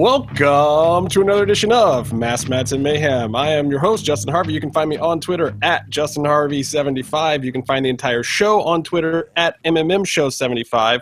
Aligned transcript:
Welcome 0.00 1.08
to 1.08 1.22
another 1.22 1.42
edition 1.42 1.72
of 1.72 2.12
Masks 2.12 2.50
Mats 2.50 2.72
and 2.72 2.82
Mayhem. 2.82 3.34
I 3.34 3.48
am 3.48 3.70
your 3.70 3.78
host, 3.80 4.04
Justin 4.04 4.30
Harvey. 4.30 4.52
You 4.52 4.60
can 4.60 4.70
find 4.70 4.90
me 4.90 4.98
on 4.98 5.20
Twitter 5.22 5.56
at 5.62 5.88
JustinHarvey75. 5.88 7.42
You 7.42 7.50
can 7.50 7.62
find 7.62 7.82
the 7.82 7.88
entire 7.88 8.22
show 8.22 8.60
on 8.64 8.82
Twitter 8.82 9.30
at 9.36 9.56
MMMShow75. 9.64 11.00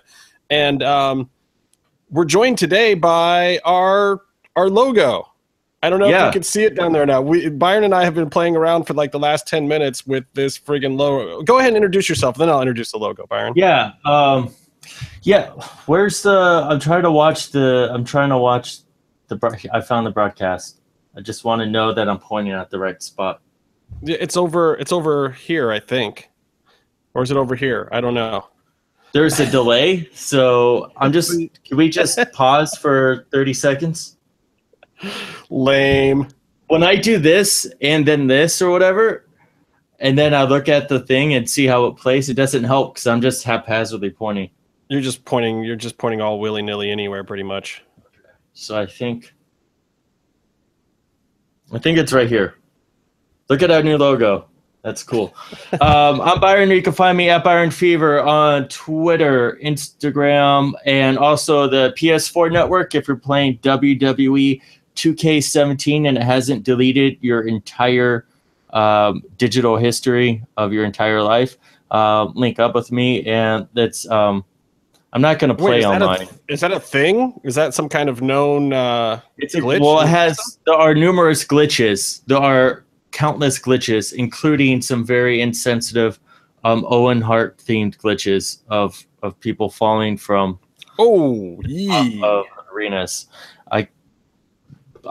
And 0.49 0.85
um, 0.85 1.29
we're 2.09 2.25
joined 2.25 2.57
today 2.57 2.95
by 2.95 3.59
our 3.65 4.21
our 4.55 4.71
logo. 4.71 5.29
I 5.83 5.91
don't 5.91 5.99
know 5.99 6.07
Yeah. 6.09 6.29
if 6.29 6.35
you 6.35 6.39
can 6.39 6.45
see 6.45 6.63
it 6.63 6.77
down 6.77 6.93
there 6.93 7.05
now. 7.05 7.21
We 7.21 7.49
Byron 7.49 7.83
and 7.83 7.97
I 7.97 8.05
have 8.05 8.15
been 8.15 8.31
playing 8.31 8.55
around 8.55 8.85
for 8.85 8.95
like 8.95 9.11
the 9.11 9.19
last 9.19 9.49
10 9.49 9.67
minutes 9.67 10.07
with 10.07 10.25
this 10.35 10.57
friggin' 10.57 10.97
logo. 10.97 11.43
Go 11.43 11.59
ahead 11.59 11.71
and 11.71 11.77
introduce 11.77 12.09
yourself, 12.09 12.37
then 12.37 12.49
I'll 12.49 12.61
introduce 12.63 12.93
the 12.93 12.99
logo, 12.99 13.27
Byron. 13.27 13.55
Yeah. 13.57 13.91
Um, 14.05 14.55
yeah. 15.23 15.51
Where's 15.87 16.23
the? 16.23 16.65
I'm 16.71 16.79
trying 16.79 17.03
to 17.03 17.11
watch 17.11 17.51
the. 17.51 17.91
I'm 17.93 18.05
trying 18.05 18.29
to 18.29 18.39
watch 18.39 18.79
the. 19.29 19.69
I 19.73 19.81
found 19.81 20.07
the 20.07 20.11
broadcast. 20.11 20.81
I 21.17 21.21
just 21.21 21.45
want 21.45 21.61
to 21.61 21.67
know 21.67 21.93
that 21.93 22.09
I'm 22.09 22.19
pointing 22.19 22.53
at 22.53 22.71
the 22.71 22.79
right 22.79 23.03
spot. 23.03 23.41
Yeah, 24.03 24.17
It's 24.21 24.37
over 24.37 24.75
it's 24.75 24.93
over 24.93 25.31
here, 25.31 25.71
I 25.71 25.81
think. 25.81 26.31
Or 27.15 27.23
is 27.23 27.31
it 27.31 27.37
over 27.37 27.55
here? 27.55 27.89
I 27.93 28.01
don't 28.01 28.15
know. 28.15 28.49
There's 29.13 29.39
a 29.39 29.49
delay, 29.49 30.09
so 30.13 30.91
I'm 30.97 31.13
just. 31.13 31.31
Can 31.65 31.77
we 31.77 31.89
just 31.89 32.19
pause 32.33 32.77
for 32.77 33.27
30 33.31 33.55
seconds? 33.55 34.17
Lame. 35.51 36.29
When 36.67 36.83
I 36.83 36.97
do 36.97 37.19
this 37.19 37.71
and 37.81 38.07
then 38.07 38.27
this 38.27 38.61
or 38.61 38.71
whatever, 38.71 39.27
and 40.01 40.19
then 40.19 40.35
I 40.35 40.43
look 40.43 40.69
at 40.69 40.89
the 40.89 40.99
thing 40.99 41.35
and 41.35 41.49
see 41.49 41.67
how 41.67 41.87
it 41.87 41.97
plays, 41.97 42.29
it 42.29 42.35
doesn't 42.35 42.65
help 42.65 42.95
because 42.95 43.07
I'm 43.07 43.21
just 43.21 43.45
haphazardly 43.45 44.11
pointing. 44.11 44.51
You're 44.89 45.01
just 45.01 45.25
pointing. 45.25 45.63
You're 45.63 45.77
just 45.77 45.97
pointing 45.97 46.21
all 46.21 46.41
willy 46.41 46.63
nilly 46.63 46.91
anywhere, 46.91 47.23
pretty 47.23 47.43
much. 47.45 47.85
So 48.55 48.79
I 48.79 48.87
think 48.87 49.35
I 51.73 51.79
think 51.79 51.99
it's 51.99 52.13
right 52.13 52.29
here. 52.29 52.55
Look 53.49 53.63
at 53.63 53.71
our 53.71 53.83
new 53.83 53.99
logo. 53.99 54.47
That's 54.83 55.03
cool. 55.03 55.35
um, 55.81 56.21
I'm 56.21 56.41
Byron. 56.41 56.71
You 56.71 56.83
can 56.83 56.93
find 56.93 57.19
me 57.19 57.31
at 57.31 57.43
Byron 57.43 57.71
Fever 57.71 58.21
on 58.21 58.69
Twitter, 58.69 59.59
Instagram, 59.63 60.73
and 60.87 61.19
also 61.19 61.69
the 61.69 61.93
PS4 61.99 62.53
network 62.53 62.95
if 62.95 63.09
you're 63.09 63.17
playing 63.17 63.59
WWE 63.59 64.61
2K17 64.95 66.09
and 66.09 66.17
it 66.17 66.23
hasn't 66.23 66.63
deleted 66.63 67.19
your 67.21 67.43
entire 67.43 68.27
um, 68.71 69.23
digital 69.37 69.77
history 69.77 70.45
of 70.57 70.73
your 70.73 70.85
entire 70.85 71.23
life. 71.23 71.57
Uh, 71.91 72.25
link 72.35 72.59
up 72.59 72.75
with 72.75 72.93
me, 72.93 73.25
and 73.25 73.67
that's 73.75 74.09
um, 74.11 74.45
I'm 75.15 75.23
not 75.23 75.39
going 75.39 75.49
to 75.49 75.55
play 75.55 75.79
is 75.79 75.85
that, 75.85 76.03
online. 76.03 76.23
a, 76.23 76.53
is 76.53 76.61
that 76.61 76.73
a 76.73 76.81
thing? 76.81 77.41
Is 77.45 77.55
that 77.55 77.73
some 77.73 77.89
kind 77.89 78.09
of 78.09 78.21
known? 78.21 78.73
Uh, 78.73 79.21
It's 79.39 79.55
a 79.55 79.61
glitch? 79.61 79.81
Well, 79.81 80.01
it 80.01 80.09
has. 80.09 80.59
There 80.67 80.75
are 80.75 80.93
numerous 80.93 81.45
glitches. 81.45 82.23
There 82.27 82.39
are 82.39 82.85
countless 83.13 83.61
glitches, 83.61 84.13
including 84.13 84.83
some 84.83 85.07
very 85.07 85.41
insensitive 85.41 86.19
um, 86.65 86.85
Owen 86.89 87.21
Hart 87.21 87.59
themed 87.59 87.97
glitches 87.99 88.63
of 88.69 89.07
of 89.23 89.39
people 89.39 89.71
falling 89.71 90.17
from 90.19 90.59
oh, 90.99 91.61
yee. 91.65 92.21
uh, 92.23 92.43
arenas. 92.73 93.27
I. 93.71 93.89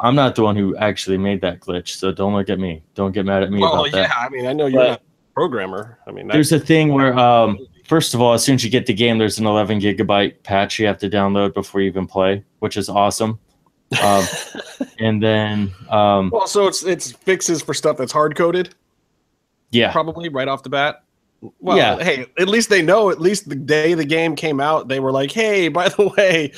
I'm 0.02 0.16
not 0.16 0.36
the 0.36 0.44
one 0.44 0.56
who 0.56 0.76
actually 0.78 1.18
made 1.18 1.40
that 1.42 1.60
glitch, 1.60 1.90
so 1.90 2.12
don't 2.12 2.34
look 2.34 2.50
at 2.50 2.60
me. 2.60 2.82
Don't 2.96 3.12
get 3.14 3.26
mad 3.26 3.44
at 3.44 3.52
me 3.52 3.60
well, 3.60 3.86
about 3.86 3.96
yeah. 3.96 4.08
that. 4.08 4.18
I 4.18 4.30
mean, 4.30 4.48
I 4.48 4.54
know 4.54 4.66
you're 4.66 4.82
But- 4.82 4.90
not 4.90 5.00
a 5.00 5.34
programmer. 5.34 6.00
I 6.08 6.12
mean, 6.12 6.28
that, 6.28 6.34
There's 6.34 6.52
a 6.52 6.60
thing 6.60 6.94
where, 6.94 7.18
um, 7.18 7.60
first 7.84 8.14
of 8.14 8.22
all, 8.22 8.34
as 8.34 8.44
soon 8.44 8.56
as 8.56 8.64
you 8.64 8.70
get 8.70 8.86
the 8.86 8.94
game, 8.94 9.18
there's 9.18 9.40
an 9.40 9.46
11 9.46 9.80
gigabyte 9.80 10.44
patch 10.44 10.80
you 10.80 10.88
have 10.88 10.98
to 11.00 11.10
download 11.10 11.54
before 11.54 11.82
you 11.82 11.88
even 11.88 12.08
play, 12.08 12.44
which 12.60 12.78
is 12.78 12.90
awesome. 12.90 13.40
Um, 14.02 14.26
and 15.00 15.22
then, 15.22 15.72
um, 15.90 16.30
well, 16.34 16.48
so 16.48 16.68
it's 16.68 16.84
it's 16.84 17.12
fixes 17.12 17.62
for 17.62 17.74
stuff 17.74 17.98
that's 17.98 18.12
hard 18.12 18.36
coded, 18.36 18.74
yeah, 19.72 19.92
probably 19.92 20.30
right 20.30 20.48
off 20.48 20.64
the 20.64 20.70
bat. 20.70 21.04
Well, 21.60 21.78
Yeah. 21.78 22.02
hey, 22.02 22.26
at 22.40 22.48
least 22.48 22.70
they 22.70 22.82
know. 22.82 23.10
At 23.10 23.20
least 23.20 23.50
the 23.50 23.56
day 23.56 23.94
the 23.96 24.06
game 24.06 24.36
came 24.36 24.60
out, 24.62 24.88
they 24.88 25.00
were 25.00 25.12
like, 25.12 25.32
"Hey, 25.32 25.68
by 25.80 25.90
the 25.90 26.08
way, 26.18 26.54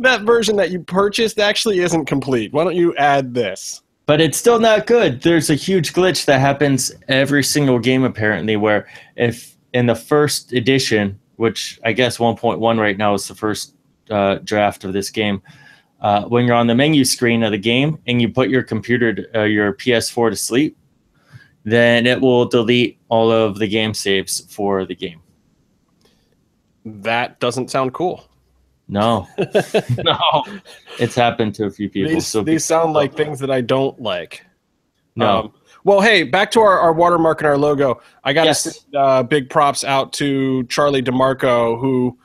that 0.00 0.22
version 0.22 0.56
that 0.56 0.70
you 0.70 0.80
purchased 0.80 1.38
actually 1.38 1.78
isn't 1.80 2.06
complete. 2.06 2.52
Why 2.52 2.64
don't 2.64 2.76
you 2.76 2.94
add 2.96 3.34
this?" 3.34 3.82
but 4.04 4.20
it's 4.20 4.36
still 4.36 4.58
not 4.58 4.86
good. 4.88 5.22
There's 5.22 5.48
a 5.48 5.54
huge 5.54 5.92
glitch 5.92 6.24
that 6.24 6.40
happens 6.40 6.92
every 7.06 7.44
single 7.44 7.78
game 7.78 8.02
apparently, 8.02 8.56
where 8.56 8.88
if 9.14 9.51
in 9.72 9.86
the 9.86 9.94
first 9.94 10.52
edition, 10.52 11.18
which 11.36 11.80
I 11.84 11.92
guess 11.92 12.18
1.1 12.18 12.78
right 12.78 12.96
now 12.96 13.14
is 13.14 13.28
the 13.28 13.34
first 13.34 13.74
uh, 14.10 14.36
draft 14.44 14.84
of 14.84 14.92
this 14.92 15.10
game, 15.10 15.42
uh, 16.00 16.24
when 16.24 16.46
you're 16.46 16.56
on 16.56 16.66
the 16.66 16.74
menu 16.74 17.04
screen 17.04 17.42
of 17.42 17.52
the 17.52 17.58
game 17.58 17.98
and 18.06 18.20
you 18.20 18.28
put 18.28 18.48
your 18.48 18.62
computer, 18.62 19.14
to, 19.14 19.40
uh, 19.40 19.44
your 19.44 19.72
PS4 19.72 20.30
to 20.30 20.36
sleep, 20.36 20.76
then 21.64 22.06
it 22.06 22.20
will 22.20 22.44
delete 22.44 22.98
all 23.08 23.30
of 23.30 23.58
the 23.58 23.68
game 23.68 23.94
saves 23.94 24.40
for 24.52 24.84
the 24.84 24.94
game. 24.94 25.20
That 26.84 27.38
doesn't 27.38 27.70
sound 27.70 27.94
cool. 27.94 28.28
No, 28.88 29.28
no, 30.04 30.44
it's 30.98 31.14
happened 31.14 31.54
to 31.54 31.66
a 31.66 31.70
few 31.70 31.88
people. 31.88 32.12
These, 32.12 32.26
so 32.26 32.42
these 32.42 32.64
sound 32.64 32.92
like 32.92 33.14
things 33.14 33.38
that 33.38 33.50
I 33.50 33.60
don't 33.60 33.98
like. 34.02 34.44
no, 35.14 35.38
Um, 35.38 35.52
well, 35.84 36.00
hey, 36.00 36.22
back 36.22 36.50
to 36.52 36.60
our, 36.60 36.78
our 36.78 36.92
watermark 36.92 37.40
and 37.40 37.48
our 37.48 37.58
logo. 37.58 38.00
I 38.24 38.32
got 38.32 38.42
to 38.42 38.48
Yes. 38.48 38.62
send 38.62 38.96
uh, 38.96 39.22
big 39.22 39.50
props 39.50 39.84
out 39.84 40.12
to 40.14 40.64
Charlie 40.64 41.02
DeMarco, 41.02 41.80
who 41.80 42.16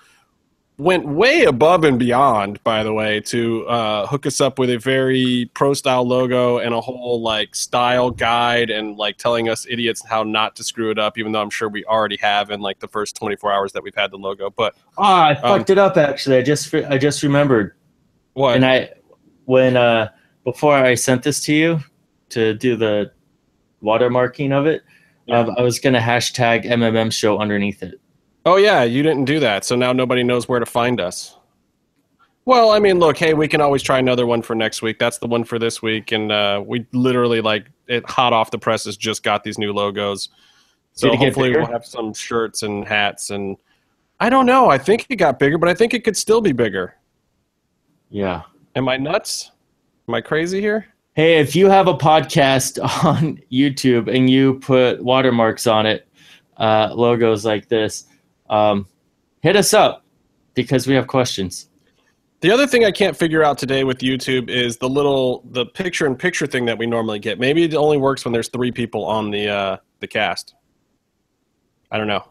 went 0.80 1.08
way 1.08 1.44
above 1.46 1.84
and 1.84 1.98
beyond, 1.98 2.64
by 2.64 2.84
the 2.84 2.94
way, 2.94 3.20
to 3.20 3.66
uh, 3.68 4.06
hook 4.06 4.28
us 4.28 4.40
up 4.40 4.60
with 4.60 4.70
a 4.70 4.78
very 4.78 5.50
pro 5.56 5.74
style 5.74 6.08
logo 6.08 6.60
and 6.60 6.72
a 6.76 6.80
whole 6.80 7.20
like 7.20 7.56
style 7.56 8.12
guide 8.12 8.70
and 8.70 8.96
like 8.96 9.18
telling 9.18 9.50
us 9.50 9.66
idiots 9.68 10.06
how 10.08 10.22
not 10.22 10.56
to 10.56 10.64
screw 10.64 10.92
it 10.92 11.00
up, 11.00 11.18
even 11.18 11.32
though 11.32 11.42
I'm 11.42 11.50
sure 11.50 11.68
we 11.68 11.84
already 11.86 12.18
have 12.18 12.52
in 12.52 12.62
like 12.62 12.78
the 12.80 12.88
first 12.88 13.16
24 13.16 13.52
hours 13.52 13.72
that 13.74 13.82
we've 13.82 13.96
had 13.96 14.12
the 14.12 14.18
logo. 14.18 14.52
But 14.52 14.76
ah, 15.00 15.30
I 15.30 15.32
um, 15.32 15.58
fucked 15.58 15.72
it 15.72 15.80
up. 15.80 15.98
Actually, 15.98 16.38
I 16.38 16.42
just 16.44 16.72
I 16.76 17.00
just 17.00 17.24
remembered. 17.24 17.74
what? 18.34 18.56
And 18.56 18.64
I, 18.64 18.92
when 19.46 19.76
uh, 19.78 20.10
before 20.44 20.76
I 20.76 20.94
sent 20.94 21.24
this 21.24 21.40
to 21.46 21.54
you 21.54 21.80
to 22.30 22.54
do 22.54 22.76
the 22.76 23.12
watermarking 23.88 24.52
of 24.52 24.66
it, 24.66 24.84
um, 25.30 25.56
I 25.58 25.62
was 25.62 25.80
gonna 25.80 26.00
hashtag 26.00 26.66
MMM 26.66 27.12
show 27.12 27.40
underneath 27.40 27.84
it. 27.84 28.00
Oh 28.46 28.58
yeah, 28.58 28.84
you 28.84 29.04
didn't 29.04 29.26
do 29.26 29.40
that, 29.40 29.66
so 29.66 29.76
now 29.76 29.94
nobody 29.94 30.24
knows 30.24 30.48
where 30.48 30.60
to 30.60 30.66
find 30.66 31.02
us. 31.02 31.38
Well, 32.46 32.72
I 32.72 32.80
mean, 32.80 32.98
look, 33.00 33.18
hey, 33.18 33.34
we 33.34 33.48
can 33.48 33.60
always 33.60 33.84
try 33.84 34.00
another 34.00 34.26
one 34.26 34.42
for 34.42 34.56
next 34.56 34.82
week. 34.82 35.00
That's 35.00 35.18
the 35.18 35.28
one 35.28 35.44
for 35.44 35.60
this 35.60 35.82
week, 35.82 36.14
and 36.14 36.32
uh, 36.32 36.64
we 36.66 36.86
literally 36.94 37.42
like 37.42 37.68
it 37.88 38.10
hot 38.10 38.32
off 38.32 38.52
the 38.52 38.60
presses 38.60 38.96
just 38.96 39.24
got 39.24 39.44
these 39.44 39.58
new 39.58 39.74
logos. 39.74 40.30
So 40.94 41.08
Did 41.08 41.16
it 41.16 41.18
get 41.18 41.26
hopefully 41.26 41.52
we'll 41.52 41.66
have 41.66 41.86
some 41.86 42.14
shirts 42.14 42.64
and 42.64 42.88
hats, 42.88 43.32
and 43.32 43.58
I 44.20 44.30
don't 44.30 44.46
know. 44.46 44.70
I 44.70 44.78
think 44.78 45.06
it 45.10 45.18
got 45.18 45.40
bigger, 45.40 45.58
but 45.58 45.70
I 45.70 45.74
think 45.74 45.94
it 45.94 46.04
could 46.04 46.18
still 46.18 46.42
be 46.42 46.54
bigger. 46.54 46.96
Yeah. 48.10 48.44
Am 48.76 48.88
I 48.88 48.98
nuts? 48.98 49.52
Am 50.08 50.16
I 50.16 50.22
crazy 50.22 50.62
here? 50.62 50.88
Hey, 51.18 51.40
if 51.40 51.56
you 51.56 51.68
have 51.68 51.88
a 51.88 51.96
podcast 51.96 52.78
on 53.04 53.42
YouTube 53.52 54.08
and 54.08 54.30
you 54.30 54.60
put 54.60 55.04
watermarks 55.04 55.66
on 55.66 55.88
it, 55.88 56.08
uh, 56.58 56.92
logos 56.94 57.44
like 57.44 57.68
this, 57.70 58.06
um, 58.52 58.88
hit 59.42 59.56
us 59.56 59.74
up 59.74 60.06
because 60.54 60.86
we 60.86 60.94
have 60.94 61.08
questions. 61.08 61.70
The 62.42 62.52
other 62.52 62.68
thing 62.68 62.86
I 62.86 62.92
can't 62.92 63.18
figure 63.18 63.44
out 63.44 63.58
today 63.58 63.84
with 63.84 63.98
YouTube 64.02 64.48
is 64.48 64.78
the 64.78 64.88
little 64.88 65.42
the 65.50 65.66
picture 65.66 66.06
in 66.06 66.16
picture 66.16 66.46
thing 66.46 66.66
that 66.66 66.78
we 66.78 66.86
normally 66.86 67.18
get. 67.18 67.40
Maybe 67.40 67.64
it 67.64 67.74
only 67.74 67.98
works 67.98 68.24
when 68.24 68.32
there's 68.32 68.50
three 68.50 68.72
people 68.72 69.04
on 69.04 69.32
the 69.32 69.50
uh, 69.50 69.78
the 70.02 70.08
cast. 70.08 70.54
I 71.90 71.98
don't 71.98 72.06
know. 72.06 72.28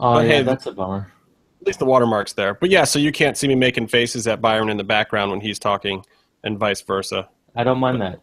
Oh 0.00 0.14
But 0.14 0.26
yeah, 0.26 0.32
hey, 0.32 0.42
that's 0.42 0.66
a 0.66 0.72
bummer. 0.72 1.12
At 1.60 1.66
least 1.68 1.78
the 1.78 1.86
watermark's 1.86 2.32
there. 2.32 2.54
But 2.54 2.70
yeah, 2.70 2.82
so 2.82 2.98
you 2.98 3.12
can't 3.12 3.38
see 3.38 3.46
me 3.46 3.54
making 3.54 3.86
faces 3.86 4.26
at 4.26 4.40
Byron 4.40 4.68
in 4.68 4.78
the 4.78 4.82
background 4.82 5.30
when 5.30 5.40
he's 5.40 5.60
talking, 5.60 6.04
and 6.42 6.58
vice 6.58 6.80
versa. 6.80 7.28
I 7.56 7.64
don't 7.64 7.78
mind 7.78 8.00
that. 8.02 8.20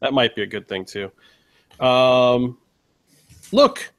That 0.00 0.12
might 0.12 0.34
be 0.36 0.42
a 0.42 0.46
good 0.46 0.68
thing 0.68 0.84
too. 0.84 1.10
Um, 1.80 2.58
look, 3.52 3.92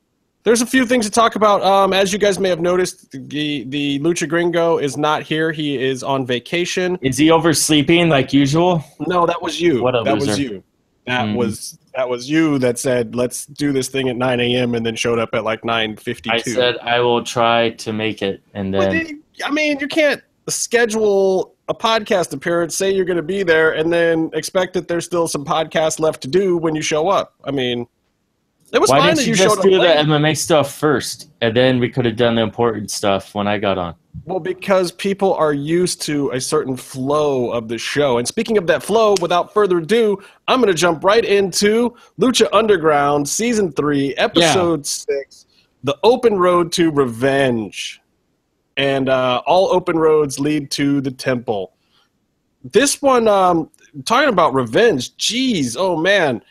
there's 0.44 0.62
a 0.62 0.66
few 0.66 0.86
things 0.86 1.06
to 1.06 1.12
talk 1.12 1.36
about. 1.36 1.62
Um, 1.64 1.92
as 1.94 2.14
you 2.14 2.20
guys 2.20 2.40
may 2.40 2.50
have 2.50 2.62
noticed, 2.62 3.12
the 3.12 3.64
the 3.66 4.00
Lucha 4.00 4.30
Gringo 4.30 4.78
is 4.78 4.96
not 4.98 5.24
here. 5.24 5.52
He 5.52 5.84
is 5.84 6.04
on 6.04 6.26
vacation. 6.26 6.98
Is 7.02 7.18
he 7.18 7.32
oversleeping 7.32 8.10
like 8.10 8.32
usual? 8.34 8.84
No, 9.08 9.26
that 9.26 9.42
was 9.42 9.60
you. 9.60 9.82
What 9.84 9.96
a 9.96 10.04
that 10.04 10.16
was 10.16 10.28
loser. 10.28 10.42
you. 10.42 10.64
That 11.06 11.26
Mm. 11.26 11.36
was 11.36 11.78
that 11.96 12.08
was 12.08 12.30
you 12.30 12.60
that 12.60 12.78
said 12.78 13.16
let's 13.16 13.46
do 13.46 13.72
this 13.72 13.88
thing 13.88 14.08
at 14.10 14.16
9 14.18 14.40
a.m. 14.40 14.76
and 14.76 14.86
then 14.86 14.96
showed 14.96 15.20
up 15.20 15.30
at 15.34 15.44
like 15.44 15.62
9:52. 15.64 16.30
I 16.32 16.38
said 16.38 16.78
I 16.82 17.00
will 17.00 17.24
try 17.24 17.72
to 17.72 17.92
make 17.94 18.22
it, 18.22 18.42
and 18.54 18.74
then 18.74 19.24
I 19.44 19.52
mean, 19.52 19.80
you 19.80 19.88
can't 19.88 20.22
schedule 20.50 21.56
a 21.70 21.74
podcast 21.74 22.34
appearance, 22.34 22.76
say 22.76 22.92
you're 22.92 23.06
going 23.06 23.18
to 23.18 23.24
be 23.24 23.44
there, 23.44 23.74
and 23.74 23.92
then 23.92 24.30
expect 24.34 24.74
that 24.76 24.88
there's 24.88 25.06
still 25.06 25.28
some 25.28 25.44
podcasts 25.44 26.00
left 26.00 26.22
to 26.22 26.28
do 26.28 26.58
when 26.58 26.76
you 26.76 26.82
show 26.82 27.10
up. 27.10 27.34
I 27.44 27.52
mean, 27.52 27.88
It 28.72 28.80
was 28.80 28.90
Why 28.90 29.00
fine 29.00 29.08
didn't 29.08 29.18
that 29.18 29.26
you 29.26 29.32
you 29.32 29.36
just 29.36 29.56
showed 29.56 29.64
do 29.64 29.82
up 29.82 29.98
the. 30.08 30.14
MMA 30.14 30.38
stuff 30.38 30.76
first, 30.76 31.30
and 31.42 31.56
then 31.56 31.80
we 31.80 31.90
could 31.90 32.06
have 32.06 32.16
done 32.16 32.36
the 32.36 32.42
important 32.42 32.92
stuff 32.92 33.34
when 33.36 33.48
I 33.48 33.58
got 33.58 33.78
on? 33.78 33.96
Well, 34.26 34.40
because 34.40 34.92
people 34.92 35.34
are 35.36 35.54
used 35.54 36.02
to 36.04 36.32
a 36.32 36.42
certain 36.42 36.76
flow 36.76 37.52
of 37.52 37.68
the 37.68 37.78
show. 37.78 38.18
And 38.18 38.28
speaking 38.28 38.58
of 38.58 38.66
that 38.68 38.82
flow, 38.82 39.16
without 39.22 39.54
further 39.54 39.78
ado, 39.78 40.18
I'm 40.48 40.60
going 40.60 40.74
to 40.74 40.78
jump 40.78 41.04
right 41.04 41.24
into 41.24 41.96
Lucha 42.20 42.48
Underground 42.52 43.30
Season 43.30 43.72
3, 43.72 44.16
Episode 44.16 44.86
6 44.86 45.46
The 45.84 45.98
Open 46.04 46.38
Road 46.40 46.72
to 46.74 46.92
Revenge. 46.92 48.02
And 48.78 49.10
uh, 49.10 49.42
all 49.46 49.74
open 49.74 49.98
roads 49.98 50.40
lead 50.40 50.72
to 50.72 51.02
the 51.02 51.12
temple. 51.12 51.74
This 52.64 53.02
one, 53.02 53.28
um, 53.28 53.70
talking 54.06 54.30
about 54.30 54.54
revenge, 54.54 55.16
geez, 55.18 55.76
oh 55.76 55.98
man. 55.98 56.42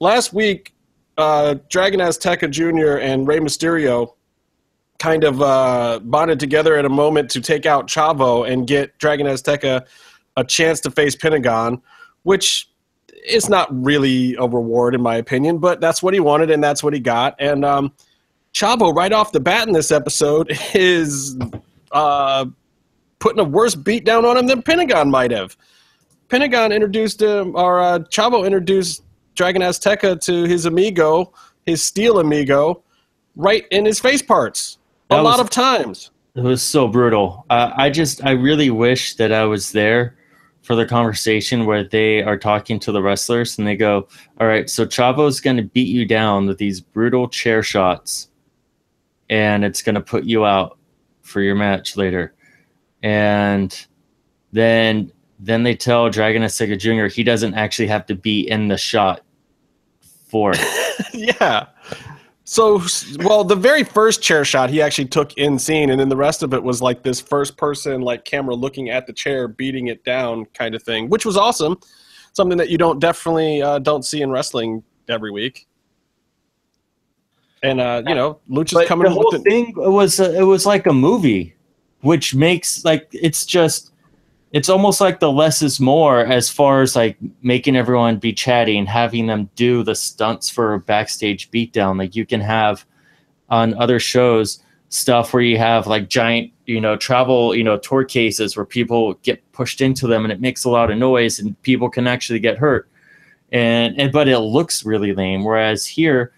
Last 0.00 0.32
week, 0.32 0.74
uh, 1.18 1.56
Dragon 1.68 2.00
Azteca 2.00 2.50
Jr. 2.50 2.98
and 2.98 3.28
Rey 3.28 3.38
Mysterio 3.38 4.14
kind 4.98 5.24
of 5.24 5.42
uh, 5.42 6.00
bonded 6.02 6.40
together 6.40 6.76
at 6.76 6.84
a 6.84 6.88
moment 6.88 7.30
to 7.30 7.40
take 7.40 7.66
out 7.66 7.86
Chavo 7.86 8.48
and 8.48 8.66
get 8.66 8.96
Dragon 8.98 9.26
Azteca 9.26 9.84
a 10.36 10.44
chance 10.44 10.80
to 10.80 10.90
face 10.90 11.16
Pentagon, 11.16 11.82
which 12.22 12.68
is 13.26 13.48
not 13.48 13.68
really 13.70 14.34
a 14.36 14.46
reward 14.46 14.94
in 14.94 15.02
my 15.02 15.16
opinion, 15.16 15.58
but 15.58 15.80
that's 15.80 16.02
what 16.02 16.14
he 16.14 16.20
wanted 16.20 16.50
and 16.50 16.62
that's 16.62 16.82
what 16.82 16.94
he 16.94 17.00
got. 17.00 17.34
And 17.38 17.64
um, 17.64 17.92
Chavo, 18.54 18.94
right 18.94 19.12
off 19.12 19.32
the 19.32 19.40
bat 19.40 19.66
in 19.66 19.72
this 19.72 19.90
episode, 19.90 20.56
is 20.74 21.38
uh, 21.92 22.44
putting 23.18 23.40
a 23.40 23.44
worse 23.44 23.74
beat 23.74 24.04
down 24.04 24.24
on 24.24 24.36
him 24.36 24.46
than 24.46 24.62
Pentagon 24.62 25.10
might 25.10 25.30
have. 25.30 25.56
Pentagon 26.28 26.72
introduced 26.72 27.20
him, 27.20 27.54
or 27.56 27.80
uh, 27.80 27.98
Chavo 28.00 28.44
introduced 28.46 29.02
Dragon 29.34 29.62
Azteca 29.62 30.20
to 30.22 30.44
his 30.44 30.66
amigo, 30.66 31.32
his 31.66 31.82
steel 31.82 32.18
amigo, 32.18 32.82
right 33.36 33.64
in 33.70 33.84
his 33.84 33.98
face 34.00 34.22
parts 34.22 34.78
a 35.10 35.16
That 35.16 35.22
lot 35.22 35.32
was- 35.38 35.40
of 35.40 35.50
times. 35.50 36.10
It 36.34 36.40
was 36.42 36.62
so 36.62 36.88
brutal. 36.88 37.44
Uh, 37.50 37.72
I 37.76 37.90
just, 37.90 38.24
I 38.24 38.30
really 38.30 38.70
wish 38.70 39.16
that 39.16 39.32
I 39.32 39.44
was 39.44 39.70
there 39.72 40.16
for 40.62 40.74
the 40.74 40.86
conversation 40.86 41.66
where 41.66 41.84
they 41.84 42.22
are 42.22 42.38
talking 42.38 42.78
to 42.80 42.92
the 42.92 43.02
wrestlers 43.02 43.58
and 43.58 43.66
they 43.66 43.76
go, 43.76 44.08
"All 44.40 44.46
right, 44.46 44.70
so 44.70 44.86
Chavo's 44.86 45.40
going 45.40 45.58
to 45.58 45.62
beat 45.62 45.88
you 45.88 46.06
down 46.06 46.46
with 46.46 46.56
these 46.56 46.80
brutal 46.80 47.28
chair 47.28 47.62
shots, 47.62 48.28
and 49.32 49.64
it's 49.64 49.82
going 49.82 49.94
to 49.94 50.00
put 50.00 50.24
you 50.24 50.44
out 50.44 50.78
for 51.22 51.40
your 51.40 51.54
match 51.54 51.96
later." 51.96 52.34
And 53.02 53.86
then, 54.52 55.10
then 55.40 55.62
they 55.62 55.74
tell 55.74 56.10
Dragon 56.10 56.42
Azteca 56.42 56.78
Jr. 56.78 57.12
he 57.12 57.24
doesn't 57.24 57.54
actually 57.54 57.88
have 57.88 58.06
to 58.06 58.14
be 58.14 58.48
in 58.48 58.68
the 58.68 58.76
shot 58.76 59.22
for 60.00 60.52
it. 60.54 61.06
yeah. 61.12 61.66
So, 62.44 62.82
well, 63.20 63.44
the 63.44 63.56
very 63.56 63.84
first 63.84 64.20
chair 64.22 64.44
shot 64.44 64.68
he 64.68 64.82
actually 64.82 65.06
took 65.06 65.32
in 65.38 65.58
scene, 65.58 65.90
and 65.90 66.00
then 66.00 66.08
the 66.08 66.16
rest 66.16 66.42
of 66.42 66.52
it 66.52 66.62
was 66.62 66.82
like 66.82 67.02
this 67.02 67.20
first 67.20 67.56
person, 67.56 68.00
like 68.00 68.24
camera 68.24 68.54
looking 68.54 68.90
at 68.90 69.06
the 69.06 69.12
chair, 69.12 69.46
beating 69.46 69.86
it 69.86 70.04
down 70.04 70.46
kind 70.46 70.74
of 70.74 70.82
thing, 70.82 71.08
which 71.08 71.24
was 71.24 71.36
awesome. 71.36 71.78
Something 72.32 72.58
that 72.58 72.68
you 72.68 72.78
don't 72.78 72.98
definitely 72.98 73.62
uh, 73.62 73.78
don't 73.78 74.04
see 74.04 74.22
in 74.22 74.30
wrestling 74.30 74.82
every 75.08 75.30
week. 75.30 75.66
And 77.62 77.80
uh, 77.80 78.02
you 78.06 78.14
know, 78.14 78.40
Lucha's 78.48 78.74
but 78.74 78.88
coming 78.88 79.04
the 79.04 79.10
whole 79.10 79.30
with 79.30 79.44
the, 79.44 79.50
thing 79.50 79.72
was 79.76 80.18
uh, 80.18 80.34
it 80.36 80.42
was 80.42 80.66
like 80.66 80.86
a 80.86 80.92
movie 80.92 81.54
which 82.02 82.34
makes 82.34 82.84
like 82.84 83.08
it's 83.12 83.46
just 83.46 83.92
it's 84.52 84.68
almost 84.68 85.00
like 85.00 85.18
the 85.18 85.32
less 85.32 85.62
is 85.62 85.80
more 85.80 86.20
as 86.20 86.50
far 86.50 86.82
as 86.82 86.94
like 86.94 87.16
making 87.40 87.74
everyone 87.74 88.18
be 88.18 88.32
chatty 88.32 88.76
and 88.76 88.88
having 88.88 89.26
them 89.26 89.48
do 89.54 89.82
the 89.82 89.94
stunts 89.94 90.50
for 90.50 90.74
a 90.74 90.78
backstage 90.80 91.50
beatdown. 91.50 91.98
Like 91.98 92.14
you 92.14 92.26
can 92.26 92.40
have 92.40 92.84
on 93.48 93.74
other 93.74 93.98
shows 93.98 94.62
stuff 94.90 95.32
where 95.32 95.42
you 95.42 95.56
have 95.56 95.86
like 95.86 96.08
giant 96.08 96.52
you 96.66 96.80
know 96.80 96.96
travel 96.96 97.54
you 97.54 97.64
know 97.64 97.78
tour 97.78 98.04
cases 98.04 98.56
where 98.56 98.66
people 98.66 99.14
get 99.22 99.40
pushed 99.52 99.80
into 99.80 100.06
them 100.06 100.24
and 100.24 100.32
it 100.32 100.40
makes 100.40 100.64
a 100.64 100.68
lot 100.68 100.90
of 100.90 100.98
noise 100.98 101.38
and 101.38 101.60
people 101.62 101.88
can 101.88 102.06
actually 102.06 102.38
get 102.38 102.58
hurt. 102.58 102.88
And, 103.52 103.98
and 104.00 104.10
but 104.10 104.28
it 104.28 104.38
looks 104.38 104.84
really 104.84 105.14
lame 105.14 105.44
whereas 105.44 105.86
here 105.86 106.32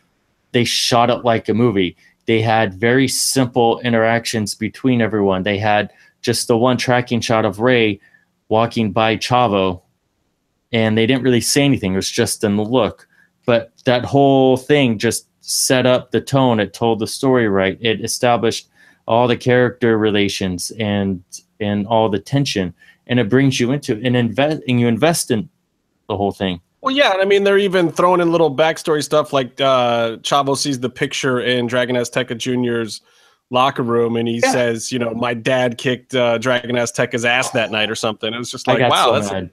they 0.55 0.65
shot 0.65 1.11
it 1.11 1.23
like 1.25 1.51
a 1.51 1.55
movie 1.55 1.95
they 2.27 2.41
had 2.41 2.75
very 2.75 3.09
simple 3.09 3.81
interactions 3.81 4.55
between 4.55 5.03
everyone. 5.03 5.43
They 5.43 5.59
had 5.59 5.93
just 6.23 6.49
the 6.49 6.57
one 6.57 6.77
tracking 6.77 7.21
shot 7.21 7.45
of 7.45 7.61
Rey 7.61 8.01
walking 8.49 8.93
by 8.93 9.17
Chavo, 9.17 9.83
and 10.73 10.97
they 10.97 11.07
didn't 11.07 11.23
really 11.23 11.41
say 11.41 11.65
anything. 11.65 11.93
It 11.93 11.97
was 11.97 12.11
just 12.11 12.43
in 12.45 12.57
the 12.57 12.65
look. 12.65 13.07
But 13.47 13.73
that 13.85 14.05
whole 14.05 14.57
thing 14.57 14.99
just 14.99 15.29
set 15.43 15.85
up 15.85 16.11
the 16.11 16.21
tone. 16.21 16.61
It 16.61 16.73
told 16.73 16.99
the 16.99 17.07
story 17.07 17.49
right. 17.49 17.77
It 17.81 18.03
established 18.03 18.69
all 19.07 19.29
the 19.29 19.37
character 19.37 19.99
relations 19.99 20.73
and 20.79 21.23
and 21.61 21.87
all 21.87 22.09
the 22.09 22.19
tension, 22.19 22.75
and 23.07 23.21
it 23.21 23.29
brings 23.29 23.61
you 23.61 23.71
into 23.73 24.01
and 24.03 24.17
invest 24.17 24.63
and 24.67 24.81
you 24.81 24.89
invest 24.89 25.31
in 25.31 25.51
the 26.09 26.17
whole 26.17 26.33
thing. 26.33 26.61
Well, 26.85 26.95
yeah, 26.95 27.13
and 27.13 27.21
I 27.23 27.25
mean 27.25 27.45
they're 27.45 27.59
even 27.59 27.91
throwing 27.91 28.21
in 28.21 28.31
little 28.31 28.55
backstory 28.55 29.03
stuff 29.03 29.33
like 29.33 29.61
uh, 29.61 30.17
Chavo 30.19 30.57
sees 30.57 30.81
the 30.81 30.91
picture 30.91 31.41
in 31.41 31.67
Dragon 31.67 31.97
Azteca 31.97 32.37
Jr.'s 32.37 33.01
locker 33.51 33.83
room, 33.83 34.17
and 34.17 34.29
he 34.29 34.41
Yeah. 34.43 34.53
says, 34.53 34.93
"You 34.93 34.99
know, 34.99 35.13
my 35.15 35.33
dad 35.35 35.79
kicked 35.79 36.15
uh, 36.15 36.39
Dragon 36.39 36.77
Azteca's 36.77 37.25
ass 37.25 37.51
that 37.51 37.71
night 37.71 37.91
or 37.91 37.95
something." 37.95 38.33
It 38.35 38.39
was 38.39 38.51
just 38.51 38.67
like, 38.67 38.79
wow, 38.81 39.07
so 39.07 39.13
that's 39.15 39.33
mad. 39.33 39.51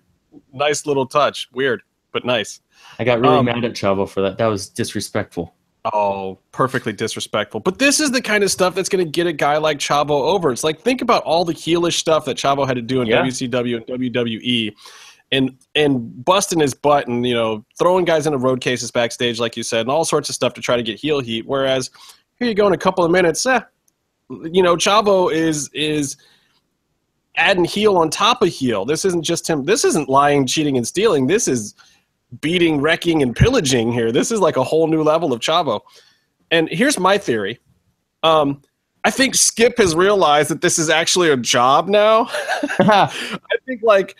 a 0.53 0.57
nice 0.57 0.85
little 0.85 1.05
touch. 1.05 1.47
Weird, 1.53 1.81
but 2.11 2.25
nice. 2.25 2.59
I 2.99 3.03
got 3.03 3.19
really 3.19 3.37
um, 3.37 3.45
mad 3.45 3.63
at 3.63 3.73
Chavo 3.73 4.07
for 4.09 4.21
that. 4.21 4.37
That 4.37 4.47
was 4.47 4.67
disrespectful. 4.67 5.53
Oh, 5.93 6.37
perfectly 6.51 6.93
disrespectful. 6.93 7.59
But 7.59 7.79
this 7.79 7.99
is 7.99 8.11
the 8.11 8.21
kind 8.21 8.43
of 8.43 8.51
stuff 8.51 8.75
that's 8.75 8.87
going 8.89 9.03
to 9.03 9.09
get 9.09 9.25
a 9.25 9.33
guy 9.33 9.57
like 9.57 9.79
Chavo 9.79 10.11
over. 10.11 10.51
It's 10.51 10.63
like 10.63 10.79
think 10.81 11.01
about 11.01 11.23
all 11.23 11.43
the 11.43 11.53
heelish 11.55 11.93
stuff 11.93 12.25
that 12.25 12.37
Chavo 12.37 12.67
had 12.67 12.75
to 12.75 12.83
do 12.83 13.01
in 13.01 13.07
Yeah. 13.07 13.23
WCW 13.23 13.77
and 13.77 13.85
WWE, 13.87 14.73
and 15.31 15.57
and 15.75 16.25
busting 16.25 16.59
his 16.59 16.73
butt 16.73 17.07
and 17.07 17.25
you 17.25 17.33
know 17.33 17.65
throwing 17.79 18.05
guys 18.05 18.25
into 18.25 18.37
road 18.37 18.61
cases 18.61 18.91
backstage, 18.91 19.39
like 19.39 19.55
you 19.55 19.63
said, 19.63 19.81
and 19.81 19.89
all 19.89 20.05
sorts 20.05 20.29
of 20.29 20.35
stuff 20.35 20.53
to 20.53 20.61
try 20.61 20.75
to 20.75 20.83
get 20.83 20.99
heel 20.99 21.19
heat. 21.19 21.45
Whereas 21.45 21.89
here 22.37 22.47
you 22.47 22.53
go 22.53 22.67
in 22.67 22.73
a 22.73 22.77
couple 22.77 23.03
of 23.03 23.11
minutes, 23.11 23.45
eh, 23.45 23.61
you 24.29 24.61
know 24.61 24.75
Chavo 24.75 25.31
is 25.31 25.69
is 25.73 26.17
adding 27.37 27.65
heel 27.65 27.97
on 27.97 28.09
top 28.09 28.41
of 28.41 28.49
heel. 28.49 28.85
This 28.85 29.05
isn't 29.05 29.23
just 29.23 29.49
him. 29.49 29.65
This 29.65 29.85
isn't 29.85 30.09
lying, 30.09 30.45
cheating, 30.45 30.77
and 30.77 30.85
stealing. 30.85 31.27
This 31.27 31.47
is 31.47 31.75
beating, 32.41 32.81
wrecking, 32.81 33.21
and 33.21 33.35
pillaging 33.35 33.91
here. 33.91 34.11
This 34.11 34.31
is 34.31 34.39
like 34.39 34.57
a 34.57 34.63
whole 34.63 34.87
new 34.87 35.03
level 35.03 35.33
of 35.33 35.39
Chavo. 35.39 35.81
And 36.49 36.67
here's 36.69 36.99
my 36.99 37.17
theory. 37.17 37.59
Um, 38.23 38.61
I 39.03 39.11
think 39.11 39.35
Skip 39.35 39.77
has 39.77 39.95
realized 39.95 40.49
that 40.49 40.61
this 40.61 40.77
is 40.77 40.89
actually 40.89 41.29
a 41.29 41.37
job 41.37 41.87
now. 41.87 42.29
I 42.79 43.11
think 43.65 43.81
like 43.81 44.15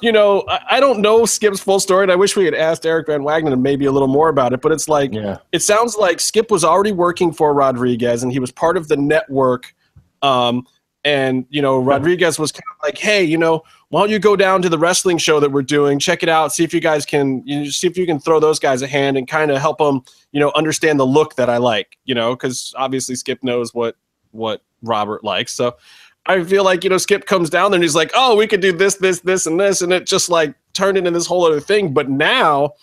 you 0.00 0.12
know, 0.12 0.44
I, 0.48 0.60
I 0.72 0.80
don't 0.80 1.00
know 1.00 1.24
Skip's 1.24 1.60
full 1.60 1.80
story, 1.80 2.04
and 2.04 2.12
I 2.12 2.16
wish 2.16 2.36
we 2.36 2.44
had 2.44 2.54
asked 2.54 2.86
Eric 2.86 3.06
Van 3.06 3.22
Wagner 3.22 3.56
maybe 3.56 3.86
a 3.86 3.92
little 3.92 4.08
more 4.08 4.28
about 4.28 4.52
it. 4.52 4.60
But 4.60 4.72
it's 4.72 4.88
like 4.88 5.12
yeah. 5.12 5.38
it 5.52 5.62
sounds 5.62 5.96
like 5.96 6.20
Skip 6.20 6.50
was 6.50 6.64
already 6.64 6.92
working 6.92 7.32
for 7.32 7.54
Rodriguez, 7.54 8.22
and 8.22 8.32
he 8.32 8.38
was 8.38 8.52
part 8.52 8.76
of 8.76 8.88
the 8.88 8.96
network. 8.96 9.74
Um, 10.22 10.66
and 11.04 11.46
you 11.48 11.62
know, 11.62 11.78
Rodriguez 11.78 12.38
was 12.38 12.52
kind 12.52 12.62
of 12.76 12.82
like, 12.82 12.98
"Hey, 12.98 13.24
you 13.24 13.38
know, 13.38 13.62
why 13.90 14.00
don't 14.00 14.10
you 14.10 14.18
go 14.18 14.36
down 14.36 14.62
to 14.62 14.68
the 14.68 14.78
wrestling 14.78 15.18
show 15.18 15.40
that 15.40 15.50
we're 15.50 15.62
doing? 15.62 15.98
Check 15.98 16.22
it 16.22 16.28
out. 16.28 16.52
See 16.52 16.64
if 16.64 16.74
you 16.74 16.80
guys 16.80 17.06
can, 17.06 17.42
you 17.46 17.60
know, 17.60 17.70
see 17.70 17.86
if 17.86 17.96
you 17.96 18.06
can 18.06 18.20
throw 18.20 18.38
those 18.38 18.58
guys 18.58 18.82
a 18.82 18.86
hand 18.86 19.16
and 19.16 19.26
kind 19.26 19.50
of 19.50 19.58
help 19.58 19.78
them, 19.78 20.02
you 20.32 20.40
know, 20.40 20.52
understand 20.54 21.00
the 21.00 21.06
look 21.06 21.36
that 21.36 21.48
I 21.48 21.56
like. 21.56 21.96
You 22.04 22.14
know, 22.14 22.34
because 22.34 22.74
obviously 22.76 23.14
Skip 23.14 23.42
knows 23.42 23.72
what 23.72 23.96
what 24.32 24.62
Robert 24.82 25.24
likes. 25.24 25.52
So 25.52 25.76
I 26.28 26.44
feel 26.44 26.62
like 26.62 26.84
you 26.84 26.90
know 26.90 26.98
Skip 26.98 27.26
comes 27.26 27.50
down 27.50 27.70
there 27.70 27.76
and 27.76 27.82
he's 27.84 27.94
like, 27.96 28.10
"Oh, 28.14 28.36
we 28.36 28.46
could 28.46 28.60
do 28.60 28.72
this, 28.72 28.96
this, 28.96 29.20
this, 29.20 29.46
and 29.46 29.58
this," 29.58 29.82
and 29.82 29.92
it 29.92 30.06
just 30.06 30.28
like 30.28 30.54
turned 30.74 30.98
into 30.98 31.10
this 31.10 31.26
whole 31.26 31.44
other 31.46 31.60
thing. 31.60 31.92
But 31.94 32.08
now, 32.10 32.74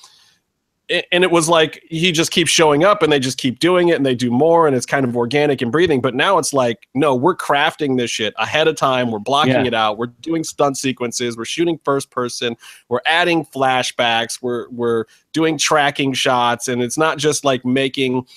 and 1.11 1.23
it 1.23 1.31
was 1.31 1.47
like 1.49 1.83
he 1.89 2.11
just 2.11 2.31
keeps 2.31 2.51
showing 2.51 2.83
up 2.83 3.01
and 3.01 3.11
they 3.11 3.19
just 3.19 3.37
keep 3.37 3.59
doing 3.59 3.89
it 3.89 3.95
and 3.95 4.05
they 4.05 4.13
do 4.13 4.29
more 4.29 4.67
and 4.67 4.75
it's 4.75 4.85
kind 4.85 5.03
of 5.05 5.15
organic 5.17 5.61
and 5.61 5.71
breathing. 5.71 5.99
But 6.01 6.13
now 6.13 6.37
it's 6.37 6.53
like, 6.53 6.87
no, 6.93 7.15
we're 7.15 7.35
crafting 7.35 7.97
this 7.97 8.11
shit 8.11 8.33
ahead 8.37 8.67
of 8.67 8.75
time. 8.75 9.09
We're 9.09 9.19
blocking 9.19 9.53
Yeah. 9.53 9.65
it 9.65 9.73
out. 9.73 9.97
We're 9.97 10.13
doing 10.21 10.43
stunt 10.43 10.77
sequences. 10.77 11.37
We're 11.37 11.45
shooting 11.45 11.79
first 11.83 12.11
person. 12.11 12.55
We're 12.89 13.01
adding 13.05 13.45
flashbacks. 13.45 14.41
We're 14.41 14.69
we're 14.69 15.05
doing 15.33 15.57
tracking 15.57 16.13
shots, 16.13 16.67
and 16.67 16.81
it's 16.83 16.97
not 16.97 17.17
just 17.17 17.43
like 17.45 17.65
making 17.65 18.27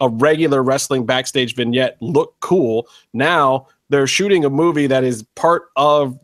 a 0.00 0.08
regular 0.08 0.62
wrestling 0.62 1.04
backstage 1.04 1.54
vignette 1.54 1.96
look 2.00 2.36
cool. 2.40 2.88
Now 3.12 3.66
they're 3.88 4.06
shooting 4.06 4.44
a 4.44 4.50
movie 4.50 4.86
that 4.86 5.04
is 5.04 5.22
part 5.34 5.68
of 5.76 6.18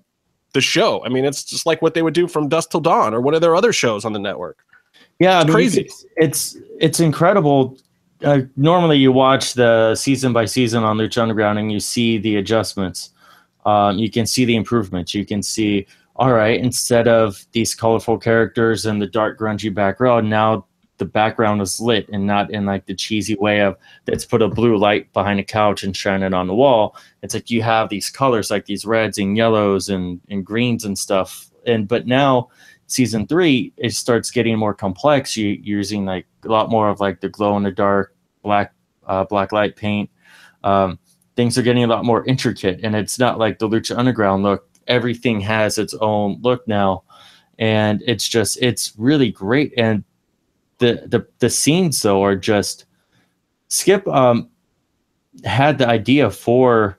the 0.53 0.61
show. 0.61 1.05
I 1.05 1.09
mean, 1.09 1.25
it's 1.25 1.45
just 1.45 1.67
like 1.67 1.83
what 1.83 1.95
they 1.95 2.03
would 2.03 2.15
do 2.15 2.29
from 2.29 2.49
Dusk 2.49 2.71
Till 2.71 2.81
Dawn 2.81 3.13
or 3.15 3.21
one 3.21 3.35
of 3.35 3.41
their 3.41 3.57
other 3.57 3.73
shows 3.73 4.05
on 4.05 4.13
the 4.13 4.19
network. 4.19 4.59
Yeah, 5.19 5.41
It's 5.41 5.45
I 5.45 5.47
mean, 5.47 5.55
crazy. 5.55 5.81
It's 5.83 6.07
it's, 6.17 6.57
it's 6.81 7.01
incredible. 7.01 7.79
Uh, 8.23 8.43
normally, 8.57 8.99
you 8.99 9.13
watch 9.13 9.55
the 9.55 9.95
season 9.95 10.33
by 10.33 10.45
season 10.45 10.83
on 10.83 10.97
Lucha 10.97 11.19
Underground, 11.19 11.59
and 11.59 11.71
you 11.71 11.81
see 11.81 12.19
the 12.19 12.37
adjustments. 12.37 13.11
Um, 13.67 13.99
you 13.99 14.11
can 14.11 14.27
see 14.27 14.45
the 14.45 14.57
improvements. 14.57 15.15
You 15.15 15.25
can 15.25 15.43
see, 15.43 15.87
all 16.17 16.33
right, 16.33 16.59
instead 16.59 17.09
of 17.09 17.45
these 17.53 17.75
colorful 17.75 18.19
characters 18.19 18.87
and 18.87 19.01
the 19.01 19.07
dark, 19.07 19.39
grungy 19.39 19.73
background, 19.73 20.31
now 20.31 20.67
the 20.99 21.05
background 21.05 21.61
is 21.61 21.81
lit 21.81 22.09
and 22.09 22.27
not 22.27 22.51
in 22.51 22.67
like 22.67 22.87
the 22.87 22.95
cheesy 22.95 23.35
way 23.37 23.61
of 23.61 23.77
let's 24.07 24.25
put 24.25 24.43
a 24.43 24.49
blue 24.49 24.77
light 24.77 25.13
behind 25.13 25.41
a 25.41 25.45
couch 25.45 25.83
and 25.83 25.97
shine 25.97 26.23
it 26.23 26.35
on 26.35 26.47
the 26.47 26.55
wall. 26.55 26.97
It's 27.23 27.35
like 27.35 27.51
you 27.51 27.63
have 27.63 27.89
these 27.89 28.11
colors 28.11 28.51
like 28.51 28.67
these 28.67 28.85
reds 28.85 29.19
and 29.19 29.37
yellows 29.37 29.89
and, 29.89 30.21
and 30.29 30.47
greens 30.47 30.85
and 30.85 30.99
stuff. 30.99 31.51
And 31.67 31.89
but 31.89 32.07
now 32.07 32.51
season 32.87 33.27
three 33.27 33.73
it 33.77 33.95
starts 33.95 34.31
getting 34.31 34.57
more 34.59 34.75
complex. 34.75 35.37
You, 35.37 35.49
you're 35.49 35.79
using 35.79 36.05
like 36.05 36.27
a 36.45 36.49
lot 36.49 36.71
more 36.71 36.89
of 36.89 37.01
like 37.01 37.21
the 37.21 37.29
glow 37.29 37.57
in 37.57 37.65
the 37.65 37.73
dark 37.73 38.15
black 38.43 38.73
uh, 39.07 39.25
black 39.25 39.53
light 39.53 39.77
paint. 39.77 40.11
Um, 40.63 40.99
things 41.37 41.59
are 41.59 41.63
getting 41.63 41.85
a 41.85 41.89
lot 41.89 42.05
more 42.05 42.25
intricate, 42.27 42.81
and 42.85 42.95
it's 42.95 43.19
not 43.19 43.39
like 43.39 43.59
the 43.59 43.69
Lucha 43.69 43.97
Underground 43.99 44.43
look. 44.43 44.69
Everything 44.87 45.41
has 45.41 45.79
its 45.79 45.95
own 45.95 46.39
look 46.43 46.67
now, 46.69 47.03
and 47.59 48.03
it's 48.07 48.29
just 48.29 48.59
it's 48.63 48.93
really 48.97 49.31
great. 49.31 49.75
And 49.77 50.05
the 50.79 51.03
the 51.07 51.27
the 51.39 51.51
scenes 51.51 52.03
though 52.03 52.23
are 52.25 52.37
just 52.37 52.85
Skip 53.69 54.07
um 54.09 54.49
had 55.45 55.79
the 55.79 55.89
idea 55.89 56.31
for 56.31 56.99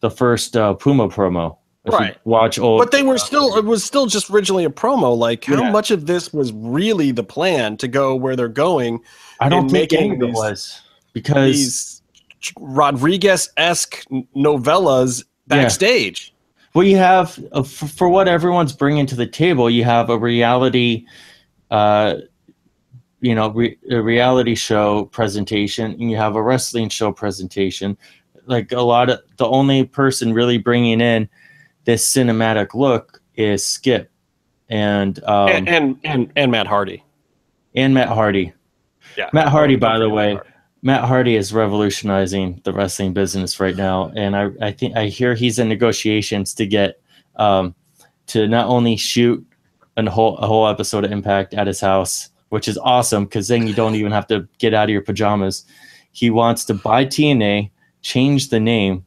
the 0.00 0.10
first 0.10 0.56
uh, 0.56 0.74
Puma 0.74 1.08
promo. 1.08 1.56
Right. 1.86 2.16
Watch 2.24 2.58
old. 2.58 2.80
But 2.80 2.92
they 2.92 3.02
were 3.02 3.18
still 3.18 3.56
it 3.58 3.64
was 3.66 3.84
still 3.84 4.06
just 4.06 4.30
originally 4.30 4.64
a 4.64 4.70
promo. 4.70 5.16
Like 5.16 5.44
how 5.44 5.62
Yeah. 5.64 5.70
much 5.70 5.90
of 5.90 6.06
this 6.06 6.32
was 6.32 6.50
really 6.52 7.10
the 7.10 7.24
plan 7.24 7.76
to 7.78 7.88
go 7.88 8.14
where 8.16 8.36
they're 8.36 8.48
going? 8.48 9.00
I 9.40 9.48
don't 9.50 9.68
think 9.68 9.92
any 9.92 10.14
of 10.14 10.22
it 10.22 10.32
was 10.32 10.80
because 11.12 11.54
These 11.54 12.02
Rodriguez 12.58 13.50
esque 13.58 14.02
novellas 14.34 15.24
backstage. 15.46 16.32
well, 16.74 16.86
you 16.86 16.96
have 16.96 17.38
uh, 17.52 17.60
f- 17.60 17.66
for 17.94 18.08
what 18.08 18.28
everyone's 18.28 18.72
bringing 18.72 19.04
to 19.06 19.14
the 19.14 19.26
table. 19.26 19.68
You 19.68 19.84
have 19.84 20.08
a 20.08 20.18
reality, 20.18 21.04
uh, 21.70 22.14
you 23.24 23.34
know, 23.34 23.48
re- 23.48 23.78
a 23.90 24.02
reality 24.02 24.54
show 24.54 25.06
presentation, 25.06 25.92
and 25.92 26.10
you 26.10 26.16
have 26.18 26.36
a 26.36 26.42
wrestling 26.42 26.90
show 26.90 27.10
presentation. 27.10 27.96
Like 28.44 28.70
a 28.72 28.82
lot 28.82 29.08
of 29.08 29.20
the 29.38 29.46
only 29.46 29.84
person 29.84 30.34
really 30.34 30.58
bringing 30.58 31.00
in 31.00 31.30
this 31.86 32.06
cinematic 32.06 32.74
look 32.74 33.22
is 33.36 33.66
Skip, 33.66 34.10
and 34.68 35.24
um, 35.24 35.48
and, 35.48 35.68
and 35.68 35.98
and 36.04 36.32
and 36.36 36.50
Matt 36.50 36.66
Hardy. 36.66 37.02
and 37.74 37.94
Matt 37.94 38.08
Hardy. 38.08 38.52
Yeah, 39.16 39.30
Matt 39.32 39.48
Hardy, 39.48 39.76
by 39.76 39.98
the 39.98 40.10
way. 40.10 40.38
Matt 40.82 41.04
Hardy 41.04 41.36
is 41.36 41.50
revolutionizing 41.50 42.60
the 42.64 42.74
wrestling 42.74 43.14
business 43.14 43.58
right 43.58 43.74
now, 43.74 44.12
and 44.14 44.36
I, 44.36 44.50
I 44.60 44.70
think 44.70 44.94
I 44.98 45.06
hear 45.06 45.34
he's 45.34 45.58
in 45.58 45.70
negotiations 45.70 46.52
to 46.56 46.66
get 46.66 47.00
um, 47.36 47.74
to 48.26 48.46
not 48.46 48.66
only 48.66 48.96
shoot 48.96 49.42
a 49.96 50.10
whole 50.10 50.36
a 50.36 50.46
whole 50.46 50.68
episode 50.68 51.06
of 51.06 51.10
Impact 51.10 51.54
at 51.54 51.66
his 51.66 51.80
house, 51.80 52.28
which 52.54 52.68
is 52.68 52.78
awesome 52.78 53.24
because 53.24 53.48
then 53.48 53.66
you 53.66 53.74
don't 53.74 53.96
even 53.96 54.12
have 54.12 54.26
to 54.28 54.46
get 54.58 54.72
out 54.72 54.84
of 54.84 54.90
your 54.90 55.02
pajamas. 55.02 55.64
He 56.12 56.30
wants 56.30 56.64
to 56.66 56.74
buy 56.74 57.04
TNA, 57.04 57.70
change 58.02 58.48
the 58.50 58.60
name 58.60 59.04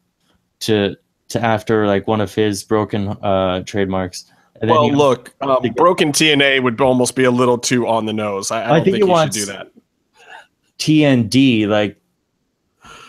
to 0.59 0.97
to 1.29 1.41
after 1.43 1.87
like 1.87 2.07
one 2.07 2.19
of 2.21 2.35
his 2.35 2.63
broken 2.65 3.07
uh, 3.23 3.63
trademarks. 3.63 4.25
And 4.61 4.69
Well, 4.71 4.91
look, 4.91 5.33
um, 5.41 5.61
broken 5.75 6.11
TNA 6.11 6.61
would 6.63 6.81
almost 6.81 7.15
be 7.15 7.23
a 7.23 7.31
little 7.31 7.57
too 7.57 7.87
on 7.87 8.05
the 8.05 8.13
nose. 8.13 8.51
I, 8.51 8.61
I 8.61 8.63
I 8.63 8.67
don't 8.67 8.75
think 8.75 8.83
think, 8.85 8.95
he 8.95 8.99
you 9.01 9.07
wants- 9.07 9.37
should 9.37 9.45
do 9.45 9.51
that. 9.53 9.67
TND, 10.79 11.67
like 11.67 11.95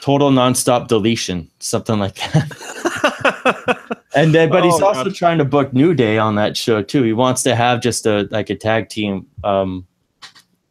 total 0.03 0.31
nonstop 0.31 0.87
deletion, 0.89 1.51
something 1.59 1.99
like 1.99 2.15
that. 2.17 3.85
And 4.15 4.35
then, 4.35 4.49
but 4.49 4.65
he's 4.65 4.81
Oh, 4.81 4.87
also 4.87 5.05
God. 5.05 5.15
trying 5.15 5.39
to 5.39 5.45
book 5.45 5.73
New 5.75 5.93
Day 5.95 6.17
on 6.19 6.35
that 6.37 6.57
show 6.57 6.83
too. 6.83 7.03
He 7.03 7.13
wants 7.13 7.43
to 7.45 7.55
have 7.55 7.81
just 7.83 8.07
a 8.07 8.27
like 8.31 8.49
a 8.51 8.57
tag 8.57 8.89
team, 8.89 9.27
um, 9.45 9.87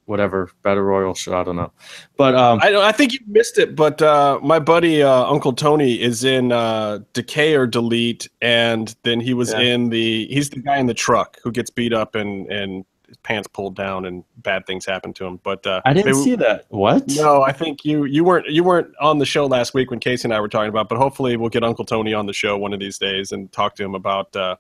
whatever 0.08 0.50
battle 0.64 0.82
royal 0.84 1.14
show. 1.14 1.38
I 1.40 1.44
don't 1.44 1.56
know, 1.56 1.72
but 2.18 2.34
um, 2.36 2.60
I. 2.64 2.76
I 2.76 2.92
think 2.92 3.14
you 3.14 3.20
missed 3.28 3.60
it, 3.60 3.76
but 3.76 4.02
uh, 4.02 4.40
my 4.42 4.58
buddy 4.60 5.04
uh, 5.04 5.26
Uncle 5.26 5.54
Tony 5.54 6.02
is 6.02 6.24
in 6.24 6.52
uh, 6.52 7.00
Decay 7.14 7.54
or 7.56 7.68
Delete, 7.68 8.28
and 8.42 8.96
then 9.04 9.20
he 9.20 9.34
was 9.36 9.52
Yeah. 9.54 9.60
in 9.60 9.90
the. 9.90 10.26
He's 10.28 10.50
the 10.50 10.60
guy 10.62 10.78
in 10.78 10.88
the 10.88 10.94
truck 10.96 11.38
who 11.44 11.52
gets 11.52 11.70
beat 11.70 11.94
up 11.94 12.16
and 12.16 12.52
and 12.52 12.84
his 13.08 13.16
pants 13.24 13.48
pulled 13.48 13.74
down 13.74 14.04
and 14.04 14.26
bad 14.38 14.66
things 14.68 14.86
happen 14.86 15.14
to 15.14 15.26
him. 15.26 15.40
But 15.42 15.66
uh, 15.66 15.82
I 15.86 15.94
didn't 15.94 16.14
they- 16.14 16.24
see 16.24 16.36
that. 16.36 16.66
What? 16.70 17.08
No, 17.16 17.42
I 17.42 17.52
think 17.54 17.86
you 17.86 18.04
you 18.06 18.24
weren't 18.26 18.48
you 18.48 18.64
weren't 18.66 18.94
on 19.00 19.20
the 19.20 19.26
show 19.26 19.46
last 19.46 19.74
week 19.74 19.92
when 19.92 20.00
Casey 20.00 20.26
and 20.26 20.34
I 20.34 20.42
were 20.42 20.50
talking 20.50 20.70
about. 20.70 20.90
But 20.90 20.98
hopefully, 20.98 21.38
we'll 21.38 21.50
get 21.50 21.64
Uncle 21.64 21.86
Tony 21.86 22.14
on 22.14 22.26
the 22.26 22.34
show 22.34 22.58
one 22.58 22.74
of 22.74 22.80
these 22.82 22.98
days 22.98 23.32
and 23.32 23.50
talk 23.54 23.76
to 23.76 23.84
him 23.84 23.96
about 23.96 24.36
uh, 24.36 24.56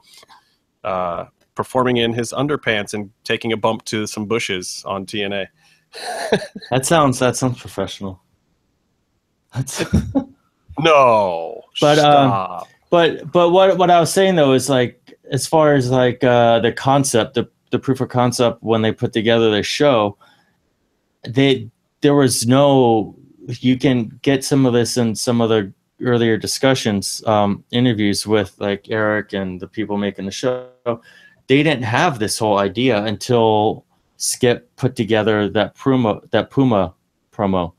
uh, 0.83 1.25
performing 1.57 1.97
in 1.97 2.13
his 2.13 2.31
underpants 2.31 2.93
and 2.93 3.11
taking 3.25 3.51
a 3.51 3.57
bump 3.57 3.83
to 3.85 4.07
some 4.07 4.25
bushes 4.25 4.83
on 4.85 5.05
TNA. 5.05 5.47
That 6.69 6.85
sounds 6.85 7.19
that 7.19 7.35
sounds 7.35 7.59
professional. 7.59 8.21
That's, 9.53 9.83
No, 10.79 11.63
But, 11.81 11.99
um, 11.99 12.63
but 12.89 13.31
but 13.31 13.49
what 13.49 13.77
what 13.77 13.89
I 13.89 13.99
was 13.99 14.13
saying 14.13 14.35
though 14.35 14.53
is 14.53 14.69
like 14.69 15.13
as 15.31 15.47
far 15.47 15.73
as 15.73 15.89
like 15.89 16.23
uh, 16.23 16.59
the 16.59 16.71
concept, 16.71 17.33
the 17.33 17.49
the 17.71 17.79
proof 17.79 17.99
of 18.01 18.09
concept 18.09 18.61
when 18.61 18.81
they 18.81 18.91
put 18.91 19.13
together 19.13 19.49
the 19.49 19.63
show, 19.63 20.17
they 21.27 21.69
there 22.01 22.15
was 22.15 22.45
no 22.45 23.15
you 23.47 23.77
can 23.77 24.09
get 24.21 24.43
some 24.43 24.65
of 24.65 24.73
this 24.73 24.97
in 24.97 25.15
some 25.15 25.41
of 25.41 25.49
the 25.49 25.71
earlier 26.01 26.37
discussions 26.37 27.23
um, 27.25 27.63
interviews 27.71 28.27
with 28.27 28.55
like 28.59 28.89
eric 28.89 29.33
and 29.33 29.59
the 29.59 29.67
people 29.67 29.97
making 29.97 30.25
the 30.25 30.31
show 30.31 30.69
they 31.47 31.63
didn't 31.63 31.83
have 31.83 32.19
this 32.19 32.37
whole 32.37 32.57
idea 32.57 33.03
until 33.03 33.85
skip 34.17 34.75
put 34.75 34.95
together 34.95 35.47
that 35.49 35.75
puma 35.75 36.21
that 36.31 36.49
puma 36.49 36.93
promo 37.31 37.73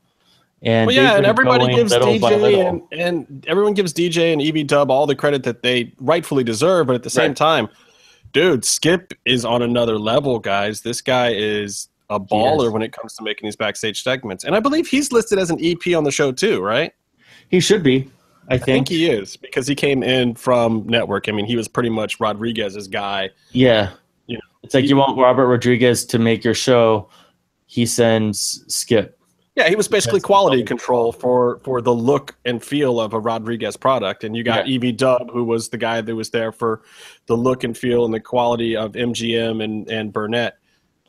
and 0.61 0.87
well, 0.87 0.95
yeah, 0.95 1.15
and 1.15 1.25
everybody 1.25 1.73
gives 1.73 1.93
DJ 1.93 2.67
and, 2.67 2.81
and 2.91 3.45
everyone 3.47 3.73
gives 3.73 3.93
DJ 3.93 4.33
and 4.33 4.41
EV 4.41 4.67
Dub 4.67 4.91
all 4.91 5.05
the 5.05 5.15
credit 5.15 5.43
that 5.43 5.63
they 5.63 5.93
rightfully 5.99 6.43
deserve, 6.43 6.87
but 6.87 6.95
at 6.95 7.03
the 7.03 7.09
same 7.09 7.29
Right. 7.29 7.37
time, 7.37 7.69
dude, 8.33 8.65
Skip 8.65 9.13
is 9.25 9.45
on 9.45 9.61
another 9.61 9.97
level, 9.97 10.37
guys. 10.37 10.81
This 10.81 10.99
guy 11.01 11.31
is 11.31 11.87
a 12.09 12.19
baller 12.19 12.73
when 12.73 12.81
it 12.81 12.91
comes 12.91 13.13
to 13.13 13.23
making 13.23 13.47
these 13.47 13.55
backstage 13.55 14.03
segments, 14.03 14.43
and 14.43 14.53
I 14.53 14.59
believe 14.59 14.87
he's 14.87 15.13
listed 15.13 15.39
as 15.39 15.49
an 15.49 15.59
EP 15.61 15.95
on 15.95 16.03
the 16.03 16.11
show 16.11 16.31
too, 16.31 16.61
right? 16.61 16.93
he 17.47 17.59
should 17.59 17.81
be 17.81 18.09
i 18.49 18.55
I 18.55 18.57
think 18.57 18.87
think, 18.87 18.89
he 18.89 19.09
is 19.09 19.37
because 19.37 19.67
he 19.67 19.75
came 19.75 20.01
in 20.03 20.35
from 20.35 20.85
Network. 20.87 21.29
I 21.29 21.31
mean, 21.31 21.45
he 21.45 21.55
was 21.55 21.67
pretty 21.67 21.89
much 21.89 22.19
Rodriguez's 22.19 22.87
guy. 22.87 23.29
yeah 23.51 23.91
You 24.27 24.35
know, 24.37 24.41
it's 24.63 24.73
like 24.73 24.85
you 24.85 24.95
want 24.97 25.17
robert 25.17 25.47
rodriguez 25.47 26.05
to 26.05 26.19
make 26.19 26.43
your 26.43 26.53
show 26.55 27.09
he 27.67 27.85
sends 27.85 28.63
skip 28.67 29.17
Yeah, 29.55 29.67
he 29.69 29.75
was 29.75 29.87
basically 29.87 30.21
quality 30.21 30.63
control 30.63 31.11
for 31.11 31.59
for 31.63 31.81
the 31.81 31.93
look 31.93 32.35
and 32.45 32.63
feel 32.63 32.99
of 32.99 33.13
a 33.13 33.19
Rodriguez 33.19 33.75
product. 33.77 34.23
And 34.23 34.33
you 34.35 34.41
got 34.43 34.67
Yeah. 34.67 34.75
EV 34.89 34.95
Dub, 34.95 35.29
who 35.31 35.43
was 35.43 35.69
the 35.69 35.77
guy 35.77 35.99
that 36.01 36.15
was 36.15 36.29
there 36.29 36.51
for 36.53 36.81
the 37.27 37.35
look 37.35 37.63
and 37.65 37.77
feel 37.77 38.05
and 38.05 38.13
the 38.13 38.19
quality 38.21 38.75
of 38.77 38.93
MGM 38.95 39.61
and 39.63 39.87
and 39.91 40.13
Burnett. 40.13 40.53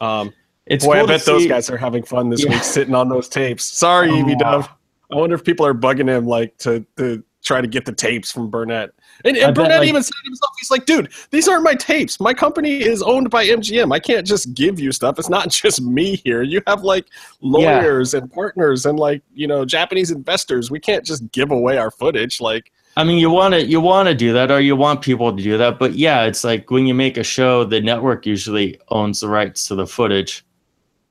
Um, 0.01 0.33
it's 0.67 0.85
boy, 0.85 0.93
I 0.95 0.99
cool 0.99 1.07
to 1.07 1.13
bet 1.15 1.25
those 1.27 1.47
guys 1.47 1.71
are 1.71 1.77
having 1.79 2.03
fun 2.03 2.29
this 2.31 2.43
Yeah. 2.45 2.51
week 2.55 2.63
sitting 2.65 2.95
on 2.95 3.09
those 3.09 3.29
tapes. 3.29 3.65
Sorry, 3.65 4.11
EV 4.19 4.31
Oh. 4.31 4.39
Dub. 4.39 4.69
I 5.13 5.17
wonder 5.17 5.35
if 5.37 5.45
people 5.45 5.65
are 5.67 5.75
bugging 5.75 6.09
him 6.09 6.27
like 6.27 6.57
to 6.59 6.85
to 6.99 7.23
try 7.43 7.61
to 7.61 7.67
get 7.67 7.85
the 7.85 7.93
tapes 7.93 8.31
from 8.31 8.51
Burnett. 8.51 8.91
And, 9.25 9.37
and 9.37 9.55
bet, 9.55 9.65
Burnett 9.65 9.81
like- 9.81 9.89
even 9.89 10.03
said 10.03 10.13
himself, 10.25 10.51
he's 10.59 10.71
like, 10.71 10.87
dude, 10.87 11.13
these 11.31 11.49
aren't 11.49 11.65
my 11.65 11.75
tapes. 11.75 12.21
My 12.21 12.35
company 12.35 12.83
is 12.83 13.03
owned 13.03 13.31
by 13.31 13.47
MGM. 13.47 13.93
I 13.93 13.99
can't 13.99 14.27
just 14.27 14.55
give 14.55 14.79
you 14.79 14.93
stuff. 14.93 15.19
It's 15.19 15.31
not 15.31 15.49
just 15.51 15.83
me 15.83 16.17
here. 16.17 16.43
You 16.43 16.63
have 16.67 16.83
like 16.83 17.07
lawyers 17.41 18.15
and 18.15 18.31
partners 18.33 18.87
and 18.87 18.99
like, 18.99 19.23
you 19.35 19.47
know, 19.47 19.65
Japanese 19.65 20.11
investors. 20.11 20.71
We 20.71 20.81
can't 20.81 21.05
just 21.05 21.31
give 21.33 21.51
away 21.51 21.79
our 21.79 21.91
footage. 21.91 22.41
Like, 22.41 22.73
I 22.97 23.05
mean, 23.05 23.19
you 23.19 23.31
want 23.31 23.55
to 23.55 23.65
you 23.65 23.81
want 23.81 24.09
to 24.09 24.15
do 24.15 24.33
that, 24.33 24.51
or 24.51 24.61
you 24.61 24.75
want 24.75 25.01
people 25.01 25.35
to 25.35 25.43
do 25.43 25.57
that. 25.57 25.79
But 25.79 25.95
yeah, 25.95 26.25
it's 26.25 26.43
like 26.43 26.71
when 26.71 26.87
you 26.87 26.95
make 26.95 27.17
a 27.17 27.23
show, 27.23 27.65
the 27.65 27.81
network 27.81 28.27
usually 28.27 28.81
owns 28.89 29.21
the 29.21 29.29
rights 29.29 29.69
to 29.69 29.77
the 29.77 29.87
footage 29.87 30.45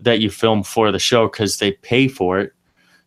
that 0.02 0.20
you 0.20 0.30
film 0.30 0.64
for 0.64 0.92
the 0.92 1.00
show 1.00 1.28
because 1.28 1.58
they 1.58 1.72
pay 1.72 2.08
for 2.08 2.40
it. 2.40 2.54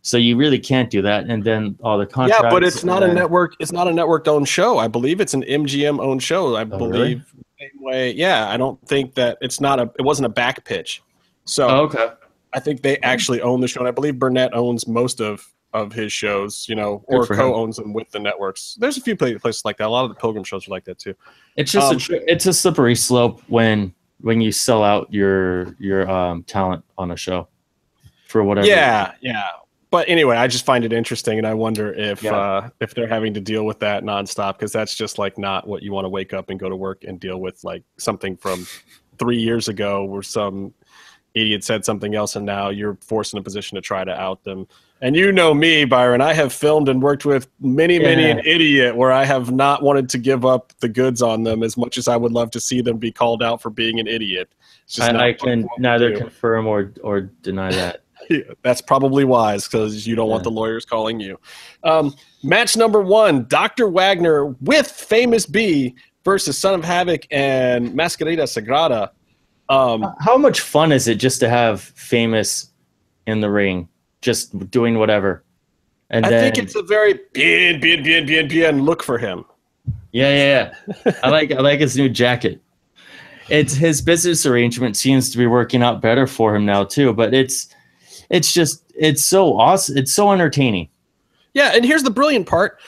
So 0.02 0.16
you 0.16 0.36
really 0.36 0.58
can't 0.58 0.90
do 0.90 1.00
that. 1.02 1.26
And 1.26 1.44
then 1.44 1.78
all 1.82 1.96
the 1.96 2.06
contracts. 2.06 2.42
yeah, 2.44 2.50
but 2.50 2.64
it's 2.64 2.82
not 2.82 3.02
a 3.04 3.12
network. 3.12 3.54
It's 3.60 3.70
not 3.72 3.86
a 3.86 3.92
network 3.92 4.26
owned 4.26 4.48
show. 4.48 4.78
I 4.78 4.88
believe 4.88 5.20
it's 5.20 5.32
an 5.34 5.42
MGM 5.44 6.00
owned 6.00 6.22
show. 6.22 6.56
I 6.56 6.62
Oh, 6.62 6.64
really? 6.64 6.88
believe 6.90 7.34
same 7.60 7.70
way. 7.82 8.10
Yeah, 8.12 8.48
I 8.50 8.56
don't 8.56 8.80
think 8.88 9.14
that 9.14 9.38
it's 9.40 9.60
not 9.60 9.78
a. 9.78 9.90
It 9.98 10.02
wasn't 10.02 10.26
a 10.26 10.30
back 10.30 10.64
pitch. 10.64 11.02
So 11.44 11.68
Oh, 11.68 11.76
okay. 11.84 12.08
I 12.52 12.58
think 12.60 12.82
they 12.82 12.98
actually 12.98 13.40
own 13.40 13.60
the 13.60 13.68
show, 13.68 13.78
and 13.80 13.88
I 13.88 13.92
believe 13.92 14.18
Burnett 14.18 14.52
owns 14.54 14.86
most 14.88 15.20
of 15.20 15.48
of 15.72 15.92
his 15.92 16.12
shows. 16.12 16.66
You 16.68 16.74
know, 16.74 17.04
or 17.06 17.20
Good 17.24 17.34
him. 17.34 17.36
co-owns 17.36 17.76
them 17.76 17.92
with 17.92 18.10
the 18.10 18.18
networks. 18.18 18.76
There's 18.80 18.96
a 18.98 19.00
few 19.00 19.14
places 19.16 19.64
like 19.64 19.76
that. 19.78 19.86
A 19.86 19.88
lot 19.88 20.02
of 20.04 20.08
the 20.10 20.16
Pilgrim 20.16 20.42
shows 20.42 20.66
are 20.66 20.72
like 20.72 20.84
that 20.86 20.98
too. 20.98 21.14
It's 21.56 21.70
just 21.70 21.88
Um, 21.90 21.96
a 21.96 22.00
tr- 22.00 22.14
it's 22.26 22.46
a 22.46 22.52
slippery 22.52 22.96
slope 22.96 23.40
when 23.46 23.94
when 24.20 24.40
you 24.40 24.50
sell 24.50 24.82
out 24.82 25.06
your 25.14 25.76
your 25.78 26.10
um, 26.10 26.42
talent 26.42 26.84
on 26.98 27.12
a 27.12 27.16
show 27.16 27.46
for 28.26 28.42
whatever. 28.42 28.66
Yeah, 28.66 29.12
yeah. 29.20 29.44
But 29.92 30.08
anyway, 30.08 30.38
I 30.38 30.46
just 30.46 30.64
find 30.64 30.86
it 30.86 30.92
interesting, 30.92 31.36
and 31.36 31.46
I 31.46 31.52
wonder 31.52 31.92
if 31.92 32.22
Yeah. 32.22 32.34
uh, 32.34 32.68
if 32.80 32.94
they're 32.94 33.06
having 33.06 33.34
to 33.34 33.40
deal 33.40 33.64
with 33.64 33.78
that 33.80 34.02
nonstop 34.04 34.54
because 34.54 34.72
that's 34.72 34.96
just 34.96 35.18
like 35.18 35.36
not 35.36 35.68
what 35.68 35.82
you 35.82 35.92
want 35.92 36.06
to 36.06 36.08
wake 36.08 36.32
up 36.32 36.48
and 36.48 36.58
go 36.58 36.70
to 36.70 36.74
work 36.74 37.04
and 37.04 37.20
deal 37.20 37.38
with 37.38 37.62
like 37.62 37.82
something 37.98 38.36
from 38.38 38.66
three 39.18 39.38
years 39.38 39.68
ago, 39.68 40.02
where 40.04 40.22
some 40.22 40.72
idiot 41.34 41.62
said 41.62 41.84
something 41.84 42.14
else, 42.14 42.36
and 42.36 42.46
now 42.46 42.70
you're 42.70 42.96
forced 43.02 43.34
in 43.34 43.38
a 43.38 43.42
position 43.42 43.76
to 43.76 43.82
try 43.82 44.02
to 44.02 44.18
out 44.18 44.42
them. 44.44 44.66
And 45.02 45.14
you 45.14 45.30
know 45.30 45.52
me, 45.52 45.84
Byron. 45.84 46.22
I 46.22 46.32
have 46.32 46.54
filmed 46.54 46.88
and 46.88 47.02
worked 47.02 47.26
with 47.26 47.48
many, 47.60 47.98
many 47.98 48.22
Yeah. 48.22 48.28
an 48.28 48.38
idiot 48.46 48.96
where 48.96 49.12
I 49.12 49.24
have 49.26 49.52
not 49.52 49.82
wanted 49.82 50.08
to 50.10 50.18
give 50.18 50.46
up 50.46 50.72
the 50.80 50.88
goods 50.88 51.20
on 51.20 51.42
them 51.42 51.62
as 51.62 51.76
much 51.76 51.98
as 51.98 52.08
I 52.08 52.16
would 52.16 52.32
love 52.32 52.50
to 52.52 52.60
see 52.60 52.80
them 52.80 52.96
be 52.96 53.12
called 53.12 53.42
out 53.42 53.60
for 53.60 53.68
being 53.68 54.00
an 54.00 54.06
idiot. 54.06 54.48
It's 54.84 54.94
just 54.94 55.12
not 55.12 55.20
I, 55.20 55.28
I 55.28 55.32
can 55.34 55.68
neither 55.78 56.16
confirm 56.16 56.66
or 56.66 56.92
or 57.02 57.20
deny 57.20 57.72
that. 57.72 58.01
Yeah, 58.30 58.38
That's 58.62 58.80
probably 58.80 59.24
wise 59.24 59.66
because 59.66 60.06
you 60.06 60.14
don't 60.14 60.28
want 60.28 60.44
the 60.44 60.50
lawyers 60.50 60.84
calling 60.84 61.20
you. 61.20 61.38
Um, 61.82 62.14
match 62.42 62.76
number 62.76 63.00
one: 63.00 63.46
Dr. 63.48 63.88
Wagner 63.88 64.46
with 64.60 64.86
Famous 64.86 65.46
B 65.46 65.94
versus 66.24 66.56
Son 66.56 66.74
of 66.74 66.84
Havoc 66.84 67.26
and 67.30 67.90
Mascarita 67.90 68.44
Sagrada. 68.44 69.10
Um, 69.68 70.14
How 70.20 70.36
much 70.36 70.60
fun 70.60 70.92
is 70.92 71.08
it 71.08 71.16
just 71.16 71.40
to 71.40 71.48
have 71.48 71.80
famous 71.80 72.70
in 73.26 73.40
the 73.40 73.50
ring, 73.50 73.88
just 74.20 74.70
doing 74.70 74.98
whatever? 74.98 75.44
And 76.10 76.26
I 76.26 76.30
then, 76.30 76.52
think 76.52 76.64
it's 76.64 76.76
a 76.76 76.82
very 76.82 77.20
bien, 77.32 77.80
bien, 77.80 78.02
bien, 78.02 78.26
bien, 78.26 78.46
bien 78.46 78.82
look 78.84 79.02
for 79.02 79.18
him. 79.18 79.44
yeah, 80.12 80.28
yeah, 80.34 80.74
yeah. 81.06 81.12
I 81.22 81.30
like 81.30 81.52
I 81.52 81.60
like 81.60 81.80
his 81.80 81.96
new 81.96 82.08
jacket. 82.08 82.60
It's 83.48 83.74
his 83.74 84.00
business 84.00 84.46
arrangement 84.46 84.96
seems 84.96 85.30
to 85.30 85.38
be 85.38 85.46
working 85.46 85.82
out 85.82 86.00
better 86.00 86.26
for 86.26 86.54
him 86.54 86.64
now 86.64 86.84
too. 86.84 87.12
But 87.12 87.34
it's 87.34 87.68
it's 88.32 88.52
just 88.52 88.82
it's 88.96 89.22
so 89.22 89.56
awesome. 89.56 89.96
It's 89.96 90.12
so 90.12 90.32
entertaining. 90.32 90.88
Yeah, 91.54 91.72
and 91.74 91.84
here's 91.84 92.02
the 92.02 92.10
brilliant 92.10 92.48
part. 92.48 92.80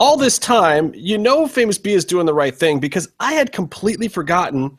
All 0.00 0.16
this 0.16 0.38
time, 0.38 0.92
you 0.94 1.16
know 1.16 1.46
Famous 1.46 1.78
B 1.78 1.92
is 1.92 2.04
doing 2.04 2.26
the 2.26 2.34
right 2.34 2.54
thing 2.54 2.80
because 2.80 3.08
I 3.20 3.34
had 3.34 3.52
completely 3.52 4.08
forgotten 4.08 4.76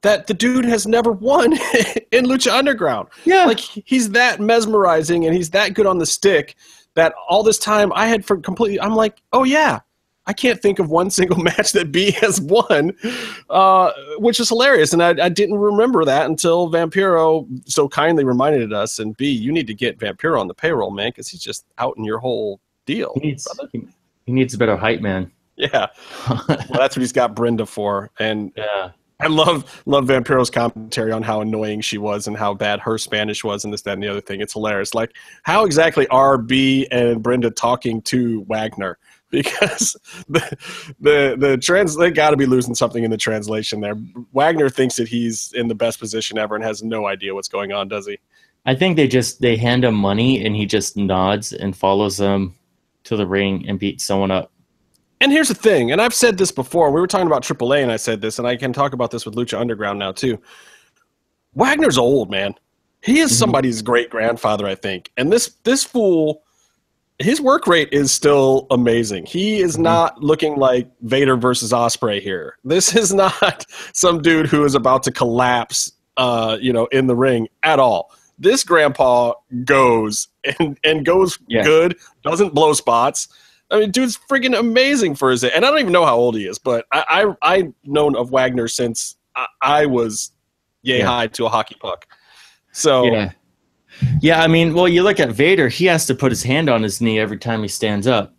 that 0.00 0.26
the 0.26 0.34
dude 0.34 0.64
has 0.64 0.86
never 0.86 1.12
won 1.12 1.52
in 2.12 2.24
Lucha 2.24 2.52
Underground. 2.52 3.08
Yeah, 3.24 3.44
Like 3.44 3.60
he's 3.60 4.10
that 4.10 4.40
mesmerizing 4.40 5.26
and 5.26 5.34
he's 5.34 5.50
that 5.50 5.74
good 5.74 5.86
on 5.86 5.98
the 5.98 6.06
stick 6.06 6.56
that 6.94 7.14
all 7.28 7.42
this 7.42 7.58
time 7.58 7.92
I 7.94 8.06
had 8.06 8.24
for 8.24 8.36
completely 8.36 8.80
I'm 8.80 8.94
like, 8.94 9.20
"Oh 9.32 9.44
yeah, 9.44 9.80
I 10.26 10.32
can't 10.32 10.60
think 10.60 10.78
of 10.78 10.88
one 10.88 11.10
single 11.10 11.36
match 11.42 11.72
that 11.72 11.92
B 11.92 12.12
has 12.12 12.40
won," 12.40 12.92
uh, 13.50 13.92
which 14.18 14.40
is 14.40 14.48
hilarious. 14.48 14.92
And 14.92 15.02
I, 15.02 15.10
I 15.24 15.28
didn't 15.28 15.58
remember 15.58 16.04
that 16.04 16.26
until 16.26 16.70
Vampiro 16.70 17.46
so 17.68 17.88
kindly 17.88 18.24
reminded 18.24 18.72
us. 18.72 18.98
And 18.98 19.16
B, 19.16 19.30
you 19.30 19.52
need 19.52 19.66
to 19.66 19.74
get 19.74 19.98
Vampiro 19.98 20.40
on 20.40 20.48
the 20.48 20.54
payroll, 20.54 20.90
man, 20.90 21.10
because 21.10 21.28
he's 21.28 21.42
just 21.42 21.64
out 21.78 21.96
in 21.96 22.04
your 22.04 22.18
whole 22.18 22.60
deal. 22.86 23.12
he 23.14 23.20
needs 23.20 23.48
he, 23.72 23.86
he 24.26 24.32
needs 24.32 24.54
a 24.54 24.58
better 24.58 24.76
hype 24.76 25.00
man. 25.00 25.30
Yeah, 25.56 25.88
well, 26.28 26.46
that's 26.70 26.96
what 26.96 27.02
he's 27.02 27.12
got 27.12 27.36
Brenda 27.36 27.66
for. 27.66 28.10
And 28.18 28.52
yeah, 28.56 28.92
I 29.20 29.28
love 29.28 29.82
love 29.86 30.06
Vampiro's 30.06 30.50
commentary 30.50 31.12
on 31.12 31.22
how 31.22 31.40
annoying 31.40 31.80
she 31.80 31.98
was 31.98 32.26
and 32.26 32.36
how 32.36 32.54
bad 32.54 32.80
her 32.80 32.98
Spanish 32.98 33.44
was 33.44 33.64
and 33.64 33.72
this, 33.72 33.82
that, 33.82 33.92
and 33.92 34.02
the 34.02 34.08
other 34.08 34.20
thing. 34.20 34.40
It's 34.40 34.54
hilarious. 34.54 34.94
Like, 34.94 35.14
how 35.44 35.64
exactly 35.64 36.08
are 36.08 36.38
B 36.38 36.88
and 36.90 37.22
Brenda 37.22 37.50
talking 37.50 38.02
to 38.02 38.42
Wagner? 38.42 38.98
Because 39.32 39.96
the 40.28 40.40
the 41.00 41.36
the 41.38 41.56
trans 41.56 41.96
they 41.96 42.10
got 42.10 42.30
to 42.30 42.36
be 42.36 42.44
losing 42.44 42.74
something 42.74 43.02
in 43.02 43.10
the 43.10 43.16
translation 43.16 43.80
there. 43.80 43.94
Wagner 44.32 44.68
thinks 44.68 44.96
that 44.96 45.08
he's 45.08 45.52
in 45.54 45.68
the 45.68 45.74
best 45.74 45.98
position 45.98 46.36
ever 46.36 46.54
and 46.54 46.62
has 46.62 46.82
no 46.82 47.06
idea 47.06 47.34
what's 47.34 47.48
going 47.48 47.72
on, 47.72 47.88
does 47.88 48.06
he? 48.06 48.18
I 48.66 48.74
think 48.74 48.96
they 48.96 49.08
just 49.08 49.40
they 49.40 49.56
hand 49.56 49.84
him 49.86 49.94
money 49.94 50.44
and 50.44 50.54
he 50.54 50.66
just 50.66 50.98
nods 50.98 51.52
and 51.54 51.74
follows 51.74 52.18
them 52.18 52.54
to 53.04 53.16
the 53.16 53.26
ring 53.26 53.64
and 53.66 53.78
beats 53.78 54.04
someone 54.04 54.30
up. 54.30 54.52
And 55.22 55.32
here's 55.32 55.48
the 55.48 55.54
thing, 55.54 55.92
and 55.92 56.00
I've 56.02 56.14
said 56.14 56.36
this 56.36 56.52
before. 56.52 56.90
We 56.90 57.00
were 57.00 57.06
talking 57.06 57.26
about 57.26 57.42
AAA, 57.42 57.82
and 57.82 57.90
I 57.90 57.96
said 57.96 58.20
this, 58.20 58.38
and 58.38 58.46
I 58.46 58.56
can 58.56 58.72
talk 58.72 58.92
about 58.92 59.10
this 59.10 59.24
with 59.24 59.34
Lucha 59.34 59.58
Underground 59.58 59.98
now 59.98 60.12
too. 60.12 60.38
Wagner's 61.54 61.96
old, 61.96 62.30
man. 62.30 62.54
He 63.02 63.20
is 63.20 63.32
Mhm. 63.32 63.36
somebody's 63.36 63.82
great 63.82 64.10
grandfather, 64.10 64.66
I 64.66 64.74
think. 64.74 65.10
And 65.16 65.32
this 65.32 65.56
this 65.64 65.84
fool, 65.84 66.42
his 67.18 67.40
work 67.40 67.66
rate 67.66 67.88
is 67.92 68.10
still 68.12 68.66
amazing. 68.70 69.26
He 69.26 69.60
is 69.60 69.76
Mhm. 69.76 69.80
not 69.82 70.22
looking 70.22 70.56
like 70.56 70.88
Vader 71.02 71.36
versus 71.36 71.72
Ospreay 71.72 72.20
here. 72.20 72.56
This 72.64 72.94
is 72.96 73.12
not 73.14 73.64
some 73.92 74.20
dude 74.22 74.46
who 74.46 74.64
is 74.64 74.74
about 74.74 75.02
to 75.04 75.12
collapse, 75.12 75.92
uh, 76.16 76.58
you 76.60 76.72
know, 76.72 76.86
in 76.86 77.06
the 77.06 77.14
ring 77.16 77.48
at 77.62 77.78
all. 77.78 78.10
This 78.38 78.64
grandpa 78.64 79.34
goes 79.64 80.28
and 80.58 80.78
and 80.84 81.04
goes 81.04 81.38
Yeah. 81.46 81.62
good, 81.64 81.96
doesn't 82.24 82.54
blow 82.54 82.72
spots. 82.72 83.28
I 83.70 83.78
mean, 83.80 83.90
dude's 83.90 84.18
freaking 84.30 84.58
amazing 84.58 85.14
for 85.14 85.30
his. 85.30 85.44
Age. 85.44 85.52
And 85.54 85.64
I 85.64 85.70
don't 85.70 85.78
even 85.80 85.92
know 85.92 86.04
how 86.04 86.16
old 86.16 86.36
he 86.36 86.46
is, 86.46 86.58
but 86.58 86.86
I 86.92 87.24
I 87.42 87.56
I 87.56 87.72
known 87.84 88.16
of 88.16 88.30
Wagner 88.30 88.68
since 88.68 89.16
I, 89.36 89.46
I 89.62 89.86
was 89.86 90.30
yay 90.82 90.98
Yeah. 90.98 91.06
high 91.06 91.26
to 91.28 91.46
a 91.46 91.48
hockey 91.48 91.76
puck. 91.80 92.06
So 92.72 93.04
Yeah. 93.04 93.30
Yeah, 94.20 94.42
I 94.42 94.46
mean, 94.46 94.74
well, 94.74 94.88
you 94.88 95.02
look 95.02 95.20
at 95.20 95.30
Vader, 95.30 95.68
he 95.68 95.84
has 95.86 96.06
to 96.06 96.14
put 96.14 96.32
his 96.32 96.42
hand 96.42 96.68
on 96.68 96.82
his 96.82 97.00
knee 97.00 97.18
every 97.18 97.38
time 97.38 97.62
he 97.62 97.68
stands 97.68 98.06
up. 98.06 98.34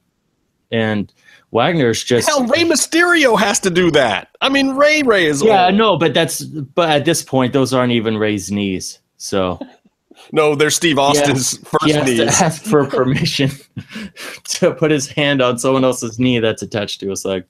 And 0.72 1.14
Wagner's 1.52 2.04
just 2.04 2.28
hell, 2.28 2.46
Rey 2.48 2.64
Mysterio 2.64 3.38
has 3.40 3.60
to 3.62 3.70
do 3.70 3.92
that. 3.92 4.30
I 4.42 4.50
mean, 4.50 4.72
Rey 4.72 5.04
Rey 5.04 5.26
is 5.26 5.42
Yeah, 5.44 5.68
old. 5.68 5.76
no, 5.76 5.98
but 5.98 6.14
that's 6.14 6.44
but 6.44 6.90
at 6.90 7.06
this 7.06 7.22
point 7.22 7.54
those 7.54 7.74
aren't 7.74 7.92
even 7.94 8.18
Rey's 8.18 8.52
knees. 8.52 9.00
So 9.18 9.60
No, 10.32 10.56
they're 10.56 10.70
Steve 10.72 10.98
Austin's 10.98 11.58
he 11.58 11.66
first 11.66 11.96
has 11.96 12.18
to 12.18 12.26
ask 12.46 12.64
for 12.64 12.86
permission 12.88 13.52
to 14.46 14.74
put 14.74 14.90
his 14.90 15.08
hand 15.08 15.42
on 15.42 15.60
someone 15.60 15.84
else's 15.84 16.18
knee 16.18 16.40
that's 16.40 16.62
attached 16.64 17.00
to 17.02 17.10
his 17.10 17.24
leg. 17.26 17.44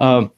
Um, 0.00 0.30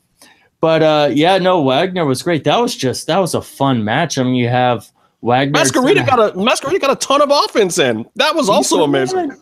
but 0.60 0.82
uh, 0.82 1.10
yeah, 1.12 1.38
no, 1.38 1.62
Wagner 1.62 2.06
was 2.06 2.22
great. 2.22 2.44
That 2.44 2.58
was 2.60 2.76
just 2.76 3.06
that 3.08 3.18
was 3.18 3.34
a 3.34 3.42
fun 3.42 3.82
match. 3.84 4.18
I 4.18 4.22
mean, 4.22 4.34
you 4.36 4.48
have 4.48 4.90
Wagner. 5.24 5.58
Mascarita 5.58 6.06
got 6.06 6.20
a 6.20 6.36
Mascarita 6.36 6.78
got 6.78 6.90
a 6.90 6.96
ton 6.96 7.22
of 7.22 7.30
offense 7.32 7.78
in. 7.78 8.04
That 8.16 8.34
was 8.34 8.50
also 8.50 8.84
amazing. 8.84 9.32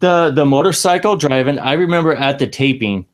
The 0.00 0.32
the 0.34 0.44
motorcycle 0.44 1.16
driving. 1.16 1.60
I 1.60 1.74
remember 1.74 2.12
at 2.12 2.40
the 2.40 2.48
taping, 2.48 3.06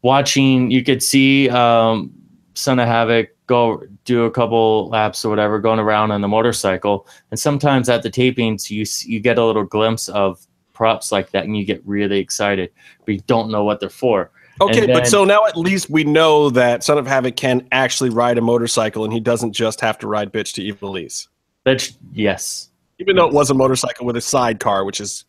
watching. 0.00 0.70
You 0.70 0.82
could 0.82 1.02
see 1.02 1.50
um, 1.50 2.10
Son 2.54 2.78
of 2.78 2.88
Havoc 2.88 3.28
go 3.46 3.82
do 4.06 4.24
a 4.24 4.30
couple 4.30 4.88
laps 4.88 5.22
or 5.22 5.28
whatever, 5.28 5.58
going 5.58 5.78
around 5.78 6.12
on 6.12 6.22
the 6.22 6.28
motorcycle. 6.28 7.06
And 7.30 7.38
sometimes 7.38 7.90
at 7.90 8.02
the 8.02 8.10
tapings, 8.10 8.70
you 8.70 8.86
you 9.06 9.20
get 9.20 9.36
a 9.36 9.44
little 9.44 9.64
glimpse 9.64 10.08
of 10.08 10.46
props 10.72 11.12
like 11.12 11.30
that, 11.32 11.44
and 11.44 11.54
you 11.58 11.66
get 11.66 11.86
really 11.86 12.20
excited, 12.20 12.70
but 13.04 13.12
you 13.12 13.20
don't 13.26 13.50
know 13.50 13.64
what 13.64 13.80
they're 13.80 13.90
for. 13.90 14.30
Okay, 14.62 14.84
And 14.84 14.94
but 14.94 15.06
so 15.06 15.24
now 15.26 15.44
at 15.44 15.58
least 15.58 15.90
we 15.90 16.04
know 16.04 16.48
that 16.48 16.82
Son 16.82 16.96
of 16.96 17.06
Havoc 17.06 17.36
can 17.36 17.68
actually 17.70 18.08
ride 18.08 18.38
a 18.38 18.40
motorcycle, 18.40 19.04
and 19.04 19.12
he 19.12 19.20
doesn't 19.20 19.52
just 19.52 19.82
have 19.82 19.98
to 19.98 20.06
ride 20.06 20.32
bitch 20.32 20.54
to 20.54 20.62
Evil 20.62 20.88
Elise. 20.88 21.28
That's 21.64 21.96
yes, 22.12 22.68
Even 22.98 23.16
though 23.16 23.26
it 23.26 23.32
was 23.34 23.50
a 23.50 23.54
motorcycle 23.54 24.06
with 24.06 24.16
a 24.16 24.20
sidecar, 24.20 24.84
which 24.84 25.00
is 25.00 25.24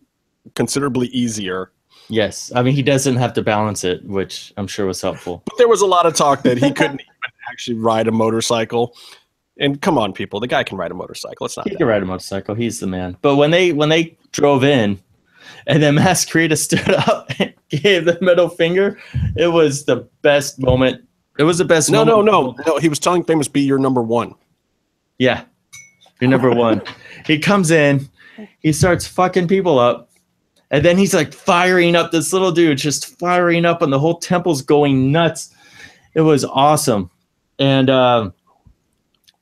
considerably 0.55 1.07
easier. 1.07 1.71
yes. 2.09 2.51
I 2.55 2.61
mean, 2.61 2.75
he 2.75 2.83
doesn't 2.83 3.15
have 3.15 3.33
to 3.33 3.41
balance 3.41 3.83
it, 3.83 4.03
which 4.05 4.53
I'm 4.57 4.67
sure 4.67 4.85
was 4.85 5.01
helpful. 5.01 5.41
But 5.45 5.57
there 5.57 5.67
was 5.67 5.81
a 5.81 5.85
lot 5.85 6.05
of 6.05 6.13
talk 6.13 6.43
that 6.43 6.57
he 6.57 6.71
couldn't 6.71 6.99
even 7.01 7.31
actually 7.51 7.77
ride 7.77 8.07
a 8.07 8.11
motorcycle. 8.11 8.95
And 9.57 9.81
come 9.81 9.97
on, 9.97 10.11
people, 10.13 10.39
the 10.41 10.47
guy 10.47 10.63
can 10.63 10.77
ride 10.77 10.91
a 10.91 10.93
motorcycle. 10.93 11.45
It's 11.45 11.55
not 11.55 11.65
He 11.65 11.71
that 11.71 11.77
can 11.77 11.87
ride 11.87 12.03
a 12.03 12.05
motorcycle. 12.05 12.53
He's 12.55 12.79
the 12.81 12.87
man. 12.87 13.17
But 13.21 13.37
when 13.37 13.51
they 13.51 13.71
when 13.71 13.87
they 13.87 14.17
drove 14.33 14.63
in, 14.65 14.99
and 15.65 15.81
then 15.81 15.95
Mascarita 15.97 16.57
stood 16.57 16.89
up 17.07 17.31
and 17.39 17.53
gave 17.69 18.03
the 18.03 18.17
middle 18.21 18.49
finger, 18.49 18.99
it 19.37 19.47
was 19.47 19.85
the 19.85 20.07
best 20.21 20.59
moment. 20.59 21.07
It 21.39 21.43
was 21.43 21.57
the 21.57 21.65
best. 21.65 21.89
No, 21.89 22.03
no, 22.03 22.21
moment. 22.21 22.57
no, 22.67 22.73
no. 22.73 22.77
He 22.79 22.89
was 22.89 22.99
telling 22.99 23.23
Famous 23.23 23.47
B, 23.47 23.61
"You're 23.61 23.79
number 23.79 24.01
one." 24.03 24.35
Yeah, 25.17 25.45
you're 26.19 26.29
number 26.29 26.51
one. 26.51 26.81
he 27.25 27.39
comes 27.39 27.71
in, 27.71 28.09
he 28.59 28.71
starts 28.71 29.07
fucking 29.07 29.47
people 29.47 29.79
up, 29.79 30.09
and 30.71 30.83
then 30.83 30.97
he's 30.97 31.13
like 31.13 31.33
firing 31.33 31.95
up 31.95 32.11
this 32.11 32.33
little 32.33 32.51
dude, 32.51 32.77
just 32.77 33.17
firing 33.19 33.65
up, 33.65 33.81
and 33.81 33.91
the 33.91 33.99
whole 33.99 34.17
temple's 34.19 34.61
going 34.61 35.11
nuts. 35.11 35.53
It 36.13 36.21
was 36.21 36.45
awesome, 36.45 37.09
and 37.59 37.89
um, 37.89 38.33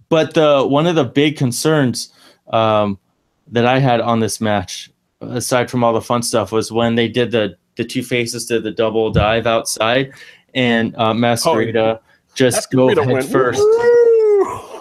but 0.09 0.33
the 0.33 0.65
one 0.65 0.87
of 0.87 0.95
the 0.95 1.05
big 1.05 1.37
concerns 1.37 2.11
um, 2.51 2.99
that 3.47 3.65
I 3.65 3.79
had 3.79 4.01
on 4.01 4.19
this 4.19 4.41
match, 4.41 4.91
aside 5.21 5.69
from 5.69 5.83
all 5.83 5.93
the 5.93 6.01
fun 6.01 6.23
stuff, 6.23 6.51
was 6.51 6.71
when 6.71 6.95
they 6.95 7.07
did 7.07 7.31
the 7.31 7.57
the 7.75 7.83
two 7.83 8.03
faces 8.03 8.45
did 8.45 8.63
the 8.63 8.71
double 8.71 9.11
dive 9.11 9.47
outside, 9.47 10.13
and 10.53 10.95
uh, 10.95 11.13
Mascarita 11.13 11.99
just 12.35 12.71
go 12.71 12.89
head 12.89 13.07
went, 13.07 13.25
first. 13.25 13.59
"Woo!" 13.59 14.02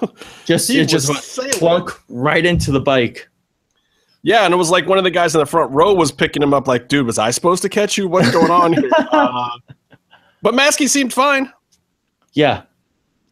Just 0.46 0.70
He 0.70 0.80
it 0.80 0.86
just 0.86 1.08
went 1.08 1.22
sailing. 1.22 1.52
plunk 1.52 1.90
right 2.08 2.44
into 2.44 2.70
the 2.72 2.80
bike. 2.80 3.28
Yeah, 4.22 4.44
and 4.44 4.54
it 4.54 4.56
was 4.56 4.70
like 4.70 4.86
one 4.86 4.98
of 4.98 5.04
the 5.04 5.10
guys 5.10 5.34
in 5.34 5.40
the 5.40 5.46
front 5.46 5.72
row 5.72 5.92
was 5.94 6.12
picking 6.12 6.42
him 6.42 6.54
up, 6.54 6.68
like, 6.68 6.86
"Dude, 6.88 7.06
was 7.06 7.18
I 7.18 7.30
supposed 7.32 7.62
to 7.62 7.68
catch 7.68 7.98
you? 7.98 8.06
What's 8.08 8.30
going 8.30 8.50
on 8.52 8.72
here?" 8.72 8.90
uh, 9.10 9.48
but 10.42 10.54
Maskey 10.54 10.88
seemed 10.88 11.12
fine. 11.12 11.52
Yeah, 12.34 12.62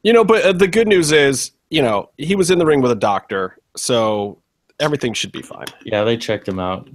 You 0.02 0.12
know, 0.12 0.24
but 0.24 0.44
uh, 0.44 0.52
the 0.52 0.66
good 0.68 0.86
news 0.88 1.10
is, 1.12 1.52
you 1.70 1.80
know, 1.80 2.10
he 2.18 2.34
was 2.34 2.50
in 2.50 2.58
the 2.58 2.66
ring 2.66 2.80
with 2.82 2.90
a 2.90 2.96
doctor, 2.96 3.56
so 3.76 4.42
everything 4.80 5.14
should 5.14 5.32
be 5.32 5.42
fine. 5.42 5.66
yeah, 5.84 6.02
they 6.04 6.16
checked 6.16 6.46
him 6.48 6.58
out. 6.58 6.88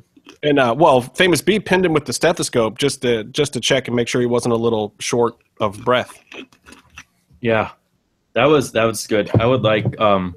And 0.44 0.60
uh, 0.60 0.76
well, 0.78 1.02
famous 1.02 1.42
B 1.42 1.60
pinned 1.60 1.86
him 1.86 1.94
with 1.94 2.06
the 2.06 2.14
stethoscope 2.14 2.78
just 2.78 3.02
to 3.04 3.24
just 3.26 3.54
to 3.54 3.60
check 3.62 3.88
and 3.88 3.96
make 3.96 4.08
sure 4.08 4.20
he 4.22 4.28
wasn't 4.28 4.54
a 4.54 4.58
little 4.58 4.94
short 5.00 5.36
of 5.62 5.84
breath. 5.86 6.14
Yeah, 7.42 7.72
that 8.36 8.46
was 8.46 8.72
that 8.74 8.84
was 8.84 9.08
good. 9.08 9.32
I 9.40 9.46
would 9.46 9.64
like 9.64 10.00
um 10.00 10.36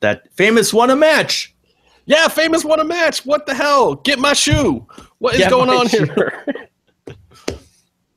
that 0.00 0.32
famous 0.32 0.72
won 0.72 0.90
a 0.90 0.96
match. 0.96 1.54
Yeah, 2.06 2.28
famous 2.28 2.64
won 2.64 2.80
a 2.80 2.84
match. 2.84 3.24
What 3.26 3.46
the 3.46 3.54
hell? 3.54 3.96
Get 3.96 4.18
my 4.18 4.32
shoe. 4.32 4.86
What 5.18 5.34
is 5.34 5.40
Get 5.40 5.50
going 5.50 5.70
on 5.70 5.88
shoe. 5.88 6.06
here? 6.06 6.42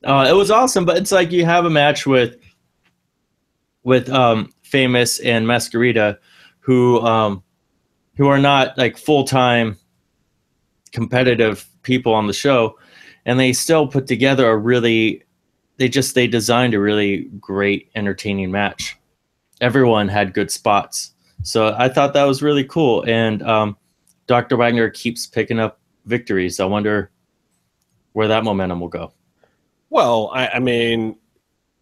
Uh, 0.03 0.27
it 0.29 0.33
was 0.33 0.51
awesome, 0.51 0.85
but 0.85 0.97
it's 0.97 1.11
like 1.11 1.31
you 1.31 1.43
have 1.45 1.65
a 1.65 1.69
match 1.69 2.05
with 2.05 2.37
with 3.83 4.07
um, 4.09 4.53
famous 4.61 5.19
and 5.19 5.47
Mascarita, 5.47 6.19
who 6.59 7.01
um, 7.01 7.41
who 8.15 8.27
are 8.27 8.37
not 8.37 8.77
like 8.77 8.97
full 8.97 9.23
time 9.23 9.75
competitive 10.91 11.67
people 11.81 12.13
on 12.13 12.27
the 12.27 12.33
show, 12.33 12.77
and 13.25 13.39
they 13.39 13.51
still 13.51 13.87
put 13.87 14.05
together 14.05 14.47
a 14.47 14.55
really 14.55 15.23
they 15.77 15.89
just 15.89 16.15
they 16.15 16.27
designed 16.27 16.73
a 16.73 16.79
really 16.79 17.29
great 17.39 17.89
entertaining 17.95 18.51
match. 18.51 18.97
Everyone 19.61 20.07
had 20.07 20.33
good 20.33 20.51
spots, 20.51 21.11
so 21.43 21.75
I 21.77 21.89
thought 21.89 22.13
that 22.13 22.23
was 22.25 22.41
really 22.41 22.63
cool. 22.63 23.03
And 23.07 23.41
um, 23.43 23.77
Dr. 24.27 24.57
Wagner 24.57 24.89
keeps 24.89 25.25
picking 25.27 25.59
up 25.59 25.79
victories. 26.05 26.59
I 26.59 26.65
wonder 26.65 27.11
where 28.13 28.27
that 28.27 28.43
momentum 28.43 28.79
will 28.79 28.87
go. 28.89 29.11
Well, 29.89 30.31
I, 30.33 30.47
I 30.47 30.59
mean, 30.59 31.15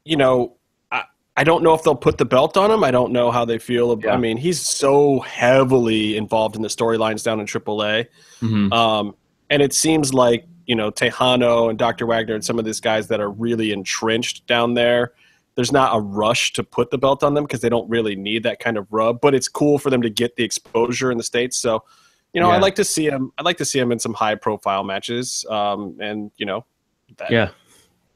you 0.05 0.17
know, 0.17 0.55
I, 0.91 1.03
I 1.37 1.43
don't 1.43 1.63
know 1.63 1.73
if 1.73 1.83
they'll 1.83 1.95
put 1.95 2.17
the 2.17 2.25
belt 2.25 2.57
on 2.57 2.69
him. 2.71 2.83
I 2.83 2.91
don't 2.91 3.11
know 3.11 3.31
how 3.31 3.45
they 3.45 3.57
feel. 3.57 3.91
About, 3.91 4.05
Yeah. 4.05 4.13
I 4.13 4.17
mean, 4.17 4.37
he's 4.37 4.59
so 4.59 5.19
heavily 5.21 6.17
involved 6.17 6.55
in 6.55 6.61
the 6.61 6.67
storylines 6.67 7.23
down 7.23 7.39
in 7.39 7.45
AAA. 7.47 8.07
Mhm. 8.41 8.71
Um, 8.73 9.15
and 9.49 9.61
it 9.61 9.73
seems 9.73 10.13
like, 10.13 10.45
you 10.65 10.75
know, 10.75 10.91
Texano 10.91 11.69
and 11.69 11.77
Dr. 11.77 12.05
Wagner 12.05 12.35
and 12.35 12.43
some 12.43 12.59
of 12.59 12.65
these 12.65 12.79
guys 12.79 13.07
that 13.07 13.19
are 13.19 13.29
really 13.29 13.71
entrenched 13.71 14.45
down 14.47 14.73
there, 14.73 15.13
there's 15.55 15.71
not 15.71 15.95
a 15.95 15.99
rush 15.99 16.53
to 16.53 16.63
put 16.63 16.89
the 16.89 16.97
belt 16.97 17.23
on 17.23 17.33
them 17.33 17.43
because 17.43 17.61
they 17.61 17.69
don't 17.69 17.89
really 17.89 18.15
need 18.15 18.43
that 18.43 18.59
kind 18.59 18.77
of 18.77 18.87
rub. 18.91 19.21
But 19.21 19.35
it's 19.35 19.47
cool 19.47 19.77
for 19.77 19.89
them 19.89 20.01
to 20.01 20.09
get 20.09 20.35
the 20.35 20.43
exposure 20.43 21.11
in 21.11 21.17
the 21.17 21.23
States. 21.23 21.57
So, 21.57 21.83
you 22.33 22.41
know, 22.41 22.49
Yeah. 22.49 22.55
I'd 22.55 22.61
like 22.61 22.75
to 22.75 22.83
see 22.83 23.05
him. 23.07 23.31
I'd 23.37 23.45
like 23.45 23.57
to 23.57 23.65
see 23.65 23.79
him 23.79 23.91
in 23.91 23.99
some 23.99 24.13
high 24.13 24.35
profile 24.35 24.83
matches. 24.83 25.45
Um, 25.49 25.97
and, 25.99 26.31
you 26.37 26.45
know, 26.45 26.65
that, 27.17 27.29
Yeah. 27.29 27.49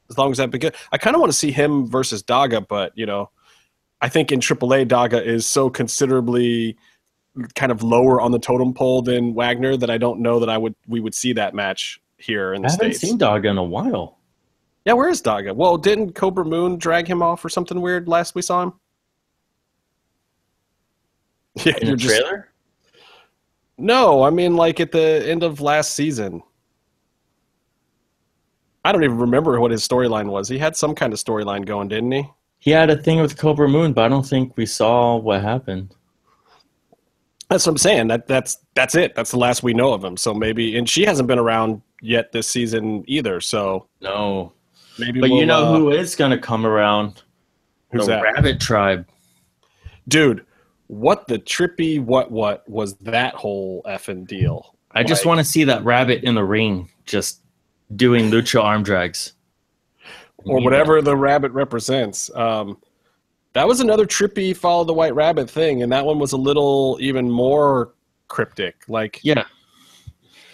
as 0.10 0.18
long 0.18 0.32
as 0.32 0.38
that 0.38 0.50
be 0.50 0.58
good. 0.58 0.76
I 0.92 0.98
kind 0.98 1.16
of 1.16 1.20
want 1.20 1.32
to 1.32 1.38
see 1.38 1.52
him 1.52 1.88
versus 1.88 2.24
Daga, 2.24 2.66
but 2.68 2.94
you 2.96 3.06
know, 3.06 3.30
I 4.02 4.10
think 4.10 4.32
in 4.32 4.40
AAA 4.40 4.86
Daga 4.86 5.24
is 5.24 5.46
so 5.46 5.70
considerably 5.70 6.78
kind 7.56 7.72
of 7.72 7.84
lower 7.84 8.20
on 8.20 8.32
the 8.32 8.40
totem 8.40 8.74
pole 8.74 9.02
than 9.02 9.34
Wagner 9.36 9.78
that 9.78 9.90
I 9.92 9.98
don't 9.98 10.22
know 10.22 10.40
that 10.40 10.50
I 10.50 10.58
would 10.58 10.76
we 10.88 11.00
would 11.00 11.14
see 11.14 11.34
that 11.34 11.54
match 11.54 12.02
here 12.18 12.54
in 12.54 12.62
the 12.64 12.68
I 12.68 12.72
haven't 12.72 12.94
states. 12.94 13.00
seen 13.02 13.18
Dog 13.18 13.46
in 13.46 13.58
a 13.58 13.64
while. 13.64 14.18
yeah, 14.86 14.94
where 14.94 15.10
is 15.10 15.22
Daga? 15.22 15.56
Well, 15.56 15.78
didn't 15.78 16.14
Cobra 16.14 16.46
Moon 16.46 16.78
drag 16.78 17.08
him 17.08 17.22
off 17.22 17.44
or 17.46 17.50
something 17.50 17.80
weird 17.82 18.08
last 18.08 18.36
we 18.36 18.42
saw 18.42 18.64
him? 18.64 18.74
Yeah, 21.66 21.74
In 21.82 21.88
you're 21.88 21.96
the 21.98 22.02
just 22.04 22.16
trailer? 22.22 22.50
no. 23.80 24.22
I 24.24 24.30
mean, 24.30 24.56
like 24.56 24.80
at 24.80 24.92
the 24.92 25.24
end 25.28 25.42
of 25.44 25.60
last 25.60 25.94
season. 25.96 26.44
I 28.86 28.92
don't 28.92 29.04
even 29.04 29.18
remember 29.18 29.60
what 29.60 29.72
his 29.72 29.86
storyline 29.86 30.28
was. 30.30 30.48
He 30.48 30.58
had 30.58 30.78
some 30.78 30.96
kind 30.96 31.12
of 31.12 31.20
storyline 31.20 31.66
going, 31.66 31.88
didn't 31.90 32.12
he? 32.12 32.24
He 32.60 32.72
had 32.72 32.90
a 32.90 32.96
thing 32.96 33.20
with 33.20 33.38
Cobra 33.38 33.68
Moon, 33.68 33.92
but 33.92 34.06
I 34.06 34.08
don't 34.08 34.26
think 34.26 34.56
we 34.56 34.66
saw 34.66 35.18
what 35.18 35.42
happened. 35.42 35.94
That's 37.50 37.66
what 37.66 37.72
I'm 37.74 37.78
saying. 37.78 38.08
That 38.08 38.28
that's 38.28 38.58
that's 38.76 38.96
it. 38.96 39.16
That's 39.16 39.32
the 39.32 39.38
last 39.40 39.64
we 39.64 39.74
know 39.74 39.94
of 39.94 40.04
him. 40.04 40.18
So 40.18 40.34
maybe, 40.34 40.78
and 40.78 40.88
she 40.90 41.04
hasn't 41.06 41.28
been 41.28 41.40
around 41.40 41.82
yet 42.02 42.32
this 42.32 42.48
season 42.48 43.04
either. 43.08 43.40
So 43.42 43.88
No. 44.02 44.54
maybe. 45.00 45.22
But 45.22 45.30
we'll, 45.30 45.40
you 45.40 45.46
know 45.46 45.64
uh, 45.74 45.78
who 45.78 45.92
is 45.92 46.16
going 46.16 46.32
to 46.32 46.38
come 46.38 46.66
around? 46.66 47.24
who's 47.92 48.06
the 48.06 48.14
that? 48.14 48.24
Rabbit 48.24 48.60
Tribe. 48.60 49.08
Dude, 50.10 50.46
what 50.88 51.28
the 51.28 51.40
trippy 51.40 52.02
what 52.04 52.32
what 52.32 52.68
was 52.70 52.96
that 52.98 53.34
whole 53.36 53.82
effing 53.86 54.28
deal? 54.28 54.76
I 54.92 55.04
just 55.04 55.26
want 55.26 55.40
to 55.40 55.44
see 55.44 55.64
that 55.66 55.84
rabbit 55.86 56.24
in 56.24 56.36
the 56.36 56.44
ring 56.44 56.90
just 57.06 57.42
doing 57.96 58.30
lucha 58.32 58.62
arm 58.62 58.84
drags. 58.84 59.34
or 60.46 60.60
whatever 60.62 61.02
the 61.02 61.16
rabbit 61.16 61.52
represents. 61.52 62.30
Um, 62.36 62.78
that 63.58 63.68
was 63.68 63.80
another 63.80 64.06
trippy 64.06 64.56
follow 64.56 64.84
the 64.84 64.94
white 64.94 65.16
rabbit 65.16 65.50
thing, 65.50 65.82
and 65.82 65.92
that 65.92 66.06
one 66.06 66.20
was 66.20 66.32
a 66.32 66.38
little 66.38 66.98
even 67.02 67.30
more 67.30 67.94
cryptic. 68.28 68.84
Like 68.88 69.20
Yeah. 69.24 69.46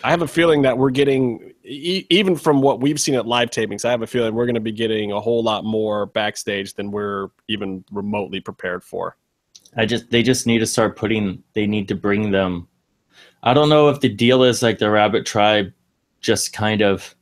I 0.05 0.09
have 0.11 0.21
a 0.21 0.27
feeling 0.27 0.61
that 0.61 0.77
we're 0.77 0.89
getting, 0.89 1.53
e- 1.63 2.05
even 2.09 2.35
from 2.35 2.61
what 2.61 2.81
we've 2.81 2.99
seen 2.99 3.15
at 3.15 3.25
live 3.25 3.49
tapings, 3.49 3.85
I 3.85 3.91
have 3.91 4.01
a 4.01 4.07
feeling 4.07 4.33
we're 4.33 4.45
going 4.45 4.55
to 4.55 4.61
be 4.61 4.71
getting 4.71 5.11
a 5.11 5.19
whole 5.19 5.43
lot 5.43 5.65
more 5.65 6.05
backstage 6.07 6.73
than 6.75 6.91
we're 6.91 7.29
even 7.47 7.83
remotely 7.91 8.39
prepared 8.39 8.83
for. 8.83 9.17
I 9.75 9.85
just 9.85 10.09
they 10.09 10.23
just 10.23 10.47
need 10.47 10.59
to 10.59 10.65
start 10.65 10.95
putting 10.95 11.43
they 11.53 11.67
need 11.67 11.87
to 11.89 11.95
bring 11.95 12.31
them 12.31 12.67
I 13.43 13.53
don't 13.53 13.69
know 13.69 13.89
if 13.89 13.99
the 13.99 14.09
deal 14.09 14.43
is 14.43 14.61
like 14.63 14.77
the 14.77 14.89
rabbit 14.89 15.25
tribe 15.25 15.73
just 16.21 16.53
kind 16.53 16.81
of 16.81 17.15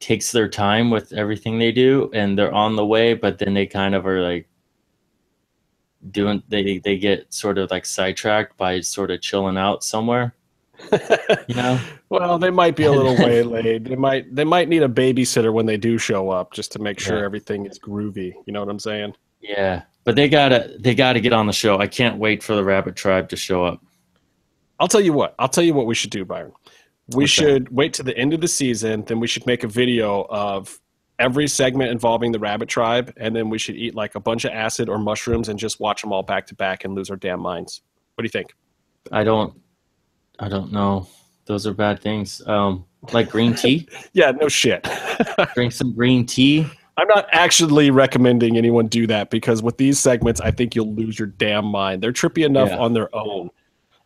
takes 0.00 0.32
their 0.32 0.48
time 0.48 0.90
with 0.90 1.12
everything 1.12 1.58
they 1.58 1.72
do 1.72 2.10
and 2.12 2.36
they're 2.36 2.52
on 2.52 2.74
the 2.76 2.84
way 2.84 3.14
but 3.14 3.38
then 3.38 3.54
they 3.54 3.66
kind 3.66 3.94
of 3.94 4.06
are 4.06 4.20
like 4.20 4.48
doing 6.10 6.42
they 6.48 6.78
they 6.78 6.96
get 6.98 7.32
sort 7.32 7.58
of 7.58 7.70
like 7.70 7.86
sidetracked 7.86 8.56
by 8.56 8.80
sort 8.80 9.10
of 9.10 9.20
chilling 9.20 9.56
out 9.56 9.84
somewhere 9.84 10.34
you 11.48 11.54
know 11.54 11.78
Well, 12.08 12.38
they 12.38 12.50
might 12.50 12.74
be 12.74 12.84
a 12.84 12.90
little 12.92 13.14
waylaid. 13.24 13.84
They 13.84 13.94
might 13.96 14.34
they 14.34 14.42
might 14.44 14.68
need 14.68 14.82
a 14.82 14.88
babysitter 14.88 15.52
when 15.52 15.64
they 15.66 15.76
do 15.76 15.96
show 15.96 16.28
up, 16.30 16.52
just 16.52 16.72
to 16.72 16.78
make 16.80 16.98
sure 16.98 17.18
Yeah. 17.20 17.24
everything 17.24 17.66
is 17.66 17.78
groovy. 17.78 18.34
You 18.46 18.52
know 18.52 18.60
what 18.60 18.68
I'm 18.68 18.78
saying? 18.80 19.14
yeah 19.40 19.82
but 20.04 20.14
they 20.16 20.28
gotta 20.28 20.76
they 20.78 20.94
gotta 20.94 21.18
get 21.20 21.32
on 21.32 21.46
the 21.48 21.52
show 21.52 21.78
i 21.80 21.86
can't 21.88 22.16
wait 22.16 22.44
for 22.44 22.54
the 22.54 22.62
rabbit 22.62 22.94
tribe 22.94 23.28
to 23.28 23.36
show 23.36 23.64
up 23.64 23.80
I'll 24.80 24.88
tell 24.88 25.00
you 25.00 25.12
what. 25.12 25.34
I'll 25.38 25.48
tell 25.48 25.62
you 25.62 25.74
what 25.74 25.86
we 25.86 25.94
should 25.94 26.10
do, 26.10 26.24
Byron. 26.24 26.52
We 27.14 27.24
that? 27.24 27.28
should 27.28 27.68
wait 27.76 27.92
to 27.94 28.02
the 28.02 28.16
end 28.16 28.34
of 28.34 28.40
the 28.40 28.48
season. 28.48 29.04
Then 29.04 29.20
we 29.20 29.28
should 29.28 29.46
make 29.46 29.62
a 29.62 29.68
video 29.68 30.26
of 30.28 30.80
every 31.22 31.48
segment 31.48 31.90
involving 31.90 32.32
the 32.32 32.38
Rabbit 32.38 32.68
Tribe, 32.68 33.12
and 33.16 33.34
then 33.34 33.48
we 33.48 33.58
should 33.58 33.76
eat 33.76 33.94
like 33.94 34.14
a 34.14 34.20
bunch 34.20 34.44
of 34.44 34.52
acid 34.52 34.88
or 34.88 34.98
mushrooms 34.98 35.48
and 35.48 35.58
just 35.58 35.80
watch 35.80 36.02
them 36.02 36.12
all 36.12 36.22
back 36.22 36.46
to 36.48 36.54
back 36.54 36.84
and 36.84 36.94
lose 36.94 37.10
our 37.10 37.16
damn 37.16 37.40
minds. 37.40 37.82
What 38.14 38.22
do 38.22 38.26
you 38.26 38.30
think? 38.30 38.54
i 39.10 39.24
don't 39.24 39.52
i 40.38 40.48
don't 40.48 40.70
know 40.72 41.08
those 41.46 41.66
are 41.66 41.74
bad 41.74 42.00
things 42.00 42.40
um 42.46 42.84
like 43.12 43.28
green 43.28 43.52
tea 43.52 43.88
Yeah, 44.12 44.30
no 44.30 44.46
shit. 44.48 44.86
drink 45.54 45.72
some 45.72 45.92
green 45.92 46.24
tea 46.24 46.66
I'm 46.96 47.08
not 47.08 47.26
actually 47.32 47.90
recommending 47.90 48.56
anyone 48.56 48.86
do 48.86 49.06
that 49.08 49.30
because 49.30 49.60
with 49.62 49.76
these 49.78 49.98
segments, 49.98 50.40
I 50.42 50.50
think 50.52 50.76
you'll 50.76 50.94
lose 50.94 51.18
your 51.18 51.28
damn 51.28 51.64
mind. 51.64 52.02
They're 52.02 52.12
trippy 52.12 52.44
enough 52.44 52.68
Yeah. 52.68 52.78
on 52.78 52.92
their 52.92 53.08
own. 53.16 53.48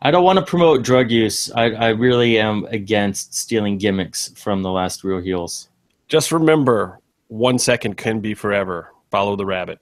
I 0.01 0.09
don't 0.09 0.23
want 0.23 0.39
to 0.39 0.45
promote 0.45 0.83
drug 0.83 1.11
use. 1.11 1.51
I, 1.51 1.65
I 1.73 1.89
really 1.89 2.39
am 2.39 2.65
against 2.71 3.35
stealing 3.35 3.77
gimmicks 3.77 4.29
from 4.35 4.63
the 4.63 4.71
last 4.71 5.03
Real 5.03 5.19
Heels. 5.19 5.67
Just 6.07 6.31
remember, 6.31 7.01
one 7.27 7.59
second 7.59 7.97
can 7.97 8.19
be 8.19 8.33
forever. 8.33 8.93
Follow 9.11 9.35
the 9.35 9.45
rabbit. 9.45 9.79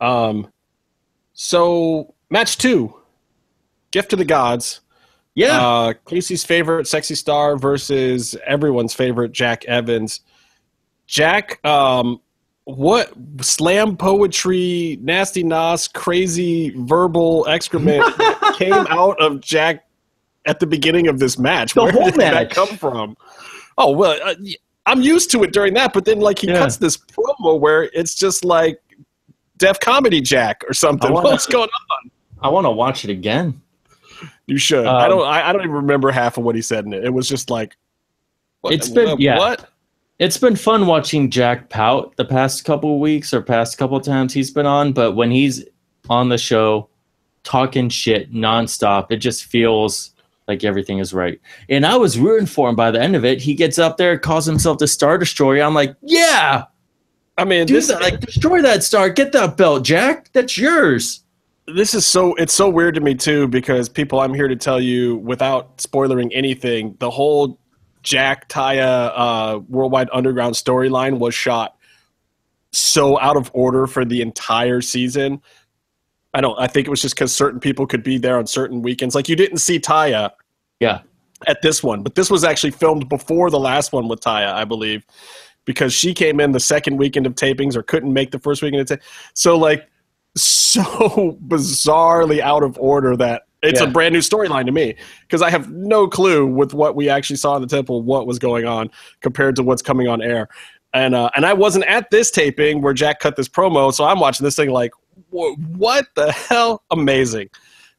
Um, 0.00 0.50
so 1.32 2.14
match 2.30 2.58
two, 2.58 2.94
gift 3.90 4.10
to 4.10 4.16
the 4.16 4.24
gods. 4.24 4.80
Yeah. 5.34 5.66
Uh, 5.66 5.94
Casey's 6.06 6.44
favorite 6.44 6.86
sexy 6.86 7.14
star 7.14 7.56
versus 7.56 8.36
everyone's 8.46 8.94
favorite 8.94 9.32
Jack 9.32 9.64
Evans. 9.64 10.20
Jack, 11.06 11.64
um, 11.66 12.20
what 12.64 13.12
slam 13.40 13.96
poetry, 13.96 14.98
nasty 15.02 15.42
nos, 15.42 15.88
crazy 15.88 16.72
verbal 16.76 17.46
excrement 17.48 18.04
came 18.54 18.72
out 18.72 19.20
of 19.20 19.40
Jack 19.40 19.86
at 20.46 20.60
the 20.60 20.66
beginning 20.66 21.08
of 21.08 21.18
this 21.18 21.38
match? 21.38 21.74
The 21.74 21.82
Where 21.82 21.92
whole 21.92 22.04
did 22.04 22.14
that 22.14 22.50
come 22.50 22.68
from? 22.68 23.16
Oh 23.76 23.90
well, 23.90 24.18
uh, 24.22 24.34
I'm 24.86 25.00
used 25.02 25.30
to 25.32 25.42
it 25.44 25.52
during 25.52 25.74
that, 25.74 25.92
but 25.92 26.04
then 26.04 26.20
like 26.20 26.38
he 26.38 26.48
Yeah. 26.48 26.58
cuts 26.58 26.76
this 26.76 26.96
promo 26.96 27.58
where 27.58 27.84
it's 27.94 28.14
just 28.14 28.44
like 28.44 28.80
Def 29.56 29.80
Comedy 29.80 30.20
Jack 30.20 30.62
or 30.68 30.74
something. 30.74 31.12
Wanna- 31.12 31.30
What's 31.30 31.46
going 31.46 31.68
on? 31.70 32.10
I 32.42 32.48
want 32.48 32.66
to 32.66 32.70
watch 32.70 33.04
it 33.04 33.10
again. 33.10 33.60
You 34.46 34.58
should. 34.58 34.86
I 34.86 35.04
Um, 35.04 35.10
don't. 35.10 35.26
I, 35.26 35.48
I 35.48 35.52
don't 35.52 35.62
even 35.62 35.74
remember 35.76 36.10
half 36.10 36.36
of 36.36 36.44
what 36.44 36.54
he 36.54 36.60
said 36.62 36.84
in 36.84 36.92
it. 36.92 37.04
It 37.04 37.12
was 37.14 37.28
just 37.28 37.48
like. 37.50 37.76
What, 38.60 38.74
It's 38.74 38.88
been- 38.88 39.10
what- 39.10 39.20
yeah. 39.20 39.38
What? 39.38 39.70
It's 40.18 40.38
been 40.38 40.54
fun 40.54 40.86
watching 40.86 41.28
Jack 41.30 41.68
pout 41.70 42.14
the 42.16 42.24
past 42.24 42.64
couple 42.64 42.94
of 42.94 43.00
weeks 43.00 43.34
or 43.34 43.42
past 43.42 43.76
couple 43.78 43.96
of 43.96 44.04
times 44.04 44.32
he's 44.32 44.50
been 44.50 44.64
on, 44.66 44.92
but 44.92 45.12
when 45.12 45.30
he's 45.30 45.64
on 46.08 46.28
the 46.28 46.38
show 46.38 46.88
talking 47.42 47.88
shit 47.88 48.32
nonstop, 48.32 49.06
it 49.10 49.16
just 49.16 49.44
feels 49.46 50.13
like 50.48 50.64
everything 50.64 50.98
is 50.98 51.14
right. 51.14 51.40
And 51.68 51.86
I 51.86 51.96
was 51.96 52.18
rooting 52.18 52.46
for 52.46 52.68
him 52.68 52.76
by 52.76 52.90
the 52.90 53.00
end 53.00 53.16
of 53.16 53.24
it. 53.24 53.40
He 53.40 53.54
gets 53.54 53.78
up 53.78 53.96
there, 53.96 54.18
calls 54.18 54.46
himself 54.46 54.78
the 54.78 54.86
Star 54.86 55.18
Destroyer. 55.18 55.62
I'm 55.62 55.74
like, 55.74 55.96
yeah, 56.02 56.64
I 57.36 57.44
mean, 57.44 57.66
do 57.66 57.74
this 57.74 57.88
that. 57.88 58.00
Like, 58.00 58.20
destroy 58.20 58.62
that 58.62 58.82
star. 58.84 59.10
Get 59.10 59.32
that 59.32 59.56
belt, 59.56 59.84
Jack. 59.84 60.30
That's 60.32 60.56
yours. 60.56 61.24
this 61.66 61.94
is 61.94 62.06
so. 62.06 62.34
It's 62.34 62.52
so 62.52 62.68
weird 62.68 62.94
to 62.94 63.00
me 63.00 63.14
too 63.14 63.48
because 63.48 63.88
people. 63.88 64.20
I'm 64.20 64.34
here 64.34 64.48
to 64.48 64.56
tell 64.56 64.80
you 64.80 65.16
without 65.16 65.80
spoiling 65.80 66.32
anything. 66.32 66.96
The 67.00 67.10
whole 67.10 67.58
Jack 68.02 68.48
Taya 68.48 69.12
uh, 69.14 69.60
Worldwide 69.68 70.08
Underground 70.12 70.54
storyline 70.54 71.18
was 71.18 71.34
shot 71.34 71.76
so 72.72 73.18
out 73.20 73.36
of 73.36 73.50
order 73.54 73.86
for 73.86 74.04
the 74.04 74.20
entire 74.20 74.80
season. 74.80 75.40
I 76.34 76.40
don't. 76.40 76.58
I 76.58 76.66
think 76.66 76.86
it 76.86 76.90
was 76.90 77.00
just 77.00 77.14
because 77.14 77.34
certain 77.34 77.60
people 77.60 77.86
could 77.86 78.02
be 78.02 78.18
there 78.18 78.36
on 78.38 78.46
certain 78.46 78.82
weekends. 78.82 79.14
Like 79.14 79.28
you 79.28 79.36
didn't 79.36 79.58
see 79.58 79.78
Taya 79.78 80.30
Yeah. 80.80 81.00
at 81.46 81.62
this 81.62 81.82
one, 81.82 82.02
but 82.02 82.16
this 82.16 82.30
was 82.30 82.42
actually 82.44 82.72
filmed 82.72 83.08
before 83.08 83.50
the 83.50 83.58
last 83.60 83.92
one 83.92 84.08
with 84.08 84.20
Taya, 84.20 84.52
I 84.52 84.64
believe, 84.64 85.06
because 85.64 85.92
she 85.94 86.12
came 86.12 86.40
in 86.40 86.52
the 86.52 86.60
second 86.60 86.96
weekend 86.96 87.26
of 87.26 87.34
tapings 87.36 87.76
or 87.76 87.82
couldn't 87.82 88.12
make 88.12 88.32
the 88.32 88.38
first 88.40 88.62
weekend 88.62 88.90
of 88.90 88.98
ta- 88.98 89.04
So 89.34 89.56
like 89.56 89.88
so 90.36 90.82
bizarrely 91.46 92.40
out 92.40 92.62
of 92.64 92.76
order 92.78 93.16
that 93.16 93.42
it's 93.62 93.80
a 93.80 93.86
brand 93.86 94.12
new 94.12 94.18
storyline 94.20 94.66
to 94.66 94.72
me 94.72 94.94
because 95.22 95.40
I 95.40 95.48
have 95.48 95.70
no 95.70 96.06
clue 96.06 96.46
with 96.46 96.74
what 96.74 96.94
we 96.96 97.08
actually 97.08 97.36
saw 97.36 97.56
in 97.56 97.62
the 97.62 97.68
temple 97.68 98.02
what 98.02 98.26
was 98.26 98.38
going 98.38 98.66
on 98.66 98.90
compared 99.22 99.56
to 99.56 99.62
what's 99.62 99.80
coming 99.80 100.06
on 100.06 100.20
air. 100.20 100.48
And 100.92 101.14
uh, 101.14 101.30
and 101.34 101.46
I 101.46 101.54
wasn't 101.54 101.86
at 101.86 102.10
this 102.10 102.30
taping 102.30 102.82
where 102.82 102.92
Jack 102.92 103.20
cut 103.20 103.36
this 103.36 103.48
promo, 103.48 103.92
so 103.92 104.04
I'm 104.04 104.20
watching 104.20 104.44
this 104.44 104.54
thing 104.54 104.68
like, 104.70 104.92
"Wha- 104.96 105.03
what 105.30 106.06
the 106.14 106.32
hell? 106.32 106.82
Amazing. 106.90 107.50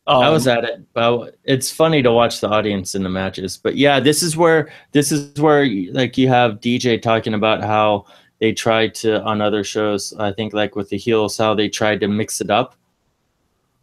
Um, 0.07 0.21
I 0.21 0.29
was 0.29 0.47
at 0.47 0.63
it. 0.63 0.81
But 0.93 1.37
it's 1.43 1.71
funny 1.71 2.01
to 2.03 2.11
watch 2.11 2.41
the 2.41 2.49
audience 2.49 2.95
in 2.95 3.03
the 3.03 3.09
matches. 3.09 3.57
But 3.57 3.75
yeah, 3.75 3.99
this 3.99 4.21
is 4.21 4.37
where 4.37 4.71
this 4.91 5.11
is 5.11 5.39
where 5.39 5.65
like 5.91 6.17
you 6.17 6.27
have 6.27 6.59
DJ 6.59 7.01
talking 7.01 7.33
about 7.33 7.63
how 7.63 8.05
they 8.39 8.53
tried 8.53 8.93
to 8.95 9.21
on 9.23 9.41
other 9.41 9.63
shows. 9.63 10.13
I 10.19 10.31
think 10.31 10.53
like 10.53 10.75
with 10.75 10.89
the 10.89 10.97
heels, 10.97 11.37
how 11.37 11.53
they 11.53 11.69
tried 11.69 11.99
to 12.01 12.07
mix 12.07 12.41
it 12.41 12.49
up 12.49 12.75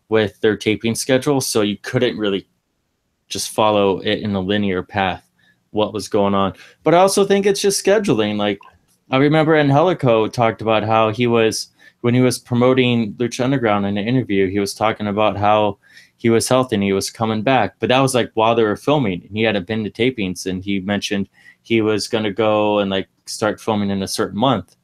with 0.09 0.41
their 0.41 0.57
taping 0.57 0.95
schedule, 0.95 1.41
so 1.41 1.63
you 1.63 1.79
couldn't 1.79 2.19
really 2.19 2.47
just 3.29 3.51
follow 3.51 3.99
it 4.01 4.21
in 4.21 4.35
a 4.35 4.41
linear 4.41 4.83
path 4.83 5.29
what 5.71 5.95
was 5.95 6.07
going 6.07 6.35
on. 6.35 6.53
But 6.85 6.95
I 6.95 6.99
also 6.99 7.25
think 7.25 7.47
it's 7.47 7.61
just 7.61 7.85
scheduling. 7.85 8.37
Like 8.37 8.61
I 9.11 9.17
remember 9.17 9.57
Angelico 9.57 10.29
talked 10.29 10.63
about 10.63 10.85
how 10.85 11.11
he 11.11 11.27
was 11.27 11.69
when 12.03 12.15
he 12.15 12.21
was 12.21 12.39
promoting 12.39 13.15
Lucha 13.15 13.45
Underground 13.45 13.87
in 13.87 13.97
an 13.97 14.07
interview, 14.07 14.51
he 14.51 14.59
was 14.59 14.75
talking 14.75 15.07
about 15.07 15.37
how 15.37 15.79
he 16.17 16.31
was 16.31 16.49
healthy 16.49 16.77
and 16.77 16.83
he 16.83 16.93
was 16.93 17.11
coming 17.11 17.43
back. 17.43 17.77
But 17.79 17.89
that 17.89 18.01
was 18.01 18.15
like 18.15 18.31
while 18.35 18.55
they 18.55 18.65
were 18.65 18.77
filming 18.77 19.23
and 19.25 19.37
he 19.37 19.45
hadn't 19.45 19.67
been 19.67 19.85
to 19.85 19.91
tapings 19.91 20.47
and 20.47 20.63
he 20.63 20.81
mentioned 20.81 21.29
he 21.63 21.81
was 21.81 22.09
gonna 22.09 22.33
go 22.33 22.81
and 22.81 22.91
like 22.91 23.09
start 23.27 23.61
filming 23.61 23.91
in 23.91 24.03
a 24.03 24.09
certain 24.09 24.39
month. 24.39 24.77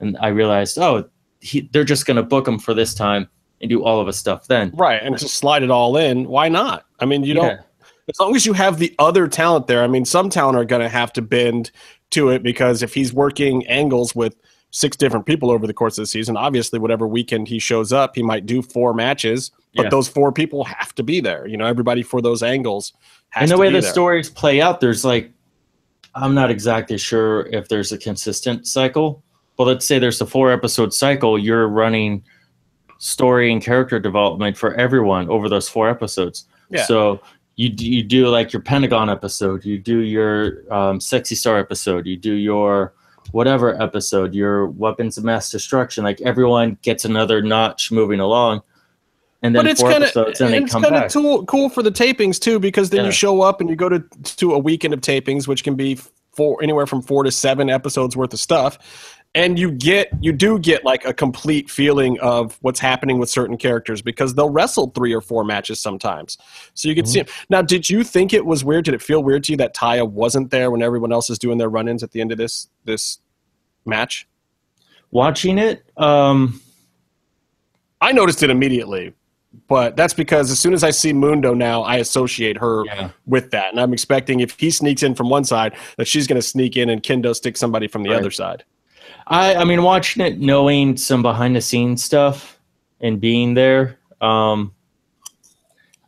And 0.00 0.18
I 0.20 0.28
realized, 0.28 0.76
oh, 0.78 1.08
he, 1.40 1.68
they're 1.72 1.84
just 1.84 2.04
gonna 2.04 2.22
book 2.22 2.46
him 2.46 2.58
for 2.58 2.74
this 2.74 2.94
time 2.94 3.28
and 3.60 3.70
do 3.70 3.84
all 3.84 4.00
of 4.00 4.08
his 4.08 4.16
stuff 4.16 4.48
then. 4.48 4.72
right, 4.74 5.00
and 5.02 5.16
just 5.16 5.36
slide 5.36 5.62
it 5.62 5.70
all 5.70 5.96
in. 5.96 6.28
Why 6.28 6.48
not? 6.48 6.84
I 6.98 7.04
mean, 7.04 7.22
you 7.22 7.34
don't. 7.34 7.60
As 8.08 8.20
long 8.20 8.36
as 8.36 8.46
you 8.46 8.52
have 8.52 8.78
the 8.78 8.94
other 8.98 9.26
talent 9.26 9.66
there, 9.66 9.82
I 9.82 9.88
mean, 9.88 10.04
some 10.04 10.30
talent 10.30 10.56
are 10.56 10.64
going 10.64 10.82
to 10.82 10.88
have 10.88 11.12
to 11.14 11.22
bend 11.22 11.72
to 12.10 12.28
it 12.28 12.40
because 12.44 12.84
if 12.84 12.94
he's 12.94 13.12
working 13.12 13.66
angles 13.66 14.14
with 14.14 14.36
six 14.76 14.94
different 14.94 15.24
people 15.24 15.50
over 15.50 15.66
the 15.66 15.72
course 15.72 15.96
of 15.96 16.02
the 16.02 16.06
season, 16.06 16.36
obviously, 16.36 16.78
whatever 16.78 17.06
weekend 17.08 17.48
he 17.48 17.58
shows 17.58 17.94
up, 17.94 18.14
he 18.14 18.22
might 18.22 18.44
do 18.44 18.60
four 18.60 18.92
matches, 18.92 19.50
but 19.74 19.84
Yeah. 19.84 19.88
those 19.88 20.06
four 20.06 20.32
people 20.32 20.64
have 20.64 20.94
to 20.96 21.02
be 21.02 21.18
there. 21.18 21.46
You 21.46 21.56
know, 21.56 21.64
everybody 21.64 22.02
for 22.02 22.20
those 22.20 22.42
angles 22.42 22.92
has 23.30 23.50
and 23.50 23.56
the 23.56 23.60
way 23.60 23.70
the 23.70 23.80
there. 23.80 23.90
stories 23.90 24.28
play 24.28 24.60
out, 24.60 24.80
there's 24.80 25.02
like, 25.02 25.32
I'm 26.14 26.34
not 26.34 26.50
exactly 26.50 26.98
sure 26.98 27.46
if 27.46 27.68
there's 27.68 27.90
a 27.92 27.96
consistent 27.96 28.66
cycle, 28.66 29.22
but 29.56 29.64
let's 29.66 29.86
say 29.86 29.98
there's 29.98 30.20
a 30.20 30.26
four 30.26 30.52
episode 30.52 30.92
cycle. 30.92 31.38
You're 31.38 31.68
running 31.68 32.22
story 32.98 33.50
and 33.52 33.62
character 33.62 33.98
development 33.98 34.58
for 34.58 34.74
everyone 34.74 35.28
over 35.30 35.48
those 35.48 35.68
four 35.70 35.88
episodes. 35.88 36.46
Yeah. 36.70 36.84
So 36.84 37.20
you 37.56 37.70
d- 37.70 37.86
you 37.86 38.02
do 38.02 38.28
like 38.28 38.52
your 38.52 38.60
Pentagon 38.60 39.08
episode, 39.08 39.64
you 39.64 39.78
do 39.78 40.00
your 40.00 40.70
um, 40.70 41.00
Sexy 41.00 41.34
Star 41.34 41.58
episode, 41.58 42.06
you 42.06 42.16
do 42.18 42.32
your 42.34 42.92
whatever 43.32 43.80
episode, 43.80 44.34
your 44.34 44.66
Weapons 44.66 45.18
of 45.18 45.24
Mass 45.24 45.50
Destruction. 45.50 46.04
Like 46.04 46.20
everyone 46.20 46.78
gets 46.82 47.04
another 47.04 47.42
notch 47.42 47.90
moving 47.92 48.20
along, 48.20 48.62
and 49.42 49.54
then 49.54 49.64
but 49.64 49.70
it's 49.70 49.82
kind 49.82 50.02
of 50.04 50.16
and 50.40 50.54
it's 50.54 50.72
kind 50.72 50.86
of 50.94 51.12
cool, 51.12 51.44
cool 51.46 51.68
for 51.68 51.82
the 51.82 51.90
tapings 51.90 52.40
too 52.40 52.58
because 52.58 52.90
then 52.90 53.00
Yeah. 53.00 53.06
you 53.06 53.12
show 53.12 53.42
up 53.42 53.60
and 53.60 53.70
you 53.70 53.76
go 53.76 53.88
to 53.88 54.00
to 54.36 54.54
a 54.54 54.58
weekend 54.58 54.94
of 54.94 55.00
tapings 55.00 55.46
which 55.46 55.62
can 55.64 55.74
be 55.74 55.98
four 56.32 56.62
anywhere 56.62 56.86
from 56.86 57.00
four 57.02 57.22
to 57.24 57.30
seven 57.30 57.70
episodes 57.70 58.16
worth 58.16 58.32
of 58.32 58.38
stuff 58.40 59.15
and 59.36 59.58
you 59.58 59.70
get 59.70 60.08
you 60.20 60.32
do 60.32 60.58
get 60.58 60.84
like 60.84 61.04
a 61.04 61.12
complete 61.14 61.70
feeling 61.70 62.18
of 62.20 62.58
what's 62.62 62.80
happening 62.80 63.18
with 63.18 63.28
certain 63.30 63.56
characters 63.56 64.02
because 64.02 64.34
they'll 64.34 64.50
wrestle 64.50 64.88
three 64.96 65.12
or 65.14 65.20
four 65.20 65.44
matches 65.44 65.80
sometimes 65.80 66.36
so 66.74 66.88
you 66.88 66.94
can 66.94 67.06
see 67.06 67.20
'em. 67.20 67.26
now 67.50 67.62
did 67.62 67.88
you 67.88 68.02
think 68.02 68.32
it 68.32 68.44
was 68.44 68.64
weird 68.64 68.84
did 68.84 68.94
it 68.94 69.02
feel 69.02 69.22
weird 69.22 69.44
to 69.44 69.52
you 69.52 69.56
that 69.58 69.74
Taya 69.76 70.08
wasn't 70.08 70.50
there 70.50 70.70
when 70.70 70.82
everyone 70.82 71.12
else 71.12 71.28
is 71.30 71.38
doing 71.38 71.58
their 71.58 71.68
run-ins 71.68 72.02
at 72.02 72.10
the 72.12 72.20
end 72.20 72.32
of 72.32 72.38
this 72.38 72.68
this 72.84 73.18
match 73.84 74.26
Watching 75.12 75.56
it, 75.58 75.84
um, 75.96 76.60
I 78.00 78.10
noticed 78.12 78.42
it 78.42 78.50
immediately, 78.50 79.14
but 79.68 79.96
that's 79.96 80.12
because 80.12 80.50
as 80.50 80.58
soon 80.58 80.74
as 80.74 80.82
I 80.82 80.90
see 80.90 81.12
Mundo 81.12 81.54
now, 81.54 81.82
I 81.82 81.96
associate 81.96 82.58
her 82.58 82.84
Yeah. 82.84 83.10
with 83.24 83.52
that, 83.52 83.70
and 83.70 83.80
I'm 83.80 83.92
expecting 83.92 84.40
if 84.40 84.58
he 84.58 84.70
sneaks 84.70 85.02
in 85.04 85.14
from 85.14 85.30
one 85.30 85.44
side, 85.44 85.74
that 85.96 86.06
she's 86.08 86.26
going 86.26 86.40
to 86.40 86.46
sneak 86.46 86.76
in 86.76 86.90
and 86.90 87.02
Kendo 87.02 87.34
stick 87.34 87.56
somebody 87.56 87.86
from 87.86 88.02
the 88.02 88.10
Right. 88.10 88.18
other 88.18 88.32
side. 88.32 88.64
I, 89.26 89.56
I 89.56 89.64
mean, 89.64 89.82
watching 89.82 90.24
it, 90.24 90.38
knowing 90.38 90.96
some 90.96 91.22
behind 91.22 91.56
the 91.56 91.60
scenes 91.60 92.04
stuff 92.04 92.60
and 93.00 93.20
being 93.20 93.54
there, 93.54 93.98
um, 94.20 94.72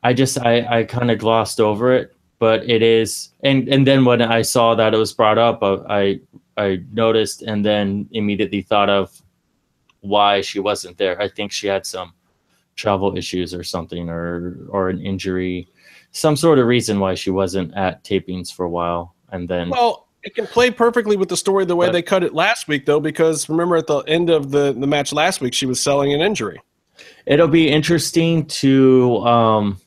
I 0.02 0.12
just 0.12 0.38
I, 0.38 0.80
I 0.80 0.84
kind 0.84 1.10
of 1.10 1.18
glossed 1.18 1.60
over 1.60 1.92
it, 1.92 2.14
but 2.38 2.68
it 2.68 2.82
is, 2.82 3.30
and 3.42 3.68
and 3.68 3.86
then 3.86 4.04
when 4.04 4.22
I 4.22 4.42
saw 4.42 4.74
that 4.76 4.94
it 4.94 4.96
was 4.96 5.12
brought 5.12 5.38
up, 5.38 5.62
uh, 5.62 5.78
I 5.88 6.20
I 6.56 6.80
noticed 6.92 7.42
and 7.42 7.64
then 7.64 8.08
immediately 8.12 8.62
thought 8.62 8.88
of 8.88 9.20
why 10.00 10.40
she 10.40 10.60
wasn't 10.60 10.96
there. 10.98 11.20
I 11.20 11.28
think 11.28 11.50
she 11.50 11.66
had 11.66 11.84
some 11.84 12.14
travel 12.76 13.16
issues 13.16 13.52
or 13.52 13.64
something, 13.64 14.08
or 14.08 14.56
or 14.68 14.88
an 14.88 15.00
injury, 15.00 15.68
some 16.12 16.36
sort 16.36 16.60
of 16.60 16.66
reason 16.66 17.00
why 17.00 17.14
she 17.14 17.30
wasn't 17.30 17.74
at 17.74 18.04
tapings 18.04 18.54
for 18.54 18.64
a 18.64 18.70
while, 18.70 19.16
and 19.32 19.48
then 19.48 19.70
Well, 19.70 20.07
it 20.28 20.34
can 20.34 20.46
play 20.46 20.70
perfectly 20.70 21.16
with 21.16 21.30
the 21.30 21.36
story 21.38 21.64
the 21.64 21.74
way 21.74 21.86
But- 21.86 21.92
they 21.92 22.02
cut 22.02 22.22
it 22.22 22.34
last 22.34 22.68
week, 22.68 22.84
though, 22.84 23.00
because 23.00 23.48
remember 23.48 23.76
at 23.76 23.86
the 23.86 24.00
end 24.00 24.28
of 24.28 24.50
the 24.50 24.74
the 24.78 24.86
match 24.86 25.10
last 25.10 25.40
week, 25.40 25.54
she 25.54 25.64
was 25.64 25.80
selling 25.80 26.12
an 26.12 26.20
injury. 26.20 26.60
it'll 27.26 27.48
be 27.48 27.68
interesting 27.70 28.44
to 28.46 29.18
um 29.24 29.78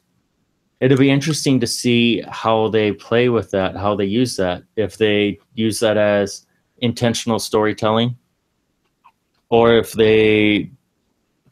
it'll 0.80 0.98
be 0.98 1.12
interesting 1.12 1.60
to 1.60 1.68
see 1.68 2.22
how 2.28 2.70
they 2.70 2.92
play 2.92 3.30
with 3.30 3.52
that 3.52 3.76
how 3.76 3.96
they 3.96 4.06
use 4.06 4.36
that 4.38 4.64
if 4.76 4.98
they 4.98 5.38
use 5.54 5.80
that 5.82 5.98
as 5.98 6.46
intentional 6.80 7.38
storytelling 7.38 8.16
or 9.50 9.76
if 9.76 9.92
they 9.92 10.72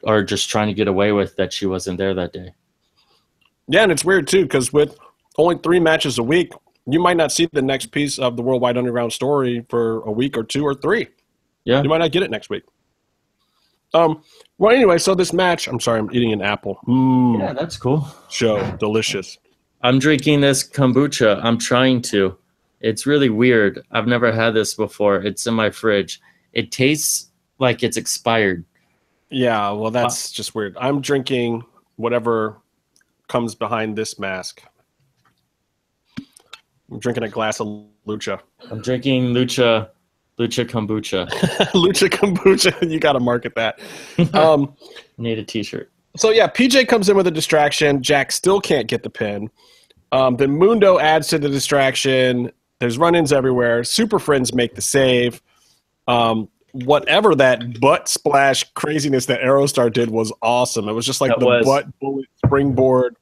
are 0.05 0.23
just 0.23 0.49
trying 0.49 0.67
to 0.67 0.73
get 0.73 0.87
away 0.87 1.11
with 1.11 1.35
that 1.35 1.51
she 1.53 1.65
wasn't 1.67 1.97
there 1.97 2.13
that 2.15 2.31
day 2.33 2.49
Yeah, 3.67 3.83
and 3.83 3.91
it's 3.91 4.05
weird 4.05 4.27
too 4.27 4.43
because 4.43 4.71
with 4.73 4.97
only 5.37 5.57
three 5.61 5.79
matches 5.79 6.17
a 6.17 6.23
week, 6.23 6.51
you 6.91 6.99
might 6.99 7.17
not 7.17 7.31
see 7.31 7.47
the 7.51 7.61
next 7.61 7.87
piece 7.87 8.19
of 8.19 8.35
the 8.37 8.41
Worldwide 8.43 8.77
Underground 8.77 9.13
story 9.13 9.65
for 9.69 10.01
a 10.01 10.11
week 10.11 10.37
or 10.37 10.43
two 10.43 10.63
or 10.63 10.73
three. 10.73 11.07
yeah 11.65 11.81
You 11.81 11.89
might 11.89 11.99
not 11.99 12.11
get 12.11 12.23
it 12.23 12.31
next 12.31 12.49
week. 12.49 12.63
Um. 13.93 14.21
Well, 14.57 14.75
anyway, 14.75 14.97
so 14.99 15.15
this 15.15 15.33
match. 15.33 15.67
I'm 15.67 15.79
sorry, 15.79 15.99
I'm 15.99 16.09
eating 16.13 16.31
an 16.33 16.41
apple. 16.41 16.79
Mmm. 16.87 17.39
yeah 17.39 17.53
that's 17.53 17.77
cool 17.77 18.07
Show 18.29 18.59
delicious. 18.77 19.37
i'm 19.81 19.97
drinking 19.99 20.41
this 20.41 20.67
kombucha 20.67 21.39
i'm 21.43 21.57
trying 21.57 22.01
to 22.01 22.37
it's 22.81 23.05
really 23.05 23.29
weird 23.29 23.81
i've 23.91 24.07
never 24.07 24.31
had 24.31 24.53
this 24.53 24.73
before 24.73 25.15
it's 25.23 25.47
in 25.47 25.53
my 25.53 25.69
fridge 25.69 26.19
it 26.53 26.71
tastes 26.71 27.29
like 27.59 27.81
it's 27.83 27.95
expired 27.97 28.65
Yeah. 29.29 29.71
Well, 29.71 29.91
that's 29.91 30.31
just 30.31 30.53
weird. 30.55 30.75
I'm 30.79 31.01
drinking 31.01 31.63
whatever 31.97 32.57
comes 33.27 33.53
behind 33.55 33.95
this 33.95 34.17
mask. 34.19 34.63
I'm 36.91 36.99
drinking 36.99 37.23
a 37.23 37.29
glass 37.29 37.59
of 37.59 37.67
lucha. 38.07 38.39
i'm 38.71 38.81
drinking 38.81 39.25
lucha 39.33 39.89
lucha 40.39 40.65
kombucha 40.65 41.27
lucha 41.73 42.09
kombucha. 42.09 42.71
You 42.89 42.99
got 42.99 43.13
to 43.13 43.19
market 43.19 43.53
that. 43.55 43.79
Um. 44.33 44.73
need 45.17 45.37
a 45.37 45.43
t-shirt 45.43 45.91
So 46.17 46.29
yeah, 46.31 46.47
PJ 46.47 46.87
comes 46.87 47.09
in 47.09 47.15
with 47.17 47.27
a 47.27 47.31
distraction. 47.31 48.01
Jack 48.01 48.31
still 48.31 48.59
can't 48.61 48.87
get 48.87 49.03
the 49.03 49.09
pin. 49.09 49.49
Um, 50.11 50.37
then 50.37 50.57
Mundo 50.57 50.97
adds 50.97 51.27
to 51.27 51.37
the 51.37 51.49
distraction. 51.49 52.51
There's 52.79 52.97
run-ins 52.97 53.31
everywhere. 53.33 53.83
Super 53.83 54.17
Friends 54.17 54.53
make 54.53 54.73
the 54.75 54.81
save. 54.81 55.41
Um, 56.07 56.47
whatever 56.71 57.35
that 57.35 57.79
butt 57.79 58.07
splash 58.07 58.63
craziness 58.73 59.25
that 59.27 59.41
Aerostar 59.41 59.91
did 59.93 60.09
was 60.09 60.31
awesome. 60.41 60.87
It 60.89 60.93
was 60.93 61.05
just 61.05 61.19
like 61.21 61.29
That 61.31 61.39
the 61.41 61.45
was. 61.45 61.65
butt 61.65 61.99
bullet 61.99 62.25
springboard 62.43 63.15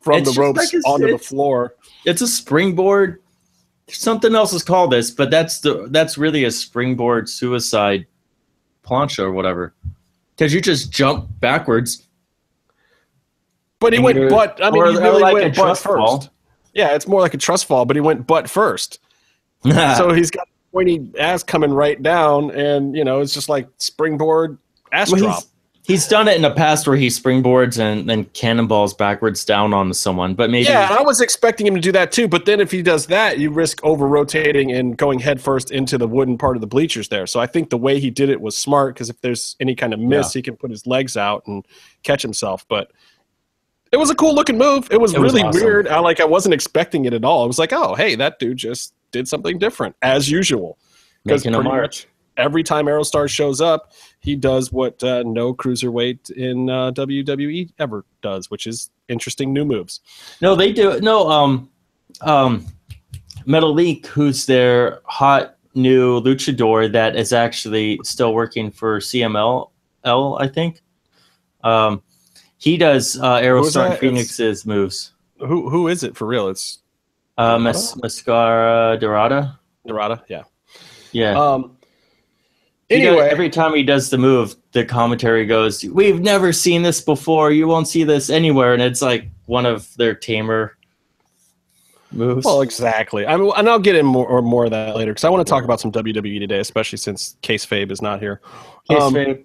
from 0.00 0.18
It's 0.18 0.34
the 0.34 0.40
ropes 0.40 0.58
like 0.72 0.72
a- 0.84 0.86
onto 0.86 1.10
the 1.10 1.18
floor. 1.18 1.74
It's 2.04 2.20
a 2.22 2.26
springboard 2.28 3.20
something 3.88 4.34
else 4.34 4.52
is 4.52 4.62
called 4.62 4.90
this 4.92 5.10
but 5.10 5.30
that's 5.30 5.60
the 5.60 5.86
that's 5.90 6.18
really 6.18 6.44
a 6.44 6.50
springboard 6.50 7.28
suicide 7.28 8.06
plancha 8.84 9.20
or 9.20 9.32
whatever 9.32 9.74
because 10.36 10.52
you 10.52 10.60
just 10.60 10.90
jump 10.92 11.26
backwards 11.40 12.06
But 13.80 13.92
he 13.92 13.98
went 13.98 14.28
butt. 14.30 14.58
I 14.62 14.70
mean, 14.70 14.82
or- 14.82 14.90
he 14.90 14.98
really 14.98 15.22
like 15.22 15.34
went 15.34 15.56
butt 15.56 15.78
first. 15.78 15.82
fall. 15.82 16.24
Yeah, 16.74 16.94
it's 16.94 17.06
more 17.06 17.20
like 17.20 17.34
a 17.34 17.38
trust 17.38 17.66
fall, 17.66 17.84
but 17.84 17.96
he 17.96 18.00
went 18.00 18.26
butt 18.26 18.50
first. 18.50 18.98
so 19.96 20.12
he's 20.12 20.30
got 20.30 20.48
pointy 20.72 21.10
ass 21.18 21.42
coming 21.42 21.72
right 21.72 22.00
down, 22.02 22.50
and 22.52 22.96
you 22.96 23.04
know 23.04 23.20
it's 23.20 23.32
just 23.34 23.48
like 23.48 23.68
springboard 23.78 24.58
ass 24.92 25.10
Well, 25.12 25.20
drop. 25.20 25.42
He's, 25.88 26.06
done 26.06 26.28
it 26.28 26.36
in 26.36 26.42
the 26.42 26.50
past 26.50 26.86
where 26.86 26.96
he 26.96 27.08
springboards 27.08 27.80
and 27.80 28.08
then 28.08 28.24
cannonballs 28.26 28.94
backwards 28.94 29.44
down 29.44 29.74
on 29.74 29.92
someone, 29.92 30.34
but 30.34 30.50
maybe 30.50 30.66
Yeah, 30.66 30.96
I 30.96 31.02
was 31.02 31.20
expecting 31.20 31.66
him 31.66 31.74
to 31.74 31.80
do 31.80 31.90
that 31.92 32.12
too. 32.12 32.28
But 32.28 32.44
then 32.44 32.60
if 32.60 32.70
he 32.70 32.82
does 32.82 33.06
that, 33.06 33.38
you 33.38 33.50
risk 33.50 33.82
over 33.82 34.06
rotating 34.06 34.70
and 34.70 34.96
going 34.96 35.18
headfirst 35.18 35.70
into 35.70 35.98
the 35.98 36.06
wooden 36.06 36.38
part 36.38 36.56
of 36.56 36.60
the 36.60 36.66
bleachers 36.66 37.08
there. 37.08 37.26
So 37.26 37.40
I 37.40 37.46
think 37.46 37.70
the 37.70 37.78
way 37.78 37.98
he 37.98 38.10
did 38.10 38.28
it 38.28 38.40
was 38.40 38.56
smart 38.56 38.94
because 38.94 39.10
if 39.10 39.20
there's 39.22 39.56
any 39.58 39.74
kind 39.74 39.92
of 39.92 39.98
miss, 39.98 40.32
he 40.32 40.42
can 40.42 40.56
put 40.56 40.70
his 40.70 40.86
legs 40.86 41.16
out 41.16 41.46
and 41.46 41.66
catch 42.04 42.22
himself. 42.22 42.64
But 42.68 42.92
it 43.90 43.96
was 43.96 44.10
a 44.10 44.14
cool 44.14 44.34
looking 44.34 44.58
move. 44.58 44.88
It 44.90 45.00
was 45.00 45.14
It 45.14 45.20
was 45.20 45.32
really 45.32 45.42
awesome. 45.42 45.62
weird. 45.62 45.88
I 45.88 45.98
like 45.98 46.20
I 46.20 46.24
wasn't 46.24 46.54
expecting 46.54 47.06
it 47.06 47.14
at 47.14 47.24
all. 47.24 47.42
I 47.42 47.46
was 47.46 47.58
like, 47.58 47.72
oh 47.72 47.94
hey, 47.94 48.14
that 48.16 48.38
dude 48.38 48.58
just 48.58 48.94
did 49.10 49.26
something 49.26 49.58
different 49.58 49.96
as 50.02 50.30
usual. 50.30 50.78
Because 51.24 51.42
pretty 51.42 51.62
much 51.62 52.06
every 52.38 52.62
time 52.62 52.86
Aerostar 52.86 53.28
shows 53.28 53.60
up, 53.60 53.92
he 54.28 54.36
does 54.36 54.70
what 54.70 55.02
uh, 55.02 55.22
no 55.24 55.54
cruiserweight 55.54 56.30
in 56.32 56.68
uh, 56.68 56.90
WWE 56.92 57.72
ever 57.78 58.04
does, 58.20 58.50
which 58.50 58.66
is 58.66 58.90
interesting 59.08 59.54
new 59.54 59.64
moves. 59.64 60.00
No, 60.42 60.54
they 60.54 60.70
do. 60.70 61.00
No, 61.00 61.30
um, 61.30 61.70
um, 62.20 62.66
Metalik, 63.46 64.04
who's 64.04 64.44
their 64.44 65.00
hot 65.04 65.56
new 65.74 66.20
luchador 66.20 66.92
that 66.92 67.16
is 67.16 67.32
actually 67.32 67.98
still 68.04 68.34
working 68.34 68.70
for 68.70 68.98
CMLL, 68.98 69.70
I 70.04 70.46
think. 70.46 70.82
Um, 71.64 72.02
he 72.58 72.76
does 72.76 73.18
uh, 73.18 73.38
Aerostar 73.38 73.96
Fenix's 73.98 74.66
moves. 74.66 75.12
Who 75.38 75.70
who 75.70 75.88
is 75.88 76.02
it 76.02 76.14
for 76.18 76.26
real? 76.26 76.48
It's 76.48 76.80
Uh, 77.38 77.58
Mas- 77.58 77.96
Mascara 77.96 78.98
Dorada. 79.00 79.58
Narada. 79.86 80.22
Yeah. 80.28 80.42
Yeah. 81.12 81.32
Um. 81.40 81.77
He 82.88 83.02
does- 83.02 83.20
every 83.30 83.50
time 83.50 83.74
he 83.74 83.82
does 83.82 84.08
the 84.10 84.16
move, 84.18 84.56
the 84.72 84.84
commentary 84.84 85.44
goes, 85.44 85.84
"We've 85.84 86.20
never 86.20 86.52
seen 86.52 86.82
this 86.82 87.00
before. 87.00 87.50
You 87.52 87.68
won't 87.68 87.86
see 87.88 88.02
this 88.04 88.30
anywhere." 88.30 88.72
And 88.72 88.82
it's 88.82 89.02
like 89.02 89.28
one 89.46 89.66
of 89.66 89.94
their 89.96 90.14
tamer 90.14 90.76
moves. 92.12 92.44
well, 92.46 92.62
exactly. 92.62 93.26
I 93.26 93.36
mean, 93.36 93.52
and 93.56 93.68
I'll 93.68 93.78
get 93.78 93.96
in 93.96 94.06
more 94.06 94.26
or 94.26 94.40
more 94.42 94.64
of 94.64 94.70
that 94.70 94.96
later 94.96 95.12
because 95.12 95.24
I 95.24 95.28
want 95.28 95.46
to 95.46 95.50
talk 95.50 95.64
about 95.64 95.80
some 95.80 95.92
WWE 95.92 96.38
today, 96.38 96.60
especially 96.60 96.98
since 96.98 97.36
Case 97.42 97.66
Fabe 97.66 97.90
is 97.90 98.00
not 98.00 98.20
here. 98.20 98.40
Case 98.88 99.02
um, 99.02 99.14
Fabe. 99.14 99.44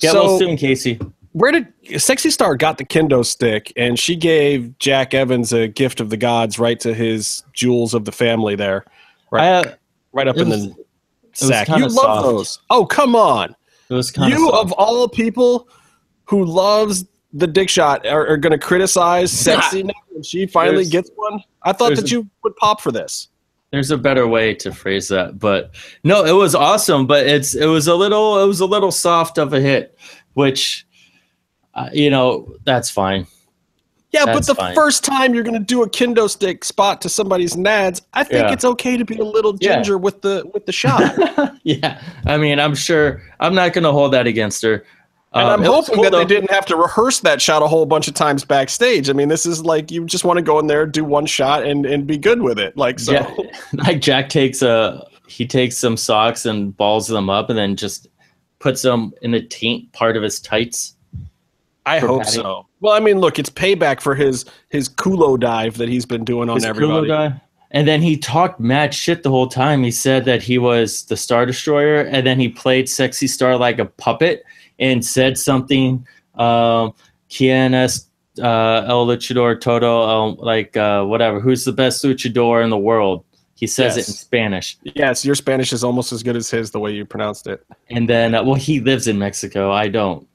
Get 0.00 0.12
so- 0.12 0.24
well 0.24 0.38
soon, 0.38 0.56
Casey. 0.56 0.98
Where 1.32 1.50
did 1.50 1.66
Sexy 2.00 2.30
Star 2.30 2.54
got 2.56 2.78
the 2.78 2.84
kendo 2.84 3.24
stick, 3.26 3.72
and 3.76 3.98
she 3.98 4.14
gave 4.14 4.78
Jack 4.78 5.14
Evans 5.14 5.52
a 5.52 5.66
gift 5.66 6.00
of 6.00 6.08
the 6.10 6.16
gods 6.16 6.60
right 6.60 6.78
to 6.78 6.94
his 6.94 7.42
jewels 7.52 7.92
of 7.92 8.04
the 8.04 8.12
family 8.12 8.54
there, 8.54 8.84
right, 9.32 9.42
I, 9.44 9.50
uh, 9.70 9.74
right 10.12 10.28
up 10.28 10.36
in 10.36 10.48
was- 10.48 10.68
the 10.68 10.83
sack. 11.34 11.68
You 11.68 11.82
love 11.86 11.90
soft. 11.92 12.22
those. 12.24 12.58
Oh, 12.70 12.84
come 12.86 13.14
on. 13.16 13.54
it 13.90 13.94
was 13.94 14.10
kind 14.10 14.32
you 14.32 14.48
of 14.50 14.54
of 14.66 14.72
all 14.72 15.08
people 15.08 15.68
who 16.24 16.44
loves 16.44 17.04
the 17.32 17.46
dick 17.46 17.68
shot 17.68 18.06
are, 18.06 18.26
are 18.26 18.36
going 18.36 18.52
to 18.52 18.58
criticize 18.58 19.30
sexy 19.38 19.82
now 19.82 19.92
when 20.10 20.22
she 20.22 20.46
finally 20.46 20.84
There's- 20.84 20.90
gets 20.90 21.10
one. 21.16 21.40
I 21.62 21.72
thought 21.72 21.96
that 21.96 22.04
a- 22.04 22.08
you 22.08 22.28
would 22.42 22.54
pop 22.56 22.80
for 22.80 22.92
this. 22.92 23.28
There's 23.72 23.90
a 23.90 23.98
better 23.98 24.28
way 24.28 24.54
to 24.54 24.70
phrase 24.72 25.08
that, 25.08 25.40
but 25.40 25.74
no, 26.04 26.24
it 26.24 26.30
was 26.32 26.54
awesome. 26.54 27.08
But 27.08 27.26
it's 27.26 27.56
it 27.56 27.66
was 27.66 27.88
a 27.88 27.94
little 27.96 28.40
it 28.40 28.46
was 28.46 28.60
a 28.60 28.66
little 28.66 28.92
soft 28.92 29.36
of 29.36 29.52
a 29.52 29.60
hit, 29.60 29.98
which 30.34 30.86
uh, 31.74 31.90
you 31.92 32.08
know 32.08 32.54
that's 32.64 32.88
fine. 32.88 33.26
Yeah, 34.14 34.24
That's 34.26 34.46
but 34.46 34.46
the 34.46 34.54
fine. 34.54 34.74
first 34.74 35.02
time 35.04 35.34
you're 35.34 35.42
going 35.42 35.58
to 35.58 35.64
do 35.64 35.82
a 35.82 35.88
kendo 35.90 36.30
stick 36.30 36.64
spot 36.64 37.00
to 37.02 37.08
somebody's 37.08 37.54
nads, 37.56 38.00
I 38.14 38.22
think 38.22 38.46
Yeah. 38.46 38.52
it's 38.52 38.64
okay 38.64 38.96
to 38.96 39.04
be 39.04 39.18
a 39.18 39.24
little 39.24 39.56
Yeah. 39.60 39.74
ginger 39.74 39.98
with 39.98 40.22
the 40.22 40.48
with 40.54 40.66
the 40.66 40.72
shot. 40.72 41.18
yeah, 41.64 42.00
I 42.24 42.36
mean, 42.36 42.60
I'm 42.60 42.74
sure 42.76 43.20
I'm 43.40 43.54
not 43.54 43.72
going 43.72 43.84
to 43.84 43.92
hold 43.92 44.12
that 44.12 44.26
against 44.26 44.62
her. 44.62 44.84
And 45.32 45.48
Um, 45.48 45.60
I'm 45.60 45.66
hoping 45.66 46.00
that 46.02 46.12
they 46.12 46.24
didn't 46.24 46.52
have 46.52 46.64
to 46.66 46.76
rehearse 46.76 47.18
that 47.20 47.42
shot 47.42 47.60
a 47.60 47.66
whole 47.66 47.86
bunch 47.86 48.06
of 48.06 48.14
times 48.14 48.44
backstage. 48.44 49.10
I 49.10 49.14
mean, 49.14 49.26
this 49.28 49.46
is 49.46 49.64
like 49.64 49.90
you 49.90 50.04
just 50.04 50.24
want 50.24 50.36
to 50.36 50.42
go 50.42 50.60
in 50.60 50.68
there, 50.68 50.86
do 50.86 51.04
one 51.04 51.26
shot, 51.26 51.64
and 51.64 51.84
and 51.84 52.06
be 52.06 52.16
good 52.16 52.40
with 52.40 52.56
it. 52.58 52.76
Like 52.76 53.00
so, 53.00 53.14
Jack, 53.14 53.36
like 53.72 54.00
Jack 54.00 54.28
takes 54.28 54.62
a 54.62 55.04
he 55.26 55.44
takes 55.44 55.76
some 55.76 55.96
socks 55.96 56.46
and 56.46 56.76
balls 56.76 57.08
them 57.08 57.28
up, 57.28 57.50
and 57.50 57.58
then 57.58 57.74
just 57.74 58.06
puts 58.60 58.82
them 58.82 59.12
in 59.22 59.32
the 59.32 59.42
taint 59.42 59.92
part 59.92 60.16
of 60.16 60.22
his 60.22 60.38
tights. 60.40 60.93
I 61.86 61.98
hope 61.98 62.22
Patty. 62.22 62.36
so. 62.36 62.66
Well, 62.80 62.94
I 62.94 63.00
mean, 63.00 63.18
look, 63.18 63.38
it's 63.38 63.50
payback 63.50 64.00
for 64.00 64.14
his 64.14 64.44
his 64.70 64.88
culo 64.88 65.38
dive 65.38 65.78
that 65.78 65.88
he's 65.88 66.06
been 66.06 66.24
doing 66.24 66.48
on 66.48 66.56
His 66.56 66.64
everybody. 66.64 67.08
Kulo 67.08 67.30
guy. 67.30 67.40
And 67.70 67.88
then 67.88 68.00
he 68.00 68.16
talked 68.16 68.60
mad 68.60 68.94
shit 68.94 69.24
the 69.24 69.30
whole 69.30 69.48
time. 69.48 69.82
He 69.82 69.90
said 69.90 70.24
that 70.26 70.42
he 70.42 70.58
was 70.58 71.04
the 71.06 71.16
Star 71.16 71.44
Destroyer, 71.44 72.02
and 72.02 72.24
then 72.24 72.38
he 72.38 72.48
played 72.48 72.88
Sexy 72.88 73.26
Star 73.26 73.56
like 73.56 73.80
a 73.80 73.84
puppet 73.84 74.44
and 74.78 75.04
said 75.04 75.36
something. 75.38 76.06
Um, 76.36 76.94
Quien 77.28 77.74
es 77.74 78.06
uh, 78.40 78.84
el 78.86 79.06
luchador 79.06 79.60
todo, 79.60 80.02
um, 80.02 80.36
like 80.38 80.76
uh, 80.76 81.04
whatever. 81.04 81.40
Who's 81.40 81.64
the 81.64 81.72
best 81.72 82.04
luchador 82.04 82.62
in 82.62 82.70
the 82.70 82.78
world? 82.78 83.24
He 83.56 83.66
says 83.66 83.96
it 83.96 84.08
in 84.08 84.14
Spanish. 84.14 84.76
Yes, 84.82 85.24
your 85.24 85.34
Spanish 85.34 85.72
is 85.72 85.84
almost 85.84 86.12
as 86.12 86.22
good 86.22 86.36
as 86.36 86.50
his 86.50 86.70
the 86.72 86.80
way 86.80 86.92
you 86.92 87.04
pronounced 87.04 87.46
it. 87.46 87.64
And 87.88 88.08
then, 88.08 88.34
uh, 88.34 88.42
well, 88.42 88.56
he 88.56 88.80
lives 88.80 89.06
in 89.06 89.18
Mexico. 89.18 89.70
I 89.70 89.88
don't. 89.88 90.26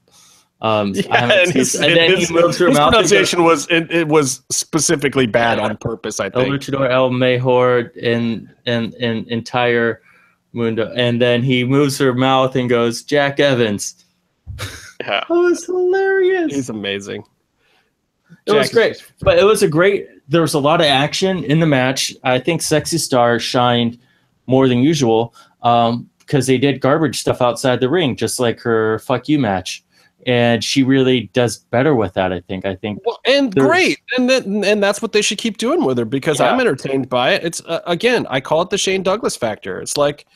Um, 0.62 0.92
I 1.10 1.16
haven't 1.18 1.38
and, 1.46 1.52
his, 1.52 1.74
and 1.74 1.96
then 1.96 2.10
his- 2.16 2.28
he 2.28 2.34
moves 2.34 2.58
her 2.58 2.68
his 2.68 2.76
mouth. 2.76 2.88
and 2.88 3.02
goes, 3.02 3.10
pronunciation 3.10 3.44
was 3.44 3.66
it, 3.70 3.90
it 3.90 4.08
was 4.08 4.42
specifically 4.50 5.26
bad 5.26 5.58
on 5.58 5.76
purpose. 5.78 6.20
I 6.20 6.26
El 6.26 6.30
think. 6.32 6.54
Luchador 6.54 6.90
El 6.90 7.10
Mejor 7.10 7.78
in 7.96 8.52
in 8.66 8.92
in 8.94 9.24
entire 9.28 10.02
mundo, 10.52 10.92
and 10.96 11.20
then 11.20 11.42
he 11.42 11.64
moves 11.64 11.96
her 11.98 12.12
mouth 12.12 12.56
and 12.56 12.68
goes 12.68 13.02
Jack 13.02 13.40
Evans. 13.40 14.04
Yeah, 15.02 15.24
That 15.26 15.30
was 15.30 15.64
hilarious. 15.64 16.52
he's 16.54 16.68
amazing. 16.68 17.24
it 18.44 18.52
was 18.52 18.54
Jack 18.54 18.64
is 18.66 18.72
great, 19.00 19.12
but 19.22 19.38
it 19.38 19.44
was 19.44 19.62
a 19.62 19.68
great. 19.68 20.06
There 20.28 20.42
was 20.42 20.52
a 20.52 20.58
lot 20.58 20.82
of 20.82 20.86
action 20.88 21.42
in 21.44 21.58
the 21.58 21.66
match. 21.66 22.14
I 22.22 22.38
think 22.38 22.60
Sexy 22.60 22.98
Star 22.98 23.38
shined 23.38 23.98
more 24.46 24.68
than 24.68 24.80
usual 24.80 25.34
because 25.62 26.46
they 26.46 26.58
did 26.58 26.82
garbage 26.82 27.18
stuff 27.18 27.40
outside 27.40 27.80
the 27.80 27.88
ring, 27.88 28.14
just 28.14 28.38
like 28.38 28.60
her 28.60 28.98
"fuck 28.98 29.26
you" 29.26 29.38
match, 29.38 29.82
and 30.26 30.62
she 30.62 30.82
really 30.82 31.30
does 31.32 31.58
better 31.58 31.94
with 31.94 32.14
that. 32.14 32.32
I 32.32 32.40
think. 32.40 32.64
I 32.64 32.76
think 32.76 33.00
Well, 33.04 33.20
and 33.26 33.54
great, 33.54 34.00
and 34.16 34.30
and 34.30 34.82
that's 34.82 35.00
what 35.02 35.12
they 35.12 35.22
should 35.22 35.38
keep 35.38 35.58
doing 35.58 35.84
with 35.84 35.98
her 35.98 36.04
because 36.04 36.40
Yeah. 36.40 36.52
I'm 36.52 36.60
entertained 36.60 37.08
by 37.08 37.32
it. 37.32 37.44
It's 37.44 37.62
uh, 37.64 37.80
again, 37.86 38.26
I 38.30 38.40
call 38.40 38.62
it 38.62 38.70
the 38.70 38.78
Shane 38.78 39.02
Douglas 39.02 39.36
factor. 39.36 39.80
It's 39.80 39.96
like, 39.96 40.26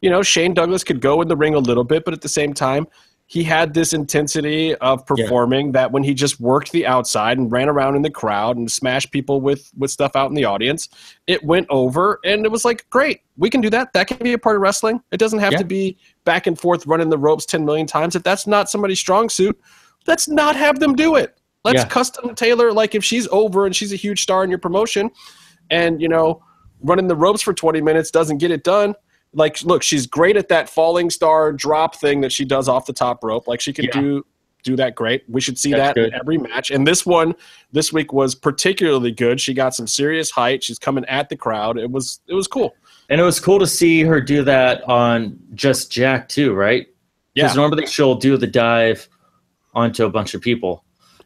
you 0.00 0.10
know, 0.10 0.22
Shane 0.22 0.54
Douglas 0.54 0.84
could 0.84 1.00
go 1.00 1.20
in 1.22 1.28
the 1.28 1.36
ring 1.36 1.54
a 1.54 1.58
little 1.58 1.84
bit, 1.84 2.04
but 2.04 2.14
at 2.14 2.20
the 2.22 2.28
same 2.28 2.52
time, 2.54 2.86
he 3.30 3.44
had 3.44 3.74
this 3.74 3.92
intensity 3.92 4.74
of 4.76 5.04
performing 5.04 5.72
that 5.72 5.92
when 5.92 6.02
he 6.02 6.14
just 6.14 6.40
worked 6.40 6.72
the 6.72 6.86
outside 6.86 7.36
and 7.36 7.52
ran 7.52 7.68
around 7.68 7.94
in 7.94 8.00
the 8.00 8.10
crowd 8.10 8.56
and 8.56 8.72
smashed 8.72 9.12
people 9.12 9.42
with 9.42 9.70
with 9.76 9.90
stuff 9.90 10.16
out 10.16 10.30
in 10.30 10.34
the 10.34 10.46
audience, 10.46 10.88
it 11.26 11.44
went 11.44 11.66
over, 11.68 12.20
and 12.24 12.46
it 12.46 12.50
was 12.50 12.64
like, 12.64 12.88
great, 12.88 13.20
we 13.36 13.50
can 13.50 13.60
do 13.60 13.68
that. 13.68 13.92
That 13.92 14.06
can 14.08 14.16
be 14.16 14.32
a 14.32 14.38
part 14.38 14.56
of 14.56 14.62
wrestling. 14.62 15.02
It 15.12 15.18
doesn't 15.18 15.40
have 15.40 15.52
Yeah. 15.52 15.58
to 15.58 15.64
be 15.64 15.98
back 16.24 16.46
and 16.46 16.58
forth 16.58 16.86
running 16.86 17.10
the 17.10 17.18
ropes 17.18 17.44
ten 17.44 17.66
million 17.66 17.86
times. 17.86 18.16
If 18.16 18.22
that's 18.22 18.46
not 18.46 18.70
somebody's 18.70 18.98
strong 18.98 19.28
suit, 19.28 19.60
let's 20.06 20.26
not 20.26 20.56
have 20.56 20.78
them 20.78 20.96
do 20.96 21.16
it. 21.16 21.38
Let's 21.64 21.82
Yeah. 21.82 21.88
custom 21.88 22.34
tailor 22.34 22.72
like 22.72 22.94
if 22.94 23.04
she's 23.04 23.28
over 23.30 23.66
and 23.66 23.76
she's 23.76 23.92
a 23.92 23.96
huge 23.96 24.22
star 24.22 24.42
in 24.42 24.48
your 24.48 24.58
promotion 24.58 25.10
and 25.70 26.00
you 26.00 26.08
know 26.08 26.42
running 26.80 27.08
the 27.08 27.16
ropes 27.16 27.42
for 27.42 27.52
20 27.52 27.82
minutes 27.82 28.10
doesn't 28.10 28.38
get 28.38 28.50
it 28.50 28.64
done 28.64 28.94
like 29.34 29.62
look 29.62 29.82
she's 29.82 30.06
great 30.06 30.36
at 30.36 30.48
that 30.48 30.68
falling 30.68 31.10
star 31.10 31.52
drop 31.52 31.94
thing 31.96 32.20
that 32.22 32.32
she 32.32 32.44
does 32.44 32.68
off 32.68 32.86
the 32.86 32.92
top 32.92 33.22
rope 33.22 33.46
like 33.46 33.60
she 33.60 33.72
can 33.72 33.84
Yeah. 33.86 33.90
do 34.00 34.26
do 34.64 34.74
that 34.76 34.94
great 34.94 35.22
we 35.28 35.40
should 35.40 35.56
see 35.58 35.70
That's 35.72 35.94
that 35.94 36.06
in 36.08 36.14
every 36.14 36.36
match 36.38 36.70
and 36.70 36.86
this 36.86 37.06
one 37.06 37.34
this 37.70 37.92
week 37.92 38.12
was 38.12 38.34
particularly 38.34 39.12
good 39.12 39.40
she 39.40 39.54
got 39.54 39.74
some 39.74 39.86
serious 39.86 40.30
height 40.30 40.64
she's 40.64 40.78
coming 40.78 41.04
at 41.06 41.28
the 41.28 41.36
crowd 41.36 41.78
it 41.78 41.90
was 41.90 42.20
it 42.26 42.34
was 42.34 42.48
cool 42.48 42.74
And 43.08 43.20
it 43.20 43.24
was 43.24 43.38
cool 43.40 43.58
to 43.58 43.66
see 43.66 44.02
her 44.02 44.20
do 44.20 44.42
that 44.44 44.82
on 44.88 45.38
just 45.54 45.90
Jack 45.90 46.28
too, 46.28 46.52
right? 46.54 46.86
Because 47.34 47.52
Yeah. 47.52 47.60
normally 47.60 47.86
she'll 47.86 48.16
do 48.16 48.36
the 48.36 48.46
dive 48.46 49.08
onto 49.74 50.04
a 50.04 50.10
bunch 50.10 50.34
of 50.34 50.42
people. 50.42 50.84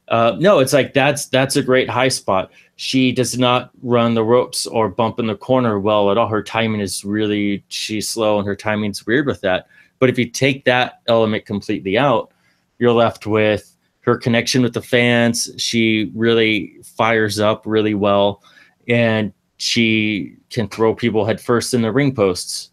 Uh, 0.08 0.36
no, 0.38 0.58
it's 0.60 0.72
like 0.72 0.92
that's 0.92 1.26
that's 1.26 1.56
a 1.56 1.62
great 1.62 1.88
high 1.90 2.08
spot. 2.10 2.52
She 2.76 3.12
does 3.12 3.38
not 3.38 3.70
run 3.82 4.14
the 4.14 4.24
ropes 4.24 4.66
or 4.66 4.88
bump 4.88 5.18
in 5.18 5.26
the 5.26 5.36
corner 5.36 5.78
well 5.78 6.10
at 6.10 6.18
all. 6.18 6.28
Her 6.28 6.42
timing 6.42 6.80
is 6.80 7.04
really 7.04 7.64
she's 7.68 8.08
slow 8.08 8.38
and 8.38 8.46
her 8.46 8.56
timing's 8.56 9.06
weird 9.06 9.26
with 9.26 9.40
that. 9.42 9.66
But 9.98 10.10
if 10.10 10.18
you 10.18 10.28
take 10.28 10.64
that 10.64 11.00
element 11.06 11.46
completely 11.46 11.96
out, 11.96 12.32
you're 12.78 12.92
left 12.92 13.26
with 13.26 13.76
her 14.00 14.16
connection 14.16 14.62
with 14.62 14.74
the 14.74 14.82
fans. 14.82 15.50
She 15.58 16.10
really 16.14 16.74
fires 16.82 17.38
up 17.38 17.62
really 17.66 17.94
well, 17.94 18.42
and 18.88 19.32
she 19.58 20.36
can 20.50 20.68
throw 20.68 20.94
people 20.94 21.24
headfirst 21.24 21.72
in 21.72 21.82
the 21.82 21.92
ring 21.92 22.14
posts. 22.14 22.70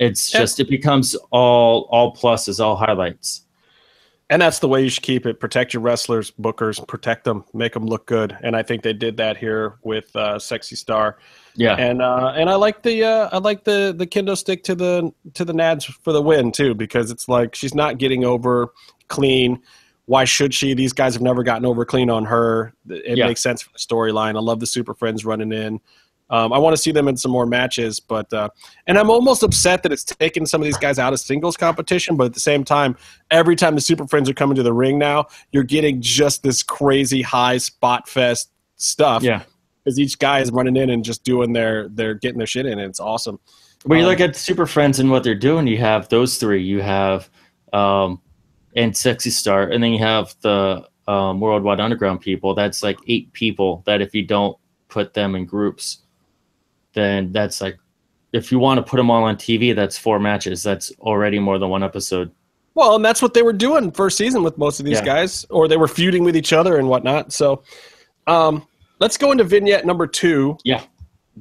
It's 0.00 0.30
just 0.30 0.60
it 0.60 0.68
becomes 0.68 1.14
all 1.30 1.88
all 1.90 2.14
pluses, 2.14 2.58
all 2.58 2.76
highlights. 2.76 3.45
And 4.28 4.42
that's 4.42 4.58
the 4.58 4.66
way 4.66 4.82
you 4.82 4.88
should 4.88 5.04
keep 5.04 5.24
it. 5.24 5.38
Protect 5.38 5.72
your 5.72 5.82
wrestlers, 5.82 6.32
bookers, 6.32 6.84
protect 6.88 7.22
them, 7.24 7.44
make 7.54 7.74
them 7.74 7.86
look 7.86 8.06
good. 8.06 8.36
And 8.42 8.56
I 8.56 8.62
think 8.64 8.82
they 8.82 8.92
did 8.92 9.16
that 9.18 9.36
here 9.36 9.76
with 9.82 10.14
uh, 10.16 10.40
Sexy 10.40 10.74
Star. 10.74 11.18
Yeah. 11.54 11.76
And 11.76 12.02
uh, 12.02 12.32
and 12.34 12.50
I 12.50 12.56
like 12.56 12.82
the 12.82 13.04
uh, 13.04 13.28
I 13.30 13.38
like 13.38 13.62
the 13.62 13.94
the 13.96 14.06
kendo 14.06 14.36
stick 14.36 14.64
to 14.64 14.74
the 14.74 15.12
to 15.34 15.44
the 15.44 15.52
Nads 15.52 15.84
for 16.02 16.12
the 16.12 16.20
win 16.20 16.50
too 16.50 16.74
because 16.74 17.12
it's 17.12 17.28
like 17.28 17.54
she's 17.54 17.74
not 17.74 17.98
getting 17.98 18.24
over 18.24 18.72
clean. 19.06 19.62
Why 20.06 20.24
should 20.24 20.52
she? 20.52 20.74
These 20.74 20.92
guys 20.92 21.14
have 21.14 21.22
never 21.22 21.42
gotten 21.44 21.64
over 21.64 21.84
clean 21.84 22.10
on 22.10 22.24
her. 22.24 22.74
It 22.88 23.18
Yeah. 23.18 23.26
makes 23.26 23.42
sense 23.42 23.62
for 23.62 23.72
the 23.72 23.78
storyline. 23.78 24.36
I 24.36 24.40
love 24.40 24.58
the 24.60 24.66
Super 24.66 24.94
Friends 24.94 25.24
running 25.24 25.52
in. 25.52 25.80
Um, 26.28 26.52
I 26.52 26.58
want 26.58 26.74
to 26.74 26.82
see 26.82 26.90
them 26.90 27.06
in 27.06 27.16
some 27.16 27.30
more 27.30 27.46
matches, 27.46 28.00
but 28.00 28.32
uh, 28.32 28.48
and 28.86 28.98
I'm 28.98 29.10
almost 29.10 29.42
upset 29.44 29.82
that 29.84 29.92
it's 29.92 30.02
taking 30.04 30.44
some 30.44 30.60
of 30.60 30.64
these 30.64 30.76
guys 30.76 30.98
out 30.98 31.12
of 31.12 31.20
singles 31.20 31.56
competition. 31.56 32.16
But 32.16 32.24
at 32.24 32.34
the 32.34 32.40
same 32.40 32.64
time, 32.64 32.96
every 33.30 33.54
time 33.54 33.74
the 33.76 33.80
Super 33.80 34.06
Friends 34.08 34.28
are 34.28 34.34
coming 34.34 34.56
to 34.56 34.62
the 34.64 34.72
ring 34.72 34.98
now, 34.98 35.26
you're 35.52 35.62
getting 35.62 36.00
just 36.00 36.42
this 36.42 36.62
crazy 36.62 37.22
high 37.22 37.58
spot 37.58 38.08
fest 38.08 38.50
stuff 38.76 39.22
Yeah. 39.22 39.42
because 39.84 39.98
each 40.00 40.18
guy 40.18 40.40
is 40.40 40.50
running 40.50 40.76
in 40.76 40.90
and 40.90 41.04
just 41.04 41.22
doing 41.22 41.52
their 41.52 41.88
they're 41.90 42.14
getting 42.14 42.38
their 42.38 42.46
shit 42.46 42.66
in. 42.66 42.72
And 42.72 42.88
it's 42.90 43.00
awesome. 43.00 43.38
When 43.84 44.00
you 44.00 44.04
Um, 44.04 44.10
look 44.10 44.20
at 44.20 44.34
Super 44.34 44.66
Friends 44.66 44.98
and 44.98 45.10
what 45.10 45.22
they're 45.22 45.34
doing, 45.36 45.68
you 45.68 45.78
have 45.78 46.08
those 46.08 46.38
three. 46.38 46.62
You 46.62 46.80
have 46.82 47.30
um, 47.72 48.20
and 48.74 48.96
Sexy 48.96 49.30
Star, 49.30 49.62
and 49.64 49.82
then 49.82 49.92
you 49.92 50.00
have 50.00 50.34
the 50.40 50.86
um, 51.06 51.38
Worldwide 51.40 51.78
Underground 51.78 52.20
people. 52.20 52.52
That's 52.54 52.82
like 52.82 52.98
eight 53.06 53.32
people. 53.32 53.82
That 53.86 54.02
if 54.02 54.12
you 54.12 54.24
don't 54.24 54.56
put 54.88 55.14
them 55.14 55.34
in 55.36 55.44
groups, 55.46 55.98
then 56.96 57.30
that's 57.30 57.60
like 57.60 57.78
if 58.32 58.50
you 58.50 58.58
want 58.58 58.78
to 58.78 58.82
put 58.82 58.96
them 58.96 59.08
all 59.10 59.22
on 59.22 59.36
TV, 59.36 59.74
that's 59.74 59.96
four 59.96 60.18
matches. 60.18 60.64
That's 60.64 60.90
already 60.98 61.38
more 61.38 61.58
than 61.60 61.68
one 61.70 61.84
episode. 61.84 62.32
Well, 62.74 62.96
and 62.96 63.04
that's 63.04 63.22
what 63.22 63.32
they 63.34 63.42
were 63.42 63.52
doing 63.52 63.92
first 63.92 64.18
season 64.18 64.42
with 64.42 64.58
most 64.58 64.80
of 64.80 64.84
these 64.84 64.98
Yeah. 64.98 65.04
guys, 65.04 65.46
or 65.48 65.68
they 65.68 65.76
were 65.76 65.88
feuding 65.88 66.24
with 66.24 66.36
each 66.36 66.52
other 66.52 66.76
and 66.76 66.88
whatnot. 66.88 67.32
So, 67.32 67.62
um, 68.26 68.66
let's 68.98 69.16
go 69.16 69.30
into 69.32 69.44
vignette 69.44 69.86
number 69.86 70.06
two. 70.06 70.58
Yeah. 70.64 70.82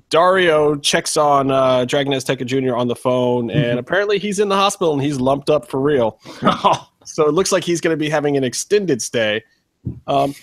Dario 0.10 0.76
checks 0.76 1.18
on 1.18 1.52
uh, 1.52 1.86
Dragon 1.86 2.14
Azteca 2.14 2.46
Jr. 2.46 2.76
on 2.76 2.88
the 2.88 2.96
phone, 2.96 3.50
and 3.50 3.78
Mhm. 3.78 3.80
apparently 3.80 4.20
he's 4.20 4.40
in 4.40 4.48
the 4.50 4.56
hospital 4.56 4.94
and 4.94 5.02
he's 5.02 5.20
lumped 5.20 5.50
up 5.50 5.68
for 5.68 5.80
real. 5.82 6.20
So 7.08 7.28
it 7.28 7.36
looks 7.36 7.52
like 7.52 7.64
he's 7.64 7.82
going 7.82 7.94
to 7.94 7.98
be 8.04 8.10
having 8.10 8.36
an 8.36 8.44
extended 8.44 9.00
stay. 9.00 9.44
Um, 10.08 10.34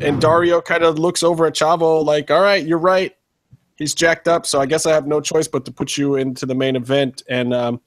and 0.00 0.20
Dario 0.20 0.60
kind 0.60 0.82
of 0.82 0.98
looks 0.98 1.22
over 1.22 1.46
at 1.46 1.54
Chavo 1.54 2.04
like, 2.04 2.32
"All 2.32 2.40
right, 2.40 2.66
you're 2.66 2.78
right. 2.78 3.14
He's 3.76 3.94
jacked 3.94 4.28
up, 4.28 4.46
so 4.46 4.60
I 4.60 4.66
guess 4.66 4.86
I 4.86 4.92
have 4.92 5.06
no 5.06 5.20
choice 5.20 5.48
but 5.48 5.64
to 5.64 5.72
put 5.72 5.96
you 5.96 6.16
into 6.16 6.46
the 6.46 6.54
main 6.54 6.76
event." 6.76 7.22
And 7.28 7.52
um, 7.52 7.80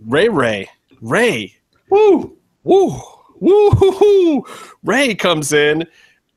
Rey 0.00 0.28
Rey 0.28 0.68
Rey 1.00 1.54
Woo! 1.90 2.36
woo 2.64 3.00
woo 3.40 3.70
hoo, 3.70 3.92
hoo. 3.92 4.44
Rey 4.82 5.14
comes 5.14 5.52
in 5.52 5.86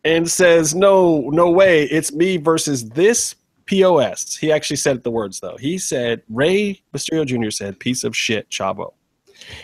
and 0.04 0.30
says, 0.30 0.76
"No, 0.76 1.30
no 1.32 1.50
way. 1.50 1.84
It's 1.84 2.14
me 2.14 2.38
versus 2.38 2.90
this 2.90 3.36
POS." 3.66 4.36
He 4.36 4.52
actually 4.52 4.78
said 4.78 5.04
the 5.04 5.12
words 5.12 5.40
though. 5.40 5.58
He 5.58 5.78
said, 5.78 6.22
"Rey 6.30 6.82
Mysterio 6.94 7.26
Jr. 7.26 7.50
said, 7.50 7.80
piece 7.80 8.04
of 8.04 8.16
shit, 8.16 8.50
Chavo." 8.50 8.94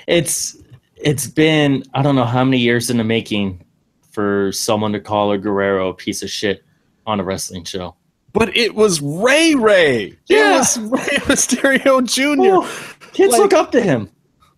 It's 0.07 0.57
it's 0.95 1.27
been 1.27 1.83
I 1.93 2.01
don't 2.01 2.15
know 2.15 2.25
how 2.25 2.43
many 2.43 2.57
years 2.57 2.89
in 2.89 2.97
the 2.97 3.03
making 3.03 3.65
for 4.11 4.51
someone 4.51 4.93
to 4.93 4.99
call 4.99 5.31
a 5.31 5.37
Guerrero 5.37 5.89
a 5.89 5.93
piece 5.93 6.23
of 6.23 6.29
shit 6.29 6.63
on 7.05 7.19
a 7.19 7.23
wrestling 7.23 7.63
show. 7.63 7.95
But 8.33 8.55
it 8.57 8.75
was 8.75 9.01
Rey 9.01 9.55
Rey. 9.55 10.17
Yeah. 10.27 10.55
It 10.55 10.57
was 10.59 10.79
Rey 10.79 10.99
Mysterio 11.27 12.03
Jr. 12.03 12.41
Oh, 12.43 12.93
kids 13.13 13.31
Like- 13.31 13.41
look 13.41 13.53
up 13.53 13.71
to 13.71 13.81
him. 13.81 14.09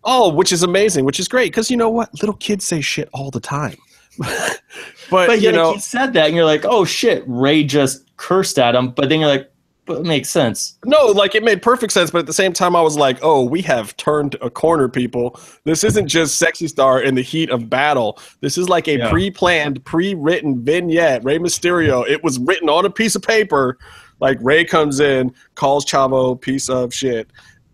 Oh, 0.07 0.31
which 0.31 0.51
is 0.53 0.61
amazing, 0.63 1.03
which 1.03 1.19
is 1.19 1.27
great 1.27 1.51
because 1.51 1.71
you 1.71 1.77
know 1.77 1.89
what? 1.89 2.09
Little 2.21 2.35
kids 2.35 2.63
say 2.63 2.79
shit 2.79 3.09
all 3.11 3.31
the 3.31 3.39
time. 3.39 3.75
but, 4.19 4.61
But 5.09 5.41
you 5.41 5.51
know, 5.51 5.73
he 5.73 5.79
said 5.79 6.13
that, 6.13 6.27
and 6.27 6.35
you're 6.35 6.45
like, 6.45 6.63
"Oh 6.63 6.85
shit!" 6.85 7.23
Rey 7.27 7.63
just 7.63 8.15
cursed 8.17 8.59
at 8.59 8.75
him, 8.75 8.91
but 8.91 9.09
then 9.09 9.19
you're 9.19 9.27
like, 9.29 9.51
"But 9.85 9.99
it 9.99 10.05
makes 10.05 10.29
sense." 10.29 10.77
no, 10.85 11.05
like 11.07 11.35
it 11.35 11.43
made 11.43 11.61
perfect 11.61 11.93
sense. 11.93 12.11
But 12.11 12.19
at 12.19 12.25
the 12.25 12.33
same 12.33 12.53
time, 12.53 12.75
I 12.75 12.81
was 12.81 12.97
like, 12.97 13.19
oh, 13.21 13.43
we 13.43 13.61
have 13.63 13.95
turned 13.97 14.35
a 14.41 14.49
corner, 14.49 14.89
people. 14.89 15.39
This 15.63 15.83
isn't 15.83 16.07
just 16.07 16.37
Sexy 16.37 16.67
Star 16.67 17.01
in 17.01 17.15
the 17.15 17.21
heat 17.21 17.49
of 17.49 17.69
battle. 17.69 18.19
This 18.41 18.57
is 18.57 18.67
like 18.69 18.87
a 18.87 18.97
Yeah. 18.97 19.09
pre 19.09 19.31
planned, 19.31 19.83
pre 19.85 20.13
written 20.15 20.63
vignette. 20.63 21.23
Rey 21.23 21.39
Mysterio, 21.39 22.07
it 22.09 22.23
was 22.23 22.39
written 22.39 22.69
on 22.69 22.85
a 22.85 22.89
piece 22.89 23.15
of 23.15 23.21
paper. 23.21 23.77
Like 24.19 24.37
Rey 24.41 24.63
comes 24.65 24.99
in, 24.99 25.33
calls 25.55 25.85
Chavo 25.85 26.39
piece 26.39 26.69
of 26.69 26.93
shit, 26.93 27.27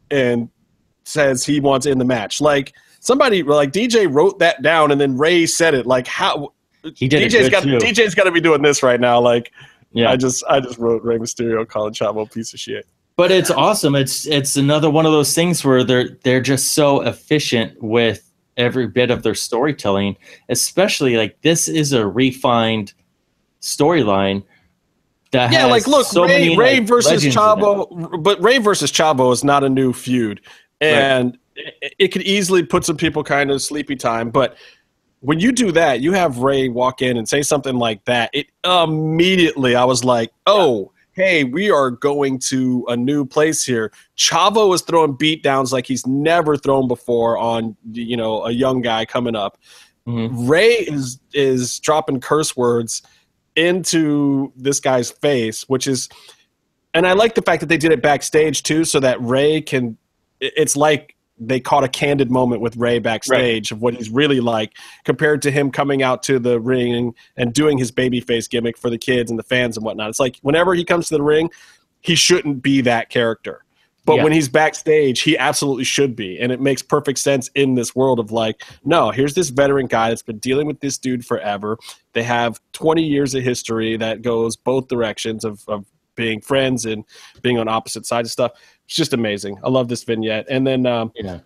and 0.09 0.49
says 1.03 1.45
he 1.45 1.59
wants 1.59 1.85
in 1.85 1.97
the 1.97 2.05
match. 2.05 2.41
Like 2.41 2.73
somebody, 2.99 3.43
like 3.43 3.71
DJ 3.71 4.11
wrote 4.11 4.39
that 4.39 4.61
down, 4.61 4.91
and 4.91 4.99
then 4.99 5.17
Rey 5.17 5.45
said 5.45 5.73
it. 5.73 5.85
Like 5.85 6.07
how 6.07 6.53
He 6.95 7.07
did 7.07 7.21
DJ's 7.31 7.33
it 7.33 7.41
good 7.43 7.51
got 7.51 7.63
too. 7.63 7.77
DJ's 7.77 8.15
got 8.15 8.23
to 8.23 8.31
be 8.31 8.41
doing 8.41 8.61
this 8.61 8.81
right 8.81 8.99
now. 8.99 9.19
Like 9.19 9.51
yeah, 9.93 10.11
I 10.11 10.15
just 10.15 10.43
I 10.49 10.59
just 10.59 10.77
wrote 10.77 11.03
Rey 11.03 11.17
Mysterio 11.17 11.67
calling 11.67 11.93
Chavo 11.93 12.25
a 12.25 12.29
piece 12.29 12.53
of 12.53 12.59
shit. 12.59 12.85
but 13.15 13.31
it's 13.31 13.49
awesome. 13.51 13.95
It's 13.95 14.25
it's 14.27 14.55
another 14.55 14.89
one 14.89 15.05
of 15.05 15.11
those 15.11 15.33
things 15.33 15.63
where 15.63 15.83
they're 15.83 16.17
they're 16.23 16.41
just 16.41 16.73
so 16.73 17.01
efficient 17.01 17.81
with 17.81 18.31
every 18.57 18.87
bit 18.87 19.11
of 19.11 19.23
their 19.23 19.35
storytelling. 19.35 20.15
Especially 20.49 21.17
like 21.17 21.41
this 21.41 21.67
is 21.67 21.93
a 21.93 22.05
refined 22.07 22.93
storyline 23.61 24.43
that 25.31 25.51
Yeah, 25.51 25.65
like 25.65 25.87
look, 25.87 26.05
so 26.05 26.23
Rey, 26.23 26.27
many, 26.27 26.57
Rey 26.57 26.79
like, 26.79 26.87
versus 26.87 27.11
legends 27.11 27.35
in 27.35 27.41
it. 27.41 27.45
Chavo, 27.45 28.23
but 28.23 28.41
Rey 28.41 28.57
versus 28.57 28.91
Chavo 28.91 29.31
is 29.31 29.43
not 29.43 29.63
a 29.63 29.69
new 29.69 29.93
feud, 29.93 30.41
and 30.81 31.37
it, 31.55 31.93
it 31.99 32.07
could 32.09 32.23
easily 32.23 32.63
put 32.63 32.85
some 32.85 32.97
people 32.97 33.23
kind 33.23 33.51
of 33.51 33.61
sleepy 33.61 33.95
time. 33.95 34.29
But 34.29 34.57
when 35.21 35.39
you 35.39 35.51
do 35.51 35.71
that, 35.71 36.01
you 36.01 36.11
have 36.13 36.39
Rey 36.39 36.67
walk 36.67 37.01
in 37.01 37.17
and 37.17 37.27
say 37.27 37.41
something 37.41 37.75
like 37.75 38.03
that. 38.05 38.29
It 38.33 38.47
immediately, 38.63 39.75
I 39.75 39.85
was 39.85 40.03
like, 40.03 40.31
oh. 40.45 40.91
Hey, 41.13 41.43
we 41.43 41.69
are 41.69 41.91
going 41.91 42.39
to 42.39 42.85
a 42.87 42.95
new 42.95 43.25
place 43.25 43.65
here. 43.65 43.91
Chavo 44.17 44.73
is 44.73 44.81
throwing 44.81 45.17
beatdowns 45.17 45.73
like 45.73 45.85
he's 45.85 46.07
never 46.07 46.55
thrown 46.55 46.87
before 46.87 47.37
on 47.37 47.75
you 47.91 48.15
know 48.15 48.45
a 48.45 48.51
young 48.51 48.79
guy 48.79 49.03
coming 49.03 49.35
up. 49.35 49.57
Mhm. 50.07 50.49
Rey 50.49 50.69
is 50.69 51.19
is 51.33 51.81
dropping 51.81 52.21
curse 52.21 52.55
words 52.55 53.01
into 53.57 54.53
this 54.55 54.79
guy's 54.79 55.11
face, 55.11 55.67
which 55.67 55.85
is, 55.85 56.07
and 56.93 57.05
I 57.05 57.11
like 57.11 57.35
the 57.35 57.41
fact 57.41 57.59
that 57.59 57.67
they 57.67 57.77
did 57.77 57.91
it 57.91 58.01
backstage 58.01 58.63
too, 58.63 58.85
so 58.85 59.01
that 59.01 59.21
Rey 59.21 59.59
can. 59.59 59.97
It's 60.39 60.77
like 60.77 61.17
they 61.43 61.59
caught 61.59 61.83
a 61.83 61.87
candid 61.89 62.29
moment 62.29 62.61
with 62.61 62.77
Rey 62.77 62.99
backstage 62.99 63.71
of 63.71 63.81
what 63.81 63.95
he's 63.95 64.09
really 64.09 64.39
like 64.39 64.73
compared 65.03 65.41
to 65.41 65.51
him 65.51 65.71
coming 65.71 66.03
out 66.03 66.21
to 66.23 66.37
the 66.37 66.59
ring 66.59 67.15
and 67.35 67.51
doing 67.53 67.77
his 67.77 67.91
babyface 67.91 68.49
gimmick 68.49 68.77
for 68.77 68.89
the 68.89 68.97
kids 68.97 69.31
and 69.31 69.39
the 69.39 69.43
fans 69.43 69.75
and 69.75 69.85
whatnot. 69.85 70.09
It's 70.09 70.19
like 70.19 70.37
whenever 70.43 70.75
he 70.75 70.85
comes 70.85 71.07
to 71.09 71.15
the 71.15 71.23
ring, 71.23 71.49
he 72.01 72.15
shouldn't 72.15 72.61
be 72.61 72.81
that 72.81 73.09
character. 73.09 73.63
But 74.05 74.15
Yeah. 74.17 74.23
when 74.23 74.31
he's 74.31 74.49
backstage, 74.49 75.21
he 75.21 75.37
absolutely 75.37 75.83
should 75.83 76.15
be. 76.15 76.39
And 76.39 76.51
it 76.51 76.59
makes 76.59 76.81
perfect 76.81 77.19
sense 77.19 77.49
in 77.53 77.75
this 77.75 77.95
world 77.95 78.19
of 78.19 78.31
like, 78.31 78.63
no, 78.83 79.11
here's 79.11 79.35
this 79.35 79.49
veteran 79.49 79.87
guy 79.87 80.09
that's 80.09 80.23
been 80.23 80.39
dealing 80.39 80.67
with 80.67 80.79
this 80.79 80.97
dude 80.97 81.25
forever. 81.25 81.77
They 82.13 82.23
have 82.23 82.59
20 82.73 83.03
years 83.03 83.35
of 83.35 83.43
history 83.43 83.97
that 83.97 84.21
goes 84.21 84.55
both 84.55 84.87
directions 84.87 85.45
of, 85.45 85.63
of 85.67 85.85
being 86.15 86.41
friends 86.41 86.85
and 86.85 87.03
being 87.41 87.57
on 87.57 87.67
opposite 87.67 88.05
sides 88.05 88.27
of 88.29 88.31
stuff. 88.31 88.51
It's 88.85 88.95
just 88.95 89.13
amazing. 89.13 89.57
I 89.63 89.69
love 89.69 89.87
this 89.87 90.03
vignette. 90.03 90.45
And 90.49 90.65
then, 90.65 90.85
um, 90.85 91.11
Yeah. 91.15 91.39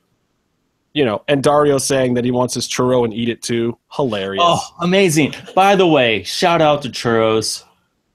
you 0.93 1.05
know, 1.05 1.23
and 1.27 1.43
Dario 1.43 1.77
saying 1.77 2.13
that 2.15 2.25
he 2.25 2.31
wants 2.31 2.53
his 2.53 2.67
churro 2.67 3.03
and 3.03 3.13
eat 3.13 3.29
it 3.29 3.41
too. 3.41 3.77
Hilarious. 3.91 4.43
Oh, 4.45 4.59
amazing! 4.81 5.33
By 5.53 5.75
the 5.75 5.87
way, 5.87 6.23
shout 6.23 6.61
out 6.61 6.81
to 6.83 6.89
churros. 6.89 7.63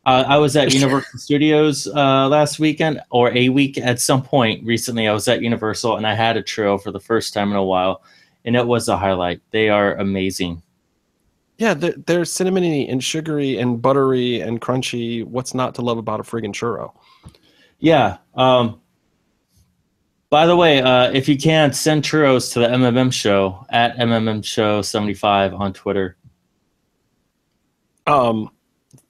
Uh, 0.06 0.24
I 0.26 0.38
was 0.38 0.56
at 0.56 0.72
Universal 0.72 1.18
Studios 1.18 1.86
uh, 1.86 2.26
last 2.28 2.58
weekend, 2.58 3.00
or 3.10 3.30
a 3.36 3.50
week 3.50 3.76
at 3.78 4.00
some 4.00 4.22
point 4.22 4.64
recently. 4.64 5.06
I 5.06 5.12
was 5.12 5.28
at 5.28 5.42
Universal 5.42 5.96
and 5.98 6.06
I 6.06 6.14
had 6.14 6.38
a 6.38 6.42
churro 6.42 6.82
for 6.82 6.90
the 6.90 6.98
first 6.98 7.34
time 7.34 7.50
in 7.50 7.56
a 7.56 7.62
while, 7.62 8.02
and 8.46 8.56
it 8.56 8.66
was 8.66 8.88
a 8.88 8.96
highlight. 8.96 9.42
They 9.50 9.68
are 9.68 9.94
amazing. 9.96 10.62
Yeah, 11.60 11.74
they're, 11.74 11.94
they're 12.06 12.22
cinnamony 12.22 12.90
and 12.90 13.04
sugary 13.04 13.58
and 13.58 13.82
buttery 13.82 14.40
and 14.40 14.62
crunchy. 14.62 15.26
What's 15.26 15.52
not 15.52 15.74
to 15.74 15.82
love 15.82 15.98
about 15.98 16.18
a 16.18 16.22
friggin' 16.22 16.54
churro? 16.54 16.92
Yeah. 17.78 18.16
Um, 18.34 18.80
by 20.30 20.46
the 20.46 20.56
way, 20.56 20.80
uh, 20.80 21.10
if 21.12 21.28
you 21.28 21.36
can, 21.36 21.74
send 21.74 22.02
churros 22.02 22.54
to 22.54 22.60
the 22.60 22.66
MMM 22.66 23.12
show 23.12 23.66
at 23.68 23.94
MMM 23.98 24.42
show 24.42 24.80
75 24.80 25.52
on 25.52 25.74
Twitter. 25.74 26.16
Um, 28.06 28.50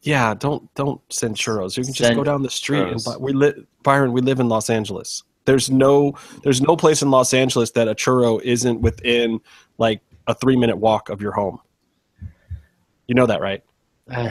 yeah, 0.02 0.34
don't 0.34 0.74
don't 0.74 1.00
send 1.08 1.36
churros. 1.36 1.76
You 1.76 1.84
can 1.84 1.92
just 1.92 2.08
Send 2.08 2.16
go 2.16 2.24
down 2.24 2.42
the 2.42 2.50
street 2.50 2.82
and 2.82 3.00
buy. 3.04 3.16
We 3.16 3.32
live, 3.32 3.64
Byron. 3.84 4.12
We 4.12 4.22
live 4.22 4.40
in 4.40 4.48
Los 4.48 4.70
Angeles. 4.70 5.22
There's 5.44 5.70
no 5.70 6.14
there's 6.42 6.60
no 6.60 6.76
place 6.76 7.00
in 7.00 7.12
Los 7.12 7.32
Angeles 7.32 7.70
that 7.72 7.86
a 7.86 7.94
churro 7.94 8.42
isn't 8.42 8.80
within 8.80 9.40
like 9.78 10.00
a 10.26 10.34
three 10.34 10.56
minute 10.56 10.78
walk 10.78 11.10
of 11.10 11.22
your 11.22 11.32
home. 11.32 11.60
You 13.10 13.14
know 13.16 13.26
that, 13.26 13.40
right? 13.40 13.60
I'm 14.08 14.30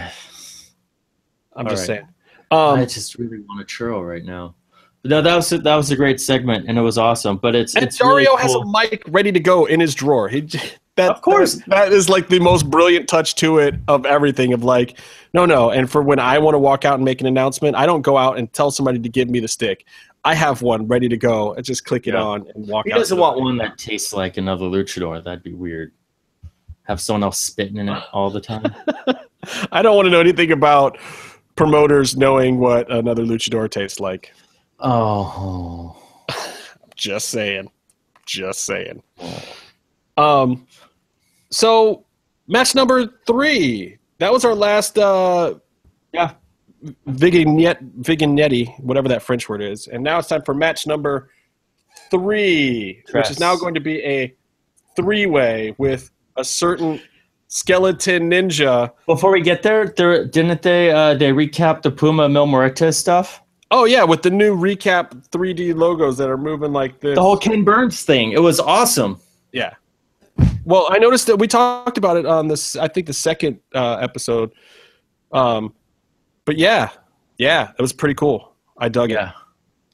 All 1.54 1.64
just 1.66 1.82
right. 1.82 1.98
saying. 1.98 2.08
Um, 2.50 2.80
I 2.80 2.86
just 2.86 3.16
really 3.16 3.40
want 3.42 3.60
a 3.60 3.66
churro 3.66 4.08
right 4.08 4.24
now. 4.24 4.56
But 5.02 5.12
no, 5.12 5.22
that 5.22 5.36
was 5.36 5.52
a, 5.52 5.58
that 5.58 5.76
was 5.76 5.92
a 5.92 5.98
great 5.98 6.22
segment 6.22 6.70
and 6.70 6.78
it 6.78 6.82
was 6.82 6.98
awesome. 6.98 7.36
But 7.36 7.56
it's 7.56 7.76
and 7.76 7.84
it's 7.84 8.00
really 8.00 8.24
Dario 8.24 8.38
has 8.38 8.54
cool. 8.54 8.62
a 8.64 8.72
mic 8.72 9.04
ready 9.10 9.34
to 9.34 9.40
go 9.42 9.66
in 9.66 9.82
his 9.82 9.94
drawer. 9.94 10.30
He 10.30 10.48
That, 10.96 11.12
Of 11.12 11.22
course. 11.22 11.56
that, 11.56 11.70
that 11.70 11.92
is 11.92 12.08
like 12.08 12.30
the 12.30 12.40
most 12.40 12.70
brilliant 12.70 13.10
touch 13.10 13.36
to 13.36 13.58
it 13.60 13.76
of 13.90 14.06
everything. 14.06 14.54
Of 14.54 14.64
like, 14.64 14.98
no, 15.34 15.46
no. 15.46 15.72
And 15.72 15.92
for 15.92 16.02
when 16.02 16.20
I 16.20 16.38
want 16.38 16.56
to 16.56 16.60
walk 16.60 16.86
out 16.86 16.96
and 16.96 17.04
make 17.04 17.20
an 17.20 17.28
announcement, 17.28 17.76
I 17.76 17.86
don't 17.86 18.02
go 18.02 18.18
out 18.18 18.38
and 18.38 18.52
tell 18.54 18.72
somebody 18.72 19.00
to 19.00 19.10
give 19.10 19.30
me 19.30 19.42
the 19.42 19.48
stick. 19.50 19.86
I 20.24 20.36
have 20.36 20.62
one 20.62 20.88
ready 20.88 21.10
to 21.10 21.18
go. 21.18 21.54
I 21.58 21.62
just 21.62 21.84
click 21.84 22.08
it 22.08 22.14
Yeah. 22.14 22.24
on 22.24 22.48
and 22.56 22.66
walk 22.66 22.86
He 22.86 22.94
out. 22.94 22.98
doesn't 23.00 23.18
want 23.18 23.36
ring. 23.36 23.44
one 23.44 23.58
that 23.58 23.78
tastes 23.78 24.14
like 24.14 24.38
another 24.38 24.64
luchador. 24.68 25.22
That'd 25.22 25.44
be 25.44 25.54
weird. 25.54 25.92
Have 26.90 27.00
someone 27.00 27.22
else 27.24 27.38
spitting 27.38 27.78
in 27.78 27.88
it 27.88 28.04
all 28.14 28.32
the 28.32 28.42
time. 28.42 28.64
I 29.72 29.84
don't 29.84 29.96
want 29.96 30.08
to 30.08 30.10
know 30.10 30.20
anything 30.20 30.52
about 30.52 30.98
promoters 31.56 32.18
knowing 32.18 32.58
what 32.58 32.92
another 32.92 33.24
luchador 33.24 33.70
tastes 33.70 34.00
like. 34.00 34.34
oh. 34.80 35.96
Just 36.96 37.30
saying. 37.30 37.70
Just 38.26 38.66
saying. 38.66 39.04
Um, 40.18 40.66
so 41.52 42.06
match 42.48 42.74
number 42.74 43.06
three. 43.28 43.98
That 44.18 44.34
was 44.34 44.44
our 44.44 44.56
last 44.56 44.98
uh, 44.98 45.60
Yeah. 46.12 46.32
vignette, 47.06 47.82
vignette, 47.82 48.68
whatever 48.80 49.08
that 49.10 49.22
French 49.22 49.48
word 49.48 49.62
is, 49.62 49.86
and 49.88 50.04
now 50.04 50.18
it's 50.18 50.28
time 50.28 50.42
for 50.42 50.54
match 50.56 50.88
number 50.88 51.30
three, 52.10 53.04
which 53.12 53.30
is 53.30 53.40
now 53.40 53.56
going 53.56 53.76
to 53.76 53.80
be 53.80 54.04
a 54.04 54.36
three-way 54.96 55.76
with 55.78 56.10
a 56.40 56.44
certain 56.44 57.02
skeleton 57.48 58.30
ninja. 58.30 58.92
Before 59.06 59.32
we 59.32 59.42
get 59.42 59.62
there, 59.62 59.88
there 59.88 60.26
didn't 60.26 60.62
they 60.62 60.92
uh, 60.92 61.16
they 61.16 61.32
recap 61.32 61.82
the 61.82 61.92
Puma 61.92 62.30
Mil 62.30 62.48
Muertes 62.48 62.96
stuff? 62.96 63.42
Oh 63.72 63.86
yeah, 63.86 64.04
with 64.04 64.24
the 64.24 64.32
new 64.32 64.56
recap 64.56 65.12
3D 65.30 65.76
logos 65.76 66.18
that 66.18 66.30
are 66.30 66.38
moving 66.38 66.74
like 66.74 67.00
this. 67.02 67.16
The 67.16 67.22
whole 67.22 67.38
Ken 67.38 67.64
Burns 67.64 68.04
thing. 68.04 68.32
It 68.32 68.42
was 68.42 68.60
awesome. 68.60 69.20
Yeah. 69.52 69.74
Well, 70.66 70.88
I 70.90 70.98
noticed 70.98 71.28
that 71.28 71.38
we 71.38 71.48
talked 71.48 71.98
about 71.98 72.18
it 72.18 72.26
on 72.26 72.48
this. 72.48 72.76
I 72.76 72.88
think 72.88 73.08
the 73.08 73.14
second 73.14 73.60
uh, 73.76 73.96
episode. 73.96 74.52
Um, 75.32 75.74
but 76.46 76.58
yeah, 76.58 76.90
yeah, 77.38 77.72
it 77.78 77.82
was 77.82 77.94
pretty 77.94 78.16
cool. 78.16 78.56
I 78.78 78.90
dug 78.90 79.12
Yeah. 79.12 79.34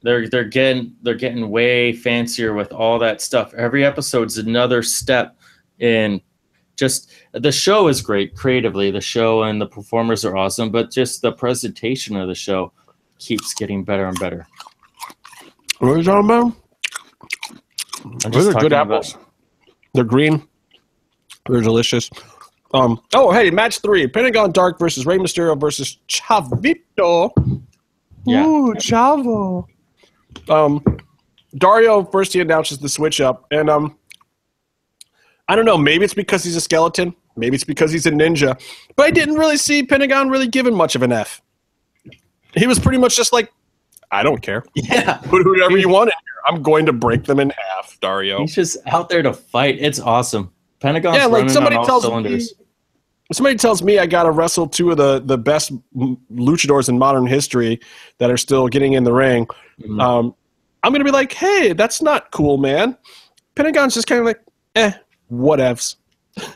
They're 0.03 0.29
they're 0.29 0.43
getting 0.43 0.95
they're 1.01 1.15
getting 1.15 1.49
way 1.49 1.91
fancier 1.91 2.53
with 2.53 2.71
all 2.71 2.99
that 2.99 3.21
stuff. 3.21 3.53
Every 3.55 3.83
episode's 3.83 4.37
another 4.37 4.83
step 4.83 5.37
in 5.79 6.21
just 6.75 7.11
the 7.31 7.51
show 7.51 7.87
is 7.87 8.01
great 8.01 8.35
creatively. 8.35 8.91
The 8.91 9.01
show 9.01 9.43
and 9.43 9.59
the 9.61 9.65
performers 9.67 10.25
are 10.25 10.35
awesome, 10.35 10.69
but 10.71 10.91
just 10.91 11.21
the 11.21 11.31
presentation 11.31 12.15
of 12.15 12.27
the 12.27 12.35
show 12.35 12.71
keeps 13.19 13.53
getting 13.53 13.83
better 13.83 14.05
and 14.05 14.19
better. 14.19 14.45
What 15.79 15.91
are 15.91 15.97
you 15.97 16.03
talking 16.03 16.25
about? 16.29 16.53
I'm 18.25 18.31
Those 18.31 18.47
are 18.47 18.53
good 18.53 18.71
about- 18.71 18.87
apples. 18.91 19.17
They're 19.93 20.03
green. 20.03 20.45
They're 21.49 21.61
delicious. 21.61 22.09
Um. 22.73 22.99
Oh, 23.13 23.31
hey, 23.31 23.49
match 23.51 23.79
three: 23.79 24.07
Pentagon 24.07 24.51
Dark 24.51 24.77
versus 24.79 25.05
Rey 25.05 25.17
Mysterio 25.17 25.59
versus 25.59 25.99
Chavito. 26.09 27.31
Yeah. 28.25 28.45
Ooh, 28.45 28.73
Chavo. 28.73 29.65
Um, 30.49 30.83
Dario 31.57 32.03
first 32.03 32.33
he 32.33 32.41
announces 32.41 32.79
the 32.79 32.89
switch 32.89 33.21
up, 33.21 33.45
and 33.51 33.69
um, 33.69 33.97
I 35.47 35.55
don't 35.55 35.65
know. 35.65 35.77
Maybe 35.77 36.03
it's 36.05 36.13
because 36.13 36.43
he's 36.43 36.55
a 36.55 36.61
skeleton. 36.61 37.15
Maybe 37.37 37.55
it's 37.55 37.63
because 37.63 37.91
he's 37.91 38.05
a 38.05 38.11
ninja. 38.11 38.59
But 38.95 39.07
I 39.07 39.11
didn't 39.11 39.35
really 39.35 39.57
see 39.57 39.83
Pentagon 39.83 40.29
really 40.29 40.47
giving 40.47 40.73
much 40.75 40.95
of 40.95 41.03
an 41.03 41.11
F. 41.11 41.41
He 42.55 42.67
was 42.67 42.79
pretty 42.79 42.97
much 42.97 43.15
just 43.17 43.33
like, 43.33 43.51
I 44.11 44.23
don't 44.23 44.41
care. 44.41 44.63
Yeah. 44.75 45.17
Put 45.17 45.43
whoever 45.43 45.77
you 45.77 45.89
want 45.89 46.07
in 46.09 46.13
here. 46.13 46.41
I'm 46.47 46.61
going 46.61 46.85
to 46.85 46.93
break 46.93 47.23
them 47.25 47.39
in 47.39 47.49
half, 47.51 47.97
Dario. 48.01 48.39
He's 48.39 48.55
just 48.55 48.77
out 48.87 49.09
there 49.09 49.21
to 49.23 49.33
fight. 49.33 49.77
It's 49.79 49.99
awesome. 49.99 50.51
Pentagon's 50.79 51.17
yeah, 51.17 51.25
like 51.25 51.49
somebody 51.49 51.75
tells 51.77 52.03
cylinders. 52.03 52.53
me. 52.57 52.65
Somebody 53.33 53.55
tells 53.57 53.81
me 53.81 53.97
I 53.97 54.05
got 54.05 54.23
to 54.23 54.31
wrestle 54.31 54.67
two 54.67 54.91
of 54.91 54.97
the 54.97 55.19
the 55.19 55.37
best 55.37 55.71
luchadors 55.95 56.87
in 56.89 56.99
modern 56.99 57.25
history 57.25 57.79
that 58.19 58.29
are 58.29 58.37
still 58.37 58.67
getting 58.67 58.93
in 58.93 59.03
the 59.03 59.11
ring. 59.13 59.47
Mhm. 59.81 59.99
Um, 60.01 60.35
I'm 60.83 60.91
gonna 60.91 61.03
be 61.03 61.11
like, 61.11 61.33
hey, 61.33 61.73
that's 61.73 62.03
not 62.03 62.29
cool, 62.31 62.57
man. 62.59 62.95
Pentagon's 63.55 63.95
just 63.95 64.05
kind 64.05 64.19
of 64.19 64.27
like, 64.27 64.39
eh, 64.75 64.91
whatevs. 65.31 65.95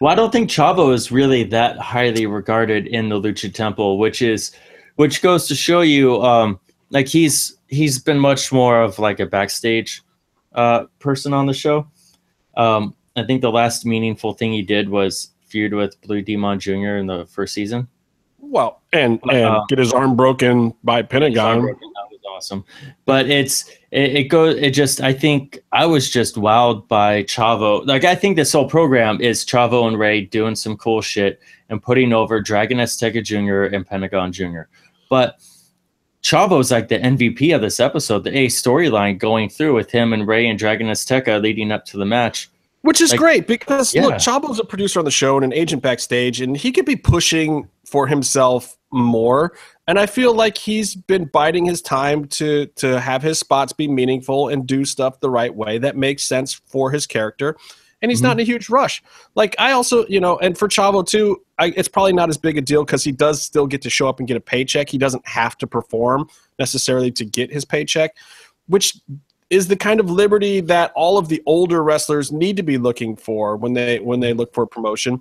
Well, 0.01 0.11
I 0.11 0.15
don't 0.15 0.31
think 0.31 0.49
Chavo 0.49 0.93
is 0.93 1.11
really 1.11 1.43
that 1.45 1.77
highly 1.77 2.25
regarded 2.25 2.87
in 2.87 3.09
the 3.09 3.19
Lucha 3.19 3.53
Temple, 3.53 3.97
which 3.97 4.21
is 4.21 4.51
which 4.95 5.21
goes 5.21 5.47
to 5.47 5.55
show 5.55 5.81
you 5.81 6.21
um 6.21 6.59
like 6.89 7.07
he's 7.07 7.57
he's 7.67 7.99
been 7.99 8.19
much 8.19 8.51
more 8.51 8.81
of 8.81 8.99
like 8.99 9.19
a 9.19 9.25
backstage 9.25 10.01
uh 10.53 10.85
person 10.99 11.33
on 11.33 11.45
the 11.45 11.53
show. 11.53 11.87
Um 12.57 12.93
I 13.15 13.23
think 13.23 13.41
the 13.41 13.51
last 13.51 13.85
meaningful 13.85 14.33
thing 14.33 14.51
he 14.51 14.61
did 14.61 14.89
was 14.89 15.31
feud 15.47 15.73
with 15.73 15.99
Blue 16.01 16.21
Demon 16.21 16.59
Jr. 16.59 16.97
in 16.97 17.07
the 17.07 17.25
first 17.25 17.53
season. 17.53 17.87
Well, 18.39 18.81
and 18.93 19.19
and 19.23 19.45
Uh, 19.45 19.63
get 19.69 19.79
his 19.79 19.93
arm 19.93 20.15
broken 20.15 20.73
by 20.83 21.01
Pentagon. 21.03 21.61
That 21.65 21.73
was 21.73 22.08
awesome. 22.39 22.65
But 23.05 23.29
it's 23.29 23.69
it, 23.91 24.15
it 24.15 24.23
goes 24.25 24.55
it 24.57 24.71
just 24.71 25.01
I 25.01 25.13
think 25.13 25.59
I 25.71 25.85
was 25.85 26.09
just 26.09 26.35
wowed 26.35 26.87
by 26.87 27.23
Chavo. 27.23 27.85
Like 27.85 28.03
I 28.03 28.15
think 28.15 28.35
this 28.35 28.51
whole 28.53 28.67
program 28.69 29.19
is 29.21 29.45
Chavo 29.45 29.87
and 29.87 29.99
Rey 29.99 30.21
doing 30.21 30.55
some 30.55 30.77
cool 30.77 31.01
shit 31.01 31.39
and 31.69 31.81
putting 31.81 32.13
over 32.13 32.41
Dragon 32.41 32.77
Azteca 32.79 33.23
Jr. 33.23 33.63
and 33.75 33.85
Pentagon 33.85 34.31
Jr. 34.31 34.61
But 35.09 35.37
Chavo's 36.23 36.71
like 36.71 36.87
the 36.89 36.99
MVP 36.99 37.55
of 37.55 37.61
this 37.61 37.79
episode, 37.79 38.23
the 38.23 38.37
A 38.37 38.47
storyline 38.47 39.17
going 39.17 39.49
through 39.49 39.73
with 39.75 39.89
him 39.91 40.11
and 40.13 40.27
Rey 40.27 40.47
and 40.47 40.59
Dragon 40.59 40.87
Azteca 40.87 41.41
leading 41.41 41.71
up 41.71 41.85
to 41.85 41.97
the 41.97 42.05
match. 42.05 42.49
Which 42.81 43.01
is 43.01 43.11
Like- 43.11 43.19
great 43.19 43.47
because 43.47 43.93
look, 43.95 44.11
Yeah. 44.11 44.17
Chavo's 44.17 44.59
a 44.59 44.63
producer 44.63 44.99
on 44.99 45.05
the 45.05 45.11
show 45.11 45.35
and 45.35 45.43
an 45.45 45.53
agent 45.53 45.81
backstage, 45.81 46.39
and 46.41 46.55
he 46.55 46.71
could 46.71 46.85
be 46.85 46.95
pushing 46.95 47.67
for 47.85 48.07
himself 48.07 48.77
more. 48.91 49.53
And 49.87 49.99
I 49.99 50.05
feel 50.05 50.33
like 50.33 50.57
he's 50.57 50.95
been 50.95 51.25
biding 51.25 51.65
his 51.65 51.81
time 51.81 52.27
to 52.29 52.67
to 52.77 52.99
have 52.99 53.21
his 53.21 53.39
spots 53.39 53.73
be 53.73 53.87
meaningful 53.87 54.49
and 54.49 54.65
do 54.65 54.85
stuff 54.85 55.19
the 55.19 55.29
right 55.29 55.53
way 55.53 55.77
that 55.79 55.97
makes 55.97 56.23
sense 56.23 56.53
for 56.53 56.91
his 56.91 57.07
character. 57.07 57.55
And 58.01 58.09
he's 58.09 58.21
not 58.21 58.33
in 58.33 58.39
a 58.39 58.43
huge 58.43 58.69
rush. 58.69 59.03
Like 59.35 59.55
I 59.59 59.73
also, 59.73 60.05
you 60.07 60.21
know, 60.21 60.37
and 60.37 60.57
for 60.57 60.69
Chavo 60.69 61.05
too, 61.05 61.43
I, 61.57 61.73
it's 61.75 61.89
probably 61.89 62.13
not 62.13 62.29
as 62.29 62.37
big 62.37 62.57
a 62.57 62.61
deal 62.61 62.85
because 62.85 63.03
he 63.03 63.11
does 63.11 63.43
still 63.43 63.67
get 63.67 63.81
to 63.81 63.89
show 63.89 64.07
up 64.07 64.19
and 64.19 64.27
get 64.27 64.37
a 64.37 64.41
paycheck. 64.41 64.87
He 64.87 64.97
doesn't 64.97 65.27
have 65.27 65.57
to 65.57 65.67
perform 65.67 66.29
necessarily 66.57 67.11
to 67.11 67.25
get 67.25 67.51
his 67.51 67.65
paycheck, 67.65 68.15
which 68.67 68.97
is 69.49 69.67
the 69.67 69.75
kind 69.75 69.99
of 69.99 70.09
liberty 70.09 70.61
that 70.61 70.93
all 70.95 71.17
of 71.17 71.27
the 71.27 71.43
older 71.45 71.83
wrestlers 71.83 72.31
need 72.31 72.55
to 72.55 72.63
be 72.63 72.77
looking 72.77 73.17
for 73.17 73.57
when 73.57 73.73
they 73.73 73.99
when 73.99 74.21
they 74.21 74.31
look 74.31 74.53
for 74.53 74.65
promotion 74.65 75.19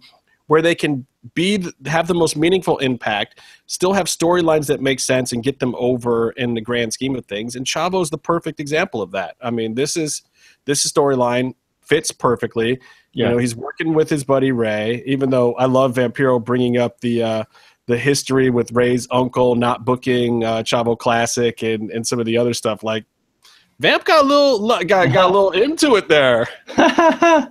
where 0.49 0.61
they 0.61 0.75
can 0.75 1.07
be 1.35 1.65
have 1.87 2.07
the 2.09 2.15
most 2.15 2.37
meaningful 2.37 2.79
impact 2.79 3.41
still 3.67 3.93
have 3.93 4.07
storylines 4.07 4.67
that 4.67 4.81
make 4.81 5.01
sense 5.01 5.33
and 5.33 5.43
get 5.43 5.61
them 5.61 5.75
over 5.79 6.31
in 6.33 6.55
the 6.55 6.61
grand 6.61 6.93
scheme 6.93 7.15
of 7.17 7.25
things 7.27 7.55
and 7.57 7.65
Chavo's 7.67 8.11
the 8.11 8.19
perfect 8.19 8.61
example 8.61 9.01
of 9.01 9.11
that 9.13 9.37
i 9.41 9.51
mean 9.51 9.75
this 9.75 9.97
is 9.97 10.23
this 10.65 10.85
storyline 10.91 11.55
fits 11.83 12.11
perfectly 12.13 12.71
you 13.13 13.25
Yeah. 13.25 13.31
know 13.31 13.39
he's 13.39 13.57
working 13.57 13.95
with 13.95 14.09
his 14.11 14.25
buddy 14.25 14.53
ray 14.53 15.03
even 15.07 15.31
though 15.31 15.55
i 15.55 15.65
love 15.67 15.95
vampiro 15.95 16.43
bringing 16.43 16.77
up 16.77 17.01
the 17.01 17.23
uh 17.23 17.45
the 17.87 17.99
history 17.99 18.51
with 18.51 18.71
Rey's 18.73 19.09
uncle 19.11 19.55
not 19.55 19.85
booking 19.87 20.45
uh, 20.45 20.59
Chavo 20.59 20.97
Classic 20.97 21.63
and, 21.63 21.91
and 21.91 22.07
some 22.07 22.21
of 22.21 22.27
the 22.27 22.37
other 22.37 22.53
stuff. 22.53 22.83
Like 22.83 23.07
Vamp 23.81 24.05
got 24.05 24.25
a 24.25 24.29
little 24.29 24.69
got, 24.85 25.11
got 25.11 25.31
a 25.31 25.33
little 25.33 25.51
into 25.65 25.97
it 25.97 26.07
there. 26.07 26.47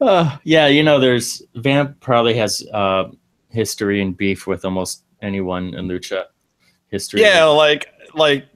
uh, 0.00 0.36
yeah, 0.44 0.66
you 0.66 0.82
know, 0.82 1.00
there's 1.00 1.42
Vamp 1.56 2.00
probably 2.00 2.34
has 2.34 2.64
uh, 2.72 3.04
history 3.50 4.00
and 4.00 4.16
beef 4.16 4.46
with 4.46 4.64
almost 4.64 5.04
anyone 5.22 5.74
in 5.74 5.88
Lucha 5.88 6.24
history. 6.88 7.22
Yeah, 7.22 7.44
like 7.44 7.92
like 8.14 8.46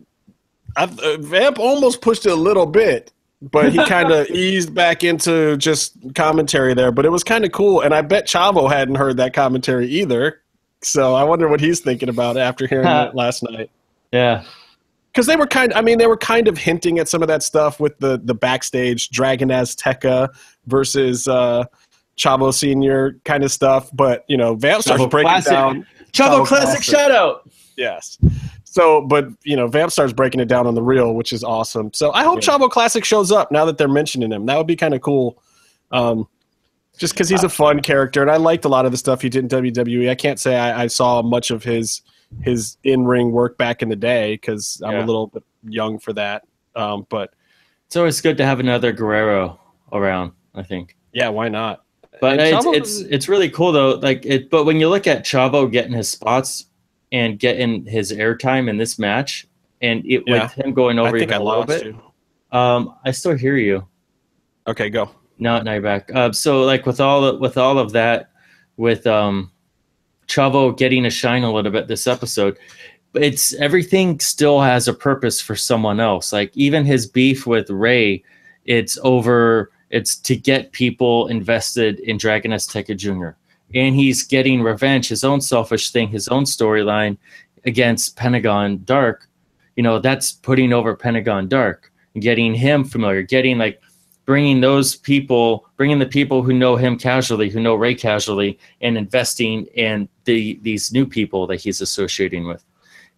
I, 0.77 0.85
uh, 0.85 1.17
Vamp 1.19 1.59
almost 1.59 2.01
pushed 2.01 2.27
it 2.27 2.33
a 2.33 2.37
little 2.37 2.67
bit, 2.67 3.13
but 3.41 3.73
he 3.73 3.85
kind 3.87 4.13
of 4.13 4.29
eased 4.29 4.75
back 4.75 5.05
into 5.05 5.57
just 5.57 5.97
commentary 6.15 6.75
there. 6.75 6.93
But 6.93 7.05
it 7.05 7.11
was 7.11 7.25
kind 7.25 7.45
of 7.45 7.53
cool, 7.53 7.81
and 7.81 7.95
I 7.95 8.03
bet 8.03 8.27
Chavo 8.27 8.71
hadn't 8.71 8.97
heard 8.97 9.17
that 9.17 9.35
commentary 9.35 9.89
either. 9.89 10.41
So 10.83 11.15
I 11.15 11.25
wonder 11.25 11.49
what 11.49 11.61
he's 11.61 11.81
thinking 11.81 12.09
about 12.09 12.37
after 12.37 12.67
hearing 12.67 12.87
it 12.89 13.15
last 13.15 13.43
night. 13.43 13.71
yeah, 14.13 14.45
because 15.13 15.27
they 15.27 15.37
were 15.37 15.47
kind. 15.47 15.73
I 15.75 15.81
mean, 15.81 15.99
they 15.99 16.07
were 16.07 16.17
kind 16.17 16.49
of 16.49 16.57
hinting 16.57 16.99
at 16.99 17.09
some 17.09 17.23
of 17.23 17.29
that 17.29 17.43
stuff 17.43 17.81
with 17.81 17.99
the 17.99 18.21
the 18.23 18.35
backstage 18.35 19.11
Dragon 19.11 19.49
Azteca 19.49 20.29
versus 20.67 21.27
uh, 21.29 21.65
Chavo 22.17 22.53
Senior 22.53 23.19
kind 23.25 23.45
of 23.45 23.53
stuff. 23.53 23.91
But 23.93 24.25
you 24.29 24.37
know, 24.37 24.55
Vamp 24.55 24.83
starts 24.83 25.03
Chavo 25.03 25.11
breaking 25.11 25.31
Classic. 25.31 25.53
down. 25.53 25.87
Chavo, 26.13 26.41
Chavo 26.43 26.47
Classic, 26.47 26.67
Classic. 26.69 26.83
shout 26.85 27.11
out. 27.11 27.51
Yes. 27.77 28.19
So, 28.65 29.03
but 29.03 29.29
you 29.45 29.57
know, 29.57 29.67
Vamp 29.67 29.93
starts 29.93 30.13
breaking 30.13 30.41
it 30.41 30.49
down 30.49 30.67
on 30.67 30.75
the 30.75 30.83
real, 30.83 31.15
which 31.15 31.33
is 31.33 31.43
awesome. 31.45 31.93
So 31.93 32.13
I 32.13 32.23
hope 32.25 32.43
Yeah. 32.43 32.57
Chavo 32.57 32.71
Classic 32.71 33.05
shows 33.05 33.31
up 33.33 33.51
now 33.53 33.65
that 33.67 33.77
they're 33.79 33.89
mentioning 33.89 34.31
him. 34.33 34.47
That 34.47 34.57
would 34.57 34.67
be 34.67 34.77
kind 34.77 34.95
of 34.95 35.01
cool. 35.03 35.43
Um, 35.91 36.27
just 36.99 37.15
because 37.15 37.29
he's 37.29 37.43
a 37.45 37.49
fun 37.49 37.81
character, 37.81 38.21
and 38.23 38.31
I 38.31 38.37
liked 38.37 38.65
a 38.67 38.69
lot 38.69 38.85
of 38.85 38.93
the 38.93 38.99
stuff 38.99 39.23
he 39.23 39.29
did 39.31 39.45
in 39.45 39.49
WWE. 39.49 40.11
I 40.11 40.15
can't 40.15 40.39
say 40.39 40.57
I, 40.59 40.83
I 40.85 40.87
saw 40.87 41.23
much 41.23 41.51
of 41.51 41.65
his 41.65 42.03
his 42.43 42.77
in 42.85 43.05
ring 43.05 43.31
work 43.33 43.59
back 43.59 43.83
in 43.83 43.89
the 43.91 43.97
day 43.97 44.35
because 44.35 44.81
I'm 44.85 44.93
Yeah. 44.93 45.05
a 45.05 45.07
little 45.07 45.27
bit 45.27 45.43
young 45.69 45.99
for 45.99 46.13
that. 46.15 46.45
Um, 46.75 47.07
but 47.11 47.31
It's 47.87 47.97
always 47.97 48.21
good 48.23 48.39
to 48.39 48.45
have 48.47 48.59
another 48.61 48.91
Guerrero 48.93 49.61
around. 49.93 50.33
I 50.55 50.63
think. 50.63 50.97
yeah, 51.13 51.29
why 51.29 51.49
not? 51.49 51.85
But 52.21 52.39
it's, 52.41 52.65
Chavo- 52.67 52.77
it's 52.77 52.99
it's 53.01 53.29
really 53.29 53.51
cool 53.51 53.73
though. 53.73 53.95
Like 53.95 54.25
it, 54.25 54.51
but 54.51 54.65
when 54.65 54.79
you 54.79 54.89
look 54.89 55.07
at 55.07 55.25
Chavo 55.25 55.71
getting 55.71 55.93
his 55.93 56.09
spots 56.11 56.67
and 57.11 57.39
getting 57.39 57.85
his 57.87 58.13
airtime 58.13 58.69
in 58.69 58.77
this 58.77 58.99
match, 58.99 59.47
and 59.81 60.05
it 60.07 60.23
Yeah. 60.27 60.45
with 60.45 60.53
him 60.53 60.73
going 60.75 60.99
I 60.99 61.03
over 61.03 61.19
think 61.19 61.31
even 61.31 61.35
I 61.35 61.37
a 61.39 61.43
little 61.45 61.65
bit, 61.65 61.87
you. 61.87 62.57
um, 62.59 62.95
I 63.05 63.11
still 63.11 63.35
hear 63.37 63.57
you. 63.57 63.87
Okay, 64.69 64.89
go. 64.91 65.11
No, 65.39 65.61
now 65.63 65.73
you're 65.73 65.83
back. 65.83 66.11
Uh, 66.15 66.31
so 66.33 66.63
like 66.63 66.87
with 66.87 67.01
all 67.01 67.39
with 67.39 67.57
all 67.59 67.79
of 67.79 67.93
that, 67.93 68.31
with 68.77 69.07
um, 69.07 69.51
Chavo 70.29 70.77
getting 70.77 71.05
a 71.07 71.11
shine 71.11 71.43
a 71.43 71.53
little 71.53 71.73
bit 71.73 71.89
this 71.89 72.07
episode, 72.07 72.57
it's 73.15 73.53
everything 73.55 74.21
still 74.21 74.61
has 74.61 74.87
a 74.87 74.95
purpose 74.95 75.41
for 75.41 75.57
someone 75.57 75.99
else. 75.99 76.33
Like 76.33 76.57
even 76.57 76.85
his 76.85 77.07
beef 77.07 77.47
with 77.47 77.69
Rey, 77.71 78.23
it's 78.65 78.97
over. 79.03 79.73
It's 79.93 80.17
to 80.17 80.35
get 80.35 80.73
people 80.73 81.29
invested 81.29 82.01
in 82.01 82.17
Dragon 82.17 82.51
Azteca 82.53 82.97
Jr. 82.97 83.37
And 83.75 83.95
he's 83.95 84.23
getting 84.23 84.63
revenge, 84.63 85.09
his 85.09 85.23
own 85.23 85.41
selfish 85.41 85.91
thing, 85.91 86.09
his 86.09 86.29
own 86.29 86.45
storyline 86.45 87.19
against 87.65 88.17
Pentagon 88.17 88.83
Dark. 88.85 89.29
You 89.77 89.83
know, 89.83 89.99
that's 89.99 90.33
putting 90.33 90.73
over 90.73 90.97
Pentagon 90.97 91.47
Dark, 91.47 91.93
getting 92.19 92.55
him 92.55 92.85
familiar, 92.85 93.23
getting 93.23 93.59
like 93.59 93.81
bringing 94.25 94.61
those 94.61 94.97
people, 94.97 95.67
bringing 95.77 95.99
the 95.99 96.07
people 96.07 96.43
who 96.43 96.55
know 96.55 96.77
him 96.77 96.99
casually, 96.99 97.51
who 97.51 97.61
know 97.61 97.75
Rey 97.75 97.95
casually, 97.95 98.59
and 98.81 98.97
investing 98.97 99.67
in 99.75 100.09
the 100.25 100.59
these 100.63 100.93
new 100.93 101.07
people 101.07 101.47
that 101.49 101.61
he's 101.61 101.81
associating 101.83 102.47
with. 102.47 102.65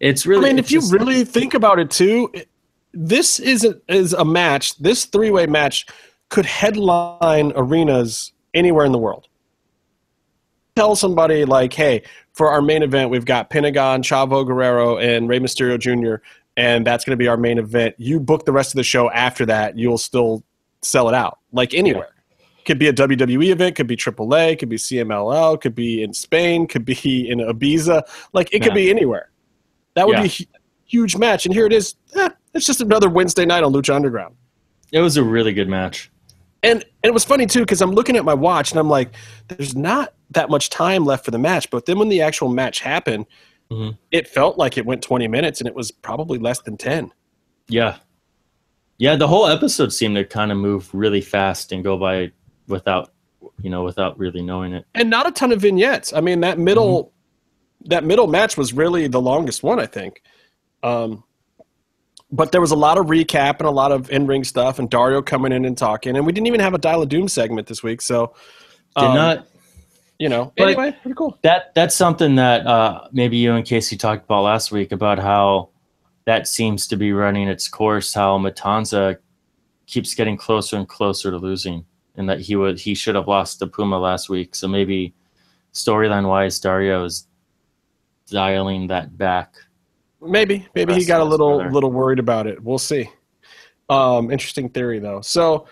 It's 0.01 0.25
really. 0.25 0.49
I 0.49 0.53
mean, 0.53 0.59
if 0.59 0.71
you 0.71 0.81
really 0.89 1.23
think 1.23 1.53
about 1.53 1.79
it 1.79 1.89
too, 1.89 2.31
this 2.93 3.39
is 3.39 3.63
a, 3.63 3.79
is 3.87 4.13
a 4.13 4.25
match. 4.25 4.77
This 4.77 5.05
three 5.05 5.31
way 5.31 5.45
match 5.47 5.85
could 6.29 6.45
headline 6.45 7.51
arenas 7.55 8.33
anywhere 8.53 8.85
in 8.85 8.91
the 8.91 8.97
world. 8.97 9.27
Tell 10.75 10.95
somebody 10.95 11.45
like, 11.45 11.73
"Hey, 11.73 12.03
for 12.33 12.49
our 12.49 12.61
main 12.61 12.83
event, 12.83 13.09
we've 13.09 13.23
got 13.25 13.49
Pentagon, 13.49 14.01
Chavo 14.03 14.45
Guerrero, 14.45 14.97
and 14.97 15.29
Rey 15.29 15.39
Mysterio 15.39 15.79
Jr., 15.79 16.21
and 16.57 16.85
that's 16.85 17.05
going 17.05 17.17
to 17.17 17.21
be 17.21 17.27
our 17.29 17.37
main 17.37 17.57
event. 17.57 17.95
You 17.97 18.19
book 18.19 18.45
the 18.45 18.51
rest 18.51 18.71
of 18.73 18.75
the 18.77 18.83
show 18.83 19.09
after 19.11 19.45
that, 19.45 19.77
you'll 19.77 19.97
still 19.97 20.43
sell 20.81 21.07
it 21.07 21.15
out 21.15 21.39
like 21.53 21.73
anywhere." 21.73 22.09
Could 22.65 22.79
be 22.79 22.87
a 22.87 22.93
WWE 22.93 23.51
event, 23.51 23.75
could 23.75 23.85
be 23.87 23.95
AAA, 23.95 24.57
could 24.57 24.69
be 24.69 24.77
CMLL, 24.77 25.61
could 25.61 25.75
be 25.75 26.01
in 26.01 26.13
Spain, 26.13 26.65
could 26.67 26.83
be 26.83 26.93
in 27.29 27.39
Ibiza. 27.39 28.01
Like 28.33 28.51
it 28.51 28.61
could 28.63 28.73
be 28.73 28.89
anywhere. 28.89 29.29
That 29.93 30.07
would 30.07 30.17
Yeah. 30.17 30.23
be 30.23 30.47
a 30.53 30.59
huge 30.85 31.15
match. 31.15 31.45
And 31.45 31.53
here 31.53 31.67
it 31.67 31.71
is. 31.73 31.95
Eh, 32.15 32.29
it's 32.55 32.65
just 32.65 32.81
another 32.81 33.07
Wednesday 33.07 33.45
night 33.45 33.63
on 33.63 33.71
Lucha 33.71 33.93
Underground. 33.93 34.35
it 34.91 34.99
was 34.99 35.15
a 35.17 35.23
really 35.23 35.53
good 35.53 35.67
match. 35.69 36.09
And, 36.65 36.83
and 36.83 36.85
it 37.03 37.13
was 37.13 37.23
funny 37.25 37.45
too 37.45 37.61
because 37.61 37.81
I'm 37.81 37.91
looking 37.91 38.15
at 38.17 38.25
my 38.25 38.33
watch 38.33 38.71
and 38.71 38.79
I'm 38.79 38.89
like, 38.89 39.13
there's 39.47 39.75
not 39.75 40.13
that 40.31 40.49
much 40.49 40.69
time 40.69 41.05
left 41.05 41.23
for 41.25 41.31
the 41.31 41.37
match. 41.39 41.69
But 41.69 41.85
then 41.85 41.99
when 41.99 42.09
the 42.09 42.21
actual 42.21 42.49
match 42.49 42.79
happened, 42.79 43.25
Mhm. 43.71 43.97
it 44.11 44.27
felt 44.27 44.57
like 44.57 44.77
it 44.77 44.85
went 44.85 45.01
20 45.01 45.27
minutes 45.27 45.59
and 45.59 45.67
it 45.67 45.73
was 45.75 45.89
probably 45.91 46.37
less 46.37 46.59
than 46.61 46.77
10. 46.77 47.11
Yeah, 47.67 47.97
yeah. 48.99 49.15
The 49.15 49.27
whole 49.27 49.47
episode 49.47 49.91
seemed 49.91 50.15
to 50.17 50.23
kind 50.23 50.51
of 50.51 50.57
move 50.59 50.87
really 50.93 51.21
fast 51.21 51.71
and 51.71 51.83
go 51.83 51.97
by 51.97 52.31
without, 52.67 53.11
you 53.61 53.69
know, 53.71 53.83
without 53.83 54.19
really 54.19 54.41
knowing 54.43 54.73
it. 54.73 54.85
And 54.93 55.09
not 55.09 55.27
a 55.27 55.31
ton 55.31 55.51
of 55.51 55.61
vignettes. 55.61 56.13
I 56.13 56.21
mean, 56.21 56.41
that 56.41 56.59
middle 56.59 57.05
Mm-hmm. 57.05 57.89
that 57.89 58.03
middle 58.03 58.27
match 58.27 58.55
was 58.57 58.71
really 58.73 59.07
the 59.07 59.21
longest 59.21 59.61
one, 59.63 59.79
I 59.79 59.85
think. 59.87 60.21
Um, 60.83 61.23
but 62.35 62.51
there 62.51 62.61
was 62.61 62.71
a 62.71 62.75
lot 62.75 62.97
of 62.97 63.05
recap 63.05 63.59
and 63.59 63.67
a 63.67 63.71
lot 63.71 63.91
of 63.91 64.09
in 64.11 64.27
ring 64.27 64.43
stuff, 64.43 64.77
and 64.79 64.89
Dario 64.89 65.21
coming 65.21 65.51
in 65.51 65.65
and 65.65 65.77
talking. 65.77 66.15
And 66.17 66.25
we 66.25 66.31
didn't 66.31 66.47
even 66.47 66.59
have 66.59 66.73
a 66.73 66.77
Dial 66.77 67.01
of 67.01 67.09
Doom 67.09 67.27
segment 67.27 67.67
this 67.67 67.81
week, 67.81 68.01
so 68.01 68.35
Did 68.97 69.05
um, 69.05 69.15
not 69.15 69.47
you 70.19 70.29
know. 70.29 70.51
But- 70.57 70.69
anyway, 70.69 70.95
pretty 71.01 71.15
cool. 71.15 71.37
that 71.43 71.73
that's 71.75 71.95
something 71.95 72.35
that 72.35 72.67
uh, 72.67 73.07
maybe 73.11 73.37
you 73.37 73.53
and 73.53 73.65
Casey 73.65 73.97
talked 73.97 74.25
about 74.25 74.41
last 74.41 74.71
week 74.71 74.91
about 74.91 75.19
how 75.19 75.69
that 76.25 76.47
seems 76.47 76.87
to 76.87 76.97
be 76.97 77.13
running 77.13 77.47
its 77.47 77.67
course. 77.67 78.13
How 78.13 78.37
Matanza 78.37 79.17
keeps 79.87 80.13
getting 80.13 80.37
closer 80.37 80.75
and 80.77 80.87
closer 80.87 81.31
to 81.31 81.37
losing, 81.37 81.85
and 82.15 82.27
that 82.29 82.41
he 82.41 82.55
would 82.55 82.79
he 82.79 82.95
should 82.95 83.15
have 83.15 83.27
lost 83.27 83.59
to 83.59 83.67
Puma 83.67 83.97
last 83.97 84.29
week. 84.29 84.55
So 84.55 84.67
maybe 84.67 85.13
storyline 85.73 86.27
wise, 86.27 86.59
Dario 86.59 87.05
is 87.05 87.27
dialing 88.27 88.87
that 88.87 89.17
back. 89.17 89.55
Maybe, 90.25 90.67
maybe 90.75 90.93
he 90.93 91.05
got 91.05 91.21
a 91.21 91.23
little 91.23 91.59
better. 91.59 91.71
little 91.71 91.91
worried 91.91 92.19
about 92.19 92.47
it. 92.47 92.63
We'll 92.63 92.77
see. 92.79 93.09
Um, 93.89 94.31
interesting 94.31 94.69
theory 94.69 94.99
though. 94.99 95.21
So, 95.21 95.67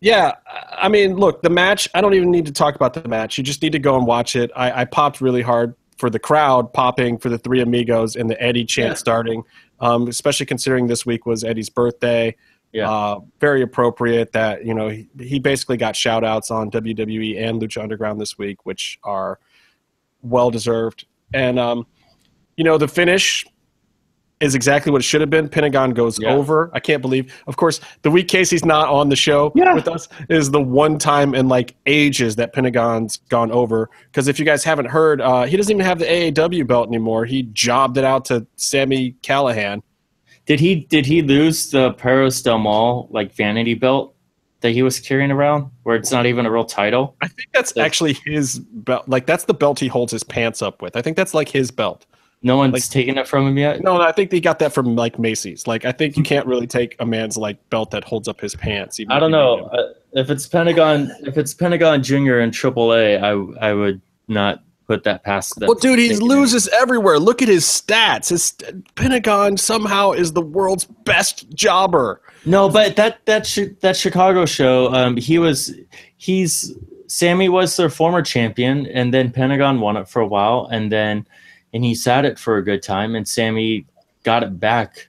yeah, 0.00 0.32
I- 0.46 0.66
I 0.82 0.88
mean, 0.88 1.16
look, 1.16 1.42
the 1.42 1.50
match. 1.50 1.88
I 1.94 2.00
don't 2.00 2.14
even 2.14 2.30
need 2.30 2.46
to 2.46 2.52
talk 2.52 2.74
about 2.74 2.94
the 2.94 3.06
match. 3.06 3.36
You 3.36 3.44
just 3.44 3.60
need 3.62 3.72
to 3.72 3.78
go 3.78 3.96
and 3.96 4.06
watch 4.06 4.34
it. 4.34 4.50
I, 4.56 4.80
I 4.82 4.84
popped 4.86 5.20
really 5.20 5.42
hard 5.42 5.74
for 5.98 6.08
the 6.08 6.18
crowd 6.18 6.72
popping 6.72 7.18
for 7.18 7.28
the 7.28 7.36
three 7.36 7.60
amigos 7.60 8.16
and 8.16 8.30
the 8.30 8.42
Eddie 8.42 8.64
chant 8.64 8.88
Yeah. 8.90 8.94
starting. 8.94 9.42
Um, 9.80 10.08
especially 10.08 10.46
considering 10.46 10.86
this 10.86 11.04
week 11.04 11.26
was 11.26 11.44
Eddie's 11.44 11.68
birthday. 11.68 12.34
Yeah. 12.72 12.90
Uh, 12.90 13.20
very 13.40 13.62
appropriate 13.62 14.32
that 14.32 14.64
you 14.64 14.72
know 14.74 14.88
he, 14.88 15.08
he 15.18 15.38
basically 15.38 15.76
got 15.76 15.96
shout 15.96 16.24
outs 16.24 16.50
on 16.50 16.70
WWE 16.70 17.38
and 17.38 17.60
Lucha 17.60 17.82
Underground 17.82 18.20
this 18.20 18.38
week, 18.38 18.64
which 18.64 18.98
are 19.04 19.38
well 20.22 20.50
deserved. 20.50 21.04
And 21.34 21.58
um, 21.58 21.86
you 22.60 22.64
know 22.64 22.76
the 22.76 22.86
finish 22.86 23.46
is 24.40 24.54
exactly 24.54 24.92
what 24.92 24.98
it 25.00 25.04
should 25.04 25.22
have 25.22 25.30
been. 25.30 25.48
Pentagon 25.48 25.92
goes 25.92 26.18
Yeah. 26.20 26.34
over. 26.34 26.70
I 26.74 26.80
can't 26.80 27.00
believe. 27.00 27.32
Of 27.46 27.56
course, 27.56 27.80
the 28.02 28.10
week 28.10 28.28
Casey's 28.28 28.66
not 28.66 28.86
on 28.90 29.08
the 29.08 29.16
show 29.16 29.50
Yeah. 29.54 29.72
with 29.72 29.88
us 29.88 30.08
is 30.28 30.50
the 30.50 30.60
one 30.60 30.98
time 30.98 31.34
in 31.34 31.48
like 31.48 31.74
ages 31.86 32.36
that 32.36 32.52
Pentagon's 32.52 33.16
gone 33.30 33.50
over. 33.50 33.88
Because 34.10 34.28
if 34.28 34.38
you 34.38 34.44
guys 34.44 34.62
haven't 34.62 34.86
heard, 34.90 35.22
uh, 35.22 35.44
he 35.44 35.56
doesn't 35.56 35.72
even 35.72 35.84
have 35.86 35.98
the 36.00 36.04
AAW 36.06 36.62
belt 36.66 36.88
anymore. 36.88 37.24
He 37.24 37.44
jobbed 37.54 37.96
it 37.96 38.04
out 38.04 38.26
to 38.26 38.46
Sami 38.56 39.14
Callihan. 39.22 39.80
Did 40.44 40.60
he 40.60 40.74
did 40.74 41.06
he 41.06 41.22
lose 41.22 41.70
the 41.70 41.92
Perros 41.92 42.42
Del 42.42 42.58
Mal 42.58 43.08
like 43.10 43.32
vanity 43.34 43.72
belt 43.74 44.14
that 44.60 44.72
he 44.72 44.82
was 44.82 45.00
carrying 45.00 45.30
around, 45.30 45.70
where 45.84 45.96
it's 45.96 46.10
not 46.12 46.26
even 46.26 46.44
a 46.44 46.50
real 46.50 46.64
title? 46.66 47.14
I 47.22 47.28
think 47.28 47.48
that's 47.54 47.72
Yeah. 47.74 47.84
actually 47.84 48.18
his 48.26 48.58
belt. 48.58 49.08
Like 49.08 49.24
that's 49.24 49.44
the 49.44 49.54
belt 49.54 49.78
he 49.80 49.88
holds 49.88 50.12
his 50.12 50.22
pants 50.24 50.60
up 50.60 50.82
with. 50.82 50.96
I 50.96 51.00
think 51.02 51.16
that's 51.16 51.32
like 51.34 51.48
his 51.48 51.70
belt. 51.70 52.04
No 52.42 52.56
one's 52.56 52.72
Like- 52.72 52.88
taken 52.88 53.18
it 53.18 53.28
from 53.28 53.46
him 53.46 53.58
yet. 53.58 53.82
No, 53.82 54.00
I 54.00 54.12
think 54.12 54.30
they 54.30 54.40
got 54.40 54.58
that 54.60 54.72
from 54.72 54.96
like 54.96 55.18
Macy's. 55.18 55.66
Like 55.66 55.84
I 55.84 55.92
think 55.92 56.16
you 56.16 56.22
can't 56.22 56.46
really 56.46 56.66
take 56.66 56.96
a 56.98 57.04
man's 57.06 57.36
like 57.36 57.58
belt 57.70 57.90
that 57.90 58.04
holds 58.04 58.28
up 58.28 58.40
his 58.40 58.54
pants. 58.56 58.98
even 58.98 59.12
I 59.12 59.20
don't 59.20 59.30
know 59.30 59.66
uh, 59.66 59.92
if 60.14 60.30
it's 60.30 60.46
Pentagon. 60.46 61.10
If 61.20 61.36
it's 61.36 61.52
Pentagon 61.52 62.02
Junior 62.02 62.38
and 62.40 62.50
AAA, 62.52 63.22
I 63.22 63.68
I 63.68 63.74
would 63.74 64.00
not 64.28 64.62
put 64.86 65.04
that 65.04 65.22
past 65.22 65.60
them. 65.60 65.68
Well, 65.68 65.76
dude, 65.78 65.98
he 65.98 66.08
taking 66.08 66.22
it. 66.24 66.28
loses 66.28 66.66
everywhere. 66.68 67.18
Look 67.18 67.42
at 67.42 67.48
his 67.48 67.64
stats. 67.64 68.30
His 68.30 68.52
Pentagon 68.94 69.56
somehow 69.56 70.12
is 70.12 70.32
the 70.32 70.40
world's 70.42 70.84
best 70.86 71.48
jobber. 71.54 72.22
No, 72.46 72.70
but 72.70 72.96
that 72.96 73.18
that 73.26 73.48
chi- 73.54 73.74
that 73.82 73.96
Chicago 73.98 74.46
show, 74.46 74.92
um, 74.94 75.16
he 75.18 75.38
was 75.38 75.74
he's 76.16 76.74
Sami 77.06 77.48
was 77.50 77.76
their 77.76 77.90
former 77.90 78.22
champion, 78.22 78.86
and 78.86 79.12
then 79.12 79.30
Pentagon 79.30 79.80
won 79.80 79.96
it 79.98 80.08
for 80.08 80.20
a 80.22 80.26
while, 80.26 80.68
and 80.72 80.90
then 80.90 81.26
and 81.72 81.84
he 81.84 81.94
sat 81.94 82.24
it 82.24 82.38
for 82.38 82.56
a 82.56 82.64
good 82.64 82.82
time, 82.82 83.14
and 83.14 83.26
Sami 83.26 83.86
got 84.24 84.42
it 84.42 84.58
back. 84.60 85.08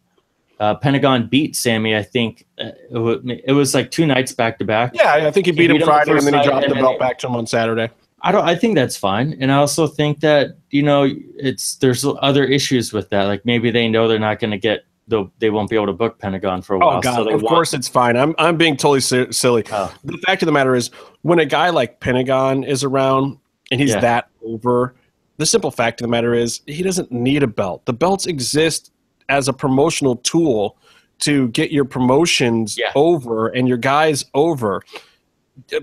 Uh, 0.60 0.76
Pentagon 0.76 1.28
beat 1.28 1.56
Sami, 1.56 1.96
I 1.96 2.04
think 2.04 2.46
uh, 2.60 2.66
it, 2.92 2.98
wa- 3.00 3.18
it 3.26 3.54
was 3.54 3.74
like 3.74 3.90
two 3.90 4.06
nights 4.06 4.32
back 4.32 4.60
to 4.60 4.66
back. 4.66 4.92
Yeah, 4.94 5.14
I 5.28 5.32
think 5.32 5.48
he 5.48 5.52
beat 5.52 5.58
beat 5.58 5.70
him 5.72 5.76
him 5.78 5.80
the 5.80 5.86
Friday, 5.88 6.12
and 6.12 6.22
then 6.22 6.34
he 6.36 6.44
dropped 6.44 6.70
the 6.70 6.76
belt 6.76 7.00
back 7.00 7.18
to 7.20 7.28
him 7.28 7.36
on 7.36 7.48
Saturday. 7.48 7.90
I 8.22 8.32
don't. 8.32 8.46
I 8.48 8.56
think 8.56 8.76
that's 8.76 8.96
fine, 8.96 9.36
and 9.40 9.52
I 9.52 9.56
also 9.56 9.88
think 9.88 10.20
that 10.20 10.58
you 10.70 10.84
know 10.84 11.08
it's 11.36 11.76
there's 11.78 12.06
other 12.06 12.44
issues 12.44 12.94
with 12.94 13.10
that. 13.10 13.24
Like 13.24 13.44
maybe 13.46 13.72
they 13.72 13.88
know 13.88 14.08
they're 14.08 14.20
not 14.20 14.40
going 14.40 14.52
to 14.52 14.60
get 14.60 14.86
the 15.08 15.26
they 15.40 15.50
won't 15.50 15.68
be 15.72 15.76
able 15.76 15.88
to 15.88 15.94
book 15.94 16.20
Pentagon 16.20 16.62
for 16.62 16.76
a 16.76 16.78
while. 16.80 16.98
Oh 17.00 17.02
God! 17.02 17.16
so 17.16 17.22
of 17.30 17.42
want- 17.42 17.48
course, 17.48 17.74
it's 17.74 17.88
fine. 17.88 18.16
I'm 18.16 18.36
I'm 18.38 18.58
being 18.58 18.78
totally 18.78 19.00
si- 19.02 19.32
silly. 19.32 19.64
Oh. 19.72 19.92
The 20.04 20.20
fact 20.20 20.44
of 20.44 20.46
the 20.46 20.52
matter 20.52 20.76
is, 20.76 20.92
when 21.24 21.40
a 21.40 21.46
guy 21.46 21.72
like 21.72 22.00
Pentagon 22.00 22.64
is 22.64 22.84
around 22.84 23.40
and 23.72 23.82
he's 23.82 23.90
Yeah. 23.90 24.02
that 24.02 24.30
over, 24.46 24.94
the 25.42 25.46
simple 25.48 25.72
fact 25.72 26.00
of 26.00 26.06
the 26.06 26.10
matter 26.10 26.34
is 26.34 26.62
he 26.68 26.84
doesn't 26.84 27.12
need 27.12 27.42
a 27.42 27.48
belt. 27.48 27.84
The 27.86 27.94
belts 27.94 28.28
exist 28.28 28.92
as 29.28 29.48
a 29.48 29.54
promotional 29.54 30.18
tool 30.18 30.78
to 31.20 31.48
get 31.50 31.72
your 31.72 31.86
promotions 31.86 32.78
Yeah. 32.78 32.92
over 32.96 33.48
and 33.48 33.68
your 33.68 33.78
guys 33.78 34.26
over. 34.36 34.84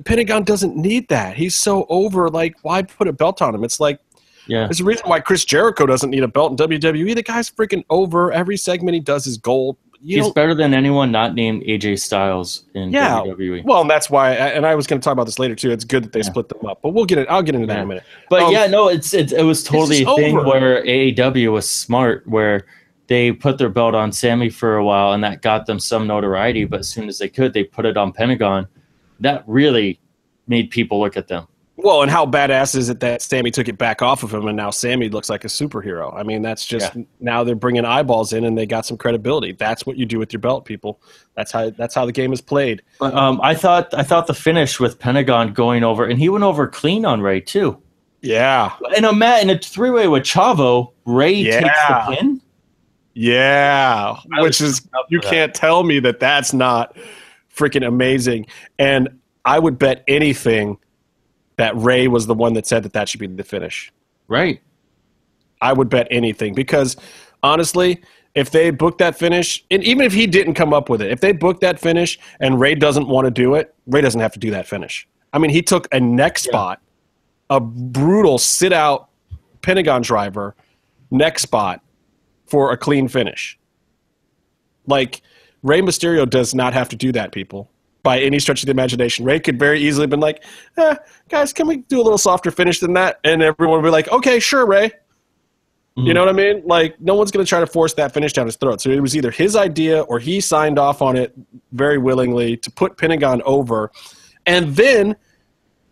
Pentagon 0.04 0.44
doesn't 0.44 0.76
need 0.76 1.08
that. 1.08 1.36
He's 1.36 1.56
so 1.56 1.86
over. 1.88 2.28
Like, 2.30 2.56
why 2.62 2.82
put 2.82 3.08
a 3.08 3.12
belt 3.12 3.42
on 3.42 3.54
him? 3.54 3.64
It's 3.64 3.80
like 3.80 4.00
yeah. 4.46 4.64
there's 4.66 4.80
a 4.80 4.84
reason 4.84 5.08
why 5.08 5.20
Chris 5.20 5.44
Jericho 5.44 5.86
doesn't 5.86 6.10
need 6.10 6.22
a 6.22 6.28
belt 6.28 6.52
in 6.52 6.56
WWE. 6.68 7.14
The 7.14 7.22
guy's 7.22 7.50
freaking 7.50 7.84
over. 7.90 8.32
Every 8.32 8.56
segment 8.56 8.94
he 8.94 9.00
does 9.00 9.26
is 9.26 9.36
gold. 9.38 9.76
He's 10.04 10.30
better 10.30 10.54
than 10.54 10.74
anyone 10.74 11.10
not 11.10 11.34
named 11.34 11.62
AJ 11.64 11.98
Styles 11.98 12.64
in. 12.74 12.90
Yeah. 12.92 13.20
WWE. 13.26 13.64
Well, 13.64 13.80
and 13.80 13.90
that's 13.90 14.08
why, 14.08 14.32
and 14.34 14.64
I 14.64 14.74
was 14.74 14.86
going 14.86 15.00
to 15.00 15.04
talk 15.04 15.12
about 15.12 15.26
this 15.26 15.38
later 15.38 15.54
too. 15.56 15.70
It's 15.70 15.84
good 15.84 16.04
that 16.04 16.12
they 16.12 16.20
Yeah. 16.20 16.24
split 16.26 16.48
them 16.48 16.64
up, 16.66 16.80
but 16.82 16.90
we'll 16.90 17.04
get 17.04 17.18
it. 17.18 17.26
I'll 17.28 17.42
get 17.42 17.54
into 17.56 17.66
that 17.66 17.78
in 17.78 17.82
a 17.82 17.86
minute. 17.86 18.04
But 18.30 18.42
Um, 18.42 18.52
yeah, 18.52 18.66
no, 18.68 18.88
it's, 18.88 19.12
it's 19.12 19.32
it 19.32 19.42
was 19.42 19.64
totally 19.64 20.02
a 20.04 20.14
thing 20.14 20.36
over. 20.38 20.46
where 20.48 20.84
AAW 20.84 21.50
was 21.52 21.68
smart, 21.68 22.26
where 22.28 22.66
they 23.08 23.32
put 23.32 23.58
their 23.58 23.70
belt 23.70 23.94
on 23.94 24.12
Sami 24.12 24.50
for 24.50 24.76
a 24.76 24.84
while, 24.84 25.14
and 25.14 25.24
that 25.24 25.42
got 25.42 25.66
them 25.66 25.78
some 25.80 26.06
notoriety. 26.06 26.64
But 26.64 26.80
as 26.80 26.88
soon 26.88 27.08
as 27.08 27.18
they 27.18 27.28
could, 27.28 27.52
they 27.52 27.64
put 27.64 27.84
it 27.86 27.96
on 27.96 28.12
Pentagon. 28.12 28.68
That 29.20 29.42
really 29.46 29.98
made 30.46 30.70
people 30.70 31.00
look 31.00 31.16
at 31.16 31.26
them. 31.26 31.46
Well, 31.80 32.02
and 32.02 32.10
how 32.10 32.26
badass 32.26 32.74
is 32.74 32.88
it 32.88 32.98
that 33.00 33.22
Sami 33.22 33.52
took 33.52 33.68
it 33.68 33.78
back 33.78 34.02
off 34.02 34.24
of 34.24 34.34
him, 34.34 34.48
and 34.48 34.56
now 34.56 34.70
Sami 34.70 35.08
looks 35.08 35.30
like 35.30 35.44
a 35.44 35.46
superhero? 35.48 36.12
I 36.12 36.24
mean, 36.24 36.42
that's 36.42 36.66
just 36.66 36.92
Yeah. 36.96 37.02
now 37.20 37.44
they're 37.44 37.54
bringing 37.54 37.84
eyeballs 37.84 38.32
in, 38.32 38.44
and 38.44 38.58
they 38.58 38.66
got 38.66 38.84
some 38.84 38.96
credibility. 38.96 39.52
That's 39.52 39.86
what 39.86 39.96
you 39.96 40.04
do 40.04 40.18
with 40.18 40.32
your 40.32 40.40
belt, 40.40 40.64
people. 40.64 41.00
That's 41.36 41.52
how 41.52 41.70
that's 41.70 41.94
how 41.94 42.04
the 42.04 42.10
game 42.10 42.32
is 42.32 42.40
played. 42.40 42.82
But 42.98 43.14
um, 43.14 43.38
I 43.44 43.54
thought 43.54 43.94
I 43.94 44.02
thought 44.02 44.26
the 44.26 44.34
finish 44.34 44.80
with 44.80 44.98
Pentagon 44.98 45.52
going 45.52 45.84
over, 45.84 46.04
and 46.04 46.18
he 46.18 46.28
went 46.28 46.42
over 46.42 46.66
clean 46.66 47.04
on 47.04 47.20
Rey 47.20 47.40
too. 47.40 47.78
Yeah, 48.22 48.72
In 48.96 49.04
a 49.04 49.12
mat 49.12 49.44
in 49.44 49.50
a 49.50 49.56
three 49.56 49.90
way 49.90 50.08
with 50.08 50.24
Chavo, 50.24 50.90
Rey 51.04 51.44
takes 51.44 51.64
Yeah. 51.64 52.06
the 52.10 52.16
pin. 52.16 52.40
yeah. 53.14 54.16
I 54.32 54.42
Which 54.42 54.60
is 54.60 54.82
you 55.10 55.20
that. 55.20 55.30
can't 55.30 55.54
tell 55.54 55.84
me 55.84 56.00
that 56.00 56.18
that's 56.18 56.52
not 56.52 56.96
freaking 57.54 57.86
amazing. 57.86 58.46
And 58.78 59.08
I 59.44 59.60
would 59.60 59.78
bet 59.78 60.02
anything 60.08 60.78
that 61.58 61.76
Rey 61.76 62.08
was 62.08 62.26
the 62.26 62.34
one 62.34 62.54
that 62.54 62.66
said 62.66 62.82
that 62.84 62.94
that 62.94 63.08
should 63.08 63.20
be 63.20 63.26
the 63.26 63.44
finish. 63.44 63.92
Right. 64.28 64.62
I 65.60 65.72
would 65.72 65.88
bet 65.88 66.06
anything 66.10 66.54
because 66.54 66.96
honestly, 67.42 68.00
if 68.34 68.50
they 68.50 68.70
book 68.70 68.98
that 68.98 69.18
finish, 69.18 69.64
and 69.70 69.82
even 69.84 70.06
if 70.06 70.12
he 70.12 70.26
didn't 70.26 70.54
come 70.54 70.72
up 70.72 70.88
with 70.88 71.02
it, 71.02 71.10
if 71.10 71.20
they 71.20 71.32
book 71.32 71.60
that 71.60 71.80
finish 71.80 72.18
and 72.40 72.60
Rey 72.60 72.74
doesn't 72.74 73.08
want 73.08 73.26
to 73.26 73.30
do 73.30 73.54
it, 73.54 73.74
Rey 73.86 74.00
doesn't 74.00 74.20
have 74.20 74.32
to 74.32 74.38
do 74.38 74.50
that 74.52 74.66
finish. 74.66 75.06
I 75.32 75.38
mean, 75.38 75.50
he 75.50 75.60
took 75.60 75.92
a 75.92 76.00
neck 76.00 76.38
spot, 76.38 76.80
a 77.50 77.60
brutal 77.60 78.38
sit 78.38 78.72
out 78.72 79.08
Pentagon 79.62 80.02
driver 80.02 80.54
neck 81.10 81.38
spot 81.38 81.82
for 82.46 82.72
a 82.72 82.76
clean 82.76 83.08
finish. 83.08 83.58
Like 84.86 85.22
Rey 85.62 85.80
Mysterio 85.80 86.28
does 86.28 86.54
not 86.54 86.72
have 86.74 86.88
to 86.90 86.96
do 86.96 87.12
that, 87.12 87.32
people. 87.32 87.68
By 88.02 88.20
any 88.20 88.38
stretch 88.38 88.62
of 88.62 88.66
the 88.66 88.72
imagination, 88.72 89.24
Rey 89.24 89.40
could 89.40 89.58
very 89.58 89.80
easily 89.80 90.04
have 90.04 90.10
been 90.10 90.20
like, 90.20 90.44
eh, 90.76 90.94
"Guys, 91.28 91.52
can 91.52 91.66
we 91.66 91.78
do 91.78 92.00
a 92.00 92.04
little 92.04 92.18
softer 92.18 92.50
finish 92.50 92.80
than 92.80 92.92
that?" 92.94 93.18
And 93.24 93.42
everyone 93.42 93.82
would 93.82 93.88
be 93.88 93.90
like, 93.92 94.10
"Okay, 94.10 94.38
sure, 94.40 94.66
Rey." 94.66 94.92
You 95.96 96.14
know 96.14 96.20
what 96.20 96.28
I 96.28 96.32
mean? 96.32 96.62
Like, 96.64 97.00
no 97.00 97.16
one's 97.16 97.32
going 97.32 97.44
to 97.44 97.48
try 97.48 97.58
to 97.58 97.66
force 97.66 97.92
that 97.94 98.14
finish 98.14 98.32
down 98.32 98.46
his 98.46 98.54
throat. 98.54 98.80
So 98.80 98.88
it 98.88 99.00
was 99.00 99.16
either 99.16 99.32
his 99.32 99.56
idea 99.56 100.02
or 100.02 100.20
he 100.20 100.40
signed 100.40 100.78
off 100.78 101.02
on 101.02 101.16
it 101.16 101.34
very 101.72 101.98
willingly 101.98 102.56
to 102.58 102.70
put 102.70 102.96
Pentagon 102.96 103.42
over. 103.44 103.90
And 104.46 104.76
then, 104.76 105.16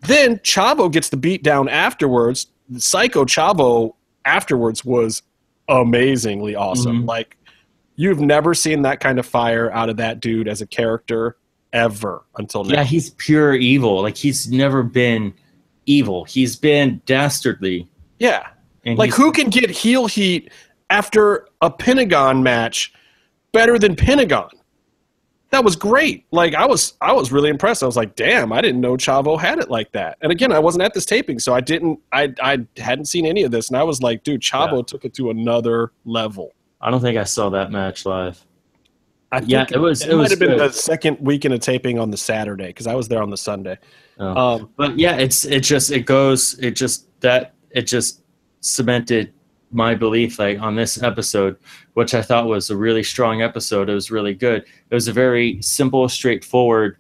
then 0.02 0.36
Chavo 0.38 0.92
gets 0.92 1.09
the 1.09 1.16
beat 1.16 1.42
down 1.42 1.68
afterwards. 1.68 2.46
Psycho 2.76 3.24
Chavo 3.24 3.94
afterwards 4.24 4.84
was 4.84 5.22
amazingly 5.66 6.54
awesome. 6.54 7.02
Mhm. 7.02 7.09
Like, 7.09 7.36
you've 7.96 8.20
never 8.20 8.54
seen 8.54 8.82
that 8.82 9.00
kind 9.00 9.18
of 9.18 9.26
fire 9.26 9.72
out 9.72 9.88
of 9.88 9.96
that 9.96 10.20
dude 10.20 10.46
as 10.46 10.61
a 10.61 10.68
character 10.68 11.36
ever 11.73 12.25
until 12.37 12.64
now. 12.64 12.75
Yeah, 12.75 12.85
he's 12.85 13.11
pure 13.11 13.55
evil. 13.55 14.03
Like 14.03 14.17
he's 14.17 14.51
never 14.51 14.83
been 14.83 15.35
evil. 15.87 16.25
He's 16.25 16.57
been 16.57 17.01
dastardly. 17.07 17.89
yeah. 18.19 18.49
And 18.85 18.97
Like, 18.99 19.12
who 19.12 19.33
can 19.33 19.51
get 19.51 19.69
heel 19.69 20.07
heat 20.07 20.53
after 20.91 21.49
a 21.61 21.69
Pentagon 21.69 22.41
match 22.43 22.93
better 23.53 23.81
than 23.81 23.97
Pentagon? 23.97 24.49
That 25.51 25.64
was 25.64 25.75
great. 25.75 26.25
Like, 26.31 26.55
I 26.55 26.67
was, 26.67 26.95
I 27.01 27.12
was 27.12 27.33
really 27.33 27.51
impressed. 27.51 27.83
I 27.83 27.87
was 27.87 27.97
like, 27.97 28.14
damn, 28.14 28.53
I 28.53 28.61
didn't 28.61 28.81
know 28.81 28.97
Chavo 28.97 29.41
had 29.41 29.59
it 29.59 29.71
like 29.71 29.91
that. 29.93 30.19
And 30.21 30.31
again, 30.31 30.53
I 30.53 30.61
wasn't 30.61 30.85
at 30.85 30.95
this 30.95 31.05
taping, 31.05 31.41
so 31.41 31.53
I 31.53 31.61
didn't, 31.61 31.99
I, 32.12 32.33
I 32.41 32.64
hadn't 32.77 33.07
seen 33.07 33.27
any 33.27 33.43
of 33.43 33.51
this, 33.51 33.69
and 33.69 33.77
I 33.77 33.83
was 33.83 34.03
like, 34.03 34.23
dude, 34.23 34.41
Chavo 34.41 34.87
took 34.87 35.05
it 35.05 35.14
to 35.14 35.31
another 35.31 35.91
level. 36.05 36.53
I 36.81 36.91
don't 36.91 37.01
think 37.01 37.19
I 37.19 37.25
saw 37.25 37.49
that 37.51 37.73
match 37.73 38.07
live. 38.07 38.45
I 39.37 39.43
Yeah, 39.47 39.66
it 39.70 39.78
was- 39.78 40.03
It, 40.03 40.11
it 40.11 40.12
might 40.16 40.22
was 40.22 40.30
have 40.30 40.39
been 40.39 40.57
the 40.59 40.70
second 40.72 41.18
weekend 41.20 41.55
of 41.55 41.61
taping 41.61 41.99
on 41.99 42.11
the 42.11 42.16
Saturday 42.16 42.68
because 42.68 42.87
I 42.87 42.95
was 42.95 43.09
there 43.09 43.22
on 43.22 43.30
the 43.30 43.37
Sunday. 43.37 43.78
Oh. 44.18 44.26
Um, 44.37 44.70
But 44.76 44.99
yeah, 44.99 45.16
it's 45.16 45.45
it 45.45 45.61
just 45.61 45.91
it 45.91 46.07
goes 46.07 46.59
it 46.59 46.72
just 46.72 47.07
that 47.20 47.55
it 47.70 47.82
just 47.82 48.22
cemented 48.61 49.32
my 49.72 49.95
belief 49.95 50.39
like 50.39 50.61
on 50.61 50.74
this 50.76 51.03
episode, 51.03 51.57
which 51.95 52.14
I 52.14 52.22
thought 52.22 52.47
was 52.47 52.70
a 52.70 52.76
really 52.76 53.03
strong 53.03 53.43
episode. 53.43 53.91
It 53.91 53.95
was 53.95 54.11
really 54.11 54.34
good. 54.34 54.62
It 54.91 54.95
was 54.95 55.09
a 55.09 55.12
very 55.12 55.61
simple, 55.61 56.09
straightforward 56.09 56.97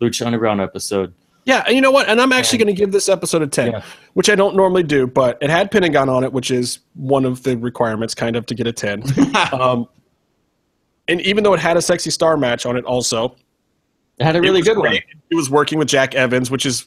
Lucha 0.00 0.26
Underground 0.26 0.60
episode. 0.60 1.14
Yeah, 1.44 1.64
and 1.66 1.74
you 1.74 1.80
know 1.80 1.90
what? 1.90 2.08
And 2.08 2.20
I'm 2.20 2.32
actually 2.32 2.58
going 2.58 2.66
to 2.66 2.74
give 2.74 2.92
this 2.92 3.08
episode 3.08 3.40
a 3.40 3.46
10, 3.46 3.70
Yeah. 3.72 3.82
which 4.12 4.28
I 4.28 4.34
don't 4.34 4.54
normally 4.54 4.82
do, 4.82 5.06
but 5.06 5.38
it 5.40 5.48
had 5.48 5.70
Pentagon 5.70 6.10
on 6.10 6.22
it, 6.22 6.30
which 6.30 6.50
is 6.50 6.80
one 6.94 7.24
of 7.24 7.42
the 7.42 7.56
requirements 7.56 8.14
kind 8.14 8.36
of 8.36 8.44
to 8.46 8.54
get 8.54 8.66
a 8.66 8.72
10. 8.72 9.02
um, 9.52 9.86
and 11.08 11.20
even 11.22 11.44
though 11.44 11.54
it 11.54 11.60
had 11.60 11.76
a 11.76 11.82
sexy 11.82 12.10
star 12.10 12.36
match 12.36 12.66
on 12.66 12.76
it 12.76 12.84
also, 12.84 13.34
It 14.18 14.24
had 14.24 14.36
a 14.36 14.40
really 14.40 14.62
good 14.62 14.76
one. 14.78 14.88
great. 14.88 15.04
It 15.30 15.34
was 15.34 15.50
working 15.50 15.78
with 15.78 15.88
Jack 15.88 16.14
Evans, 16.14 16.50
which 16.50 16.66
is 16.66 16.86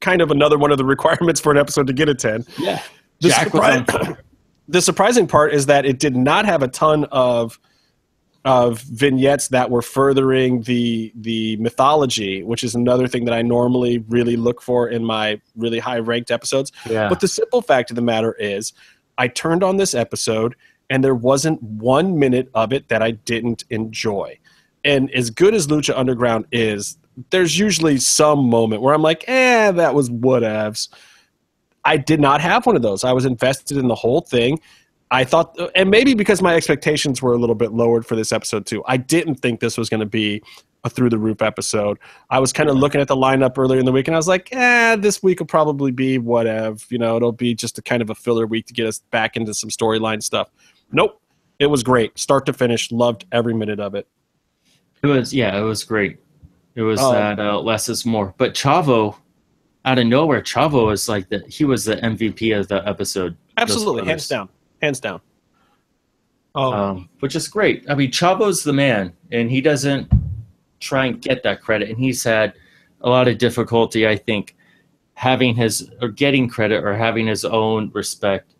kind 0.00 0.20
of 0.20 0.30
another 0.30 0.58
one 0.58 0.70
of 0.72 0.78
the 0.78 0.84
requirements 0.96 1.40
for 1.40 1.52
an 1.52 1.58
episode 1.58 1.86
to 1.86 1.92
get 1.92 2.08
a 2.08 2.14
10. 2.14 2.44
Yeah. 2.58 2.82
The, 3.20 3.28
surpri- 3.28 4.16
the 4.68 4.82
surprising 4.82 5.26
part 5.26 5.54
is 5.54 5.66
that 5.66 5.84
it 5.86 5.98
did 5.98 6.16
not 6.16 6.44
have 6.44 6.62
a 6.62 6.68
ton 6.68 7.04
of 7.12 7.58
of 8.44 8.80
vignettes 8.80 9.46
that 9.48 9.70
were 9.70 9.82
furthering 9.82 10.62
the 10.62 11.12
the 11.14 11.56
mythology, 11.58 12.42
which 12.42 12.64
is 12.64 12.74
another 12.74 13.06
thing 13.06 13.24
that 13.26 13.32
I 13.34 13.40
normally 13.40 13.98
really 14.08 14.36
look 14.36 14.60
for 14.60 14.88
in 14.88 15.04
my 15.04 15.40
really 15.54 15.78
high 15.78 16.00
ranked 16.00 16.32
episodes. 16.32 16.72
Yeah. 16.90 17.08
But 17.08 17.20
the 17.20 17.28
simple 17.28 17.62
fact 17.62 17.90
of 17.90 17.94
the 17.94 18.02
matter 18.02 18.32
is, 18.40 18.72
I 19.16 19.28
turned 19.28 19.62
on 19.62 19.76
this 19.76 19.94
episode 19.94 20.56
and 20.92 21.02
there 21.02 21.14
wasn't 21.14 21.62
one 21.62 22.18
minute 22.18 22.50
of 22.52 22.70
it 22.70 22.88
that 22.88 23.00
I 23.00 23.12
didn't 23.12 23.64
enjoy. 23.70 24.38
And 24.84 25.10
as 25.14 25.30
good 25.30 25.54
as 25.54 25.68
Lucha 25.68 25.96
Underground 25.96 26.44
is, 26.52 26.98
there's 27.30 27.58
usually 27.58 27.96
some 27.96 28.40
moment 28.40 28.82
where 28.82 28.92
I'm 28.92 29.00
like, 29.00 29.24
eh, 29.26 29.70
that 29.70 29.94
was 29.94 30.10
whatevs. 30.10 30.90
I 31.82 31.96
did 31.96 32.20
not 32.20 32.42
have 32.42 32.66
one 32.66 32.76
of 32.76 32.82
those. 32.82 33.04
I 33.04 33.12
was 33.12 33.24
invested 33.24 33.78
in 33.78 33.88
the 33.88 33.94
whole 33.94 34.20
thing. 34.20 34.60
I 35.10 35.24
thought, 35.24 35.58
and 35.74 35.90
maybe 35.90 36.12
because 36.12 36.42
my 36.42 36.54
expectations 36.54 37.22
were 37.22 37.32
a 37.32 37.38
little 37.38 37.54
bit 37.54 37.72
lowered 37.72 38.04
for 38.04 38.14
this 38.14 38.30
episode 38.30 38.66
too, 38.66 38.84
I 38.86 38.98
didn't 38.98 39.36
think 39.36 39.60
this 39.60 39.78
was 39.78 39.88
going 39.88 40.00
to 40.00 40.06
be 40.06 40.42
a 40.84 40.90
through 40.90 41.08
the 41.08 41.18
roof 41.18 41.40
episode. 41.40 41.98
I 42.28 42.38
was 42.38 42.52
kind 42.52 42.68
of 42.68 42.76
looking 42.76 43.00
at 43.00 43.08
the 43.08 43.16
lineup 43.16 43.56
earlier 43.56 43.80
in 43.80 43.86
the 43.86 43.92
week, 43.92 44.08
and 44.08 44.14
I 44.14 44.18
was 44.18 44.28
like, 44.28 44.50
eh, 44.52 44.96
this 44.96 45.22
week 45.22 45.38
will 45.38 45.46
probably 45.46 45.90
be 45.90 46.18
whatever. 46.18 46.76
You 46.90 46.98
know, 46.98 47.16
it'll 47.16 47.32
be 47.32 47.54
just 47.54 47.78
a 47.78 47.82
kind 47.82 48.02
of 48.02 48.10
a 48.10 48.14
filler 48.14 48.46
week 48.46 48.66
to 48.66 48.74
get 48.74 48.86
us 48.86 48.98
back 49.10 49.38
into 49.38 49.54
some 49.54 49.70
storyline 49.70 50.22
stuff. 50.22 50.50
Nope, 50.92 51.20
it 51.58 51.66
was 51.66 51.82
great, 51.82 52.18
start 52.18 52.46
to 52.46 52.52
finish. 52.52 52.92
Loved 52.92 53.24
every 53.32 53.54
minute 53.54 53.80
of 53.80 53.94
it. 53.94 54.06
It 55.02 55.06
was 55.06 55.34
yeah, 55.34 55.56
it 55.58 55.62
was 55.62 55.84
great. 55.84 56.18
It 56.74 56.82
was 56.82 57.00
Um, 57.00 57.14
that 57.14 57.40
uh, 57.40 57.60
less 57.60 57.88
is 57.88 58.06
more. 58.06 58.34
But 58.38 58.54
Chavo, 58.54 59.16
out 59.84 59.98
of 59.98 60.06
nowhere, 60.06 60.40
Chavo 60.42 60.92
is 60.92 61.08
like 61.08 61.28
the 61.28 61.40
he 61.48 61.64
was 61.64 61.84
the 61.84 61.96
MVP 61.96 62.58
of 62.58 62.68
the 62.68 62.86
episode. 62.88 63.36
Absolutely, 63.56 64.06
hands 64.06 64.28
down, 64.28 64.48
hands 64.80 65.00
down. 65.00 65.20
Oh, 66.54 66.72
um, 66.72 67.08
which 67.20 67.34
is 67.34 67.48
great. 67.48 67.84
I 67.88 67.94
mean, 67.94 68.10
Chavo's 68.10 68.62
the 68.62 68.72
man, 68.72 69.12
and 69.30 69.50
he 69.50 69.60
doesn't 69.60 70.10
try 70.80 71.06
and 71.06 71.20
get 71.20 71.42
that 71.44 71.62
credit. 71.62 71.88
And 71.88 71.98
he's 71.98 72.22
had 72.22 72.54
a 73.00 73.08
lot 73.08 73.26
of 73.28 73.38
difficulty, 73.38 74.06
I 74.06 74.16
think, 74.16 74.56
having 75.14 75.54
his 75.54 75.90
or 76.00 76.08
getting 76.08 76.48
credit 76.48 76.84
or 76.84 76.94
having 76.94 77.26
his 77.26 77.44
own 77.44 77.90
respect 77.94 78.54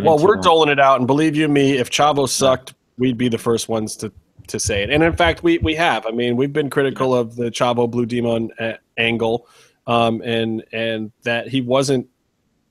well, 0.00 0.18
we're 0.18 0.36
doling 0.36 0.68
it 0.68 0.80
out, 0.80 0.98
and 0.98 1.06
believe 1.06 1.36
you 1.36 1.48
me, 1.48 1.78
if 1.78 1.90
Chavo 1.90 2.28
sucked, 2.28 2.74
we'd 2.98 3.18
be 3.18 3.28
the 3.28 3.38
first 3.38 3.68
ones 3.68 3.96
to 3.96 4.12
to 4.48 4.58
say 4.58 4.82
it. 4.82 4.90
And 4.90 5.02
in 5.02 5.12
fact, 5.14 5.42
we 5.42 5.58
we 5.58 5.74
have. 5.74 6.06
I 6.06 6.10
mean, 6.10 6.36
we've 6.36 6.52
been 6.52 6.70
critical 6.70 7.14
of 7.14 7.36
the 7.36 7.50
Chavo 7.50 7.90
Blue 7.90 8.06
Demon 8.06 8.50
uh, 8.58 8.74
angle, 8.96 9.48
um, 9.86 10.22
and 10.22 10.64
and 10.72 11.12
that 11.22 11.48
he 11.48 11.60
wasn't 11.60 12.06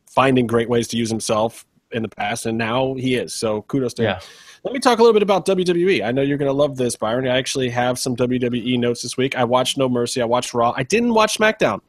finding 0.08 0.48
great 0.48 0.70
ways 0.70 0.88
to 0.90 0.98
use 0.98 1.10
himself 1.10 1.66
in 1.92 2.02
the 2.02 2.10
past, 2.10 2.46
and 2.46 2.58
now 2.58 2.94
he 2.96 3.16
is. 3.16 3.34
So 3.34 3.64
kudos 3.64 3.94
to 3.96 4.04
him. 4.04 4.08
Let 4.64 4.74
me 4.74 4.80
talk 4.80 5.00
a 5.00 5.02
little 5.02 5.14
bit 5.14 5.24
about 5.24 5.46
WWE. 5.48 6.06
I 6.06 6.12
know 6.12 6.22
you're 6.22 6.38
going 6.38 6.50
to 6.50 6.54
love 6.54 6.78
this, 6.78 6.96
Byron. 6.96 7.28
I 7.28 7.36
actually 7.36 7.70
have 7.70 7.98
some 7.98 8.16
WWE 8.16 8.78
notes 8.78 9.02
this 9.02 9.18
week. 9.18 9.36
I 9.36 9.44
watched 9.44 9.76
No 9.78 9.90
Mercy. 9.90 10.22
I 10.22 10.26
watched 10.26 10.54
Raw. 10.54 10.72
I 10.76 10.84
didn't 10.84 11.16
watch 11.16 11.38
SmackDown, 11.38 11.82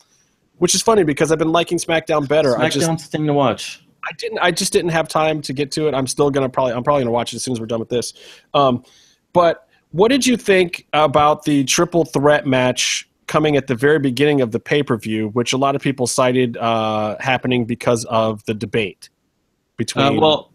which 0.57 0.75
is 0.75 0.81
funny 0.81 1.05
because 1.05 1.31
I've 1.31 1.39
been 1.39 1.53
liking 1.53 1.77
SmackDown 1.77 2.27
better. 2.27 2.59
I 2.59 2.71
just 2.71 2.89
SmackDown's 2.89 3.03
the 3.05 3.11
thing 3.11 3.27
to 3.27 3.35
watch. 3.35 3.85
I 4.05 4.13
didn't. 4.19 4.39
I 4.41 4.51
just 4.51 4.73
didn't 4.73 4.91
have 4.91 5.09
time 5.09 5.43
to 5.43 5.53
get 5.53 5.71
to 5.73 5.89
it. 5.89 5.95
I'm 5.95 6.07
still 6.07 6.31
gonna 6.31 6.49
probably. 6.49 6.73
I'm 6.73 6.83
probably 6.83 7.03
gonna 7.03 7.13
watch 7.13 7.33
it 7.33 7.37
as 7.37 7.45
soon 7.45 7.53
as 7.53 7.61
we're 7.61 7.67
done 7.67 7.81
with 7.81 7.89
this. 7.89 8.15
Um, 8.55 8.85
but 9.33 9.69
what 9.93 10.09
did 10.09 10.27
you 10.27 10.37
think 10.37 10.87
about 10.93 11.45
the 11.45 11.65
triple 11.65 12.05
threat 12.05 12.47
match 12.47 13.09
coming 13.27 13.57
at 13.57 13.67
the 13.67 13.75
very 13.75 13.99
beginning 13.99 14.41
of 14.41 14.51
the 14.51 14.61
pay 14.61 14.83
per 14.83 14.97
view, 14.97 15.29
which 15.29 15.53
a 15.53 15.57
lot 15.57 15.77
of 15.77 15.83
people 15.83 16.07
cited 16.07 16.57
uh, 16.57 17.17
happening 17.21 17.65
because 17.65 18.05
of 18.07 18.45
the 18.47 18.55
debate 18.55 19.09
between? 19.77 20.19
Uh, 20.19 20.21
well, 20.21 20.53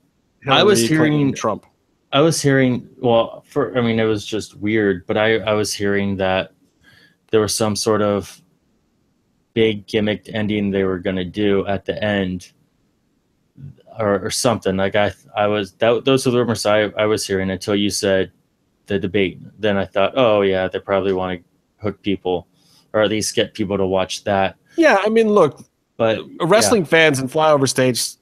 I 0.48 0.64
was 0.64 0.88
hearing- 0.88 1.22
and 1.22 1.36
Trump. 1.36 1.66
I 2.14 2.22
was 2.22 2.42
hearing. 2.42 2.88
Well, 3.00 3.44
for 3.48 3.78
I 3.78 3.82
mean, 3.82 4.00
it 4.00 4.06
was 4.06 4.26
just 4.26 4.56
weird, 4.56 5.06
but 5.08 5.18
I 5.18 5.40
I 5.40 5.54
was 5.54 5.74
hearing 5.74 6.18
that 6.18 6.54
there 7.32 7.42
was 7.42 7.54
some 7.54 7.76
sort 7.76 8.02
of 8.02 8.42
big 9.54 9.88
gimmick 9.88 10.30
ending 10.34 10.70
they 10.72 10.84
were 10.84 11.00
going 11.00 11.16
to 11.16 11.26
do 11.26 11.66
at 11.66 11.84
the 11.84 12.02
end, 12.04 12.52
or, 13.98 14.26
or 14.26 14.30
something. 14.32 14.78
Like 14.78 14.96
I 14.96 15.12
I 15.36 15.48
was 15.48 15.74
that 15.74 16.06
those 16.06 16.26
are 16.28 16.32
the 16.32 16.38
rumors 16.38 16.66
I 16.66 16.84
I 16.98 17.06
was 17.06 17.26
hearing 17.26 17.50
until 17.50 17.76
you 17.76 17.90
said 17.90 18.32
the 18.88 19.00
debate. 19.00 19.40
Then 19.60 19.78
I 19.78 19.86
thought, 19.86 20.14
oh 20.16 20.42
yeah, 20.42 20.68
they 20.68 20.80
probably 20.80 21.14
want 21.14 21.42
to 21.42 21.84
hook 21.84 22.02
people, 22.02 22.48
or 22.94 23.02
at 23.02 23.10
least 23.10 23.36
get 23.36 23.54
people 23.54 23.78
to 23.78 23.86
watch 23.86 24.24
that. 24.24 24.56
Yeah, 24.78 24.98
I 25.04 25.10
mean, 25.10 25.30
look, 25.30 25.64
But 25.98 26.20
wrestling 26.42 26.86
fans 26.86 27.20
and 27.20 27.30
flyover 27.30 27.68
states 27.68 28.18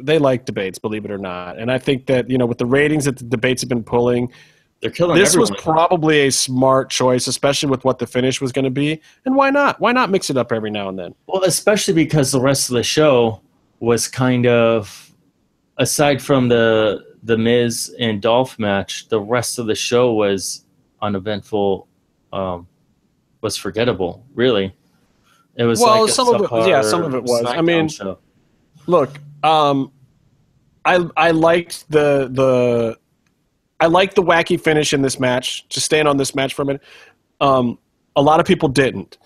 they 0.00 0.18
like 0.18 0.44
debates 0.44 0.78
believe 0.78 1.04
it 1.04 1.10
or 1.10 1.18
not 1.18 1.58
and 1.58 1.72
i 1.72 1.78
think 1.78 2.06
that 2.06 2.30
you 2.30 2.38
know 2.38 2.46
with 2.46 2.58
the 2.58 2.66
ratings 2.66 3.04
that 3.04 3.16
the 3.16 3.24
debates 3.24 3.62
have 3.62 3.68
been 3.68 3.82
pulling 3.82 4.30
they're 4.80 4.92
killing 4.92 5.18
this 5.18 5.36
was 5.36 5.50
probably 5.58 6.28
a 6.28 6.30
smart 6.30 6.88
choice 6.88 7.26
especially 7.26 7.68
with 7.68 7.84
what 7.84 7.98
the 7.98 8.06
finish 8.06 8.40
was 8.40 8.52
going 8.52 8.64
to 8.64 8.70
be 8.70 9.00
and 9.24 9.34
why 9.34 9.50
not 9.50 9.80
why 9.80 9.90
not 9.90 10.08
mix 10.08 10.30
it 10.30 10.36
up 10.36 10.52
every 10.52 10.70
now 10.70 10.88
and 10.88 10.96
then 10.96 11.12
Well, 11.26 11.42
especially 11.42 11.94
because 11.94 12.30
the 12.30 12.40
rest 12.40 12.70
of 12.70 12.76
the 12.76 12.84
show 12.84 13.40
was 13.80 14.06
kind 14.08 14.46
of, 14.46 15.07
aside 15.78 16.20
from 16.22 16.48
the 16.48 17.04
the 17.22 17.36
Miz 17.36 17.94
and 17.98 18.22
Dolph 18.22 18.58
match, 18.58 19.08
the 19.08 19.20
rest 19.20 19.58
of 19.58 19.66
the 19.66 19.74
show 19.74 20.12
was 20.12 20.64
uneventful, 21.02 21.88
um, 22.32 22.68
was 23.40 23.56
forgettable. 23.56 24.24
Really, 24.34 24.74
it 25.56 25.64
was 25.64 25.80
Well, 25.80 26.02
like 26.02 26.10
some 26.12 26.34
of 26.34 26.40
it 26.42 26.68
yeah, 26.68 26.82
some 26.82 27.02
of 27.02 27.14
it 27.14 27.22
was. 27.22 27.44
I 27.46 27.60
mean- 27.60 27.88
show. 27.88 28.18
look 28.86 29.18
um 29.42 29.92
i 30.84 31.04
i 31.16 31.30
liked 31.30 31.88
the 31.90 32.28
the 32.32 32.96
i 33.80 33.86
liked 33.86 34.14
the 34.16 34.22
wacky 34.22 34.58
finish 34.60 34.92
in 34.92 35.02
this 35.02 35.20
match 35.20 35.68
just 35.68 35.84
staying 35.86 36.06
on 36.06 36.16
this 36.16 36.34
match 36.34 36.54
for 36.54 36.62
a 36.62 36.64
minute 36.64 36.82
um 37.40 37.78
a 38.16 38.22
lot 38.22 38.40
of 38.40 38.46
people 38.46 38.68
didn't 38.68 39.18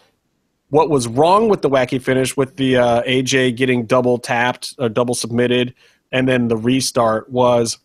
what 0.70 0.90
was 0.90 1.06
wrong 1.06 1.48
with 1.48 1.62
the 1.62 1.70
wacky 1.70 2.00
finish 2.02 2.36
with 2.36 2.56
the 2.56 2.76
uh, 2.76 3.02
aj 3.04 3.56
getting 3.56 3.86
double 3.86 4.18
tapped 4.18 4.74
or 4.78 4.88
double 4.88 5.14
submitted 5.14 5.74
and 6.12 6.28
then 6.28 6.48
the 6.48 6.56
restart 6.56 7.28
was 7.30 7.78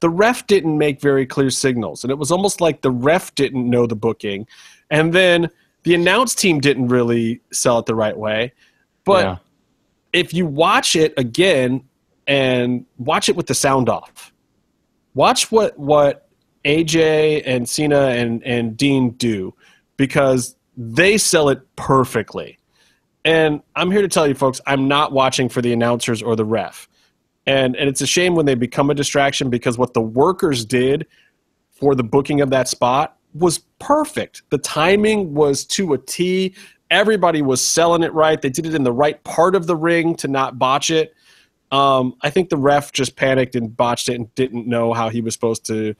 the 0.00 0.08
ref 0.10 0.46
didn't 0.46 0.78
make 0.78 1.00
very 1.00 1.26
clear 1.26 1.50
signals 1.50 2.04
and 2.04 2.10
it 2.10 2.18
was 2.18 2.30
almost 2.30 2.60
like 2.60 2.80
the 2.82 2.90
ref 2.90 3.34
didn't 3.34 3.68
know 3.68 3.86
the 3.86 3.96
booking 3.96 4.46
and 4.90 5.12
then 5.12 5.48
the 5.82 5.94
announce 5.94 6.34
team 6.34 6.60
didn't 6.60 6.88
really 6.88 7.40
sell 7.52 7.78
it 7.78 7.86
the 7.86 7.94
right 7.94 8.16
way 8.16 8.52
but 9.04 9.24
Yeah. 9.24 9.36
if 10.12 10.34
you 10.34 10.46
watch 10.46 10.96
it 10.96 11.14
again 11.16 11.82
and 12.26 12.84
watch 12.98 13.28
it 13.28 13.36
with 13.36 13.46
the 13.46 13.54
sound 13.54 13.88
off, 13.88 14.32
watch 15.14 15.52
what 15.52 15.78
what 15.78 16.28
AJ 16.64 17.42
and 17.46 17.68
Cena 17.68 18.08
and 18.08 18.42
and 18.42 18.76
Dean 18.76 19.10
do 19.10 19.54
because 19.96 20.56
they 20.76 21.16
sell 21.18 21.48
it 21.48 21.60
perfectly. 21.76 22.58
And 23.24 23.62
I'm 23.76 23.90
here 23.90 24.02
to 24.02 24.08
tell 24.08 24.26
you 24.26 24.34
folks, 24.34 24.60
I'm 24.66 24.88
not 24.88 25.12
watching 25.12 25.48
for 25.48 25.62
the 25.62 25.72
announcers 25.72 26.22
or 26.22 26.34
the 26.36 26.44
ref. 26.44 26.88
And 27.46 27.76
and 27.76 27.88
it's 27.88 28.00
a 28.00 28.06
shame 28.06 28.34
when 28.34 28.46
they 28.46 28.54
become 28.54 28.90
a 28.90 28.94
distraction 28.94 29.50
because 29.50 29.78
what 29.78 29.94
the 29.94 30.00
workers 30.00 30.64
did 30.64 31.06
for 31.70 31.94
the 31.94 32.02
booking 32.02 32.40
of 32.40 32.50
that 32.50 32.68
spot 32.68 33.16
was 33.34 33.58
perfect. 33.78 34.42
The 34.50 34.58
timing 34.58 35.34
was 35.34 35.64
to 35.66 35.92
a 35.92 35.98
T. 35.98 36.54
Everybody 36.90 37.42
was 37.42 37.60
selling 37.60 38.02
it 38.02 38.12
right. 38.14 38.40
They 38.40 38.50
did 38.50 38.66
it 38.66 38.74
in 38.74 38.84
the 38.84 38.92
right 38.92 39.22
part 39.24 39.54
of 39.54 39.66
the 39.66 39.76
ring 39.76 40.16
to 40.16 40.28
not 40.28 40.58
botch 40.58 40.90
it. 40.90 41.14
Um, 41.72 42.14
I 42.22 42.30
think 42.30 42.48
the 42.48 42.56
ref 42.56 42.92
just 42.92 43.16
panicked 43.16 43.56
and 43.56 43.76
botched 43.76 44.08
it 44.08 44.14
and 44.14 44.32
didn't 44.34 44.66
know 44.66 44.92
how 44.92 45.08
he 45.08 45.20
was 45.20 45.34
supposed 45.34 45.64
to 45.66 45.94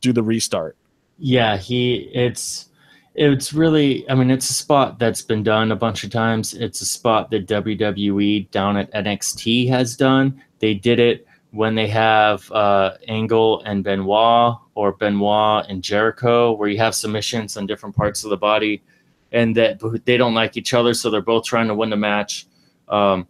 do 0.00 0.12
the 0.12 0.22
restart. 0.22 0.76
Yeah, 1.18 1.56
he 1.56 2.10
it's 2.12 2.68
it's 3.14 3.52
really 3.52 4.08
I 4.10 4.14
mean 4.14 4.30
it's 4.30 4.50
a 4.50 4.54
spot 4.54 4.98
that's 4.98 5.22
been 5.22 5.42
done 5.42 5.70
a 5.70 5.76
bunch 5.76 6.04
of 6.04 6.10
times. 6.10 6.54
It's 6.54 6.80
a 6.80 6.86
spot 6.86 7.30
that 7.30 7.46
WWE 7.46 8.50
down 8.50 8.76
at 8.76 8.92
NXT 8.92 9.68
has 9.68 9.96
done. 9.96 10.42
They 10.64 10.72
did 10.72 10.98
it 10.98 11.26
when 11.50 11.74
they 11.74 11.88
have 11.88 12.50
uh, 12.50 12.92
Angle 13.06 13.60
and 13.66 13.84
Benoit 13.84 14.56
or 14.74 14.92
Benoit 14.92 15.66
and 15.68 15.82
Jericho, 15.82 16.52
where 16.52 16.70
you 16.70 16.78
have 16.78 16.94
submissions 16.94 17.58
on 17.58 17.66
different 17.66 17.94
parts 17.94 18.24
of 18.24 18.30
the 18.30 18.38
body, 18.38 18.82
and 19.30 19.54
that 19.56 19.78
they 20.06 20.16
don't 20.16 20.32
like 20.32 20.56
each 20.56 20.72
other, 20.72 20.94
so 20.94 21.10
they're 21.10 21.20
both 21.20 21.44
trying 21.44 21.68
to 21.68 21.74
win 21.74 21.90
the 21.90 21.98
match. 21.98 22.46
Um, 22.88 23.28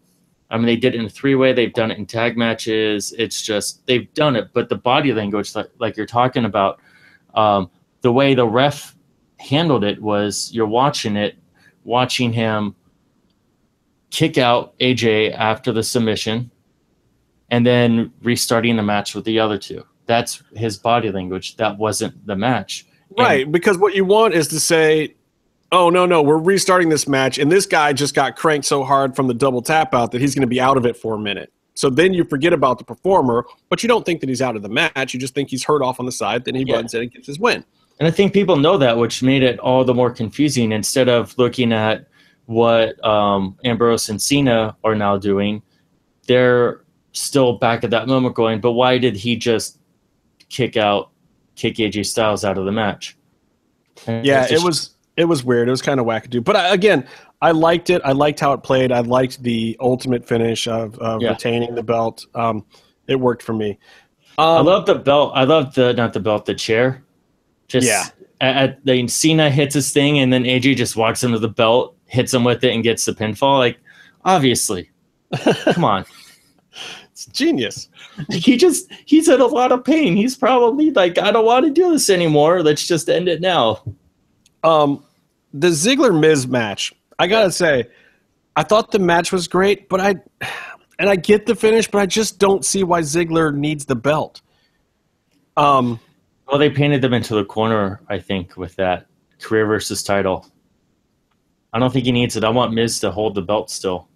I 0.48 0.56
mean, 0.56 0.66
they 0.66 0.76
did 0.76 0.94
it 0.94 1.00
in 1.00 1.06
a 1.06 1.10
three 1.10 1.34
way. 1.34 1.52
They've 1.52 1.72
done 1.72 1.90
it 1.90 1.98
in 1.98 2.06
tag 2.06 2.36
matches. 2.36 3.12
It's 3.18 3.42
just 3.42 3.84
they've 3.88 4.14
done 4.14 4.36
it, 4.36 4.50
but 4.52 4.68
the 4.68 4.76
body 4.76 5.12
language, 5.12 5.56
like, 5.56 5.70
like 5.80 5.96
you're 5.96 6.06
talking 6.06 6.44
about, 6.44 6.78
um, 7.34 7.68
the 8.02 8.12
way 8.12 8.34
the 8.34 8.46
ref 8.46 8.94
handled 9.40 9.82
it 9.82 10.00
was 10.00 10.52
you're 10.52 10.68
watching 10.68 11.16
it, 11.16 11.36
watching 11.82 12.32
him 12.32 12.76
kick 14.10 14.38
out 14.38 14.78
AJ 14.78 15.34
after 15.34 15.72
the 15.72 15.82
submission, 15.82 16.52
and 17.50 17.66
then 17.66 18.12
restarting 18.22 18.76
the 18.76 18.82
match 18.82 19.14
with 19.14 19.24
the 19.24 19.38
other 19.38 19.58
two. 19.58 19.84
That's 20.06 20.42
his 20.54 20.76
body 20.76 21.10
language. 21.10 21.56
That 21.56 21.78
wasn't 21.78 22.26
the 22.26 22.36
match. 22.36 22.86
And- 23.10 23.18
Right, 23.18 23.50
because 23.50 23.78
what 23.78 23.94
you 23.94 24.04
want 24.04 24.34
is 24.34 24.48
to 24.48 24.60
say, 24.60 25.14
"Oh 25.72 25.88
no, 25.90 26.04
no, 26.06 26.20
we're 26.22 26.38
restarting 26.38 26.88
this 26.88 27.06
match, 27.08 27.38
and 27.38 27.50
this 27.50 27.64
guy 27.66 27.92
just 27.92 28.14
got 28.14 28.36
cranked 28.36 28.66
so 28.66 28.82
hard 28.84 29.14
from 29.16 29.28
the 29.28 29.34
double 29.34 29.62
tap 29.62 29.94
out 29.94 30.10
that 30.12 30.20
he's 30.20 30.34
going 30.34 30.42
to 30.42 30.46
be 30.48 30.60
out 30.60 30.76
of 30.76 30.84
it 30.86 30.96
for 30.96 31.14
a 31.14 31.18
minute." 31.18 31.52
So 31.76 31.90
then 31.90 32.12
you 32.14 32.24
forget 32.24 32.52
about 32.52 32.78
the 32.78 32.84
performer, 32.84 33.44
but 33.68 33.82
you 33.82 33.88
don't 33.88 34.06
think 34.06 34.20
that 34.20 34.28
he's 34.28 34.40
out 34.42 34.54
of 34.56 34.62
the 34.62 34.68
match. 34.68 35.12
You 35.12 35.18
just 35.20 35.34
think 35.34 35.48
he's 35.50 35.64
hurt 35.64 35.82
off 35.82 35.98
on 35.98 36.06
the 36.06 36.12
side. 36.12 36.44
Then 36.44 36.54
he 36.54 36.64
Yeah. 36.66 36.76
runs 36.76 36.94
in 36.94 37.02
and 37.02 37.12
gets 37.12 37.26
his 37.26 37.38
win. 37.38 37.64
And 37.98 38.06
I 38.06 38.10
think 38.12 38.32
people 38.32 38.56
know 38.56 38.76
that, 38.78 38.96
which 38.98 39.22
made 39.24 39.42
it 39.42 39.58
all 39.58 39.84
the 39.84 39.94
more 39.94 40.10
confusing. 40.10 40.70
Instead 40.72 41.08
of 41.08 41.36
looking 41.38 41.72
at 41.72 42.06
what 42.46 43.04
um, 43.04 43.56
Ambrose 43.64 44.08
and 44.08 44.20
Cena 44.22 44.76
are 44.84 44.94
now 44.94 45.16
doing, 45.16 45.62
they're 46.28 46.80
still 47.14 47.54
back 47.54 47.82
at 47.84 47.90
that 47.90 48.06
moment 48.06 48.34
going, 48.34 48.60
but 48.60 48.72
why 48.72 48.98
did 48.98 49.16
he 49.16 49.36
just 49.36 49.78
kick 50.50 50.76
out, 50.76 51.10
kick 51.56 51.76
AJ 51.76 52.04
Styles 52.06 52.44
out 52.44 52.58
of 52.58 52.66
the 52.66 52.72
match? 52.72 53.16
And 54.06 54.26
Yeah, 54.26 54.42
it's 54.42 54.50
it 54.50 54.54
just- 54.56 54.64
was 54.66 54.90
it 55.16 55.24
was 55.26 55.44
weird. 55.44 55.68
It 55.68 55.70
was 55.70 55.80
kind 55.80 56.00
of 56.00 56.06
wackadoo. 56.06 56.42
But 56.42 56.56
I, 56.56 56.74
again, 56.74 57.06
I 57.40 57.52
liked 57.52 57.88
it. 57.88 58.02
I 58.04 58.10
liked 58.10 58.40
how 58.40 58.52
it 58.52 58.64
played. 58.64 58.90
I 58.90 58.98
liked 58.98 59.40
the 59.44 59.76
ultimate 59.78 60.26
finish 60.26 60.66
of, 60.66 60.98
of 60.98 61.22
Yeah. 61.22 61.30
retaining 61.30 61.76
the 61.76 61.84
belt. 61.84 62.26
Um, 62.34 62.64
it 63.06 63.14
worked 63.20 63.42
for 63.44 63.52
me. 63.52 63.78
I 64.38 64.56
Um, 64.56 64.66
love 64.66 64.86
the 64.86 64.96
belt. 64.96 65.30
I 65.36 65.44
love 65.44 65.72
the 65.74 65.92
not 65.92 66.12
the 66.14 66.18
belt, 66.20 66.46
the 66.46 66.54
chair. 66.54 67.04
Just 67.68 67.86
Yeah. 67.86 68.06
At, 68.40 68.56
at 68.56 68.84
the 68.84 69.06
Cena 69.06 69.50
hits 69.50 69.74
his 69.76 69.92
thing, 69.92 70.18
and 70.18 70.32
then 70.32 70.42
AJ 70.42 70.74
just 70.76 70.96
walks 70.96 71.22
into 71.22 71.38
the 71.38 71.48
belt, 71.48 71.94
hits 72.06 72.34
him 72.34 72.42
with 72.42 72.64
it, 72.64 72.74
and 72.74 72.82
gets 72.82 73.04
the 73.04 73.12
pinfall. 73.12 73.58
Like, 73.58 73.78
obviously, 74.24 74.90
come 75.36 75.84
on. 75.84 76.04
It's 77.26 77.36
genius. 77.36 77.88
he 78.30 78.56
just 78.56 78.90
he's 79.04 79.28
in 79.28 79.40
a 79.40 79.46
lot 79.46 79.72
of 79.72 79.84
pain. 79.84 80.16
He's 80.16 80.36
probably 80.36 80.90
like, 80.90 81.18
I 81.18 81.30
don't 81.30 81.44
want 81.44 81.66
to 81.66 81.72
do 81.72 81.90
this 81.90 82.10
anymore. 82.10 82.62
Let's 82.62 82.86
just 82.86 83.08
end 83.08 83.28
it 83.28 83.40
now. 83.40 83.82
Um, 84.62 85.04
the 85.52 85.68
Ziggler 85.68 86.18
Miz 86.18 86.46
match. 86.46 86.92
I 87.18 87.26
gotta 87.26 87.52
say, 87.52 87.84
I 88.56 88.62
thought 88.62 88.90
the 88.90 88.98
match 88.98 89.32
was 89.32 89.48
great, 89.48 89.88
but 89.88 90.00
I 90.00 90.16
and 90.98 91.08
I 91.08 91.16
get 91.16 91.46
the 91.46 91.54
finish, 91.54 91.88
but 91.88 92.00
I 92.00 92.06
just 92.06 92.38
don't 92.38 92.64
see 92.64 92.82
why 92.84 93.00
Ziggler 93.00 93.54
needs 93.54 93.84
the 93.84 93.96
belt. 93.96 94.42
Um, 95.56 96.00
Well, 96.46 96.58
they 96.58 96.70
painted 96.70 97.02
them 97.02 97.14
into 97.14 97.34
the 97.34 97.44
corner, 97.44 98.00
I 98.08 98.18
think, 98.18 98.56
with 98.56 98.76
that 98.76 99.06
career 99.40 99.66
versus 99.66 100.02
title. 100.02 100.46
I 101.72 101.78
don't 101.78 101.92
think 101.92 102.04
he 102.04 102.12
needs 102.12 102.36
it. 102.36 102.44
I 102.44 102.50
want 102.50 102.72
Miz 102.72 103.00
to 103.00 103.10
hold 103.10 103.34
the 103.34 103.42
belt 103.42 103.70
still. 103.70 104.08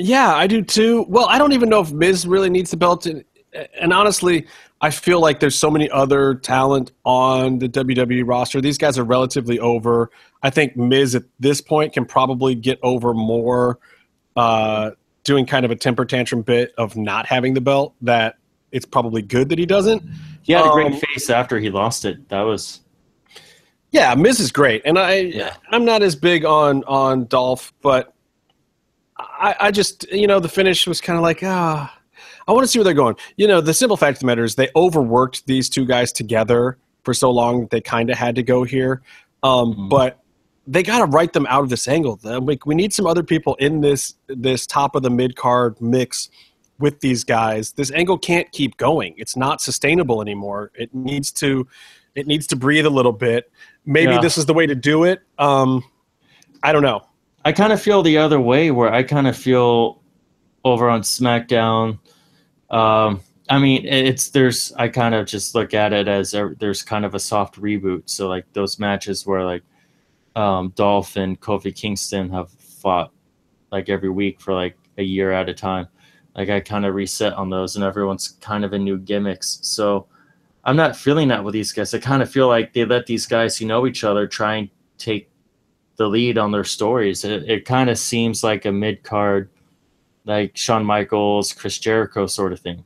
Yeah, 0.00 0.34
I 0.34 0.46
do 0.46 0.62
too. 0.62 1.04
Well, 1.08 1.26
I 1.28 1.36
don't 1.38 1.52
even 1.52 1.68
know 1.68 1.80
if 1.80 1.92
Miz 1.92 2.26
really 2.26 2.48
needs 2.50 2.70
the 2.70 2.76
belt. 2.76 3.04
And, 3.06 3.22
and 3.78 3.92
honestly, 3.92 4.46
I 4.80 4.90
feel 4.90 5.20
like 5.20 5.40
there's 5.40 5.54
so 5.56 5.70
many 5.70 5.90
other 5.90 6.36
talent 6.36 6.90
on 7.04 7.58
the 7.58 7.68
WWE 7.68 8.22
roster. 8.26 8.60
These 8.62 8.78
guys 8.78 8.98
are 8.98 9.04
relatively 9.04 9.58
over. 9.58 10.10
I 10.42 10.48
think 10.48 10.74
Miz 10.74 11.14
at 11.14 11.24
this 11.38 11.60
point 11.60 11.92
can 11.92 12.06
probably 12.06 12.54
get 12.54 12.78
over 12.82 13.12
more 13.12 13.78
uh, 14.36 14.92
doing 15.24 15.44
kind 15.44 15.66
of 15.66 15.70
a 15.70 15.76
temper 15.76 16.06
tantrum 16.06 16.40
bit 16.42 16.72
of 16.78 16.96
not 16.96 17.26
having 17.26 17.52
the 17.52 17.60
belt 17.60 17.94
that 18.00 18.36
it's 18.72 18.86
probably 18.86 19.20
good 19.20 19.50
that 19.50 19.58
he 19.58 19.66
doesn't. 19.66 20.02
He 20.42 20.54
had 20.54 20.64
a 20.64 20.68
Um, 20.70 20.72
great 20.74 21.04
face 21.04 21.28
after 21.28 21.58
he 21.58 21.68
lost 21.68 22.06
it. 22.06 22.26
That 22.30 22.42
was 22.42 22.80
Yeah, 23.90 24.14
Miz 24.14 24.40
is 24.40 24.50
great, 24.50 24.80
and 24.86 24.98
I 24.98 25.16
Yeah. 25.16 25.56
I'm 25.70 25.84
not 25.84 26.02
as 26.02 26.16
big 26.16 26.46
on 26.46 26.84
on 26.84 27.26
Dolph, 27.26 27.74
but 27.82 28.14
I, 29.38 29.54
I 29.60 29.70
just 29.70 30.10
you 30.10 30.26
know 30.26 30.40
the 30.40 30.48
finish 30.48 30.86
was 30.86 31.00
kind 31.00 31.16
of 31.16 31.22
like 31.22 31.40
ah. 31.42 31.96
I 32.48 32.52
want 32.52 32.64
to 32.64 32.68
see 32.68 32.78
where 32.80 32.84
they're 32.84 32.94
going. 32.94 33.14
You 33.36 33.46
know, 33.46 33.60
the 33.60 33.74
simple 33.74 33.96
fact 33.96 34.16
of 34.16 34.20
the 34.20 34.26
matter 34.26 34.42
is 34.42 34.56
they 34.56 34.70
overworked 34.74 35.46
these 35.46 35.68
two 35.68 35.84
guys 35.84 36.10
together 36.10 36.78
for 37.04 37.14
so 37.14 37.30
long 37.30 37.60
that 37.60 37.70
they 37.70 37.80
kind 37.80 38.10
of 38.10 38.18
had 38.18 38.34
to 38.36 38.42
go 38.42 38.64
here. 38.64 39.02
Um, 39.42 39.74
Mhm. 39.74 39.88
But 39.88 40.18
they 40.66 40.82
got 40.82 40.98
to 40.98 41.04
write 41.04 41.32
them 41.32 41.46
out 41.48 41.62
of 41.62 41.68
this 41.70 41.86
angle. 41.86 42.18
We, 42.42 42.58
we 42.66 42.74
need 42.74 42.92
some 42.92 43.06
other 43.06 43.22
people 43.22 43.54
in 43.56 43.80
this 43.82 44.14
this 44.28 44.66
top 44.66 44.94
of 44.96 45.02
the 45.02 45.10
mid 45.10 45.36
card 45.36 45.80
mix 45.80 46.28
with 46.78 47.00
these 47.00 47.24
guys. 47.24 47.72
This 47.72 47.90
angle 47.92 48.18
can't 48.18 48.50
keep 48.52 48.76
going. 48.78 49.14
It's 49.16 49.36
not 49.36 49.60
sustainable 49.60 50.20
anymore. 50.20 50.72
It 50.74 50.92
needs 50.94 51.30
to 51.32 51.66
it 52.14 52.26
needs 52.26 52.46
to 52.48 52.56
breathe 52.56 52.86
a 52.86 52.90
little 52.90 53.12
bit. 53.12 53.50
Maybe 53.86 54.12
Yeah. 54.12 54.20
this 54.20 54.36
is 54.36 54.46
the 54.46 54.54
way 54.54 54.66
to 54.66 54.74
do 54.74 55.04
it. 55.04 55.20
Um, 55.38 55.84
I 56.62 56.72
don't 56.72 56.82
know. 56.82 57.02
I 57.44 57.52
kind 57.52 57.72
of 57.72 57.80
feel 57.80 58.02
the 58.02 58.18
other 58.18 58.40
way 58.40 58.70
where 58.70 58.92
I 58.92 59.02
kind 59.02 59.26
of 59.26 59.36
feel 59.36 60.02
over 60.64 60.90
on 60.90 61.02
SmackDown. 61.02 61.98
Um, 62.68 63.20
I 63.48 63.58
mean, 63.58 63.84
it's 63.86 64.30
there's 64.30 64.72
I 64.74 64.88
kind 64.88 65.14
of 65.14 65.26
just 65.26 65.54
look 65.54 65.74
at 65.74 65.92
it 65.92 66.06
as 66.06 66.34
a, 66.34 66.54
there's 66.58 66.82
kind 66.82 67.04
of 67.04 67.14
a 67.14 67.18
soft 67.20 67.60
reboot. 67.60 68.02
So 68.06 68.28
like 68.28 68.44
those 68.52 68.78
matches 68.78 69.26
where 69.26 69.44
like 69.44 69.62
um, 70.36 70.72
Dolph 70.76 71.16
and 71.16 71.40
Kofi 71.40 71.74
Kingston 71.74 72.30
have 72.30 72.50
fought 72.50 73.10
like 73.72 73.88
every 73.88 74.10
week 74.10 74.40
for 74.40 74.54
like 74.54 74.76
a 74.98 75.02
year 75.02 75.32
at 75.32 75.48
a 75.48 75.54
time. 75.54 75.88
Like 76.36 76.48
I 76.48 76.60
kind 76.60 76.84
of 76.86 76.94
reset 76.94 77.32
on 77.32 77.50
those, 77.50 77.74
and 77.74 77.84
everyone's 77.84 78.28
kind 78.40 78.64
of 78.64 78.72
in 78.72 78.84
new 78.84 78.98
gimmicks. 78.98 79.58
So 79.62 80.06
I'm 80.64 80.76
not 80.76 80.94
feeling 80.94 81.28
that 81.28 81.42
with 81.42 81.54
these 81.54 81.72
guys. 81.72 81.94
I 81.94 81.98
kind 81.98 82.22
of 82.22 82.30
feel 82.30 82.48
like 82.48 82.72
they 82.72 82.84
let 82.84 83.06
these 83.06 83.26
guys 83.26 83.56
who 83.56 83.66
know 83.66 83.86
each 83.86 84.04
other 84.04 84.26
try 84.26 84.56
and 84.56 84.70
take 84.98 85.29
the 86.00 86.08
lead 86.08 86.38
on 86.38 86.50
their 86.50 86.64
stories. 86.64 87.24
It, 87.24 87.42
it 87.46 87.66
kind 87.66 87.90
of 87.90 87.98
seems 87.98 88.42
like 88.42 88.64
a 88.64 88.72
mid 88.72 89.02
card, 89.02 89.50
like 90.24 90.56
Shawn 90.56 90.82
Michaels, 90.82 91.52
Chris 91.52 91.78
Jericho 91.78 92.26
sort 92.26 92.54
of 92.54 92.60
thing. 92.60 92.82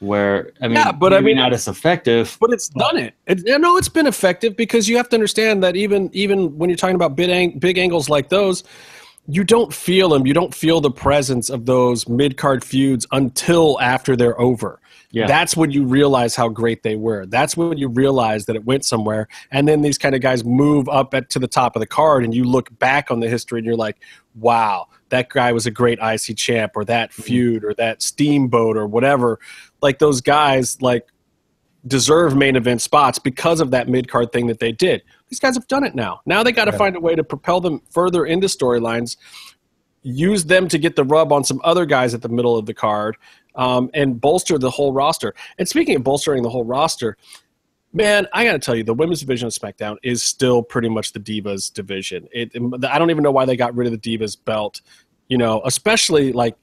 Where 0.00 0.50
I 0.62 0.68
mean, 0.68 0.78
Yeah, 0.78 0.90
but 0.92 1.12
I 1.12 1.20
mean, 1.20 1.36
not 1.36 1.52
as 1.52 1.68
effective. 1.68 2.38
but 2.40 2.50
it's 2.50 2.70
done 2.70 2.96
it. 2.96 3.12
it. 3.26 3.46
You 3.46 3.58
know, 3.58 3.76
it's 3.76 3.90
been 3.90 4.06
effective 4.06 4.56
because 4.56 4.88
you 4.88 4.96
have 4.96 5.10
to 5.10 5.16
understand 5.16 5.62
that 5.64 5.76
even 5.76 6.08
even 6.14 6.56
when 6.56 6.70
you're 6.70 6.78
talking 6.78 6.96
about 6.96 7.14
big 7.14 7.28
ang- 7.28 7.58
big 7.58 7.76
angles 7.76 8.08
like 8.08 8.30
those, 8.30 8.64
you 9.28 9.44
don't 9.44 9.72
feel 9.74 10.08
them. 10.08 10.26
You 10.26 10.32
don't 10.32 10.54
feel 10.54 10.80
the 10.80 10.90
presence 10.90 11.50
of 11.50 11.66
those 11.66 12.08
mid 12.08 12.38
card 12.38 12.64
feuds 12.64 13.06
until 13.12 13.78
after 13.82 14.16
they're 14.16 14.40
over. 14.40 14.80
Yeah. 15.14 15.28
That's 15.28 15.56
when 15.56 15.70
you 15.70 15.84
realize 15.84 16.34
how 16.34 16.48
great 16.48 16.82
they 16.82 16.96
were. 16.96 17.24
That's 17.24 17.56
when 17.56 17.78
you 17.78 17.86
realize 17.86 18.46
that 18.46 18.56
it 18.56 18.64
went 18.64 18.84
somewhere. 18.84 19.28
And 19.52 19.68
then 19.68 19.80
these 19.80 19.96
kind 19.96 20.12
of 20.12 20.20
guys 20.20 20.44
move 20.44 20.88
up 20.88 21.14
at, 21.14 21.30
to 21.30 21.38
the 21.38 21.46
top 21.46 21.76
of 21.76 21.80
the 21.80 21.86
card, 21.86 22.24
and 22.24 22.34
you 22.34 22.42
look 22.42 22.76
back 22.80 23.12
on 23.12 23.20
the 23.20 23.28
history, 23.28 23.60
and 23.60 23.66
you're 23.66 23.76
like, 23.76 24.02
"Wow, 24.34 24.88
that 25.10 25.28
guy 25.28 25.52
was 25.52 25.66
a 25.66 25.70
great 25.70 26.00
IC 26.02 26.36
champ, 26.36 26.72
or 26.74 26.84
that 26.86 27.12
mm-hmm. 27.12 27.22
feud, 27.22 27.64
or 27.64 27.74
that 27.74 28.02
steamboat, 28.02 28.76
or 28.76 28.88
whatever." 28.88 29.38
Like 29.80 30.00
those 30.00 30.20
guys, 30.20 30.82
like 30.82 31.06
deserve 31.86 32.34
main 32.36 32.56
event 32.56 32.82
spots 32.82 33.20
because 33.20 33.60
of 33.60 33.70
that 33.70 33.88
mid 33.88 34.08
card 34.08 34.32
thing 34.32 34.48
that 34.48 34.58
they 34.58 34.72
did. 34.72 35.02
These 35.28 35.38
guys 35.38 35.54
have 35.54 35.68
done 35.68 35.84
it 35.84 35.94
now. 35.94 36.22
Now 36.26 36.42
they 36.42 36.50
got 36.50 36.64
to 36.64 36.72
Yeah. 36.72 36.78
find 36.78 36.96
a 36.96 37.00
way 37.00 37.14
to 37.14 37.22
propel 37.22 37.60
them 37.60 37.82
further 37.90 38.24
into 38.26 38.48
storylines, 38.48 39.16
use 40.02 40.44
them 40.46 40.66
to 40.68 40.78
get 40.78 40.96
the 40.96 41.04
rub 41.04 41.32
on 41.32 41.44
some 41.44 41.60
other 41.62 41.86
guys 41.86 42.14
at 42.14 42.22
the 42.22 42.28
middle 42.28 42.56
of 42.56 42.66
the 42.66 42.74
card, 42.74 43.16
um, 43.54 43.90
and 43.94 44.20
bolster 44.20 44.58
the 44.58 44.70
whole 44.70 44.92
roster. 44.92 45.34
And 45.58 45.68
speaking 45.68 45.96
of 45.96 46.04
bolstering 46.04 46.42
the 46.42 46.50
whole 46.50 46.64
roster, 46.64 47.16
man, 47.92 48.26
I 48.32 48.44
got 48.44 48.52
to 48.52 48.58
tell 48.58 48.74
you, 48.74 48.84
the 48.84 48.94
women's 48.94 49.20
division 49.20 49.46
of 49.46 49.52
SmackDown 49.52 49.96
is 50.02 50.22
still 50.22 50.62
pretty 50.62 50.88
much 50.88 51.12
the 51.12 51.20
Divas 51.20 51.72
division. 51.72 52.28
It, 52.32 52.52
I 52.88 52.98
don't 52.98 53.10
even 53.10 53.22
know 53.22 53.30
why 53.30 53.44
they 53.44 53.56
got 53.56 53.74
rid 53.74 53.92
of 53.92 54.00
the 54.00 54.18
Divas 54.18 54.36
belt. 54.44 54.80
You 55.28 55.38
know, 55.38 55.62
especially 55.64 56.32
like 56.32 56.56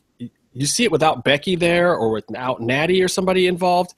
you 0.54 0.66
see 0.66 0.84
it 0.84 0.92
without 0.92 1.24
Becky 1.24 1.56
there 1.56 1.96
or 1.96 2.12
without 2.12 2.62
Natty 2.62 3.02
or 3.02 3.08
somebody 3.08 3.48
involved. 3.48 3.96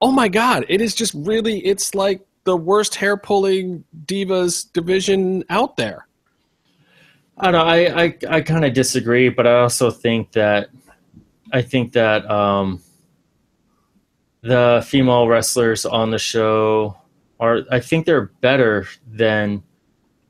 Oh 0.00 0.12
my 0.12 0.28
God, 0.28 0.66
it 0.68 0.80
is 0.80 0.94
just 0.94 1.14
really, 1.14 1.58
it's 1.60 1.94
like 1.94 2.20
the 2.44 2.56
worst 2.56 2.94
hair 2.94 3.16
pulling 3.16 3.84
Divas 4.04 4.70
division 4.72 5.42
out 5.48 5.76
there. 5.76 6.06
I 7.38 7.50
don't 7.50 7.52
know. 7.54 7.64
I 7.64 8.02
I, 8.02 8.18
I 8.28 8.40
kind 8.42 8.64
of 8.64 8.74
disagree, 8.74 9.28
but 9.30 9.46
I 9.46 9.60
also 9.60 9.90
think 9.90 10.32
that 10.32 10.68
I 11.52 11.62
think 11.62 11.92
that 11.92 12.28
um, 12.30 12.80
the 14.42 14.84
female 14.86 15.28
wrestlers 15.28 15.84
on 15.86 16.10
the 16.10 16.18
show 16.18 16.96
are. 17.40 17.60
I 17.70 17.80
think 17.80 18.06
they're 18.06 18.26
better 18.40 18.86
than 19.06 19.62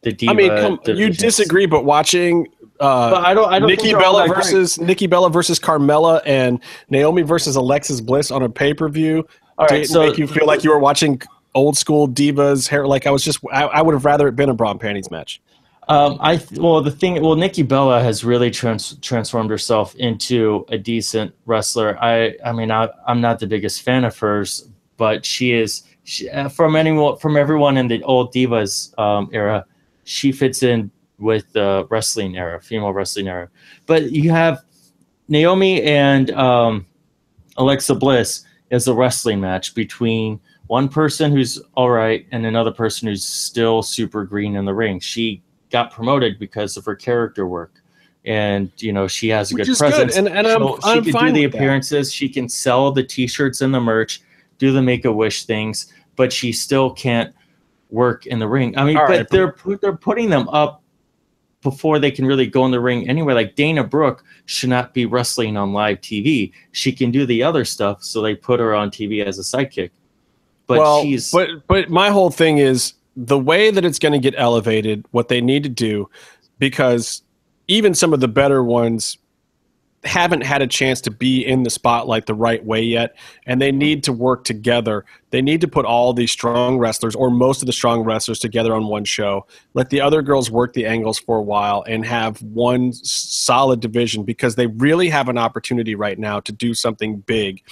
the 0.03 0.13
diva. 0.13 0.33
I 0.33 0.35
mean, 0.35 0.51
come, 0.51 0.81
you 0.85 1.11
disagree, 1.11 1.67
but 1.67 1.85
watching 1.85 2.47
uh, 2.81 3.11
But 3.11 3.25
I 3.25 3.35
don't. 3.35 3.53
I 3.53 3.59
don't. 3.59 3.69
Nikki 3.69 3.83
think 3.83 3.99
they're 3.99 4.07
all 4.07 4.15
Bella 4.15 4.29
that 4.29 4.35
great. 4.35 4.45
versus 4.45 4.81
Nikki 4.81 5.07
Bella 5.07 5.31
versus 5.31 5.59
Carmella 5.59 6.21
and 6.27 6.61
Naomi 6.91 7.23
versus 7.23 7.57
Alexis 7.57 8.01
Bliss 8.01 8.31
on 8.31 8.43
a 8.43 8.49
pay 8.49 8.75
per 8.75 8.89
view 8.89 9.27
right, 9.59 9.69
didn't 9.71 9.89
so 9.89 10.07
make 10.07 10.19
you 10.19 10.27
feel 10.27 10.47
like 10.47 10.65
you 10.65 10.71
were 10.71 10.79
watching 10.79 11.21
old 11.55 11.77
school 11.77 12.09
divas 12.09 12.69
hair. 12.69 12.87
Like 12.87 13.07
I 13.07 13.11
was 13.11 13.23
just, 13.23 13.39
I, 13.53 13.65
I 13.65 13.83
would 13.83 13.95
have 13.95 14.05
rather 14.05 14.29
it 14.29 14.37
been 14.37 14.49
a 14.49 14.55
bra 14.55 14.73
and 14.73 14.81
panties 14.81 15.11
match. 15.11 15.41
Um, 15.89 16.17
I 16.21 16.43
well, 16.53 16.81
the 16.81 16.91
thing, 16.91 17.21
well, 17.23 17.37
Nikki 17.37 17.63
Bella 17.63 18.03
has 18.03 18.25
really 18.25 18.51
trans- 18.51 18.97
transformed 19.01 19.51
herself 19.51 19.95
into 19.97 20.65
a 20.71 20.79
decent 20.79 21.35
wrestler. 21.45 21.99
I, 22.03 22.37
I 22.45 22.53
mean, 22.53 22.71
I, 22.71 22.89
I'm 23.07 23.21
not 23.21 23.39
the 23.39 23.47
biggest 23.47 23.83
fan 23.83 24.05
of 24.05 24.19
hers, 24.19 24.69
but 24.97 25.27
she 25.27 25.53
is 25.53 25.83
she, 26.05 26.29
uh, 26.31 26.49
from 26.49 26.77
anyone, 26.77 27.19
from 27.19 27.37
everyone 27.37 27.77
in 27.77 27.89
the 27.89 28.03
old 28.05 28.33
divas 28.33 28.97
um, 28.99 29.29
era. 29.33 29.67
She 30.05 30.33
fits 30.33 30.63
in 30.63 30.91
with 31.19 31.53
the 31.53 31.87
wrestling 31.91 32.37
era, 32.37 32.61
female 32.61 32.93
wrestling 32.93 33.29
era. 33.29 33.49
But 33.87 34.11
you 34.11 34.31
have 34.31 34.63
Naomi 35.29 35.83
and 35.83 36.31
um, 36.33 36.87
Alexa 37.57 37.95
Bliss 37.95 38.45
is 38.71 38.89
a 38.89 38.95
wrestling 38.95 39.41
match 39.41 39.75
between 39.75 40.41
one 40.67 40.89
person 40.89 41.31
who's 41.31 41.61
all 41.75 41.91
right 41.91 42.27
and 42.33 42.47
another 42.47 42.73
person 42.73 43.09
who's 43.09 43.25
still 43.25 43.83
super 43.83 44.25
green 44.25 44.57
in 44.57 44.65
the 44.65 44.75
ring. 44.75 44.99
She 44.99 45.43
got 45.75 45.91
promoted 45.91 46.39
because 46.39 46.77
of 46.77 46.85
her 46.85 46.95
character 46.95 47.47
work. 47.49 47.83
And 48.25 48.71
you 48.79 48.93
know 48.93 49.07
she 49.09 49.29
has 49.31 49.51
a 49.51 49.55
Which 49.55 49.67
good 49.67 49.73
is 49.73 49.81
good, 49.81 49.91
presence. 49.91 50.17
and- 50.17 50.29
and 50.29 50.47
I'm- 50.47 50.61
She'll- 50.61 50.79
I'm 50.85 51.03
can 51.03 51.13
fine 51.13 51.35
do 51.35 51.41
the 51.41 51.47
with 51.47 51.53
that. 51.53 51.59
appearances. 51.59 52.13
She 52.13 52.29
can 52.29 52.49
sell 52.49 52.93
the 52.93 53.03
T-shirts 53.03 53.61
and 53.61 53.75
the 53.75 53.81
merch, 53.81 54.23
do 54.59 54.73
the 54.73 54.81
Make 54.81 55.05
a 55.05 55.13
Wish 55.13 55.45
things, 55.45 55.93
but 56.17 56.33
she 56.33 56.53
still 56.53 56.91
can't 56.91 57.35
work 57.91 58.25
in 58.27 58.39
the 58.39 58.47
ring. 58.49 58.79
I 58.79 58.85
mean, 58.85 58.97
All 58.97 59.07
but 59.09 59.19
right, 59.19 59.29
they're 59.29 59.55
they're 59.83 59.97
putting 59.97 60.31
them 60.31 60.49
up 60.49 60.81
before 61.61 61.99
they 61.99 62.11
can 62.13 62.25
really 62.25 62.47
go 62.47 62.65
in 62.67 62.71
the 62.71 62.81
ring 62.81 63.09
anyway. 63.09 63.35
Like 63.35 63.57
Dana 63.57 63.83
Brooke 63.85 64.23
should 64.47 64.71
not 64.71 64.95
be 64.95 65.07
wrestling 65.07 65.57
on 65.57 65.73
live 65.73 66.01
TV. 66.01 66.53
She 66.73 66.93
can 66.93 67.11
do 67.11 67.27
the 67.27 67.43
other 67.43 67.65
stuff, 67.65 68.03
so 68.05 68.23
they 68.23 68.35
put 68.37 68.61
her 68.61 68.75
on 68.75 68.91
TV 68.91 69.23
as 69.25 69.39
a 69.39 69.43
sidekick. 69.43 69.91
But 70.67 70.79
well, 70.79 71.03
she's 71.03 71.31
but 71.33 71.49
but 71.67 71.91
my 71.91 72.09
whole 72.11 72.31
thing 72.31 72.57
is 72.59 72.95
the 73.17 73.39
way 73.39 73.71
that 73.71 73.85
it's 73.85 73.99
going 73.99 74.13
to 74.13 74.19
get 74.19 74.35
elevated. 74.37 75.07
What 75.11 75.29
they 75.29 75.41
need 75.41 75.63
to 75.63 75.69
do, 75.69 76.09
because 76.59 77.23
even 77.69 77.95
some 77.95 78.13
of 78.13 78.21
the 78.21 78.29
better 78.29 78.63
ones 78.63 79.19
haven't 80.05 80.43
had 80.43 80.61
a 80.61 80.67
chance 80.67 81.01
to 81.01 81.11
be 81.11 81.45
in 81.45 81.63
the 81.63 81.71
spotlight 81.71 82.27
the 82.27 82.35
right 82.35 82.63
way 82.65 82.83
yet, 82.83 83.17
and 83.47 83.61
they 83.61 83.73
need 83.73 84.05
to 84.05 84.13
work 84.13 84.45
together. 84.45 85.05
They 85.31 85.41
need 85.41 85.63
to 85.63 85.69
put 85.69 85.87
all 85.87 86.13
these 86.13 86.31
strong 86.31 86.77
wrestlers, 86.79 87.15
or 87.15 87.31
most 87.31 87.63
of 87.63 87.67
the 87.67 87.73
strong 87.73 88.03
wrestlers, 88.03 88.39
together 88.39 88.75
on 88.75 88.87
one 88.87 89.05
show. 89.05 89.47
Let 89.73 89.91
the 89.91 90.03
other 90.03 90.21
girls 90.21 90.51
work 90.51 90.75
the 90.75 90.87
angles 90.87 91.19
for 91.19 91.39
a 91.39 91.43
while 91.43 91.85
and 91.89 92.05
have 92.05 92.43
one 92.43 92.93
solid 92.93 93.81
division 93.81 94.25
because 94.25 94.57
they 94.57 94.67
really 94.67 95.09
have 95.09 95.29
an 95.29 95.39
opportunity 95.39 95.95
right 95.95 96.19
now 96.19 96.41
to 96.41 96.53
do 96.53 96.75
something 96.75 97.21
big 97.21 97.63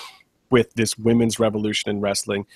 with 0.49 0.72
this 0.74 0.97
women's 0.97 1.38
revolution 1.38 1.90
in 1.90 2.01
wrestling. 2.01 2.47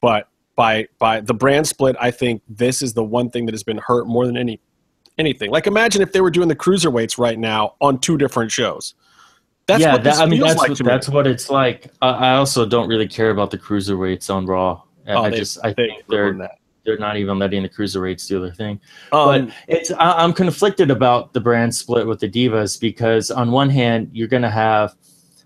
But 0.00 0.28
by 0.56 0.88
by 0.98 1.20
the 1.20 1.34
brand 1.34 1.68
split, 1.68 1.94
I 2.00 2.10
think 2.10 2.42
this 2.48 2.82
is 2.82 2.94
the 2.94 3.04
one 3.04 3.30
thing 3.30 3.46
that 3.46 3.52
has 3.52 3.62
been 3.62 3.78
hurt 3.78 4.06
more 4.08 4.26
than 4.26 4.36
any 4.36 4.58
anything. 5.18 5.50
Like 5.50 5.66
imagine 5.66 6.02
if 6.02 6.12
they 6.12 6.20
were 6.20 6.30
doing 6.30 6.48
the 6.48 6.56
cruiserweights 6.56 7.18
right 7.18 7.38
now 7.38 7.74
on 7.80 7.98
two 7.98 8.18
different 8.18 8.50
shows. 8.50 8.94
That's 9.66 9.80
yeah, 9.80 9.92
what 9.92 10.04
that, 10.04 10.16
I 10.18 10.26
mean 10.26 10.40
that's 10.40 10.58
like 10.58 10.70
what, 10.70 10.78
to 10.78 11.10
me. 11.10 11.14
what 11.14 11.26
it's 11.26 11.50
like. 11.50 11.88
I, 12.02 12.08
I 12.08 12.36
also 12.36 12.66
don't 12.66 12.88
really 12.88 13.08
care 13.08 13.30
about 13.30 13.50
the 13.50 13.58
cruiserweights 13.58 14.34
on 14.34 14.46
Raw. 14.46 14.82
I- 15.06 15.12
Oh, 15.12 15.22
I 15.22 15.30
they- 15.30 15.38
just 15.38 15.58
I 15.64 15.68
they 15.68 15.86
think 15.88 16.04
they're 16.08 16.32
that. 16.34 16.58
they're 16.84 16.98
not 16.98 17.16
even 17.16 17.38
letting 17.38 17.62
the 17.62 17.68
cruiserweights 17.68 18.26
do 18.26 18.40
their 18.40 18.52
thing. 18.52 18.80
Um, 19.12 19.46
but 19.46 19.54
it's 19.68 19.90
I, 19.92 20.12
I'm 20.22 20.32
conflicted 20.32 20.90
about 20.90 21.32
the 21.32 21.40
brand 21.40 21.74
split 21.74 22.06
with 22.06 22.18
the 22.20 22.28
divas 22.28 22.80
because 22.80 23.30
on 23.30 23.50
one 23.52 23.70
hand 23.70 24.10
you're 24.12 24.26
gonna 24.28 24.50
have 24.50 24.94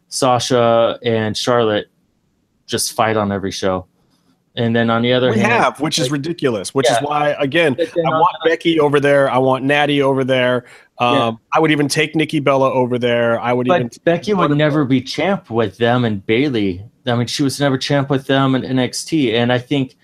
Sasha 0.08 0.98
and 1.02 1.36
Charlotte 1.36 1.88
just 2.66 2.92
fight 2.92 3.16
on 3.16 3.32
every 3.32 3.50
show, 3.50 3.86
and 4.56 4.74
then 4.74 4.90
on 4.90 5.02
the 5.02 5.12
other 5.12 5.30
we 5.30 5.38
hand, 5.38 5.52
have, 5.52 5.80
which 5.80 5.98
is 5.98 6.10
ridiculous. 6.10 6.74
Which 6.74 6.90
is 6.90 6.96
why, 7.02 7.30
again, 7.38 7.76
I 7.78 7.84
on 8.00 8.20
want 8.20 8.36
Becky 8.44 8.80
over 8.80 8.98
there. 8.98 9.30
I 9.30 9.38
want 9.38 9.64
Natty 9.64 10.02
over 10.02 10.24
there. 10.24 10.64
Um, 10.98 11.14
Yeah. 11.16 11.32
I 11.54 11.60
would 11.60 11.70
even 11.70 11.88
take 11.88 12.14
Nikki 12.16 12.40
Bella 12.40 12.70
over 12.72 12.98
there. 12.98 13.40
I 13.40 13.52
would 13.52 13.68
But 13.68 13.80
even. 13.80 13.90
Becky 14.04 14.34
would 14.34 14.50
never 14.50 14.84
be 14.84 15.00
champ 15.00 15.50
with 15.50 15.78
them 15.78 16.04
and 16.04 16.24
Bayley. 16.26 16.84
I 17.06 17.14
mean, 17.14 17.26
she 17.26 17.42
was 17.42 17.58
never 17.60 17.78
champ 17.78 18.10
with 18.10 18.26
them 18.26 18.54
in 18.54 18.62
NXT, 18.62 19.32
and 19.34 19.52
I 19.52 19.58
think, 19.58 19.96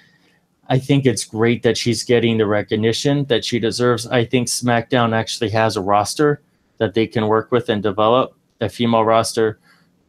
I 0.68 0.78
think 0.78 1.04
it's 1.04 1.24
great 1.24 1.62
that 1.62 1.76
she's 1.76 2.02
getting 2.04 2.38
the 2.38 2.46
recognition 2.46 3.24
that 3.26 3.44
she 3.44 3.58
deserves. 3.58 4.06
I 4.06 4.24
think 4.24 4.48
SmackDown 4.48 5.12
actually 5.14 5.50
has 5.50 5.76
a 5.76 5.82
roster 5.82 6.40
that 6.78 6.94
they 6.94 7.06
can 7.06 7.26
work 7.26 7.52
with 7.52 7.68
and 7.68 7.82
develop 7.82 8.34
a 8.60 8.68
female 8.68 9.04
roster, 9.04 9.58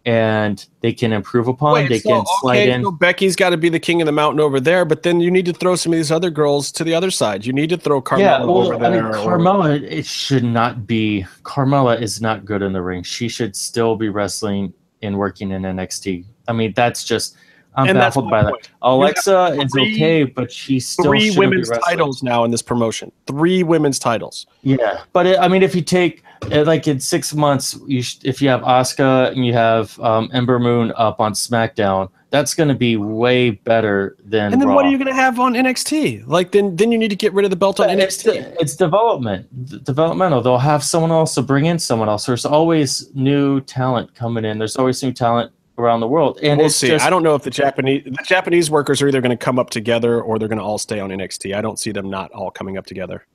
and 0.08 0.66
they 0.80 0.94
can 0.94 1.12
improve 1.12 1.50
upon. 1.50 1.74
Wait, 1.74 1.90
they 1.90 2.00
so, 2.00 2.10
can 2.10 2.26
slide 2.40 2.60
okay, 2.60 2.72
in. 2.72 2.82
so 2.82 2.92
Becky's 2.92 3.36
got 3.36 3.50
to 3.50 3.58
be 3.58 3.68
the 3.68 3.80
king 3.80 4.02
of 4.02 4.06
the 4.06 4.14
mountain 4.14 4.40
over 4.40 4.62
there, 4.62 4.86
but 4.86 5.04
then 5.04 5.20
you 5.20 5.30
need 5.30 5.46
to 5.46 5.54
throw 5.54 5.76
some 5.76 5.92
of 5.92 5.98
these 5.98 6.14
other 6.14 6.30
girls 6.30 6.72
to 6.72 6.86
the 6.86 6.94
other 6.96 7.12
side. 7.12 7.46
You 7.46 7.52
need 7.52 7.70
to 7.72 7.78
throw 7.78 8.02
Carmella 8.02 8.20
yeah, 8.20 8.40
well, 8.40 8.58
over 8.60 8.76
I 8.76 8.90
there. 8.90 9.04
mean, 9.04 9.14
or- 9.14 9.38
Carmella, 9.38 9.82
it 9.84 10.06
should 10.06 10.46
not 10.46 10.88
be. 10.88 11.26
Carmella 11.44 12.02
is 12.02 12.22
not 12.22 12.46
good 12.46 12.62
in 12.62 12.72
the 12.72 12.82
ring. 12.82 13.04
She 13.04 13.28
should 13.28 13.54
still 13.54 13.98
be 13.98 14.08
wrestling 14.08 14.74
and 15.02 15.18
working 15.18 15.52
in 15.52 15.64
NXT. 15.64 16.24
I 16.48 16.54
mean, 16.54 16.72
that's 16.74 17.04
just. 17.04 17.36
I'm 17.76 17.90
And 17.90 18.00
baffled 18.00 18.28
by 18.32 18.42
that. 18.42 18.50
point. 18.50 18.70
Alexa 18.82 19.60
is 19.62 19.72
okay, 19.78 20.24
but 20.24 20.52
she 20.52 20.80
still 20.80 21.06
three 21.06 21.38
women's 21.38 21.70
titles 21.86 22.24
now 22.24 22.44
in 22.44 22.50
this 22.50 22.64
promotion. 22.64 23.12
Three 23.28 23.62
women's 23.62 24.00
titles. 24.00 24.48
Yeah, 24.64 25.02
but 25.14 25.28
it, 25.28 25.40
I 25.40 25.48
mean, 25.48 25.62
if 25.62 25.76
you 25.76 25.84
take 25.84 26.24
like 26.50 26.88
in 26.88 27.00
six 27.00 27.34
months, 27.34 27.78
you 27.88 28.02
sh- 28.02 28.18
if 28.24 28.42
you 28.42 28.50
have 28.50 28.62
Asuka 28.62 29.32
and 29.32 29.46
you 29.46 29.54
have 29.54 30.00
um, 30.00 30.30
Ember 30.34 30.60
Moon 30.60 30.94
up 30.96 31.20
on 31.20 31.34
SmackDown, 31.34 32.10
that's 32.30 32.54
going 32.54 32.68
to 32.70 32.76
be 32.76 32.98
way 32.98 33.52
better 33.52 34.18
than. 34.26 34.52
And 34.54 34.62
then 34.62 34.70
Raw. 34.70 34.76
what 34.76 34.86
are 34.86 34.90
you 34.90 34.98
going 34.98 35.08
to 35.08 35.14
have 35.14 35.40
on 35.40 35.54
NXT? 35.54 36.28
Like 36.28 36.52
then 36.52 36.76
then 36.76 36.92
you 36.92 36.98
need 36.98 37.10
to 37.10 37.16
get 37.16 37.34
rid 37.34 37.46
of 37.46 37.52
the 37.52 37.56
belt 37.58 37.80
on 37.80 37.90
It's, 37.90 38.24
NXT. 38.24 38.58
it's 38.60 38.76
development, 38.76 39.48
d- 39.66 39.80
developmental. 39.84 40.42
They'll 40.42 40.58
have 40.58 40.84
someone 40.84 41.12
else 41.12 41.36
to 41.36 41.42
bring 41.42 41.66
in 41.66 41.80
someone 41.80 42.10
else. 42.10 42.26
There's 42.26 42.46
always 42.46 43.10
new 43.16 43.62
talent 43.62 44.14
coming 44.16 44.44
in. 44.46 44.58
There's 44.58 44.76
always 44.76 45.02
new 45.02 45.14
talent 45.14 45.52
around 45.78 46.00
the 46.00 46.08
world, 46.08 46.40
and 46.42 46.58
we'll 46.58 46.68
it's 46.68 46.76
see. 46.76 46.88
just 46.88 47.06
I 47.06 47.10
don't 47.10 47.24
know 47.24 47.36
if 47.36 47.44
the 47.44 47.50
Japanese 47.52 48.04
the 48.04 48.24
Japanese 48.26 48.70
workers 48.70 49.02
are 49.02 49.08
either 49.08 49.22
going 49.22 49.30
to 49.38 49.38
come 49.38 49.58
up 49.60 49.70
together 49.70 50.22
or 50.22 50.38
they're 50.40 50.48
going 50.50 50.58
to 50.60 50.64
all 50.66 50.78
stay 50.80 51.00
on 51.00 51.10
NXT. 51.12 51.56
I 51.56 51.62
don't 51.62 51.80
see 51.80 51.92
them 51.92 52.10
not 52.10 52.32
all 52.32 52.52
coming 52.52 52.78
up 52.78 52.86
together. 52.86 53.26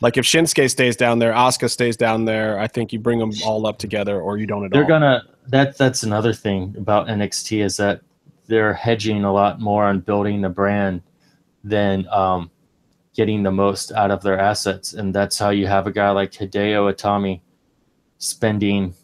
Like 0.00 0.16
if 0.16 0.24
Shinsuke 0.24 0.70
stays 0.70 0.96
down 0.96 1.18
there, 1.18 1.32
Asuka 1.32 1.70
stays 1.70 1.96
down 1.96 2.26
there. 2.26 2.58
I 2.58 2.66
think 2.66 2.92
you 2.92 2.98
bring 2.98 3.18
them 3.18 3.32
all 3.44 3.66
up 3.66 3.78
together, 3.78 4.20
or 4.20 4.36
you 4.36 4.46
don't 4.46 4.64
at 4.64 4.70
they're 4.70 4.82
all. 4.82 4.88
gonna. 4.88 5.22
That 5.48 5.78
that's 5.78 6.02
another 6.02 6.32
thing 6.32 6.74
about 6.76 7.06
NXT 7.06 7.64
is 7.64 7.76
that 7.78 8.00
they're 8.46 8.74
hedging 8.74 9.24
a 9.24 9.32
lot 9.32 9.60
more 9.60 9.84
on 9.84 10.00
building 10.00 10.40
the 10.40 10.48
brand 10.48 11.02
than 11.64 12.06
um, 12.08 12.50
getting 13.14 13.42
the 13.42 13.50
most 13.50 13.90
out 13.92 14.10
of 14.10 14.22
their 14.22 14.38
assets, 14.38 14.92
and 14.92 15.14
that's 15.14 15.38
how 15.38 15.50
you 15.50 15.66
have 15.66 15.86
a 15.86 15.92
guy 15.92 16.10
like 16.10 16.32
Hideo 16.32 16.92
Itami 16.92 17.40
spending 18.18 18.94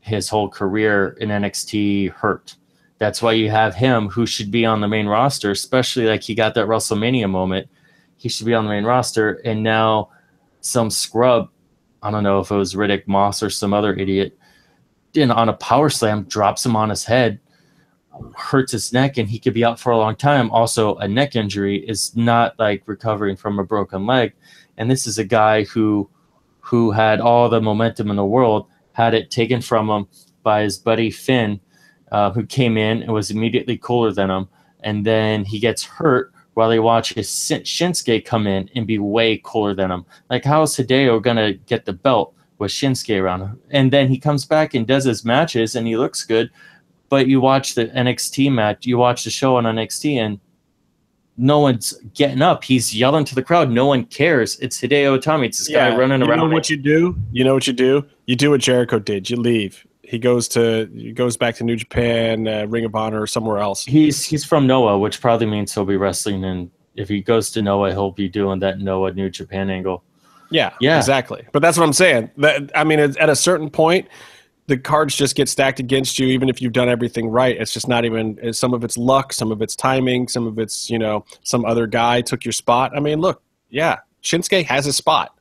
his 0.00 0.28
whole 0.28 0.48
career 0.48 1.16
in 1.20 1.28
NXT 1.28 2.10
hurt. 2.10 2.56
That's 2.98 3.20
why 3.20 3.32
you 3.32 3.50
have 3.50 3.74
him, 3.74 4.08
who 4.08 4.26
should 4.26 4.50
be 4.50 4.64
on 4.64 4.80
the 4.80 4.88
main 4.88 5.06
roster, 5.06 5.50
especially 5.50 6.06
like 6.06 6.22
he 6.22 6.34
got 6.34 6.54
that 6.54 6.66
WrestleMania 6.66 7.28
moment. 7.28 7.68
He 8.16 8.28
should 8.28 8.46
be 8.46 8.54
on 8.54 8.64
the 8.64 8.70
main 8.70 8.84
roster, 8.84 9.34
and 9.44 9.62
now 9.62 10.10
some 10.62 10.90
scrub, 10.90 11.50
I 12.02 12.10
don't 12.10 12.22
know 12.22 12.40
if 12.40 12.50
it 12.50 12.56
was 12.56 12.74
Riddick 12.74 13.06
Moss 13.06 13.42
or 13.42 13.50
some 13.50 13.74
other 13.74 13.94
idiot, 13.94 14.38
in 15.14 15.30
on 15.30 15.48
a 15.48 15.54
power 15.54 15.90
slam 15.90 16.22
drops 16.24 16.64
him 16.64 16.74
on 16.74 16.88
his 16.88 17.04
head, 17.04 17.38
hurts 18.36 18.72
his 18.72 18.92
neck, 18.92 19.18
and 19.18 19.28
he 19.28 19.38
could 19.38 19.54
be 19.54 19.64
out 19.64 19.78
for 19.78 19.92
a 19.92 19.98
long 19.98 20.16
time. 20.16 20.50
Also, 20.50 20.96
a 20.96 21.08
neck 21.08 21.36
injury 21.36 21.86
is 21.86 22.16
not 22.16 22.58
like 22.58 22.82
recovering 22.86 23.36
from 23.36 23.58
a 23.58 23.64
broken 23.64 24.06
leg, 24.06 24.32
and 24.78 24.90
this 24.90 25.06
is 25.06 25.18
a 25.18 25.24
guy 25.24 25.64
who 25.64 26.08
who 26.60 26.92
had 26.92 27.20
all 27.20 27.48
the 27.48 27.60
momentum 27.60 28.08
in 28.08 28.16
the 28.16 28.24
world, 28.24 28.66
had 28.92 29.14
it 29.14 29.30
taken 29.30 29.60
from 29.60 29.90
him 29.90 30.06
by 30.44 30.62
his 30.62 30.78
buddy 30.78 31.10
Finn, 31.10 31.60
uh, 32.12 32.30
who 32.30 32.46
came 32.46 32.76
in 32.76 33.02
and 33.02 33.12
was 33.12 33.30
immediately 33.30 33.76
cooler 33.76 34.12
than 34.12 34.30
him, 34.30 34.48
and 34.80 35.04
then 35.04 35.44
he 35.44 35.58
gets 35.58 35.82
hurt 35.82 36.32
while 36.54 36.68
they 36.68 36.78
watch 36.78 37.14
his 37.14 37.28
Shinsuke 37.28 38.24
come 38.24 38.46
in 38.46 38.68
and 38.74 38.86
be 38.86 38.98
way 38.98 39.40
cooler 39.42 39.74
than 39.74 39.90
him. 39.90 40.04
Like, 40.30 40.44
how 40.44 40.62
is 40.62 40.76
Hideo 40.76 41.22
gonna 41.22 41.54
get 41.54 41.84
the 41.84 41.92
belt 41.92 42.34
with 42.58 42.70
Shinsuke 42.70 43.20
around 43.20 43.40
him? 43.40 43.60
And 43.70 43.90
then 43.90 44.08
he 44.08 44.18
comes 44.18 44.44
back 44.44 44.74
and 44.74 44.86
does 44.86 45.04
his 45.04 45.24
matches 45.24 45.76
and 45.76 45.86
he 45.86 45.96
looks 45.96 46.24
good, 46.24 46.50
but 47.08 47.26
you 47.26 47.40
watch 47.40 47.74
the 47.74 47.86
NXT 47.86 48.52
match, 48.52 48.86
you 48.86 48.98
watch 48.98 49.24
the 49.24 49.30
show 49.30 49.56
on 49.56 49.64
NXT, 49.64 50.16
and 50.16 50.40
no 51.36 51.60
one's 51.60 51.94
getting 52.14 52.42
up. 52.42 52.62
He's 52.62 52.94
yelling 52.94 53.24
to 53.24 53.34
the 53.34 53.42
crowd. 53.42 53.70
No 53.70 53.86
one 53.86 54.04
cares. 54.04 54.58
It's 54.60 54.80
Hideo 54.80 55.18
Itami. 55.18 55.46
It's 55.46 55.58
this 55.58 55.68
guy 55.68 55.94
running 55.96 56.20
you 56.20 56.26
around. 56.26 56.38
know 56.38 56.54
what 56.54 56.68
you 56.68 56.76
do? 56.76 57.16
You 57.32 57.44
know 57.44 57.54
what 57.54 57.66
you 57.66 57.72
do? 57.72 58.06
You 58.26 58.36
do 58.36 58.50
what 58.50 58.60
Jericho 58.60 58.98
did. 58.98 59.30
You 59.30 59.36
leave. 59.36 59.86
He 60.12 60.18
goes 60.18 60.46
to 60.48 60.90
he 60.94 61.10
goes 61.10 61.38
back 61.38 61.54
to 61.56 61.64
New 61.64 61.74
Japan, 61.74 62.46
uh, 62.46 62.66
Ring 62.66 62.84
of 62.84 62.94
Honor, 62.94 63.22
or 63.22 63.26
somewhere 63.26 63.56
else. 63.58 63.82
he's 63.82 64.22
he's 64.22 64.44
from 64.44 64.66
Noah, 64.66 64.98
which 64.98 65.22
probably 65.22 65.46
means 65.46 65.72
he'll 65.72 65.86
be 65.86 65.96
wrestling. 65.96 66.44
And 66.44 66.70
if 66.96 67.08
he 67.08 67.22
goes 67.22 67.50
to 67.52 67.62
Noah, 67.62 67.92
he'll 67.92 68.10
be 68.10 68.28
doing 68.28 68.58
that 68.58 68.78
Noah 68.78 69.12
New 69.14 69.30
Japan 69.30 69.70
angle. 69.70 70.04
Yeah, 70.50 70.74
Yeah. 70.80 70.98
exactly. 70.98 71.46
But 71.52 71.62
that's 71.62 71.78
what 71.78 71.84
I'm 71.84 71.94
saying. 71.94 72.30
That 72.36 72.70
I 72.74 72.84
mean, 72.84 73.00
at 73.00 73.16
at 73.16 73.30
a 73.30 73.34
certain 73.34 73.70
point, 73.70 74.06
the 74.66 74.76
cards 74.76 75.16
just 75.16 75.34
get 75.34 75.48
stacked 75.48 75.80
against 75.80 76.18
you, 76.18 76.26
even 76.26 76.50
if 76.50 76.60
you've 76.60 76.74
done 76.74 76.90
everything 76.90 77.28
right. 77.28 77.56
It's 77.58 77.72
just 77.72 77.88
not 77.88 78.04
even. 78.04 78.52
Some 78.52 78.74
of 78.74 78.84
it's 78.84 78.98
luck, 78.98 79.32
some 79.32 79.50
of 79.50 79.62
it's 79.62 79.74
timing, 79.74 80.28
some 80.28 80.46
of 80.46 80.58
it's 80.58 80.90
you 80.90 80.98
know 80.98 81.24
some 81.42 81.64
other 81.64 81.86
guy 81.86 82.20
took 82.20 82.44
your 82.44 82.52
spot. 82.52 82.92
I 82.94 83.00
mean, 83.00 83.18
look, 83.18 83.40
yeah, 83.70 84.00
Shinsuke 84.22 84.66
has 84.66 84.86
a 84.86 84.92
spot. 84.92 85.34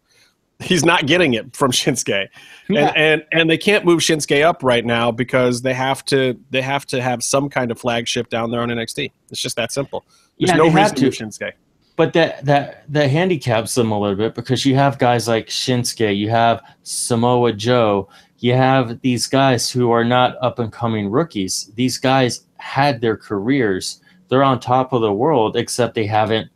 He's 0.61 0.85
not 0.85 1.05
getting 1.07 1.33
it 1.33 1.55
from 1.55 1.71
Shinsuke, 1.71 2.27
Yeah. 2.69 2.87
and, 2.87 2.97
and 2.97 3.23
and 3.31 3.49
they 3.49 3.57
can't 3.57 3.85
move 3.85 3.99
Shinsuke 4.01 4.43
up 4.43 4.63
right 4.63 4.85
now 4.85 5.11
because 5.11 5.61
they 5.61 5.73
have 5.73 6.03
to 6.05 6.39
they 6.49 6.61
have 6.61 6.85
to 6.87 7.01
have 7.01 7.23
some 7.23 7.49
kind 7.49 7.71
of 7.71 7.79
flagship 7.79 8.29
down 8.29 8.51
there 8.51 8.61
on 8.61 8.69
NXT. 8.69 9.11
It's 9.29 9.41
just 9.41 9.55
that 9.55 9.71
simple. 9.71 10.05
There's 10.39 10.49
Yeah, 10.51 10.57
no 10.57 10.65
reason 10.69 10.95
to 10.95 10.95
to. 10.95 11.05
move 11.05 11.13
Shinsuke. 11.13 11.51
But 11.97 12.13
that 12.13 12.45
that 12.45 12.85
that 12.91 13.09
handicaps 13.09 13.75
them 13.75 13.91
a 13.91 13.99
little 13.99 14.15
bit 14.15 14.33
because 14.35 14.65
you 14.65 14.75
have 14.75 14.97
guys 14.97 15.27
like 15.27 15.47
Shinsuke, 15.47 16.15
you 16.17 16.29
have 16.29 16.61
Samoa 16.83 17.53
Joe, 17.53 18.07
you 18.39 18.53
have 18.53 19.01
these 19.01 19.27
guys 19.27 19.69
who 19.69 19.91
are 19.91 20.03
not 20.05 20.35
up 20.41 20.59
and 20.59 20.71
coming 20.71 21.09
rookies. 21.09 21.71
These 21.75 21.97
guys 21.97 22.45
had 22.57 23.01
their 23.01 23.17
careers. 23.17 24.01
They're 24.29 24.43
on 24.43 24.59
top 24.59 24.93
of 24.93 25.01
the 25.01 25.11
world, 25.13 25.57
except 25.57 25.93
they 25.95 26.05
haven't 26.05 26.49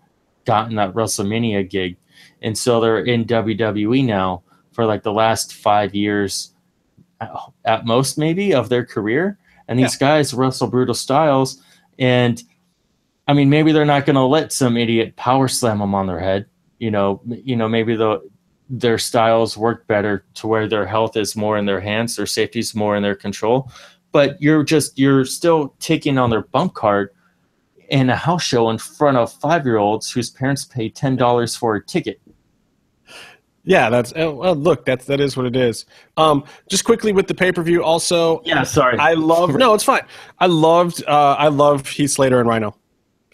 gotten 0.45 0.75
that 0.75 0.93
WrestleMania 0.93 1.69
gig. 1.69 1.97
And 2.41 2.57
so 2.57 2.79
they're 2.79 3.03
in 3.03 3.25
WWE 3.25 4.05
now 4.05 4.43
for 4.71 4.85
like 4.85 5.03
the 5.03 5.13
last 5.13 5.53
five 5.53 5.95
years 5.95 6.53
at, 7.65 7.85
most, 7.85 8.17
maybe, 8.17 8.53
of 8.53 8.69
their 8.69 8.85
career. 8.85 9.39
And 9.67 9.79
these 9.79 9.95
guys 9.95 10.33
wrestle 10.33 10.67
brutal 10.67 10.93
styles. 10.93 11.61
And 11.97 12.41
I 13.27 13.33
mean, 13.33 13.49
maybe 13.49 13.71
they're 13.71 13.85
not 13.85 14.05
going 14.05 14.15
to 14.15 14.23
let 14.23 14.53
some 14.53 14.77
idiot 14.77 15.15
power 15.15 15.47
slam 15.47 15.79
them 15.79 15.95
on 15.95 16.07
their 16.07 16.19
head. 16.19 16.45
You 16.77 16.91
know, 16.91 17.21
you 17.25 17.55
know, 17.55 17.67
maybe 17.67 17.95
the 17.95 18.21
their 18.69 18.97
styles 18.97 19.55
work 19.55 19.87
better 19.87 20.25
to 20.33 20.47
where 20.47 20.67
their 20.67 20.85
health 20.85 21.15
is 21.15 21.35
more 21.35 21.57
in 21.57 21.65
their 21.65 21.79
hands, 21.79 22.15
their 22.15 22.25
safety 22.25 22.59
is 22.59 22.73
more 22.73 22.95
in 22.95 23.03
their 23.03 23.15
control. 23.15 23.71
But 24.11 24.41
you're 24.41 24.63
just 24.63 24.97
you're 24.97 25.25
still 25.25 25.75
taking 25.79 26.17
on 26.17 26.29
their 26.29 26.43
bump 26.43 26.73
card 26.73 27.09
in 27.89 28.09
a 28.09 28.15
house 28.15 28.43
show 28.43 28.69
in 28.69 28.77
front 28.77 29.17
of 29.17 29.31
five 29.31 29.65
year 29.65 29.77
olds 29.77 30.11
whose 30.11 30.29
parents 30.29 30.65
pay 30.65 30.89
ten 30.89 31.15
dollars 31.15 31.55
for 31.55 31.75
a 31.75 31.85
ticket. 31.85 32.19
Yeah, 33.65 33.89
that's 33.89 34.13
well, 34.13 34.55
look, 34.55 34.85
that's 34.85 35.05
that 35.05 35.19
is 35.19 35.35
what 35.35 35.47
it 35.47 35.55
is. 35.55 35.85
Um, 36.17 36.45
just 36.69 36.85
quickly 36.85 37.11
with 37.11 37.27
the 37.27 37.33
pay 37.33 37.51
per 37.51 37.63
view, 37.63 37.83
also, 37.83 38.41
Yeah, 38.45 38.63
sorry. 38.63 38.97
I 38.99 39.13
love 39.13 39.55
no, 39.55 39.73
it's 39.73 39.83
fine. 39.83 40.03
I 40.39 40.45
loved 40.45 41.03
uh, 41.07 41.35
I 41.37 41.47
love 41.47 41.87
Heath 41.87 42.11
Slater 42.11 42.39
and 42.39 42.47
Rhino. 42.47 42.75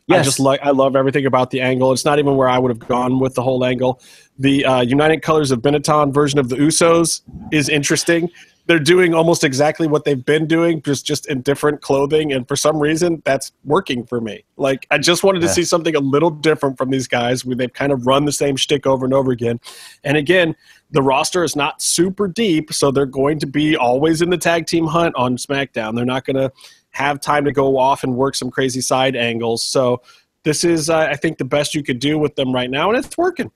I 0.09 0.21
just 0.23 0.39
like 0.39 0.59
I 0.61 0.71
love 0.71 0.95
everything 0.95 1.25
about 1.25 1.51
the 1.51 1.61
angle. 1.61 1.91
It's 1.93 2.05
not 2.05 2.19
even 2.19 2.35
where 2.35 2.49
I 2.49 2.57
would 2.57 2.69
have 2.69 2.79
gone 2.79 3.19
with 3.19 3.35
the 3.35 3.41
whole 3.41 3.63
angle. 3.63 4.01
The 4.39 4.65
uh, 4.65 4.81
United 4.81 5.21
Colors 5.21 5.51
of 5.51 5.61
Benetton 5.61 6.13
version 6.13 6.39
of 6.39 6.49
the 6.49 6.57
Usos 6.57 7.21
is 7.51 7.69
interesting. 7.69 8.29
They're 8.67 8.79
doing 8.79 9.13
almost 9.13 9.43
exactly 9.43 9.87
what 9.87 10.05
they've 10.05 10.23
been 10.23 10.45
doing, 10.45 10.81
just 10.81 11.05
just 11.05 11.27
in 11.27 11.41
different 11.41 11.81
clothing, 11.81 12.31
and 12.31 12.47
for 12.47 12.55
some 12.55 12.79
reason 12.79 13.21
that's 13.25 13.51
working 13.65 14.05
for 14.05 14.21
me. 14.21 14.43
Like 14.57 14.87
I 14.91 14.97
just 14.97 15.23
wanted 15.23 15.39
to 15.39 15.47
Yeah. 15.47 15.53
see 15.53 15.63
something 15.63 15.95
a 15.95 15.99
little 15.99 16.29
different 16.29 16.77
from 16.77 16.89
these 16.89 17.07
guys. 17.07 17.43
Where 17.43 17.55
they've 17.55 17.73
kind 17.73 17.91
of 17.91 18.05
run 18.05 18.25
the 18.25 18.31
same 18.31 18.55
shtick 18.55 18.85
over 18.85 19.03
and 19.05 19.13
over 19.13 19.31
again, 19.31 19.59
and 20.03 20.15
again, 20.15 20.55
the 20.91 21.01
roster 21.01 21.43
is 21.43 21.55
not 21.55 21.81
super 21.81 22.27
deep, 22.27 22.71
so 22.71 22.91
they're 22.91 23.05
going 23.05 23.39
to 23.39 23.47
be 23.47 23.75
always 23.75 24.21
in 24.21 24.29
the 24.29 24.37
tag 24.37 24.67
team 24.67 24.85
hunt 24.85 25.15
on 25.15 25.37
SmackDown. 25.37 25.95
They're 25.95 26.05
not 26.05 26.25
going 26.25 26.37
to 26.37 26.51
have 26.91 27.19
time 27.21 27.45
to 27.45 27.51
go 27.51 27.77
off 27.77 28.03
and 28.03 28.15
work 28.15 28.35
some 28.35 28.51
crazy 28.51 28.81
side 28.81 29.15
angles. 29.15 29.63
So 29.63 30.01
this 30.43 30.63
is, 30.63 30.89
uh, 30.89 30.97
I 30.97 31.15
think, 31.15 31.37
the 31.37 31.45
best 31.45 31.73
you 31.73 31.83
could 31.83 31.99
do 31.99 32.19
with 32.19 32.35
them 32.35 32.53
right 32.53 32.69
now, 32.69 32.89
and 32.89 32.97
it's 33.03 33.17
working. 33.17 33.51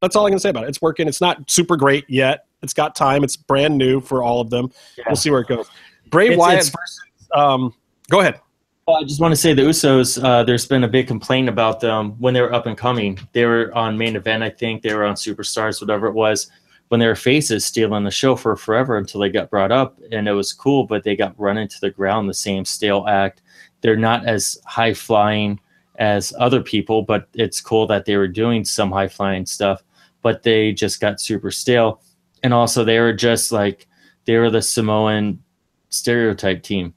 That's 0.00 0.16
all 0.16 0.26
I 0.26 0.30
can 0.30 0.38
say 0.38 0.48
about 0.48 0.64
it. 0.64 0.68
It's 0.70 0.82
working. 0.82 1.06
It's 1.06 1.20
not 1.20 1.50
super 1.50 1.76
great 1.76 2.04
yet. 2.08 2.46
It's 2.62 2.74
got 2.74 2.94
time. 2.94 3.24
It's 3.24 3.36
brand 3.36 3.76
new 3.76 4.00
for 4.00 4.22
all 4.22 4.40
of 4.40 4.50
them. 4.50 4.70
Yeah. 4.96 5.04
We'll 5.08 5.16
see 5.16 5.30
where 5.30 5.40
it 5.40 5.48
goes. 5.48 5.68
Bray 6.10 6.26
It's- 6.26 6.38
Wyatt 6.38 6.60
it's- 6.60 6.70
versus. 6.70 7.00
Um, 7.34 7.74
go 8.10 8.20
ahead. 8.20 8.40
Well, 8.86 8.96
I 8.96 9.04
just 9.04 9.20
want 9.20 9.32
to 9.32 9.36
say 9.36 9.54
the 9.54 9.62
Usos. 9.62 10.22
Uh, 10.22 10.42
there's 10.42 10.66
been 10.66 10.82
a 10.82 10.88
big 10.88 11.06
complaint 11.06 11.48
about 11.48 11.78
them 11.80 12.12
when 12.18 12.34
they 12.34 12.40
were 12.40 12.52
up 12.52 12.66
and 12.66 12.76
coming. 12.76 13.18
They 13.32 13.44
were 13.46 13.70
on 13.76 13.96
main 13.96 14.16
event, 14.16 14.42
I 14.42 14.50
think. 14.50 14.82
They 14.82 14.92
were 14.92 15.04
on 15.04 15.14
Superstars, 15.14 15.80
whatever 15.80 16.08
it 16.08 16.14
was. 16.14 16.50
When 16.88 16.98
they 17.00 17.06
were 17.06 17.14
faces, 17.14 17.64
stealing 17.64 18.04
the 18.04 18.10
show 18.10 18.34
for 18.36 18.54
forever 18.56 18.98
until 18.98 19.20
they 19.20 19.30
got 19.30 19.48
brought 19.50 19.72
up, 19.72 19.98
and 20.10 20.28
it 20.28 20.32
was 20.32 20.52
cool. 20.52 20.84
But 20.84 21.04
they 21.04 21.16
got 21.16 21.38
run 21.38 21.56
into 21.58 21.80
the 21.80 21.90
ground, 21.90 22.28
the 22.28 22.34
same 22.34 22.64
stale 22.64 23.06
act. 23.08 23.40
They're 23.82 23.96
not 23.96 24.26
as 24.26 24.58
high 24.66 24.92
flying 24.94 25.58
as 25.96 26.34
other 26.38 26.60
people, 26.60 27.02
but 27.02 27.28
it's 27.34 27.60
cool 27.60 27.86
that 27.86 28.04
they 28.04 28.16
were 28.16 28.28
doing 28.28 28.64
some 28.64 28.90
high 28.90 29.08
flying 29.08 29.46
stuff. 29.46 29.82
But 30.22 30.42
they 30.42 30.72
just 30.72 31.00
got 31.00 31.20
super 31.20 31.50
stale, 31.52 32.02
and 32.42 32.54
also 32.54 32.84
they 32.84 33.00
were 33.00 33.12
just 33.12 33.52
like 33.52 33.86
they 34.24 34.36
were 34.36 34.50
the 34.50 34.62
Samoan 34.62 35.42
stereotype 35.90 36.62
team. 36.62 36.94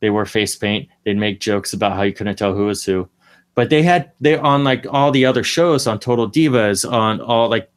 They 0.00 0.10
wore 0.10 0.26
face 0.26 0.56
paint. 0.56 0.88
They'd 1.04 1.16
make 1.16 1.40
jokes 1.40 1.72
about 1.72 1.92
how 1.92 2.02
you 2.02 2.12
couldn't 2.12 2.36
tell 2.36 2.54
who 2.54 2.66
was 2.66 2.84
who. 2.84 3.08
But 3.54 3.70
they 3.70 3.82
had 3.82 4.12
they 4.20 4.36
on 4.36 4.64
like 4.64 4.86
all 4.90 5.10
the 5.10 5.26
other 5.26 5.44
shows 5.44 5.86
on 5.86 5.98
total 5.98 6.30
divas 6.30 6.90
on 6.90 7.20
all 7.20 7.48
like 7.48 7.70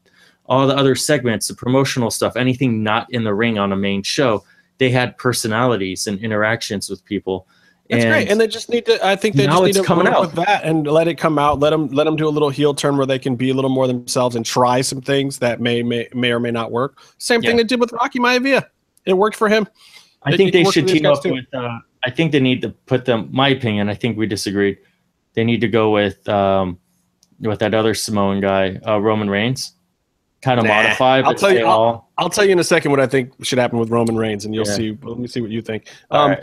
all 0.47 0.67
the 0.67 0.75
other 0.75 0.95
segments 0.95 1.47
the 1.47 1.55
promotional 1.55 2.11
stuff 2.11 2.35
anything 2.35 2.83
not 2.83 3.11
in 3.11 3.23
the 3.23 3.33
ring 3.33 3.57
on 3.57 3.71
a 3.71 3.75
main 3.75 4.03
show 4.03 4.43
they 4.77 4.89
had 4.89 5.17
personalities 5.17 6.07
and 6.07 6.19
interactions 6.19 6.89
with 6.89 7.03
people 7.05 7.47
That's 7.89 8.03
And- 8.03 8.11
great, 8.13 8.29
and 8.31 8.41
they 8.41 8.47
just 8.47 8.69
need 8.69 8.85
to. 8.87 9.05
I 9.05 9.15
think 9.15 9.35
they 9.35 9.45
just 9.45 9.61
need 9.63 9.73
to 9.75 9.83
coming 9.83 10.07
out. 10.07 10.21
with 10.21 10.33
that 10.33 10.63
and 10.63 10.87
let 10.87 11.07
it 11.07 11.15
come 11.19 11.37
out. 11.37 11.59
Let 11.59 11.69
them 11.69 11.87
let 11.89 12.05
them 12.05 12.15
do 12.15 12.27
a 12.27 12.29
little 12.29 12.49
heel 12.49 12.73
turn 12.73 12.97
where 12.97 13.05
they 13.05 13.19
can 13.19 13.35
be 13.35 13.51
a 13.51 13.53
little 13.53 13.69
more 13.69 13.85
themselves 13.85 14.35
and 14.35 14.43
try 14.43 14.81
some 14.81 15.01
things 15.01 15.37
that 15.39 15.61
may 15.61 15.83
may, 15.83 16.07
may 16.13 16.31
or 16.31 16.39
may 16.39 16.49
not 16.51 16.71
work. 16.71 16.97
Same 17.19 17.41
thing 17.41 17.57
they 17.57 17.63
did 17.63 17.79
with 17.79 17.91
Rocky 17.93 18.17
Maivia. 18.19 18.65
It 19.05 19.13
worked 19.13 19.35
for 19.35 19.49
him. 19.49 19.67
I 20.23 20.31
They 20.31 20.37
think 20.37 20.53
they 20.53 20.63
should 20.63 20.87
team 20.87 21.05
up 21.05 21.21
too. 21.21 21.33
with. 21.33 21.45
Uh, 21.53 21.77
I 22.03 22.09
think 22.09 22.31
they 22.31 22.39
need 22.39 22.61
to 22.63 22.69
put 22.87 23.05
them. 23.05 23.29
My 23.31 23.49
opinion. 23.49 23.87
I 23.89 23.93
think 23.93 24.17
we 24.17 24.25
disagreed. 24.25 24.79
They 25.35 25.43
need 25.43 25.61
to 25.61 25.67
go 25.67 25.91
with 25.91 26.27
um, 26.27 26.79
with 27.39 27.59
that 27.59 27.75
other 27.75 27.93
Samoan 27.93 28.41
guy, 28.41 28.79
uh, 28.87 28.97
Roman 28.99 29.29
Reigns. 29.29 29.73
Kind 30.41 30.59
of 30.59 30.65
Nah, 30.65 30.73
modify, 30.83 31.21
I'll 31.21 31.33
tell 31.35 31.51
you- 31.53 31.65
all. 31.65 32.11
I'll 32.17 32.29
tell 32.29 32.45
you 32.45 32.51
in 32.51 32.59
a 32.59 32.63
second 32.63 32.91
what 32.91 32.99
I 32.99 33.07
think 33.07 33.31
should 33.43 33.57
happen 33.59 33.77
with 33.79 33.89
Roman 33.89 34.15
Reigns, 34.15 34.45
and 34.45 34.53
you'll 34.55 34.65
Yeah. 34.67 34.73
see. 34.73 34.97
Let 35.03 35.17
me 35.19 35.27
see 35.27 35.41
what 35.41 35.51
you 35.51 35.61
think. 35.61 35.85
Um. 36.09 36.35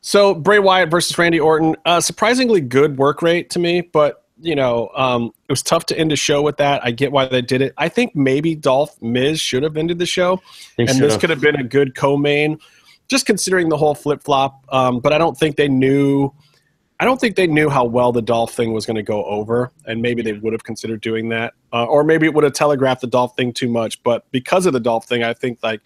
So 0.00 0.34
Bray 0.34 0.58
Wyatt 0.58 0.90
versus 0.90 1.16
Randy 1.18 1.40
Orton, 1.40 1.76
uh, 1.84 2.00
surprisingly 2.00 2.60
good 2.60 2.98
work 2.98 3.22
rate 3.22 3.50
to 3.50 3.58
me, 3.58 3.80
but 3.80 4.24
you 4.40 4.54
know 4.54 4.90
um, 4.94 5.32
it 5.48 5.52
was 5.52 5.62
tough 5.62 5.86
to 5.86 5.98
end 5.98 6.10
the 6.10 6.16
show 6.16 6.42
with 6.42 6.56
that. 6.58 6.84
I 6.84 6.92
get 6.92 7.12
why 7.12 7.26
they 7.26 7.42
did 7.42 7.60
it. 7.60 7.74
I 7.76 7.88
think 7.88 8.14
maybe 8.14 8.54
Dolph 8.54 9.00
Miz 9.02 9.40
should 9.40 9.62
have 9.62 9.76
ended 9.76 9.98
the 9.98 10.06
show, 10.06 10.40
They 10.76 10.86
and 10.86 10.98
this 10.98 11.14
have. 11.14 11.20
could 11.20 11.30
have 11.30 11.40
been 11.40 11.56
a 11.56 11.64
good 11.64 11.94
co-main, 11.96 12.58
just 13.08 13.26
considering 13.26 13.68
the 13.68 13.76
whole 13.76 13.94
flip 13.94 14.22
flop. 14.22 14.64
Um, 14.68 15.00
but 15.00 15.12
I 15.12 15.18
don't 15.18 15.36
think 15.36 15.56
they 15.56 15.68
knew. 15.68 16.32
I 17.00 17.04
don't 17.04 17.20
think 17.20 17.36
they 17.36 17.46
knew 17.46 17.68
how 17.68 17.84
well 17.84 18.10
the 18.10 18.22
Dolph 18.22 18.54
thing 18.54 18.72
was 18.72 18.84
going 18.84 18.96
to 18.96 19.04
go 19.04 19.24
over, 19.24 19.70
and 19.86 20.02
maybe 20.02 20.20
they 20.20 20.32
would 20.32 20.52
have 20.52 20.64
considered 20.64 21.00
doing 21.00 21.28
that, 21.28 21.54
uh, 21.72 21.84
or 21.84 22.02
maybe 22.02 22.26
it 22.26 22.34
would 22.34 22.42
have 22.42 22.54
telegraphed 22.54 23.02
the 23.02 23.06
Dolph 23.06 23.36
thing 23.36 23.52
too 23.52 23.68
much. 23.68 24.02
But 24.02 24.28
because 24.32 24.66
of 24.66 24.72
the 24.72 24.80
Dolph 24.80 25.06
thing, 25.06 25.22
I 25.22 25.32
think 25.32 25.60
like 25.62 25.80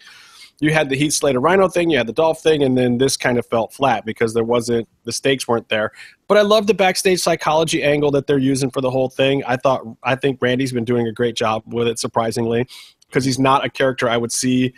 you 0.63 0.71
had 0.71 0.87
the 0.87 0.95
Heath 0.95 1.11
Slater 1.11 1.41
Rhino 1.41 1.67
thing, 1.67 1.89
you 1.89 1.97
had 1.97 2.07
the 2.07 2.13
Dolph 2.13 2.41
thing, 2.41 2.63
and 2.63 2.77
then 2.77 2.97
this 2.97 3.17
kind 3.17 3.37
of 3.37 3.45
felt 3.47 3.73
flat 3.73 4.05
because 4.05 4.33
there 4.33 4.45
wasn't 4.45 4.87
the 5.03 5.11
stakes 5.11 5.45
weren't 5.45 5.67
there. 5.67 5.91
But 6.29 6.37
I 6.37 6.41
love 6.41 6.67
the 6.67 6.73
backstage 6.73 7.19
psychology 7.19 7.83
angle 7.83 8.11
that 8.11 8.27
they're 8.27 8.37
using 8.37 8.71
for 8.71 8.79
the 8.79 8.89
whole 8.89 9.09
thing. 9.09 9.43
I 9.45 9.57
thought 9.57 9.81
I 10.03 10.15
think 10.15 10.41
Randy's 10.41 10.71
been 10.71 10.85
doing 10.85 11.05
a 11.05 11.11
great 11.11 11.35
job 11.35 11.63
with 11.65 11.89
it, 11.89 11.99
surprisingly, 11.99 12.65
because 13.09 13.25
he's 13.25 13.37
not 13.37 13.65
a 13.65 13.69
character 13.69 14.07
I 14.07 14.15
would 14.15 14.31
see 14.31 14.73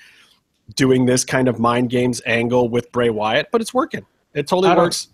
doing 0.75 1.05
this 1.05 1.23
kind 1.23 1.47
of 1.47 1.59
mind 1.59 1.91
games 1.91 2.19
angle 2.25 2.67
with 2.67 2.91
Bray 2.91 3.11
Wyatt, 3.11 3.49
but 3.51 3.61
it's 3.61 3.71
working. 3.71 4.07
It 4.33 4.47
totally 4.47 4.75
works. 4.75 5.09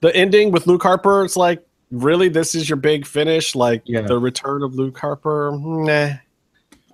The 0.00 0.16
ending 0.16 0.52
with 0.52 0.66
Luke 0.66 0.82
Harper, 0.82 1.22
it's 1.22 1.36
like, 1.36 1.62
really, 1.90 2.30
this 2.30 2.54
is 2.54 2.66
your 2.66 2.78
big 2.78 3.04
finish? 3.06 3.54
Like 3.54 3.82
Yeah. 3.84 4.00
the 4.00 4.18
return 4.18 4.62
of 4.62 4.74
Luke 4.74 4.96
Harper? 4.96 5.52
Nah. 5.54 6.12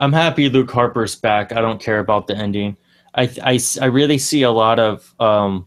I'm 0.01 0.13
happy 0.13 0.49
Luke 0.49 0.71
Harper's 0.73 1.15
back. 1.15 1.53
I 1.53 1.61
don't 1.61 1.81
care 1.81 2.01
about 2.01 2.27
the 2.27 2.37
ending. 2.37 2.77
I 3.15 3.23
I, 3.43 3.61
I 3.81 3.87
really 3.87 4.19
see 4.19 4.43
a 4.43 4.51
lot 4.51 4.79
of 4.79 5.15
um, 5.21 5.67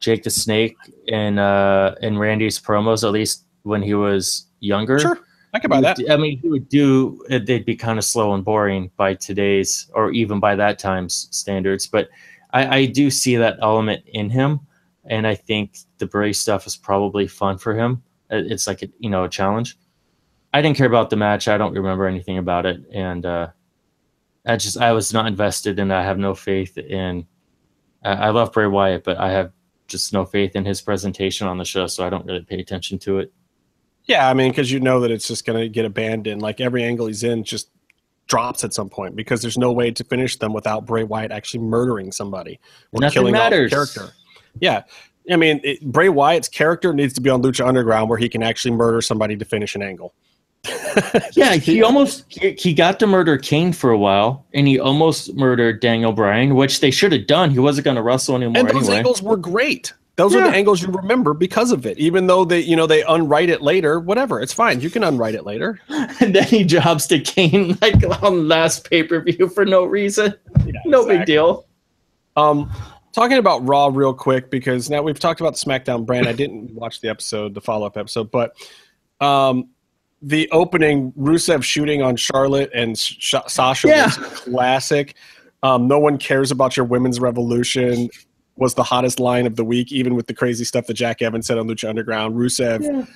Jake 0.00 0.22
the 0.22 0.30
Snake 0.30 0.76
in 1.06 1.38
uh, 1.38 1.94
in 2.02 2.18
Randy's 2.18 2.60
promos, 2.60 3.04
at 3.04 3.12
least 3.12 3.44
when 3.62 3.82
he 3.82 3.94
was 3.94 4.46
younger. 4.60 4.98
Sure, 4.98 5.18
I 5.52 5.58
can 5.58 5.70
buy 5.70 5.80
that. 5.80 5.98
I 6.10 6.16
mean, 6.16 6.38
he 6.38 6.48
would 6.48 6.68
do. 6.68 7.24
They'd 7.28 7.64
be 7.64 7.76
kind 7.76 7.98
of 7.98 8.04
slow 8.04 8.34
and 8.34 8.44
boring 8.44 8.90
by 8.96 9.14
today's, 9.14 9.90
or 9.94 10.12
even 10.12 10.40
by 10.40 10.54
that 10.56 10.78
time's 10.78 11.28
standards. 11.30 11.86
But 11.86 12.08
I, 12.52 12.78
I 12.78 12.86
do 12.86 13.10
see 13.10 13.36
that 13.36 13.58
element 13.62 14.04
in 14.06 14.30
him, 14.30 14.60
and 15.04 15.26
I 15.26 15.34
think 15.34 15.78
the 15.98 16.06
Bray 16.06 16.32
stuff 16.32 16.66
is 16.66 16.76
probably 16.76 17.26
fun 17.26 17.58
for 17.58 17.74
him. 17.74 18.02
It's 18.30 18.66
like 18.66 18.82
a, 18.82 18.88
you 18.98 19.10
know 19.10 19.24
a 19.24 19.28
challenge. 19.28 19.78
I 20.52 20.62
didn't 20.62 20.76
care 20.76 20.86
about 20.86 21.10
the 21.10 21.16
match. 21.16 21.48
I 21.48 21.58
don't 21.58 21.74
remember 21.74 22.06
anything 22.06 22.38
about 22.38 22.66
it, 22.66 22.82
and 22.92 23.26
uh, 23.26 23.48
I 24.46 24.56
just 24.56 24.78
I 24.78 24.92
was 24.92 25.12
not 25.12 25.26
invested, 25.26 25.78
and 25.78 25.92
I 25.92 26.02
have 26.02 26.18
no 26.18 26.34
faith 26.34 26.78
in. 26.78 27.26
I, 28.04 28.12
I 28.12 28.30
love 28.30 28.52
Bray 28.52 28.66
Wyatt, 28.66 29.04
but 29.04 29.18
I 29.18 29.30
have 29.30 29.52
just 29.88 30.12
no 30.12 30.24
faith 30.24 30.56
in 30.56 30.64
his 30.64 30.80
presentation 30.80 31.46
on 31.46 31.58
the 31.58 31.64
show, 31.64 31.86
so 31.86 32.06
I 32.06 32.10
don't 32.10 32.26
really 32.26 32.42
pay 32.42 32.58
attention 32.60 32.98
to 33.00 33.18
it. 33.18 33.32
Yeah, 34.04 34.28
I 34.28 34.34
mean, 34.34 34.50
because 34.50 34.70
you 34.70 34.78
know 34.80 35.00
that 35.00 35.10
it's 35.10 35.26
just 35.26 35.44
going 35.44 35.58
to 35.58 35.68
get 35.68 35.84
abandoned. 35.84 36.40
Like 36.40 36.60
every 36.60 36.84
angle 36.84 37.08
he's 37.08 37.24
in 37.24 37.42
just 37.42 37.70
drops 38.28 38.64
at 38.64 38.72
some 38.72 38.88
point 38.88 39.16
because 39.16 39.42
there's 39.42 39.58
no 39.58 39.72
way 39.72 39.90
to 39.90 40.04
finish 40.04 40.36
them 40.36 40.52
without 40.52 40.86
Bray 40.86 41.04
Wyatt 41.04 41.32
actually 41.32 41.60
murdering 41.60 42.12
somebody 42.12 42.58
or 42.92 43.00
Nothing 43.00 43.14
killing 43.14 43.32
matters. 43.32 43.72
off 43.72 43.94
character. 43.94 44.14
Yeah. 44.60 44.82
I 45.30 45.36
mean, 45.36 45.60
it, 45.64 45.84
Bray 45.84 46.08
Wyatt's 46.08 46.48
character 46.48 46.92
needs 46.92 47.14
to 47.14 47.20
be 47.20 47.30
on 47.30 47.42
Lucha 47.42 47.66
Underground 47.66 48.08
where 48.08 48.18
he 48.18 48.28
can 48.28 48.42
actually 48.42 48.74
murder 48.74 49.00
somebody 49.00 49.36
to 49.36 49.44
finish 49.44 49.74
an 49.74 49.82
angle. 49.82 50.14
Yeah, 51.32 51.54
he 51.54 51.82
almost 51.82 52.24
he, 52.28 52.52
he 52.52 52.74
got 52.74 52.98
to 53.00 53.06
murder 53.06 53.36
Kane 53.36 53.72
for 53.72 53.90
a 53.90 53.98
while, 53.98 54.46
and 54.54 54.66
he 54.66 54.78
almost 54.78 55.34
murdered 55.34 55.80
Daniel 55.80 56.12
Bryan, 56.12 56.54
which 56.54 56.80
they 56.80 56.90
should 56.90 57.12
have 57.12 57.26
done. 57.26 57.50
He 57.50 57.58
wasn't 57.58 57.84
going 57.84 57.96
to 57.96 58.02
wrestle 58.02 58.36
anymore 58.36 58.60
and 58.60 58.68
those 58.68 58.84
anyway. 58.84 58.96
angles 58.96 59.22
were 59.22 59.36
great. 59.36 59.92
Those 60.16 60.34
are 60.34 60.42
the 60.42 60.56
angles 60.56 60.80
you 60.80 60.88
remember 60.88 61.34
because 61.34 61.72
of 61.72 61.84
it. 61.84 61.98
Even 61.98 62.26
though 62.26 62.46
they, 62.46 62.60
you 62.60 62.74
know, 62.74 62.86
they 62.86 63.02
unwrite 63.02 63.50
it 63.50 63.60
later. 63.60 64.00
Whatever, 64.00 64.40
it's 64.40 64.52
fine. 64.52 64.80
You 64.80 64.88
can 64.88 65.04
unwrite 65.04 65.34
it 65.34 65.44
later. 65.44 65.78
and 65.88 66.34
then 66.34 66.44
he 66.44 66.64
jobs 66.64 67.06
to 67.08 67.20
Kane 67.20 67.76
like 67.82 68.02
on 68.22 68.48
last 68.48 68.88
pay 68.88 69.02
per 69.02 69.20
view 69.20 69.48
for 69.48 69.66
no 69.66 69.84
reason. 69.84 70.34
no 70.86 71.06
big 71.06 71.26
deal. 71.26 71.66
Um, 72.34 72.72
talking 73.12 73.36
about 73.36 73.66
Raw 73.66 73.90
real 73.92 74.14
quick 74.14 74.50
because 74.50 74.88
now 74.88 75.02
we've 75.02 75.20
talked 75.20 75.40
about 75.40 75.54
the 75.56 75.64
SmackDown 75.64 76.06
brand. 76.06 76.26
I 76.26 76.32
didn't 76.32 76.74
watch 76.74 77.02
the 77.02 77.10
episode, 77.10 77.52
the 77.52 77.60
follow 77.60 77.86
up 77.86 77.98
episode, 77.98 78.30
but 78.30 78.56
um, 79.20 79.68
the 80.22 80.48
opening 80.50 81.12
Rusev 81.12 81.62
shooting 81.62 82.02
on 82.02 82.16
Charlotte 82.16 82.70
and 82.74 82.98
Sh- 82.98 83.34
Sasha 83.46 83.88
Yeah. 83.88 84.04
was 84.06 84.16
classic. 84.16 85.14
Um, 85.62 85.86
no 85.88 85.98
one 85.98 86.18
cares 86.18 86.50
about 86.50 86.76
your 86.76 86.86
women's 86.86 87.20
revolution 87.20 88.08
was 88.56 88.74
the 88.74 88.82
hottest 88.82 89.20
line 89.20 89.46
of 89.46 89.56
the 89.56 89.64
week, 89.64 89.92
even 89.92 90.14
with 90.14 90.26
the 90.26 90.34
crazy 90.34 90.64
stuff 90.64 90.86
that 90.86 90.94
Jack 90.94 91.20
Evans 91.20 91.46
said 91.46 91.58
on 91.58 91.68
Lucha 91.68 91.88
Underground. 91.88 92.34
Rusev, 92.34 93.06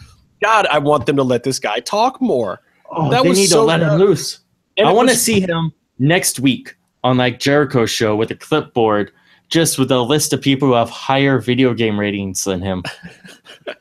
God, 0.43 0.67
I 0.67 0.79
want 0.79 1.07
them 1.07 1.17
to 1.17 1.23
let 1.23 1.43
this 1.45 1.59
guy 1.59 1.81
talk 1.81 2.21
more. 2.21 2.61
Oh, 2.91 3.11
That 3.11 3.23
they 3.23 3.29
was 3.31 3.39
need 3.39 3.47
so 3.49 3.61
to 3.61 3.63
let 3.63 3.81
him 3.81 3.91
good. 3.91 4.01
loose. 4.01 4.41
And 4.77 4.87
I 4.89 4.93
want 4.93 5.09
to 5.09 5.15
see 5.17 5.41
him 5.41 5.73
next 5.99 6.41
week 6.41 6.75
on 7.05 7.17
like 7.17 7.39
Jericho 7.39 7.87
show 7.87 8.15
with 8.17 8.31
a 8.31 8.35
clipboard, 8.35 9.13
just 9.49 9.79
with 9.79 9.91
a 9.91 10.01
list 10.01 10.33
of 10.35 10.41
people 10.43 10.69
who 10.69 10.75
have 10.75 10.91
higher 10.91 11.39
video 11.39 11.73
game 11.73 11.99
ratings 11.99 12.45
than 12.45 12.61
him. 12.61 12.83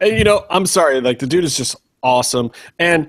And 0.00 0.18
you 0.18 0.24
know, 0.24 0.44
I'm 0.50 0.66
sorry, 0.66 1.00
like 1.00 1.18
the 1.18 1.26
dude 1.26 1.42
is 1.42 1.56
just 1.56 1.74
awesome. 2.04 2.52
And 2.78 3.08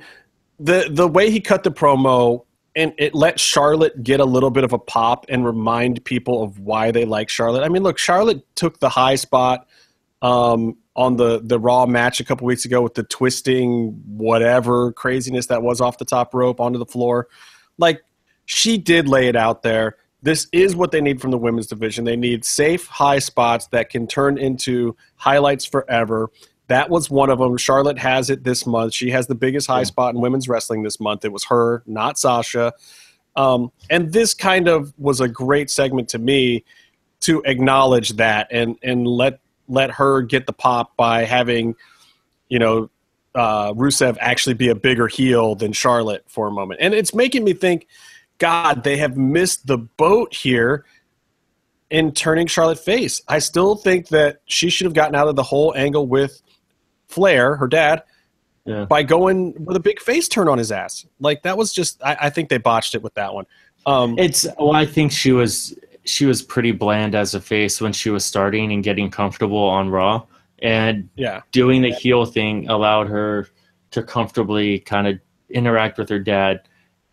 the 0.59 0.87
the 0.89 1.07
way 1.07 1.29
he 1.29 1.39
cut 1.39 1.63
the 1.63 1.71
promo 1.71 2.45
and 2.75 2.93
it 2.97 3.13
let 3.13 3.39
Charlotte 3.39 4.03
get 4.03 4.19
a 4.19 4.25
little 4.25 4.49
bit 4.49 4.63
of 4.63 4.73
a 4.73 4.79
pop 4.79 5.25
and 5.29 5.45
remind 5.45 6.03
people 6.03 6.43
of 6.43 6.59
why 6.59 6.91
they 6.91 7.05
like 7.05 7.29
Charlotte. 7.29 7.63
I 7.63 7.69
mean, 7.69 7.83
look, 7.83 7.97
Charlotte 7.97 8.43
took 8.55 8.79
the 8.79 8.89
high 8.89 9.15
spot 9.15 9.67
um, 10.21 10.77
on 10.95 11.17
the 11.17 11.41
the 11.43 11.59
Raw 11.59 11.85
match 11.85 12.19
a 12.19 12.23
couple 12.23 12.47
weeks 12.47 12.65
ago 12.65 12.81
with 12.81 12.95
the 12.95 13.03
twisting 13.03 14.01
whatever 14.07 14.91
craziness 14.93 15.47
that 15.47 15.61
was 15.61 15.81
off 15.81 15.97
the 15.97 16.05
top 16.05 16.33
rope 16.33 16.59
onto 16.59 16.79
the 16.79 16.85
floor. 16.85 17.27
Like 17.77 18.01
she 18.45 18.77
did 18.77 19.07
lay 19.07 19.27
it 19.27 19.35
out 19.35 19.61
there. 19.61 19.97
This 20.21 20.47
is 20.51 20.75
what 20.75 20.91
they 20.91 21.01
need 21.01 21.21
from 21.21 21.31
the 21.31 21.37
women's 21.37 21.67
division. 21.67 22.03
They 22.03 22.15
need 22.15 22.43
safe 22.43 22.87
high 22.87 23.19
spots 23.19 23.67
that 23.67 23.89
can 23.89 24.07
turn 24.07 24.37
into 24.37 24.95
highlights 25.17 25.65
forever. 25.65 26.31
That 26.67 26.89
was 26.89 27.09
one 27.09 27.29
of 27.29 27.39
them. 27.39 27.57
Charlotte 27.57 27.99
has 27.99 28.29
it 28.29 28.43
this 28.43 28.65
month. 28.65 28.93
She 28.93 29.11
has 29.11 29.27
the 29.27 29.35
biggest 29.35 29.67
high 29.67 29.79
Yeah. 29.79 29.83
spot 29.85 30.15
in 30.15 30.21
women's 30.21 30.49
wrestling 30.49 30.83
this 30.83 30.99
month. 30.99 31.23
It 31.23 31.31
was 31.31 31.43
her, 31.45 31.83
not 31.85 32.17
Sasha. 32.17 32.73
Um, 33.35 33.71
and 33.89 34.11
this 34.13 34.33
kind 34.33 34.67
of 34.67 34.93
was 34.97 35.19
a 35.19 35.27
great 35.27 35.69
segment 35.69 36.09
to 36.09 36.19
me 36.19 36.63
to 37.21 37.41
acknowledge 37.45 38.09
that 38.11 38.47
and 38.51 38.77
and 38.83 39.07
let 39.07 39.39
let 39.67 39.91
her 39.91 40.21
get 40.21 40.45
the 40.45 40.53
pop 40.53 40.95
by 40.95 41.25
having, 41.25 41.75
you 42.49 42.59
know, 42.59 42.89
uh, 43.33 43.73
Rusev 43.73 44.15
actually 44.19 44.53
be 44.53 44.69
a 44.69 44.75
bigger 44.75 45.07
heel 45.07 45.55
than 45.55 45.73
Charlotte 45.73 46.23
for 46.27 46.47
a 46.47 46.51
moment. 46.51 46.79
And 46.81 46.93
it's 46.93 47.13
making 47.13 47.43
me 47.43 47.53
think, 47.53 47.87
God, 48.37 48.83
they 48.83 48.97
have 48.97 49.17
missed 49.17 49.67
the 49.67 49.77
boat 49.77 50.33
here 50.33 50.85
in 51.89 52.11
turning 52.11 52.47
Charlotte 52.47 52.79
face. 52.79 53.21
I 53.27 53.39
still 53.39 53.75
think 53.75 54.09
that 54.09 54.41
she 54.45 54.69
should 54.69 54.85
have 54.85 54.93
gotten 54.93 55.15
out 55.15 55.27
of 55.27 55.35
the 55.35 55.43
whole 55.43 55.73
angle 55.75 56.07
with 56.07 56.41
Flair, 57.07 57.55
her 57.55 57.67
dad, 57.67 58.03
Yeah. 58.65 58.85
by 58.85 59.03
going 59.03 59.53
with 59.63 59.77
a 59.77 59.79
big 59.79 59.99
face 59.99 60.27
turn 60.27 60.47
on 60.47 60.57
his 60.57 60.71
ass. 60.71 61.05
Like 61.19 61.43
that 61.43 61.57
was 61.57 61.71
just 61.73 62.01
I, 62.03 62.17
I 62.21 62.29
think 62.29 62.49
they 62.49 62.57
botched 62.57 62.95
it 62.95 63.01
with 63.03 63.13
that 63.15 63.33
one. 63.33 63.45
Um, 63.85 64.17
It's 64.17 64.47
well, 64.57 64.73
I 64.73 64.85
think 64.85 65.11
she 65.11 65.31
was 65.31 65.77
she 66.03 66.25
was 66.25 66.41
pretty 66.41 66.71
bland 66.71 67.15
as 67.15 67.35
a 67.35 67.41
face 67.41 67.81
when 67.81 67.93
she 67.93 68.09
was 68.09 68.25
starting 68.25 68.71
and 68.71 68.83
getting 68.83 69.09
comfortable 69.09 69.63
on 69.63 69.89
Raw, 69.89 70.25
and 70.59 71.09
yeah. 71.15 71.41
doing 71.51 71.81
the 71.81 71.91
heel 71.91 72.25
thing 72.25 72.69
allowed 72.69 73.07
her 73.07 73.47
to 73.91 74.03
comfortably 74.03 74.79
kind 74.79 75.07
of 75.07 75.19
interact 75.49 75.97
with 75.97 76.09
her 76.09 76.19
dad, 76.19 76.61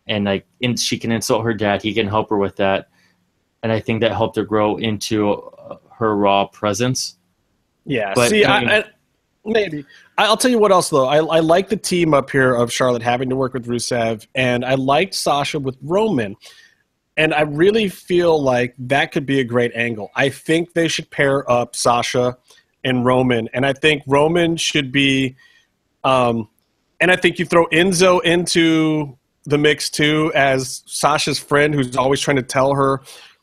and 0.06 0.24
like 0.24 0.46
and 0.62 0.78
she 0.78 0.98
can 0.98 1.12
insult 1.12 1.44
her 1.44 1.54
dad, 1.54 1.82
he 1.82 1.92
can 1.94 2.08
help 2.08 2.30
her 2.30 2.38
with 2.38 2.56
that, 2.56 2.88
and 3.62 3.70
I 3.70 3.80
think 3.80 4.00
that 4.00 4.12
helped 4.12 4.36
her 4.36 4.44
grow 4.44 4.76
into 4.76 5.32
uh, 5.32 5.76
her 5.90 6.16
Raw 6.16 6.46
presence. 6.46 7.18
Yeah. 7.84 8.12
But, 8.14 8.30
See, 8.30 8.44
I 8.44 8.58
I, 8.58 8.78
I, 8.78 8.84
maybe 9.44 9.84
I'll 10.18 10.36
tell 10.36 10.50
you 10.50 10.58
what 10.58 10.72
else 10.72 10.90
though. 10.90 11.06
I, 11.06 11.18
I 11.18 11.40
like 11.40 11.68
the 11.68 11.76
team 11.76 12.14
up 12.14 12.30
here 12.30 12.54
of 12.54 12.72
Charlotte 12.72 13.02
having 13.02 13.28
to 13.30 13.36
work 13.36 13.54
with 13.54 13.66
Rusev, 13.66 14.26
and 14.34 14.64
I 14.64 14.74
liked 14.74 15.14
Sasha 15.14 15.58
with 15.58 15.76
Roman, 15.82 16.36
and 17.16 17.34
I 17.34 17.42
really 17.42 17.88
feel 17.88 18.40
like 18.40 18.74
that 18.78 19.12
could 19.12 19.26
be 19.26 19.40
a 19.40 19.44
great 19.44 19.72
angle. 19.74 20.10
I 20.14 20.28
think 20.28 20.74
they 20.74 20.88
should 20.88 21.10
pair 21.10 21.50
up 21.50 21.76
Sasha 21.76 22.36
and 22.84 23.04
Roman, 23.04 23.48
and 23.52 23.66
I 23.66 23.72
think 23.72 24.02
Roman 24.06 24.56
should 24.56 24.92
be, 24.92 25.36
um, 26.04 26.48
and 27.00 27.10
I 27.10 27.16
think 27.16 27.38
you 27.38 27.44
throw 27.44 27.66
Enzo 27.66 28.22
into 28.22 29.16
the 29.44 29.58
mix 29.58 29.90
too 29.90 30.30
as 30.34 30.82
Sasha's 30.86 31.38
friend 31.38 31.74
who's 31.74 31.96
always 31.96 32.20
trying 32.20 32.36
to 32.36 32.42
tell 32.42 32.74
her 32.74 33.02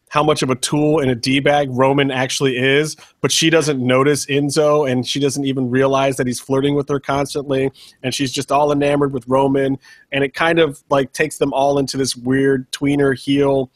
how 0.10 0.24
much 0.24 0.42
of 0.42 0.50
a 0.50 0.56
tool 0.56 1.00
and 1.00 1.10
a 1.10 1.16
D 1.16 1.40
bag 1.40 1.70
Roman 1.72 2.12
actually 2.12 2.58
is, 2.58 2.98
but 3.22 3.32
she 3.32 3.50
doesn't 3.50 3.80
notice 3.80 4.26
Enzo 4.26 4.90
and 4.90 5.08
she 5.08 5.20
doesn't 5.20 5.46
even 5.46 5.70
realize 5.70 6.18
that 6.18 6.28
he's 6.28 6.40
flirting 6.40 6.76
with 6.76 6.90
her 6.90 7.00
constantly. 7.00 7.72
And 8.04 8.14
she's 8.14 8.32
just 8.32 8.52
all 8.52 8.72
enamored 8.72 9.14
with 9.14 9.28
Roman. 9.28 9.78
And 10.12 10.24
it 10.24 10.34
kind 10.34 10.60
of 10.60 10.84
like 10.90 11.14
takes 11.14 11.38
them 11.38 11.54
all 11.54 11.78
into 11.78 11.96
this 11.96 12.16
weird 12.16 12.70
tweener 12.72 13.18
heel 13.18 13.72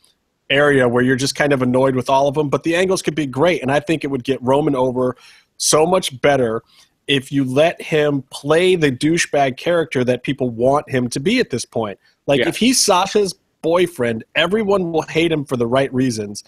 area 0.50 0.88
where 0.90 1.04
you're 1.04 1.16
just 1.16 1.36
kind 1.36 1.54
of 1.54 1.62
annoyed 1.62 1.96
with 1.96 2.10
all 2.10 2.28
of 2.28 2.36
them. 2.36 2.50
But 2.50 2.64
the 2.64 2.76
angles 2.76 3.02
could 3.02 3.16
be 3.16 3.28
great. 3.28 3.62
And 3.62 3.72
I 3.72 3.80
think 3.80 4.04
it 4.04 4.08
would 4.08 4.24
get 4.24 4.42
Roman 4.42 4.76
over 4.76 5.16
so 5.58 5.86
much 5.86 6.20
better 6.22 6.64
if 7.08 7.32
you 7.32 7.44
let 7.44 7.82
him 7.82 8.24
play 8.32 8.76
the 8.76 8.92
douchebag 8.92 9.58
character 9.58 10.04
that 10.04 10.24
people 10.24 10.50
want 10.50 10.90
him 10.90 11.10
to 11.10 11.20
be 11.20 11.40
at 11.40 11.50
this 11.50 11.66
point. 11.66 12.00
Like 12.28 12.40
yeah. 12.40 12.48
if 12.48 12.58
he's 12.58 12.84
Sasha's 12.84 13.36
boyfriend, 13.64 14.24
everyone 14.36 14.92
will 14.92 15.02
hate 15.02 15.32
him 15.32 15.44
for 15.46 15.58
the 15.58 15.66
right 15.66 15.92
reasons. 15.92 16.44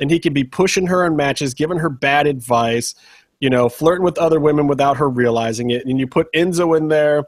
And 0.00 0.10
he 0.10 0.18
can 0.18 0.32
be 0.32 0.44
pushing 0.44 0.86
her 0.86 1.04
in 1.04 1.16
matches, 1.16 1.52
giving 1.52 1.78
her 1.78 1.90
bad 1.90 2.26
advice, 2.26 2.94
you 3.40 3.50
know, 3.50 3.68
flirting 3.68 4.04
with 4.04 4.16
other 4.16 4.40
women 4.40 4.66
without 4.66 4.96
her 4.96 5.08
realizing 5.10 5.70
it. 5.70 5.84
And 5.84 6.00
you 6.00 6.06
put 6.06 6.32
Enzo 6.32 6.74
in 6.78 6.88
there, 6.88 7.24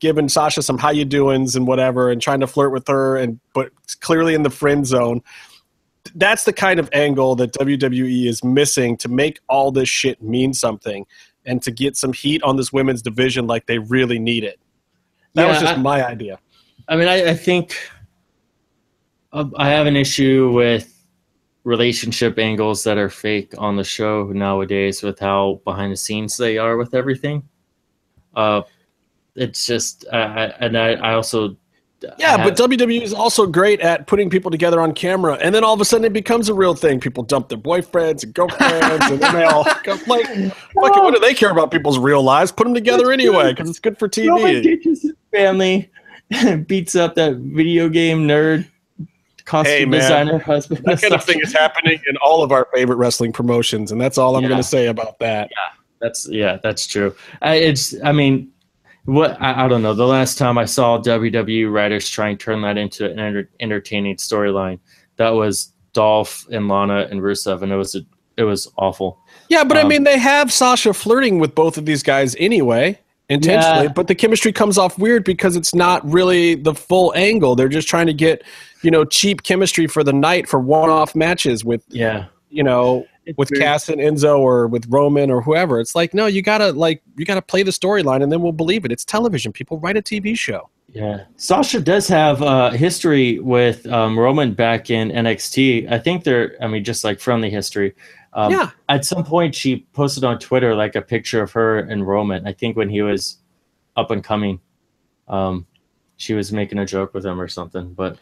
giving 0.00 0.28
Sasha 0.28 0.60
some 0.62 0.76
how 0.76 0.90
you 0.90 1.06
doings 1.06 1.56
and 1.56 1.66
whatever, 1.66 2.10
and 2.10 2.20
trying 2.20 2.40
to 2.40 2.46
flirt 2.46 2.72
with 2.72 2.88
her, 2.88 3.16
and 3.16 3.40
but 3.54 3.70
clearly 4.00 4.34
in 4.34 4.42
the 4.42 4.50
friend 4.50 4.86
zone. 4.86 5.22
That's 6.14 6.44
the 6.44 6.52
kind 6.52 6.80
of 6.80 6.88
angle 6.92 7.36
that 7.36 7.52
WWE 7.52 8.26
is 8.26 8.42
missing 8.42 8.96
to 8.98 9.08
make 9.08 9.38
all 9.48 9.70
this 9.70 9.88
shit 9.88 10.20
mean 10.20 10.52
something 10.54 11.06
and 11.44 11.62
to 11.62 11.70
get 11.70 11.96
some 11.96 12.12
heat 12.12 12.42
on 12.42 12.56
this 12.56 12.72
women's 12.72 13.02
division 13.02 13.46
like 13.46 13.66
they 13.66 13.78
really 13.78 14.18
need 14.18 14.42
it. 14.42 14.58
That 15.34 15.42
yeah, 15.42 15.48
was 15.48 15.60
just 15.60 15.74
I, 15.74 15.76
my 15.76 16.06
idea. 16.06 16.38
I 16.88 16.96
mean, 16.96 17.06
I, 17.06 17.30
I 17.30 17.34
think 17.34 17.76
I 19.32 19.68
have 19.68 19.86
an 19.86 19.96
issue 19.96 20.50
with 20.52 21.00
relationship 21.64 22.38
angles 22.38 22.82
that 22.84 22.98
are 22.98 23.10
fake 23.10 23.54
on 23.58 23.76
the 23.76 23.84
show 23.84 24.24
nowadays 24.32 25.02
with 25.02 25.18
how 25.18 25.60
behind 25.64 25.92
the 25.92 25.96
scenes 25.96 26.36
they 26.36 26.58
are 26.58 26.76
with 26.76 26.94
everything. 26.94 27.42
Uh, 28.34 28.62
it's 29.36 29.66
just, 29.66 30.04
uh, 30.12 30.52
and 30.58 30.76
I, 30.76 30.92
I 30.94 31.14
also. 31.14 31.56
Yeah, 32.18 32.38
have, 32.38 32.56
but 32.56 32.56
WWE 32.70 33.02
is 33.02 33.12
also 33.12 33.46
great 33.46 33.80
at 33.80 34.06
putting 34.06 34.30
people 34.30 34.50
together 34.50 34.80
on 34.80 34.94
camera, 34.94 35.34
and 35.34 35.54
then 35.54 35.64
all 35.64 35.74
of 35.74 35.82
a 35.82 35.84
sudden 35.84 36.06
it 36.06 36.14
becomes 36.14 36.48
a 36.48 36.54
real 36.54 36.74
thing. 36.74 36.98
People 36.98 37.22
dump 37.22 37.50
their 37.50 37.58
boyfriends 37.58 38.24
and 38.24 38.32
girlfriends, 38.32 39.10
and 39.10 39.20
then 39.20 39.34
they 39.34 39.44
all 39.44 39.64
go, 39.84 39.98
like, 40.06 40.26
what 40.72 41.12
do 41.12 41.20
they 41.20 41.34
care 41.34 41.50
about 41.50 41.70
people's 41.70 41.98
real 41.98 42.22
lives? 42.22 42.52
Put 42.52 42.64
them 42.64 42.72
together 42.72 43.12
anyway 43.12 43.52
because 43.52 43.68
it's 43.68 43.78
good 43.78 43.98
for 43.98 44.08
TV. 44.08 45.04
Family 45.30 45.90
beats 46.66 46.96
up 46.96 47.16
that 47.16 47.36
video 47.36 47.90
game 47.90 48.26
nerd 48.26 48.66
costume 49.50 49.74
hey, 49.74 49.84
man, 49.84 50.00
designer 50.00 50.38
husband. 50.38 50.84
That 50.84 51.00
kind 51.00 51.12
of 51.12 51.24
thing 51.24 51.40
is 51.40 51.52
happening 51.52 52.00
in 52.08 52.16
all 52.18 52.44
of 52.44 52.52
our 52.52 52.68
favorite 52.72 52.96
wrestling 52.96 53.32
promotions, 53.32 53.90
and 53.90 54.00
that's 54.00 54.16
all 54.16 54.36
I'm 54.36 54.44
yeah. 54.44 54.50
going 54.50 54.62
to 54.62 54.68
say 54.68 54.86
about 54.86 55.18
that. 55.18 55.50
Yeah, 55.50 55.80
that's 55.98 56.28
yeah, 56.28 56.58
that's 56.62 56.86
true. 56.86 57.14
I, 57.42 57.56
it's 57.56 57.94
I 58.04 58.12
mean, 58.12 58.52
what 59.06 59.36
I, 59.42 59.64
I, 59.64 59.68
don't 59.68 59.82
know. 59.82 59.92
The 59.92 60.06
last 60.06 60.38
time 60.38 60.56
I 60.56 60.66
saw 60.66 60.98
WWE 60.98 61.70
writers 61.70 62.08
try 62.08 62.28
and 62.28 62.38
turn 62.38 62.62
that 62.62 62.78
into 62.78 63.10
an 63.10 63.18
enter, 63.18 63.50
entertaining 63.58 64.16
storyline, 64.16 64.78
that 65.16 65.30
was 65.30 65.72
Dolph 65.94 66.46
and 66.52 66.68
Lana 66.68 67.08
and 67.10 67.20
Rusev, 67.20 67.62
and 67.62 67.72
it 67.72 67.76
was 67.76 67.96
a, 67.96 68.02
it 68.36 68.44
was 68.44 68.70
awful. 68.76 69.18
Yeah, 69.48 69.64
but 69.64 69.78
um, 69.78 69.84
I 69.84 69.88
mean, 69.88 70.04
they 70.04 70.18
have 70.18 70.52
Sasha 70.52 70.94
flirting 70.94 71.40
with 71.40 71.56
both 71.56 71.76
of 71.76 71.86
these 71.86 72.04
guys 72.04 72.36
anyway 72.38 73.00
intentionally, 73.30 73.86
yeah. 73.86 73.92
but 73.92 74.08
the 74.08 74.14
chemistry 74.14 74.52
comes 74.52 74.76
off 74.76 74.98
weird 74.98 75.24
because 75.24 75.56
it's 75.56 75.74
not 75.74 76.06
really 76.10 76.56
the 76.56 76.74
full 76.74 77.12
angle. 77.16 77.56
They're 77.56 77.68
just 77.68 77.88
trying 77.88 78.06
to 78.06 78.14
get, 78.14 78.42
you 78.82 78.90
know, 78.90 79.04
cheap 79.04 79.42
chemistry 79.42 79.86
for 79.86 80.04
the 80.04 80.12
night 80.12 80.48
for 80.48 80.60
one-off 80.60 81.14
matches 81.14 81.64
with, 81.64 81.82
yeah, 81.88 82.26
you 82.50 82.62
know, 82.62 83.06
it's 83.24 83.38
with 83.38 83.50
weird. 83.50 83.62
Cass 83.62 83.88
and 83.88 84.00
Enzo 84.00 84.38
or 84.38 84.66
with 84.66 84.86
Roman 84.88 85.30
or 85.30 85.40
whoever. 85.40 85.80
It's 85.80 85.94
like, 85.94 86.12
no, 86.12 86.26
you 86.26 86.42
gotta 86.42 86.72
like 86.72 87.02
you 87.16 87.24
gotta 87.24 87.42
play 87.42 87.62
the 87.62 87.70
storyline 87.70 88.22
and 88.22 88.30
then 88.30 88.42
we'll 88.42 88.52
believe 88.52 88.84
it. 88.84 88.92
It's 88.92 89.04
television. 89.04 89.52
People 89.52 89.78
write 89.78 89.96
a 89.96 90.02
TV 90.02 90.36
show. 90.36 90.68
Yeah, 90.92 91.24
Sasha 91.36 91.80
does 91.80 92.08
have 92.08 92.42
uh, 92.42 92.70
history 92.70 93.38
with 93.38 93.86
um, 93.86 94.18
Roman 94.18 94.54
back 94.54 94.90
in 94.90 95.10
NXT. 95.10 95.90
I 95.90 96.00
think 96.00 96.24
they're, 96.24 96.56
I 96.60 96.66
mean, 96.66 96.82
just 96.82 97.04
like 97.04 97.20
friendly 97.20 97.48
history. 97.48 97.94
Um, 98.32 98.52
yeah. 98.52 98.70
At 98.88 99.04
some 99.04 99.24
point, 99.24 99.54
she 99.54 99.86
posted 99.92 100.24
on 100.24 100.38
Twitter 100.38 100.74
like 100.74 100.94
a 100.94 101.02
picture 101.02 101.42
of 101.42 101.52
her 101.52 101.78
and 101.78 102.06
Roman. 102.06 102.46
I 102.46 102.52
think 102.52 102.76
when 102.76 102.88
he 102.88 103.02
was 103.02 103.38
up 103.96 104.10
and 104.10 104.22
coming, 104.22 104.60
um, 105.28 105.66
she 106.16 106.34
was 106.34 106.52
making 106.52 106.78
a 106.78 106.86
joke 106.86 107.14
with 107.14 107.24
him 107.24 107.40
or 107.40 107.48
something. 107.48 107.92
But 107.92 108.18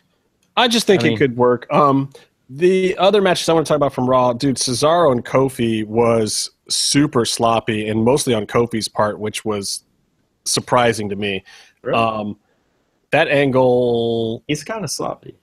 I 0.57 0.69
just 0.69 0.87
think 0.87 1.03
I 1.03 1.05
mean, 1.05 1.13
it 1.15 1.19
could 1.19 1.37
work. 1.37 1.67
Um, 1.73 2.11
the 2.49 2.97
other 2.97 3.21
matches 3.21 3.49
I 3.49 3.53
want 3.53 3.67
to 3.67 3.69
talk 3.69 3.77
about 3.77 3.93
from 3.93 4.09
Raw, 4.09 4.33
dude, 4.33 4.57
Cesaro 4.57 5.13
and 5.13 5.25
Kofi 5.25 5.85
was 5.87 6.51
super 6.69 7.25
sloppy 7.25 7.89
and 7.89 8.05
mostly 8.05 8.33
on 8.35 8.47
Kofi's 8.47 8.89
part, 8.89 9.19
which 9.19 9.45
was 9.45 9.85
surprising 10.45 11.09
to 11.11 11.17
me. 11.17 11.45
Really? 11.83 11.99
Um, 11.99 12.39
that 13.11 13.29
angle, 13.29 14.43
he's 14.47 14.65
kind 14.65 14.85
of 14.85 14.91
sloppy. 14.91 15.37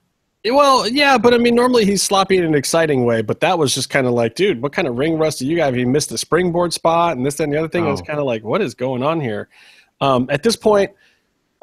Well, 0.46 0.88
yeah, 0.88 1.18
but 1.18 1.34
I 1.34 1.38
mean, 1.38 1.56
normally 1.56 1.86
he's 1.86 2.04
sloppy 2.04 2.38
in 2.38 2.44
an 2.44 2.54
exciting 2.54 3.04
way, 3.04 3.22
but 3.22 3.40
that 3.40 3.58
was 3.58 3.74
just 3.74 3.90
kind 3.90 4.06
of 4.06 4.14
like, 4.14 4.36
dude, 4.36 4.62
what 4.62 4.74
kind 4.74 4.88
of 4.88 4.98
ring 4.98 5.18
rust 5.18 5.40
do 5.40 5.48
you 5.48 5.56
got? 5.56 5.74
He 5.74 5.86
missed 5.86 6.10
the 6.10 6.18
springboard 6.18 6.72
spot 6.72 7.18
and 7.18 7.26
this 7.26 7.40
and 7.40 7.52
the 7.52 7.58
other 7.58 7.68
thing. 7.68 7.86
Oh. 7.86 7.88
It 7.88 7.92
was 7.92 8.02
kind 8.02 8.20
of 8.20 8.26
like, 8.26 8.44
what 8.44 8.62
is 8.62 8.76
going 8.76 9.02
on 9.02 9.20
here? 9.20 9.50
Um, 10.02 10.28
at 10.30 10.44
this 10.44 10.56
point, 10.56 10.92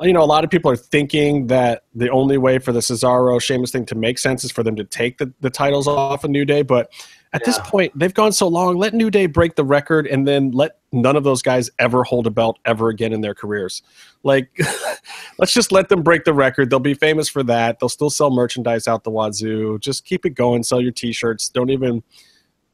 you 0.01 0.13
know, 0.13 0.23
a 0.23 0.27
lot 0.27 0.43
of 0.43 0.51
people 0.51 0.71
are 0.71 0.77
thinking 0.77 1.47
that 1.47 1.85
the 1.95 2.11
only 2.11 2.39
way 2.39 2.59
for 2.59 2.73
the 2.73 2.81
Cesaro 2.81 3.41
Sheamus 3.41 3.71
thing 3.71 3.87
to 3.87 3.95
make 3.95 4.19
sense 4.19 4.43
is 4.43 4.51
for 4.51 4.65
them 4.65 4.75
to 4.77 4.85
take 4.85 5.19
the, 5.19 5.33
the 5.41 5.51
titles 5.51 5.87
off 5.87 6.25
a 6.25 6.29
New 6.29 6.45
Day. 6.45 6.63
But 6.63 6.91
at 7.35 7.41
yeah. 7.41 7.47
this 7.47 7.59
point, 7.61 7.99
they've 7.99 8.13
gone 8.13 8.33
so 8.33 8.47
long. 8.47 8.77
Let 8.77 8.93
New 8.93 9.11
Day 9.11 9.27
break 9.27 9.57
the 9.57 9.65
record, 9.65 10.07
and 10.07 10.29
then 10.29 10.51
let 10.51 10.79
none 10.93 11.17
of 11.17 11.25
those 11.25 11.41
guys 11.41 11.71
ever 11.79 12.05
hold 12.05 12.27
a 12.27 12.31
belt 12.31 12.59
ever 12.67 12.91
again 12.91 13.13
in 13.13 13.23
their 13.23 13.35
careers. 13.35 13.83
Like, 14.23 14.51
let's 15.39 15.55
just 15.55 15.73
let 15.73 15.89
them 15.89 16.03
break 16.03 16.25
the 16.25 16.35
record. 16.35 16.69
They'll 16.69 16.79
be 16.79 16.95
famous 16.95 17.29
for 17.29 17.43
that. 17.45 17.81
They'll 17.81 17.89
still 17.89 18.11
sell 18.11 18.31
merchandise 18.31 18.87
out 18.87 19.05
the 19.05 19.11
wazoo. 19.11 19.79
Just 19.79 20.05
keep 20.05 20.27
it 20.27 20.31
going. 20.31 20.63
Sell 20.63 20.81
your 20.81 20.93
T-shirts. 20.93 21.49
Don't 21.49 21.71
even 21.71 22.03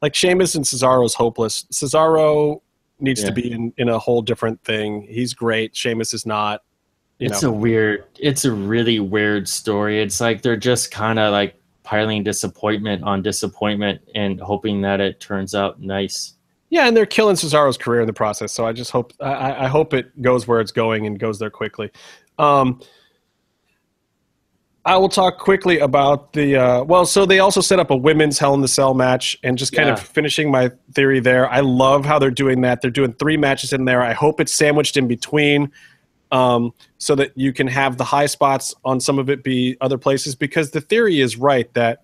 like 0.01 0.13
Sheamus 0.13 0.55
and 0.55 0.65
Cesaro 0.65 1.05
is 1.05 1.13
hopeless. 1.13 1.65
Cesaro 1.71 2.61
needs 2.99 3.21
yeah. 3.21 3.27
to 3.27 3.33
be 3.33 3.51
in, 3.51 3.73
in 3.77 3.87
a 3.87 3.97
whole 3.97 4.21
different 4.21 4.61
thing. 4.63 5.03
He's 5.03 5.33
great. 5.33 5.75
Sheamus 5.75 6.13
is 6.13 6.25
not. 6.25 6.63
it's 7.19 7.43
know. 7.43 7.49
a 7.49 7.53
weird. 7.53 8.03
It's 8.19 8.43
a 8.43 8.51
really 8.51 8.99
weird 8.99 9.47
story. 9.47 10.01
It's 10.01 10.19
like 10.19 10.41
they're 10.41 10.57
just 10.57 10.91
kind 10.91 11.17
of 11.17 11.31
like 11.31 11.58
piling 11.89 12.23
disappointment 12.23 13.03
on 13.03 13.23
disappointment 13.23 13.99
and 14.13 14.39
hoping 14.39 14.81
that 14.81 15.01
it 15.01 15.19
turns 15.19 15.55
out 15.55 15.81
nice. 15.81 16.35
Yeah, 16.69 16.87
and 16.87 16.95
they're 16.95 17.07
killing 17.07 17.35
Cesaro's 17.35 17.77
career 17.79 18.01
in 18.01 18.05
the 18.05 18.13
process. 18.13 18.53
So 18.53 18.67
I 18.67 18.73
just 18.73 18.91
hope 18.91 19.11
I, 19.19 19.65
I 19.65 19.67
hope 19.67 19.95
it 19.95 20.21
goes 20.21 20.47
where 20.47 20.61
it's 20.61 20.71
going 20.71 21.07
and 21.07 21.17
goes 21.19 21.39
there 21.39 21.49
quickly. 21.49 21.89
Um, 22.37 22.79
I 24.85 24.97
will 24.97 25.09
talk 25.09 25.39
quickly 25.39 25.79
about 25.79 26.33
the 26.33 26.57
uh, 26.57 26.83
well. 26.83 27.07
So 27.07 27.25
they 27.25 27.39
also 27.39 27.59
set 27.59 27.79
up 27.79 27.89
a 27.89 27.95
women's 27.95 28.37
Hell 28.37 28.53
in 28.53 28.61
the 28.61 28.67
Cell 28.67 28.93
match, 28.93 29.35
and 29.43 29.57
just 29.57 29.73
kind 29.73 29.87
yeah. 29.87 29.93
of 29.93 29.99
finishing 29.99 30.51
my 30.51 30.71
theory 30.93 31.19
there. 31.19 31.49
I 31.49 31.61
love 31.61 32.05
how 32.05 32.19
they're 32.19 32.29
doing 32.29 32.61
that. 32.61 32.81
They're 32.81 32.91
doing 32.91 33.13
three 33.13 33.35
matches 33.35 33.73
in 33.73 33.85
there. 33.85 34.03
I 34.03 34.13
hope 34.13 34.39
it's 34.39 34.53
sandwiched 34.53 34.95
in 34.95 35.07
between 35.07 35.71
um, 36.31 36.73
so 36.97 37.15
that 37.15 37.31
you 37.35 37.53
can 37.53 37.67
have 37.67 37.97
the 37.97 38.03
high 38.03 38.25
spots 38.25 38.73
on 38.85 38.99
some 38.99 39.19
of 39.19 39.29
it 39.29 39.43
be 39.43 39.77
other 39.81 39.97
places 39.97 40.35
because 40.35 40.71
the 40.71 40.81
theory 40.81 41.19
is 41.19 41.37
right 41.37 41.73
that 41.73 42.03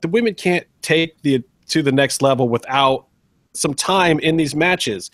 the 0.00 0.08
women 0.08 0.34
can't 0.34 0.66
take 0.82 1.20
the 1.22 1.42
to 1.68 1.82
the 1.82 1.92
next 1.92 2.22
level 2.22 2.48
without 2.48 3.06
some 3.52 3.74
time 3.74 4.18
in 4.20 4.36
these 4.36 4.54
matches. 4.54 5.10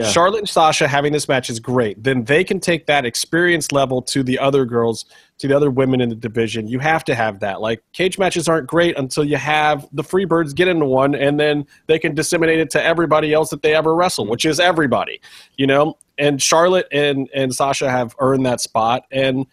Yeah. 0.00 0.10
Charlotte 0.10 0.38
and 0.38 0.48
Sasha 0.48 0.88
having 0.88 1.12
this 1.12 1.28
match 1.28 1.50
is 1.50 1.60
great. 1.60 2.02
Then 2.02 2.24
they 2.24 2.42
can 2.42 2.58
take 2.58 2.86
that 2.86 3.04
experience 3.04 3.70
level 3.70 4.00
to 4.02 4.22
the 4.22 4.38
other 4.38 4.64
girls, 4.64 5.04
to 5.38 5.46
the 5.46 5.54
other 5.54 5.70
women 5.70 6.00
in 6.00 6.08
the 6.08 6.14
division. 6.14 6.66
You 6.68 6.78
have 6.78 7.04
to 7.04 7.14
have 7.14 7.40
that. 7.40 7.60
Like 7.60 7.82
cage 7.92 8.18
matches 8.18 8.48
aren't 8.48 8.66
great 8.66 8.96
until 8.96 9.24
you 9.24 9.36
have 9.36 9.86
the 9.92 10.02
Freebirds 10.02 10.54
get 10.54 10.68
into 10.68 10.86
one, 10.86 11.14
and 11.14 11.38
then 11.38 11.66
they 11.86 11.98
can 11.98 12.14
disseminate 12.14 12.60
it 12.60 12.70
to 12.70 12.82
everybody 12.82 13.34
else 13.34 13.50
that 13.50 13.60
they 13.60 13.74
ever 13.74 13.94
wrestle, 13.94 14.26
which 14.26 14.46
is 14.46 14.58
everybody. 14.58 15.20
You 15.56 15.66
know, 15.66 15.98
and 16.16 16.40
Charlotte 16.40 16.86
and 16.90 17.28
and 17.34 17.54
Sasha 17.54 17.90
have 17.90 18.16
earned 18.20 18.46
that 18.46 18.62
spot, 18.62 19.04
and 19.10 19.46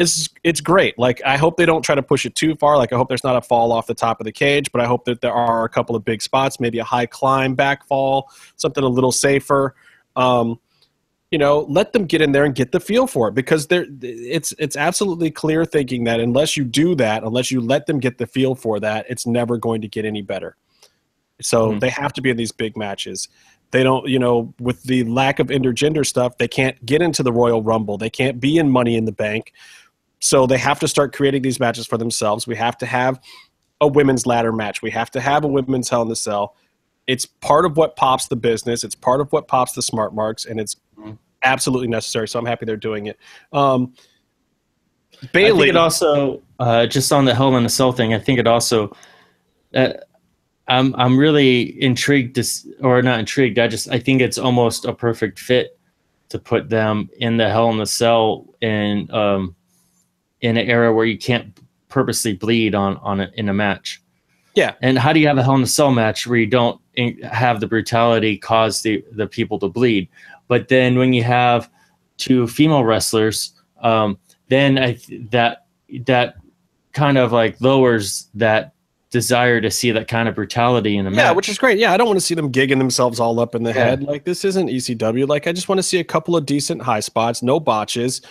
it's 0.00 0.30
it's 0.42 0.62
great. 0.62 0.98
Like 0.98 1.20
I 1.26 1.36
hope 1.36 1.58
they 1.58 1.66
don't 1.66 1.82
try 1.82 1.94
to 1.94 2.02
push 2.02 2.24
it 2.24 2.34
too 2.34 2.56
far. 2.56 2.78
Like 2.78 2.90
I 2.90 2.96
hope 2.96 3.08
there's 3.08 3.22
not 3.22 3.36
a 3.36 3.42
fall 3.42 3.70
off 3.70 3.86
the 3.86 3.94
top 3.94 4.18
of 4.18 4.24
the 4.24 4.32
cage, 4.32 4.72
but 4.72 4.80
I 4.80 4.86
hope 4.86 5.04
that 5.04 5.20
there 5.20 5.32
are 5.32 5.62
a 5.64 5.68
couple 5.68 5.94
of 5.94 6.06
big 6.06 6.22
spots, 6.22 6.58
maybe 6.58 6.78
a 6.78 6.84
high 6.84 7.04
climb 7.04 7.54
back 7.54 7.86
fall, 7.86 8.30
something 8.56 8.82
a 8.82 8.88
little 8.88 9.12
safer. 9.12 9.74
Um, 10.16 10.58
you 11.30 11.36
know, 11.36 11.66
let 11.68 11.92
them 11.92 12.06
get 12.06 12.22
in 12.22 12.32
there 12.32 12.46
and 12.46 12.54
get 12.54 12.72
the 12.72 12.80
feel 12.80 13.06
for 13.06 13.28
it 13.28 13.34
because 13.34 13.66
they 13.66 13.80
it's 14.00 14.54
it's 14.58 14.74
absolutely 14.74 15.30
clear 15.30 15.66
thinking 15.66 16.04
that 16.04 16.18
unless 16.18 16.56
you 16.56 16.64
do 16.64 16.94
that, 16.94 17.22
unless 17.22 17.50
you 17.50 17.60
let 17.60 17.86
them 17.86 18.00
get 18.00 18.16
the 18.16 18.26
feel 18.26 18.54
for 18.54 18.80
that, 18.80 19.04
it's 19.10 19.26
never 19.26 19.58
going 19.58 19.82
to 19.82 19.88
get 19.88 20.06
any 20.06 20.22
better. 20.22 20.56
So 21.42 21.68
mm-hmm. 21.68 21.78
they 21.78 21.90
have 21.90 22.14
to 22.14 22.22
be 22.22 22.30
in 22.30 22.38
these 22.38 22.52
big 22.52 22.74
matches. 22.74 23.28
They 23.70 23.82
don't, 23.82 24.08
you 24.08 24.18
know, 24.18 24.52
with 24.58 24.82
the 24.82 25.04
lack 25.04 25.38
of 25.38 25.48
intergender 25.48 26.04
stuff, 26.04 26.38
they 26.38 26.48
can't 26.48 26.84
get 26.84 27.02
into 27.02 27.22
the 27.22 27.32
Royal 27.32 27.62
Rumble. 27.62 27.98
They 27.98 28.10
can't 28.10 28.40
be 28.40 28.58
in 28.58 28.70
Money 28.70 28.96
in 28.96 29.04
the 29.04 29.12
Bank. 29.12 29.52
So 30.20 30.46
they 30.46 30.58
have 30.58 30.78
to 30.80 30.88
start 30.88 31.14
creating 31.14 31.42
these 31.42 31.58
matches 31.58 31.86
for 31.86 31.96
themselves. 31.96 32.46
We 32.46 32.56
have 32.56 32.76
to 32.78 32.86
have 32.86 33.20
a 33.80 33.88
women's 33.88 34.26
ladder 34.26 34.52
match. 34.52 34.82
We 34.82 34.90
have 34.90 35.10
to 35.12 35.20
have 35.20 35.44
a 35.44 35.48
women's 35.48 35.88
Hell 35.88 36.02
in 36.02 36.08
the 36.08 36.16
Cell. 36.16 36.54
It's 37.06 37.26
part 37.26 37.64
of 37.64 37.76
what 37.76 37.96
pops 37.96 38.28
the 38.28 38.36
business. 38.36 38.84
It's 38.84 38.94
part 38.94 39.20
of 39.20 39.32
what 39.32 39.48
pops 39.48 39.72
the 39.72 39.82
smart 39.82 40.14
marks, 40.14 40.44
and 40.44 40.60
it's 40.60 40.76
absolutely 41.42 41.88
necessary. 41.88 42.28
So 42.28 42.38
I'm 42.38 42.46
happy 42.46 42.66
they're 42.66 42.76
doing 42.76 43.06
it. 43.06 43.18
Um, 43.52 43.94
I 45.14 45.20
think 45.20 45.32
Bayley, 45.32 45.68
it 45.70 45.76
also 45.76 46.42
uh, 46.58 46.86
just 46.86 47.12
on 47.12 47.24
the 47.24 47.34
Hell 47.34 47.56
in 47.56 47.64
a 47.64 47.68
Cell 47.68 47.92
thing. 47.92 48.14
I 48.14 48.18
think 48.18 48.38
it 48.38 48.46
also. 48.46 48.94
Uh, 49.74 49.94
I'm 50.68 50.94
I'm 50.96 51.18
really 51.18 51.82
intrigued 51.82 52.36
to, 52.36 52.44
or 52.80 53.02
not 53.02 53.18
intrigued. 53.18 53.58
I 53.58 53.66
just 53.66 53.88
I 53.90 53.98
think 53.98 54.20
it's 54.20 54.38
almost 54.38 54.84
a 54.84 54.92
perfect 54.92 55.38
fit 55.38 55.78
to 56.28 56.38
put 56.38 56.68
them 56.68 57.10
in 57.18 57.38
the 57.38 57.50
Hell 57.50 57.70
in 57.70 57.80
a 57.80 57.86
Cell 57.86 58.46
and 58.62 59.10
um, 59.10 59.56
in 60.40 60.56
an 60.56 60.66
era 60.68 60.92
where 60.92 61.04
you 61.06 61.18
can't 61.18 61.58
purposely 61.88 62.32
bleed 62.34 62.74
on 62.74 62.96
on 62.98 63.20
it 63.20 63.32
in 63.34 63.48
a 63.48 63.54
match. 63.54 64.00
Yeah. 64.54 64.74
And 64.82 64.98
how 64.98 65.12
do 65.12 65.20
you 65.20 65.26
have 65.28 65.38
a 65.38 65.42
Hell 65.42 65.54
in 65.54 65.62
a 65.62 65.66
Cell 65.66 65.90
match 65.92 66.26
where 66.26 66.38
you 66.38 66.46
don't 66.46 66.80
in- 66.94 67.20
have 67.22 67.60
the 67.60 67.66
brutality 67.66 68.36
cause 68.36 68.82
the 68.82 69.04
the 69.12 69.26
people 69.26 69.58
to 69.60 69.68
bleed? 69.68 70.08
But 70.48 70.68
then 70.68 70.98
when 70.98 71.12
you 71.12 71.22
have 71.22 71.70
two 72.16 72.46
female 72.48 72.84
wrestlers, 72.84 73.52
um, 73.82 74.18
then 74.48 74.78
I 74.78 74.94
th- 74.94 75.22
that 75.30 75.66
that 76.06 76.34
kind 76.92 77.18
of 77.18 77.32
like 77.32 77.60
lowers 77.60 78.28
that 78.34 78.72
desire 79.10 79.60
to 79.60 79.70
see 79.70 79.90
that 79.90 80.06
kind 80.06 80.28
of 80.28 80.34
brutality 80.36 80.96
in 80.96 81.06
a 81.06 81.10
yeah, 81.10 81.16
match. 81.16 81.36
which 81.36 81.48
is 81.48 81.58
great. 81.58 81.78
Yeah, 81.78 81.92
I 81.92 81.96
don't 81.96 82.06
want 82.06 82.18
to 82.18 82.24
see 82.24 82.34
them 82.34 82.50
gigging 82.52 82.78
themselves 82.78 83.18
all 83.18 83.40
up 83.40 83.54
in 83.56 83.62
the 83.64 83.70
Yeah. 83.70 83.84
head. 83.84 84.02
Like 84.04 84.24
this 84.24 84.44
isn't 84.44 84.68
ECW. 84.68 85.26
Like 85.26 85.46
I 85.48 85.52
just 85.52 85.68
want 85.68 85.78
to 85.80 85.82
see 85.82 85.98
a 85.98 86.04
couple 86.04 86.36
of 86.36 86.46
decent 86.46 86.82
high 86.82 87.00
spots, 87.00 87.42
no 87.42 87.58
botches, 87.58 88.22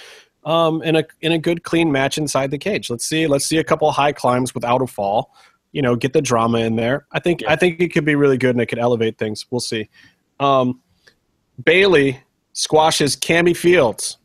um, 0.50 0.82
and 0.84 0.98
a 0.98 1.06
in 1.22 1.32
a 1.32 1.38
good 1.38 1.64
clean 1.64 1.92
match 1.92 2.18
inside 2.18 2.50
the 2.50 2.58
cage. 2.58 2.90
Let's 2.90 3.06
see. 3.06 3.28
Let's 3.28 3.46
see 3.46 3.58
a 3.58 3.64
couple 3.64 3.92
high 3.92 4.12
climbs 4.14 4.54
without 4.56 4.82
a 4.82 4.88
fall. 4.88 5.32
You 5.74 5.84
know, 5.84 5.96
get 5.96 6.14
the 6.14 6.22
drama 6.22 6.60
in 6.60 6.76
there. 6.76 7.06
I 7.12 7.20
think 7.20 7.42
Yeah. 7.42 7.52
I 7.52 7.56
think 7.56 7.80
it 7.80 7.90
could 7.94 8.06
be 8.06 8.16
really 8.16 8.38
good 8.38 8.52
and 8.56 8.62
it 8.62 8.66
could 8.66 8.80
elevate 8.80 9.18
things. 9.20 9.46
We'll 9.52 9.60
see. 9.60 9.88
Um, 10.40 10.82
Bayley 11.64 12.20
squashes 12.54 13.16
Cammy 13.16 13.56
Fields, 13.56 14.18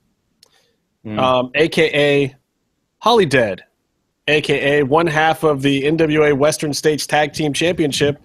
Mm. 1.04 1.18
um, 1.18 1.50
aka 1.54 2.34
Holidead, 3.04 3.60
aka 4.26 4.82
one 4.84 5.06
half 5.06 5.42
of 5.44 5.60
the 5.60 5.82
NWA 5.84 6.32
Western 6.32 6.72
States 6.72 7.06
Tag 7.06 7.34
Team 7.34 7.52
Championship 7.52 8.18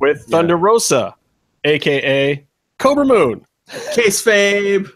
with 0.00 0.24
Yeah. 0.26 0.36
Thunder 0.38 0.56
Rosa, 0.56 1.14
aka 1.62 2.44
Kobra 2.80 3.06
Moon. 3.06 3.46
Kayfabe. 3.94 4.90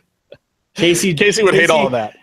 Casey 0.75 1.15
Casey 1.15 1.43
would 1.45 1.55
hate 1.55 1.71
all 1.71 1.87
of 1.87 1.93
that. 1.93 2.17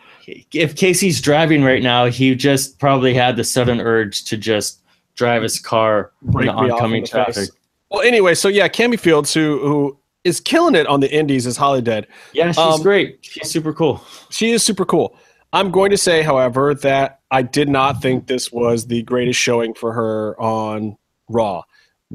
If 0.54 0.76
Casey's 0.76 1.22
driving 1.22 1.64
right 1.64 1.84
now, 1.84 2.06
he 2.06 2.36
just 2.36 2.80
probably 2.80 3.14
had 3.14 3.36
the 3.36 3.44
sudden 3.44 3.80
urge 3.80 4.24
to 4.26 4.38
just 4.38 4.82
drive 5.16 5.44
his 5.44 5.60
car 5.60 6.12
Break 6.22 6.50
in 6.50 6.58
in 6.58 6.72
oncoming 6.72 7.04
the 7.04 7.08
traffic. 7.08 7.36
face. 7.36 7.52
Well, 7.92 8.02
anyway, 8.02 8.34
so 8.36 8.48
yeah, 8.48 8.68
Cammy 8.68 9.00
Fields, 9.00 9.34
who 9.34 9.60
who 9.60 9.98
is 10.24 10.40
killing 10.40 10.76
it 10.76 10.88
on 10.88 11.00
the 11.00 11.12
Indies, 11.14 11.46
is 11.46 11.58
Holidead. 11.58 12.06
Yeah, 12.34 12.48
she's 12.52 12.58
Um, 12.58 12.82
great. 12.82 13.20
She's 13.22 13.50
super 13.50 13.74
cool. 13.74 14.04
She 14.32 14.52
is 14.52 14.64
super 14.64 14.84
cool. 14.86 15.16
I'm 15.54 15.72
going 15.72 15.92
to 15.92 15.98
say, 15.98 16.22
however, 16.22 16.74
that 16.74 17.20
I 17.32 17.42
did 17.44 17.70
not 17.70 18.02
think 18.02 18.28
this 18.28 18.52
was 18.52 18.88
the 18.88 19.04
greatest 19.04 19.40
showing 19.40 19.74
for 19.74 19.94
her 19.94 20.40
on 20.42 20.98
Raw. 21.30 21.62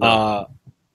Uh, 0.03 0.45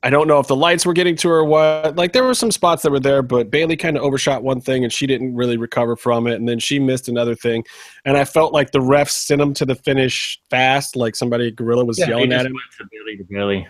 I 0.06 0.10
don't 0.12 0.28
know 0.28 0.40
if 0.40 0.46
the 0.46 0.56
lights 0.56 0.86
were 0.86 0.94
getting 0.94 1.16
to 1.18 1.30
her 1.30 1.38
or 1.38 1.46
what. 1.46 1.96
Like 1.96 2.14
there 2.14 2.24
were 2.24 2.36
some 2.36 2.52
spots 2.52 2.84
that 2.84 2.92
were 2.92 3.00
there, 3.00 3.24
but 3.24 3.50
Bayley 3.50 3.76
kind 3.76 3.98
of 3.98 4.04
overshot 4.04 4.44
one 4.44 4.62
thing 4.62 4.84
and 4.84 4.94
she 4.94 5.08
didn't 5.08 5.36
really 5.36 5.58
recover 5.58 5.96
from 5.96 6.28
it, 6.28 6.36
and 6.36 6.48
then 6.48 6.60
she 6.60 6.78
missed 6.78 7.08
another 7.10 7.34
thing. 7.34 7.64
And 8.06 8.16
I 8.16 8.24
felt 8.24 8.54
like 8.54 8.70
the 8.72 8.80
refs 8.80 9.10
sent 9.12 9.42
him 9.42 9.54
to 9.56 9.66
the 9.66 9.74
finish 9.74 10.40
fast, 10.52 10.96
like 10.96 11.16
somebody 11.16 11.50
gorilla 11.50 11.84
was 11.86 11.98
Yeah, 11.98 12.10
yelling 12.10 12.32
at 12.34 12.46
him. 12.46 12.54
Bayley 12.92 13.18
to 13.18 13.24
Bayley. 13.24 13.68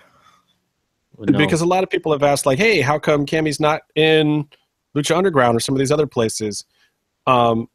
No- 1.17 1.37
Because 1.37 1.61
a 1.61 1.65
lot 1.65 1.83
of 1.83 1.89
people 1.89 2.11
have 2.11 2.23
asked, 2.23 2.45
like, 2.45 2.57
"Hey, 2.59 2.81
how 2.81 2.99
come 2.99 3.25
Cammy's 3.25 3.59
not 3.61 3.83
in 3.95 4.45
Lucha 4.95 5.15
Underground 5.15 5.55
or 5.55 5.61
some 5.61 5.73
of 5.73 5.79
these 5.79 5.91
other 5.91 6.05
places?" 6.07 6.65
Um, 7.25 7.69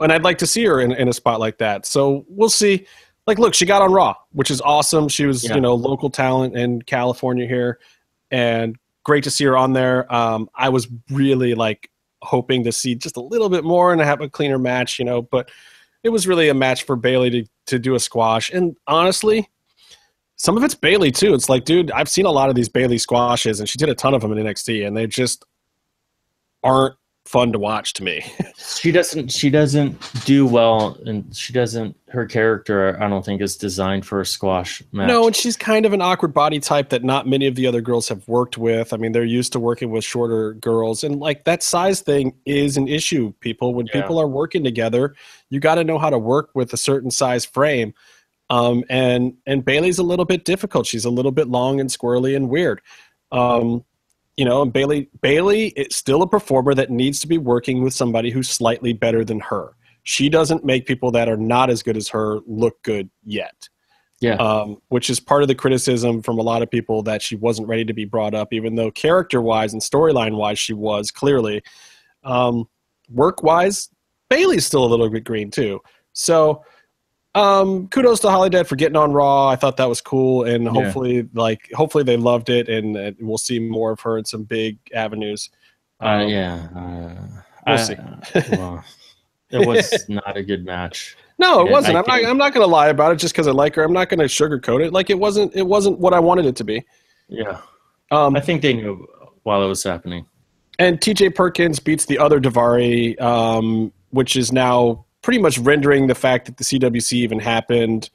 and 0.00 0.10
I'd 0.10 0.24
like 0.24 0.38
to 0.38 0.46
see 0.46 0.64
her 0.64 0.80
in, 0.80 0.92
in 0.92 1.06
a 1.08 1.12
spot 1.12 1.38
like 1.38 1.58
that. 1.58 1.84
So 1.84 2.24
we'll 2.28 2.48
see. 2.48 2.86
Like, 3.26 3.38
look, 3.38 3.52
she 3.54 3.66
got 3.66 3.82
on 3.82 3.92
Raw, 3.92 4.14
which 4.32 4.50
is 4.50 4.60
awesome. 4.62 5.08
She 5.08 5.26
was, 5.26 5.44
Yeah. 5.44 5.56
you 5.56 5.60
know, 5.60 5.74
local 5.74 6.08
talent 6.08 6.56
in 6.56 6.80
California 6.82 7.46
here, 7.46 7.78
and 8.30 8.76
great 9.04 9.24
to 9.24 9.30
see 9.30 9.44
her 9.44 9.56
on 9.56 9.72
there. 9.72 10.12
Um, 10.12 10.48
I 10.54 10.68
was 10.68 10.88
really 11.10 11.54
like 11.54 11.90
hoping 12.22 12.64
to 12.64 12.72
see 12.72 12.94
just 12.94 13.16
a 13.16 13.20
little 13.20 13.48
bit 13.48 13.64
more 13.64 13.92
and 13.92 14.00
have 14.00 14.20
a 14.20 14.28
cleaner 14.28 14.58
match, 14.58 14.98
you 14.98 15.04
know, 15.04 15.22
but 15.22 15.50
it 16.02 16.08
was 16.08 16.26
really 16.26 16.48
a 16.48 16.54
match 16.54 16.84
for 16.84 16.96
Bayley 16.96 17.30
to 17.30 17.44
to 17.66 17.78
do 17.78 17.94
a 17.94 18.00
squash. 18.00 18.50
And 18.50 18.76
honestly, 18.86 19.48
some 20.36 20.56
of 20.56 20.62
it's 20.62 20.74
Bayley 20.74 21.10
too. 21.10 21.34
It's 21.34 21.48
like, 21.48 21.64
dude, 21.64 21.90
I've 21.90 22.08
seen 22.08 22.26
a 22.26 22.30
lot 22.30 22.48
of 22.48 22.54
these 22.54 22.68
Bayley 22.68 22.98
squashes, 22.98 23.58
and 23.58 23.68
she 23.68 23.78
did 23.78 23.88
a 23.88 23.94
ton 23.94 24.14
of 24.14 24.22
them 24.22 24.32
in 24.32 24.44
NXT, 24.44 24.86
and 24.86 24.96
they 24.96 25.06
just 25.06 25.44
aren't 26.62 26.94
fun 27.26 27.52
to 27.52 27.58
watch 27.58 27.92
to 27.94 28.04
me. 28.04 28.24
she 28.56 28.92
doesn't 28.92 29.30
she 29.32 29.50
doesn't 29.50 29.96
do 30.24 30.46
well 30.46 30.96
and 31.06 31.34
she 31.34 31.52
doesn't 31.52 31.96
her 32.08 32.24
character 32.24 32.96
i 33.02 33.08
don't 33.08 33.24
think 33.24 33.42
is 33.42 33.56
designed 33.56 34.06
for 34.06 34.20
a 34.20 34.26
squash 34.26 34.80
match 34.92 35.08
no, 35.08 35.26
and 35.26 35.34
she's 35.34 35.56
kind 35.56 35.84
of 35.84 35.92
an 35.92 36.00
awkward 36.00 36.32
body 36.32 36.60
type 36.60 36.88
that 36.90 37.02
not 37.02 37.26
many 37.26 37.46
of 37.46 37.54
the 37.56 37.66
other 37.66 37.80
girls 37.80 38.08
have 38.08 38.26
worked 38.28 38.56
with. 38.56 38.92
I 38.92 38.96
mean, 38.96 39.12
they're 39.12 39.24
used 39.24 39.52
to 39.52 39.60
working 39.60 39.90
with 39.90 40.04
shorter 40.04 40.54
girls, 40.54 41.02
and 41.04 41.18
like 41.18 41.44
that 41.44 41.62
size 41.62 42.00
thing 42.00 42.32
is 42.44 42.76
an 42.76 42.86
issue. 42.88 43.32
People, 43.40 43.74
when 43.74 43.86
Yeah. 43.86 44.00
people 44.00 44.18
are 44.20 44.28
working 44.28 44.62
together, 44.64 45.14
you 45.50 45.58
got 45.60 45.74
to 45.76 45.84
know 45.84 45.98
how 45.98 46.10
to 46.10 46.18
work 46.18 46.50
with 46.54 46.72
a 46.72 46.76
certain 46.76 47.10
size 47.10 47.44
frame. 47.44 47.92
Um, 48.50 48.84
and 48.88 49.34
and 49.46 49.64
Bayley's 49.64 49.98
a 49.98 50.02
little 50.04 50.24
bit 50.24 50.44
difficult. 50.44 50.86
She's 50.86 51.04
a 51.04 51.10
little 51.10 51.32
bit 51.32 51.48
long 51.48 51.80
and 51.80 51.90
squirrely 51.90 52.36
and 52.36 52.48
weird. 52.48 52.80
Um, 53.32 53.84
you 54.36 54.44
know, 54.44 54.62
and 54.62 54.72
Bayley 54.72 55.08
Bayley 55.22 55.68
is 55.68 55.96
still 55.96 56.22
a 56.22 56.28
performer 56.28 56.74
that 56.74 56.90
needs 56.90 57.20
to 57.20 57.26
be 57.26 57.38
working 57.38 57.82
with 57.82 57.94
somebody 57.94 58.30
who's 58.30 58.48
slightly 58.48 58.92
better 58.92 59.24
than 59.24 59.40
her. 59.40 59.74
She 60.02 60.28
doesn't 60.28 60.64
make 60.64 60.86
people 60.86 61.10
that 61.12 61.28
are 61.28 61.36
not 61.36 61.70
as 61.70 61.82
good 61.82 61.96
as 61.96 62.08
her 62.08 62.38
look 62.46 62.80
good 62.82 63.10
yet. 63.24 63.68
yeah 64.20 64.34
Um, 64.34 64.80
which 64.88 65.10
is 65.10 65.18
part 65.18 65.42
of 65.42 65.48
the 65.48 65.54
criticism 65.54 66.22
from 66.22 66.38
a 66.38 66.42
lot 66.42 66.62
of 66.62 66.70
people 66.70 67.02
that 67.04 67.22
she 67.22 67.36
wasn't 67.36 67.68
ready 67.68 67.84
to 67.84 67.94
be 67.94 68.04
brought 68.04 68.34
up, 68.34 68.52
even 68.52 68.74
though 68.76 68.90
character 68.90 69.40
wise 69.42 69.72
and 69.72 69.82
storyline 69.82 70.36
wise 70.36 70.58
she 70.58 70.74
was 70.74 71.10
clearly. 71.10 71.62
Um, 72.22 72.68
work 73.08 73.42
wise, 73.42 73.88
Bayley's 74.28 74.66
still 74.66 74.84
a 74.84 74.86
little 74.86 75.08
bit 75.08 75.24
green 75.24 75.50
too. 75.50 75.80
So 76.12 76.62
um, 77.36 77.88
kudos 77.88 78.20
to 78.20 78.28
Holidead 78.28 78.66
for 78.66 78.76
getting 78.76 78.96
on 78.96 79.12
Raw. 79.12 79.48
I 79.48 79.56
thought 79.56 79.76
that 79.76 79.88
was 79.88 80.00
cool, 80.00 80.44
and 80.44 80.64
Yeah. 80.64 80.70
hopefully, 80.70 81.28
like, 81.34 81.70
hopefully 81.74 82.02
they 82.04 82.16
loved 82.16 82.48
it, 82.48 82.68
and 82.68 82.96
uh, 82.96 83.12
we'll 83.20 83.38
see 83.38 83.58
more 83.58 83.92
of 83.92 84.00
her 84.00 84.18
in 84.18 84.24
some 84.24 84.42
big 84.44 84.78
avenues. 84.94 85.50
uh, 86.02 86.06
Um, 86.06 86.28
yeah 86.28 86.68
uh, 86.76 87.42
we'll 87.66 87.74
I- 87.74 87.76
see. 87.76 87.96
well, 88.56 88.84
it 89.50 89.64
was 89.66 90.04
not 90.08 90.36
a 90.36 90.42
good 90.42 90.64
match 90.64 91.16
No, 91.38 91.60
it 91.60 91.66
Yeah, 91.66 91.72
wasn't. 91.72 91.96
I 91.96 92.00
I'm 92.00 92.06
not. 92.06 92.30
I'm 92.30 92.38
not 92.38 92.52
going 92.54 92.64
to 92.66 92.70
lie 92.70 92.88
about 92.88 93.12
it 93.12 93.16
just 93.18 93.34
because 93.34 93.46
I 93.46 93.52
like 93.52 93.74
her. 93.76 93.82
I'm 93.84 93.92
not 93.92 94.08
going 94.08 94.20
to 94.20 94.24
sugarcoat 94.26 94.84
it. 94.84 94.92
Like 94.92 95.10
it 95.10 95.18
wasn't. 95.18 95.54
It 95.54 95.66
wasn't 95.66 95.98
what 95.98 96.12
I 96.14 96.18
wanted 96.18 96.46
it 96.46 96.56
to 96.56 96.64
be. 96.64 96.82
yeah 97.28 97.60
Um, 98.10 98.36
i 98.36 98.40
think 98.40 98.62
they 98.62 98.72
knew 98.74 99.06
while 99.44 99.62
it 99.62 99.68
was 99.68 99.82
happening 99.82 100.26
and 100.78 101.00
TJ 101.00 101.34
Perkins 101.34 101.78
beats 101.80 102.04
the 102.04 102.18
other 102.18 102.38
Daivari, 102.38 103.18
um, 103.20 103.90
which 104.10 104.36
is 104.36 104.52
now 104.52 105.05
pretty 105.26 105.40
much 105.40 105.58
rendering 105.58 106.06
the 106.06 106.14
fact 106.14 106.46
that 106.46 106.56
the 106.56 106.62
CWC 106.62 107.14
even 107.14 107.40
happened 107.40 108.10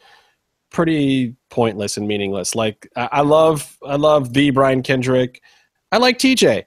pretty 0.70 1.36
pointless 1.50 1.98
and 1.98 2.08
meaningless. 2.08 2.56
Like 2.56 2.88
I, 2.96 3.20
love, 3.20 3.78
I 3.86 3.98
love 3.98 4.32
the 4.32 4.52
Brian 4.52 4.82
Kendrick. 4.82 5.42
I 5.92 5.98
like 5.98 6.20
TJ, 6.20 6.64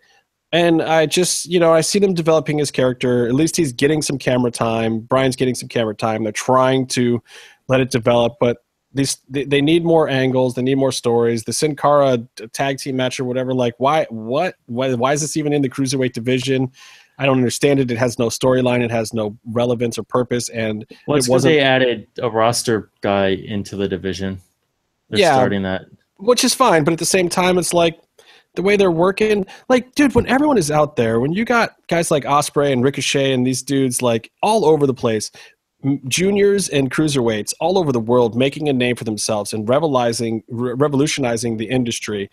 and 0.52 0.82
I 0.82 1.06
just, 1.06 1.46
you 1.46 1.58
know, 1.58 1.72
I 1.72 1.80
see 1.80 1.98
them 1.98 2.12
developing 2.12 2.58
his 2.58 2.70
character. 2.70 3.26
At 3.26 3.32
least 3.32 3.56
he's 3.56 3.72
getting 3.72 4.02
some 4.02 4.18
camera 4.18 4.50
time. 4.50 5.00
Brian's 5.00 5.34
getting 5.34 5.54
some 5.54 5.70
camera 5.70 5.94
time. 5.94 6.24
They're 6.24 6.32
trying 6.32 6.88
to 6.88 7.22
let 7.68 7.80
it 7.80 7.90
develop, 7.90 8.34
but 8.38 8.58
these 8.92 9.16
they, 9.30 9.44
they 9.44 9.62
need 9.62 9.82
more 9.82 10.10
angles. 10.10 10.56
They 10.56 10.62
need 10.62 10.76
more 10.76 10.92
stories. 10.92 11.44
The 11.44 11.54
Sin 11.54 11.74
Cara 11.74 12.18
tag 12.52 12.76
team 12.76 12.96
match 12.96 13.18
or 13.18 13.24
whatever. 13.24 13.54
Like, 13.54 13.76
why? 13.78 14.06
What? 14.10 14.56
Why? 14.66 14.92
Why 14.92 15.14
is 15.14 15.22
this 15.22 15.38
even 15.38 15.54
in 15.54 15.62
the 15.62 15.70
cruiserweight 15.70 16.12
division? 16.12 16.70
I 17.18 17.26
don't 17.26 17.36
understand 17.36 17.80
it. 17.80 17.90
It 17.90 17.98
has 17.98 18.18
no 18.18 18.26
storyline. 18.28 18.82
It 18.82 18.90
has 18.90 19.12
no 19.14 19.38
relevance 19.46 19.98
or 19.98 20.02
purpose. 20.02 20.48
And 20.48 20.84
well 21.06 21.16
it's 21.16 21.26
It 21.26 21.28
because 21.28 21.30
wasn't- 21.30 21.52
they 21.54 21.60
added 21.60 22.06
a 22.20 22.28
roster 22.30 22.90
guy 23.02 23.28
into 23.28 23.76
the 23.76 23.86
division 23.88 24.40
they're 25.10 25.20
Yeah. 25.20 25.34
starting 25.34 25.62
that 25.62 25.82
which 26.18 26.44
is 26.44 26.54
fine. 26.54 26.84
But 26.84 26.92
at 26.92 26.98
the 27.00 27.04
same 27.04 27.28
time, 27.28 27.58
it's 27.58 27.74
like 27.74 27.98
the 28.54 28.62
way 28.62 28.76
they're 28.76 28.90
working. 28.90 29.44
Like, 29.68 29.94
dude, 29.96 30.14
when 30.14 30.26
everyone 30.28 30.56
is 30.56 30.70
out 30.70 30.94
there, 30.96 31.18
when 31.20 31.32
you 31.32 31.44
got 31.44 31.72
guys 31.88 32.10
like 32.10 32.22
Ospreay 32.24 32.72
and 32.72 32.82
Ricochet 32.84 33.32
and 33.32 33.44
these 33.46 33.62
dudes 33.62 34.00
like 34.00 34.30
all 34.42 34.64
over 34.64 34.86
the 34.86 34.94
place, 34.94 35.30
juniors 36.08 36.68
and 36.68 36.90
cruiserweights 36.90 37.52
all 37.60 37.76
over 37.78 37.92
the 37.92 38.00
world 38.00 38.36
making 38.36 38.68
a 38.68 38.72
name 38.72 38.96
for 38.96 39.04
themselves 39.04 39.52
and 39.52 39.68
revolutionizing, 39.68 40.42
re- 40.48 40.72
revolutionizing 40.74 41.56
the 41.56 41.66
industry, 41.68 42.30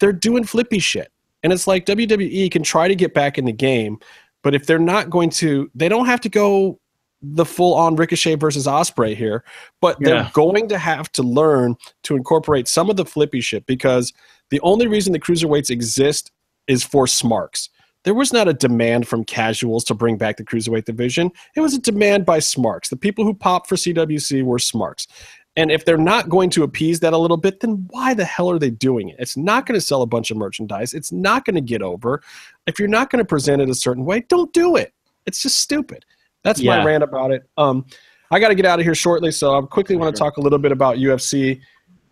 they're 0.00 0.12
doing 0.12 0.42
flippy 0.44 0.78
shit. 0.78 1.12
And 1.44 1.52
it's 1.52 1.68
like 1.68 1.86
WWE 1.86 2.50
can 2.50 2.64
try 2.64 2.88
to 2.88 2.96
get 2.96 3.14
back 3.14 3.38
in 3.38 3.44
the 3.44 3.52
game, 3.52 3.98
but 4.42 4.54
if 4.54 4.66
they're 4.66 4.78
not 4.78 5.10
going 5.10 5.30
to, 5.30 5.70
they 5.74 5.88
don't 5.88 6.06
have 6.06 6.20
to 6.22 6.28
go 6.28 6.80
the 7.22 7.44
full 7.44 7.74
on 7.74 7.96
Ricochet 7.96 8.34
versus 8.34 8.66
Ospreay 8.66 9.14
here, 9.14 9.44
but 9.80 9.96
they're 10.00 10.30
going 10.34 10.68
to 10.68 10.78
have 10.78 11.10
to 11.12 11.22
learn 11.22 11.76
to 12.02 12.16
incorporate 12.16 12.66
some 12.66 12.90
of 12.90 12.96
the 12.96 13.04
flippy 13.04 13.40
shit 13.40 13.64
because 13.66 14.12
the 14.50 14.60
only 14.60 14.86
reason 14.86 15.12
the 15.12 15.20
cruiserweights 15.20 15.70
exist 15.70 16.32
is 16.66 16.82
for 16.82 17.06
smarks. 17.06 17.70
There 18.04 18.14
was 18.14 18.32
not 18.32 18.48
a 18.48 18.52
demand 18.52 19.08
from 19.08 19.24
casuals 19.24 19.84
to 19.84 19.94
bring 19.94 20.18
back 20.18 20.36
the 20.36 20.44
cruiserweight 20.44 20.84
division. 20.84 21.30
It 21.56 21.60
was 21.60 21.74
a 21.74 21.80
demand 21.80 22.26
by 22.26 22.38
smarks. 22.38 22.90
The 22.90 22.96
people 22.96 23.24
who 23.24 23.32
popped 23.32 23.68
for 23.68 23.76
CWC 23.76 24.44
were 24.44 24.58
smarks. 24.58 25.06
And 25.56 25.70
if 25.70 25.84
they're 25.84 25.96
not 25.96 26.28
going 26.28 26.50
to 26.50 26.64
appease 26.64 26.98
that 27.00 27.12
a 27.12 27.18
little 27.18 27.36
bit, 27.36 27.60
then 27.60 27.86
why 27.90 28.12
the 28.12 28.24
hell 28.24 28.50
are 28.50 28.58
they 28.58 28.70
doing 28.70 29.10
it? 29.10 29.16
It's 29.20 29.36
not 29.36 29.66
going 29.66 29.78
to 29.78 29.80
sell 29.80 30.02
a 30.02 30.06
bunch 30.06 30.30
of 30.30 30.36
merchandise. 30.36 30.94
It's 30.94 31.12
not 31.12 31.44
going 31.44 31.54
to 31.54 31.60
get 31.60 31.80
over. 31.80 32.22
If 32.66 32.78
you're 32.78 32.88
not 32.88 33.10
going 33.10 33.20
to 33.20 33.24
present 33.24 33.62
it 33.62 33.68
a 33.68 33.74
certain 33.74 34.04
way, 34.04 34.20
don't 34.28 34.52
do 34.52 34.76
it. 34.76 34.92
It's 35.26 35.42
just 35.42 35.58
stupid. 35.58 36.04
That's 36.42 36.60
my 36.62 36.78
Yeah. 36.78 36.84
rant 36.84 37.04
about 37.04 37.30
it. 37.30 37.48
Um, 37.56 37.86
I 38.30 38.40
got 38.40 38.48
to 38.48 38.54
get 38.56 38.66
out 38.66 38.80
of 38.80 38.84
here 38.84 38.96
shortly, 38.96 39.30
so 39.30 39.56
I 39.56 39.62
quickly 39.62 39.94
want 39.96 40.14
to 40.14 40.18
talk 40.18 40.38
a 40.38 40.40
little 40.40 40.58
bit 40.58 40.72
about 40.72 40.96
UFC. 40.98 41.60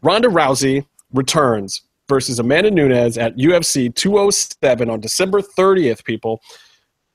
Ronda 0.02 0.28
Rousey 0.28 0.86
returns 1.12 1.82
versus 2.08 2.38
Amanda 2.38 2.70
Nunes 2.70 3.18
at 3.18 3.36
UFC 3.36 3.92
207 3.94 4.88
on 4.88 5.00
December 5.00 5.40
30th, 5.40 6.04
people. 6.04 6.40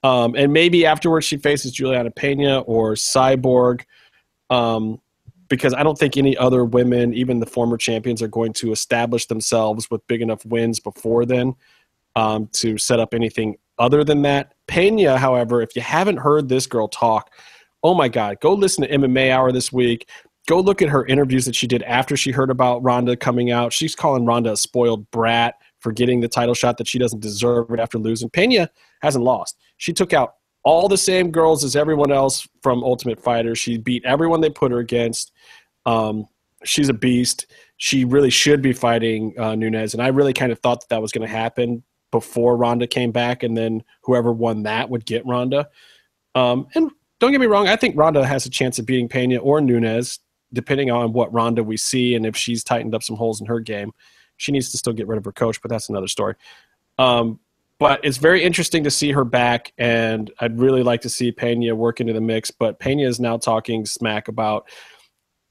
Um, 0.03 0.35
and 0.35 0.51
maybe 0.53 0.85
afterwards 0.85 1.25
she 1.25 1.37
faces 1.37 1.71
Juliana 1.71 2.11
Pena 2.11 2.59
or 2.61 2.93
Cyborg. 2.93 3.81
Um, 4.49 4.99
because 5.49 5.73
I 5.73 5.83
don't 5.83 5.97
think 5.97 6.17
any 6.17 6.35
other 6.37 6.65
women, 6.65 7.13
even 7.13 7.39
the 7.39 7.45
former 7.45 7.77
champions, 7.77 8.21
are 8.21 8.27
going 8.27 8.53
to 8.53 8.71
establish 8.71 9.25
themselves 9.27 9.89
with 9.89 10.05
big 10.07 10.21
enough 10.21 10.45
wins 10.45 10.79
before 10.79 11.25
then 11.25 11.55
um, 12.15 12.47
to 12.53 12.77
set 12.77 12.99
up 12.99 13.13
anything 13.13 13.57
other 13.77 14.03
than 14.03 14.21
that. 14.23 14.53
Pena, 14.67 15.17
however, 15.17 15.61
if 15.61 15.75
you 15.75 15.81
haven't 15.81 16.17
heard 16.17 16.49
this 16.49 16.67
girl 16.67 16.87
talk, 16.87 17.31
oh 17.83 17.93
my 17.93 18.07
God, 18.07 18.39
go 18.41 18.53
listen 18.53 18.83
to 18.83 18.97
MMA 18.97 19.31
Hour 19.31 19.51
this 19.51 19.71
week. 19.71 20.09
Go 20.47 20.59
look 20.59 20.81
at 20.81 20.89
her 20.89 21.05
interviews 21.05 21.45
that 21.45 21.55
she 21.55 21.67
did 21.67 21.83
after 21.83 22.15
she 22.15 22.31
heard 22.31 22.49
about 22.49 22.81
Ronda 22.81 23.17
coming 23.17 23.51
out. 23.51 23.73
She's 23.73 23.95
calling 23.95 24.25
Ronda 24.25 24.53
a 24.53 24.57
spoiled 24.57 25.09
brat 25.11 25.55
for 25.79 25.91
getting 25.91 26.21
the 26.21 26.27
title 26.27 26.53
shot 26.53 26.77
that 26.77 26.87
she 26.87 26.97
doesn't 26.97 27.19
deserve 27.19 27.67
after 27.77 27.97
losing. 27.97 28.29
Pena 28.29 28.69
hasn't 29.01 29.23
lost. 29.23 29.57
She 29.77 29.93
took 29.93 30.13
out 30.13 30.35
all 30.63 30.87
the 30.87 30.97
same 30.97 31.31
girls 31.31 31.63
as 31.63 31.75
everyone 31.75 32.11
else 32.11 32.47
from 32.61 32.83
Ultimate 32.83 33.21
Fighter. 33.21 33.55
She 33.55 33.77
beat 33.77 34.03
everyone 34.05 34.41
they 34.41 34.49
put 34.49 34.71
her 34.71 34.79
against. 34.79 35.31
Um, 35.87 36.27
she's 36.63 36.89
a 36.89 36.93
beast. 36.93 37.47
She 37.77 38.05
really 38.05 38.29
should 38.29 38.61
be 38.61 38.73
fighting 38.73 39.33
uh, 39.39 39.55
Nunes, 39.55 39.93
and 39.93 40.03
I 40.03 40.09
really 40.09 40.33
kind 40.33 40.51
of 40.51 40.59
thought 40.59 40.81
that 40.81 40.89
that 40.89 41.01
was 41.01 41.11
going 41.11 41.27
to 41.27 41.33
happen 41.33 41.83
before 42.11 42.57
Ronda 42.57 42.85
came 42.85 43.11
back, 43.11 43.41
and 43.41 43.57
then 43.57 43.83
whoever 44.03 44.31
won 44.31 44.63
that 44.63 44.89
would 44.89 45.05
get 45.05 45.25
Ronda. 45.25 45.69
Um, 46.35 46.67
and 46.75 46.91
don't 47.19 47.31
get 47.31 47.41
me 47.41 47.47
wrong, 47.47 47.67
I 47.67 47.75
think 47.75 47.97
Ronda 47.97 48.25
has 48.25 48.45
a 48.45 48.49
chance 48.49 48.77
of 48.77 48.85
beating 48.85 49.09
Pena 49.09 49.37
or 49.37 49.61
Nunes, 49.61 50.19
depending 50.53 50.91
on 50.91 51.13
what 51.13 51.33
Ronda 51.33 51.63
we 51.63 51.77
see 51.77 52.15
and 52.15 52.25
if 52.25 52.35
she's 52.35 52.63
tightened 52.63 52.93
up 52.93 53.03
some 53.03 53.15
holes 53.15 53.41
in 53.41 53.47
her 53.47 53.59
game. 53.59 53.91
She 54.37 54.51
needs 54.51 54.69
to 54.71 54.77
still 54.77 54.93
get 54.93 55.07
rid 55.07 55.17
of 55.17 55.25
her 55.25 55.31
coach, 55.31 55.61
but 55.61 55.69
that's 55.69 55.89
another 55.89 56.07
story. 56.07 56.35
Um, 56.97 57.39
but 57.79 57.99
it's 58.03 58.17
very 58.17 58.43
interesting 58.43 58.83
to 58.83 58.91
see 58.91 59.11
her 59.11 59.23
back, 59.23 59.71
and 59.77 60.31
I'd 60.39 60.59
really 60.59 60.83
like 60.83 61.01
to 61.01 61.09
see 61.09 61.31
Pena 61.31 61.75
work 61.75 61.99
into 61.99 62.13
the 62.13 62.21
mix. 62.21 62.49
But 62.49 62.79
Pena 62.79 63.03
is 63.03 63.19
now 63.19 63.37
talking 63.37 63.85
smack 63.85 64.27
about. 64.27 64.67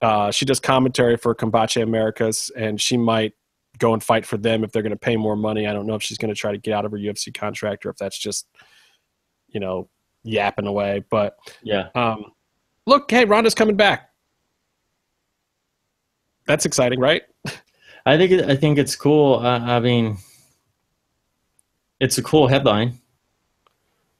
Uh, 0.02 0.30
she 0.30 0.44
does 0.44 0.60
commentary 0.60 1.16
for 1.16 1.34
Combate 1.34 1.82
Americas, 1.82 2.50
and 2.56 2.80
she 2.80 2.96
might 2.96 3.32
go 3.78 3.92
and 3.92 4.02
fight 4.02 4.24
for 4.26 4.36
them 4.36 4.64
if 4.64 4.72
they're 4.72 4.82
going 4.82 4.90
to 4.90 4.96
pay 4.96 5.16
more 5.16 5.36
money. 5.36 5.66
I 5.66 5.72
don't 5.72 5.86
know 5.86 5.94
if 5.94 6.02
she's 6.02 6.18
going 6.18 6.32
to 6.34 6.38
try 6.38 6.52
to 6.52 6.58
get 6.58 6.72
out 6.72 6.84
of 6.84 6.92
her 6.92 6.98
UFC 6.98 7.32
contract 7.34 7.84
or 7.84 7.90
if 7.90 7.96
that's 7.96 8.18
just, 8.18 8.46
you 9.48 9.60
know, 9.60 9.88
yapping 10.22 10.66
away. 10.66 11.04
But 11.10 11.36
Yeah. 11.62 11.88
um, 11.94 12.32
look, 12.86 13.10
hey, 13.10 13.24
Ronda's 13.24 13.54
coming 13.54 13.76
back. 13.76 14.10
That's 16.46 16.64
exciting, 16.64 17.00
right? 17.00 17.22
I 18.06 18.16
think 18.16 18.48
I 18.48 18.54
think 18.54 18.78
it's 18.78 18.94
cool. 18.94 19.40
Uh, 19.40 19.58
I 19.58 19.80
mean, 19.80 20.16
it's 21.98 22.18
a 22.18 22.22
cool 22.22 22.46
headline. 22.46 23.00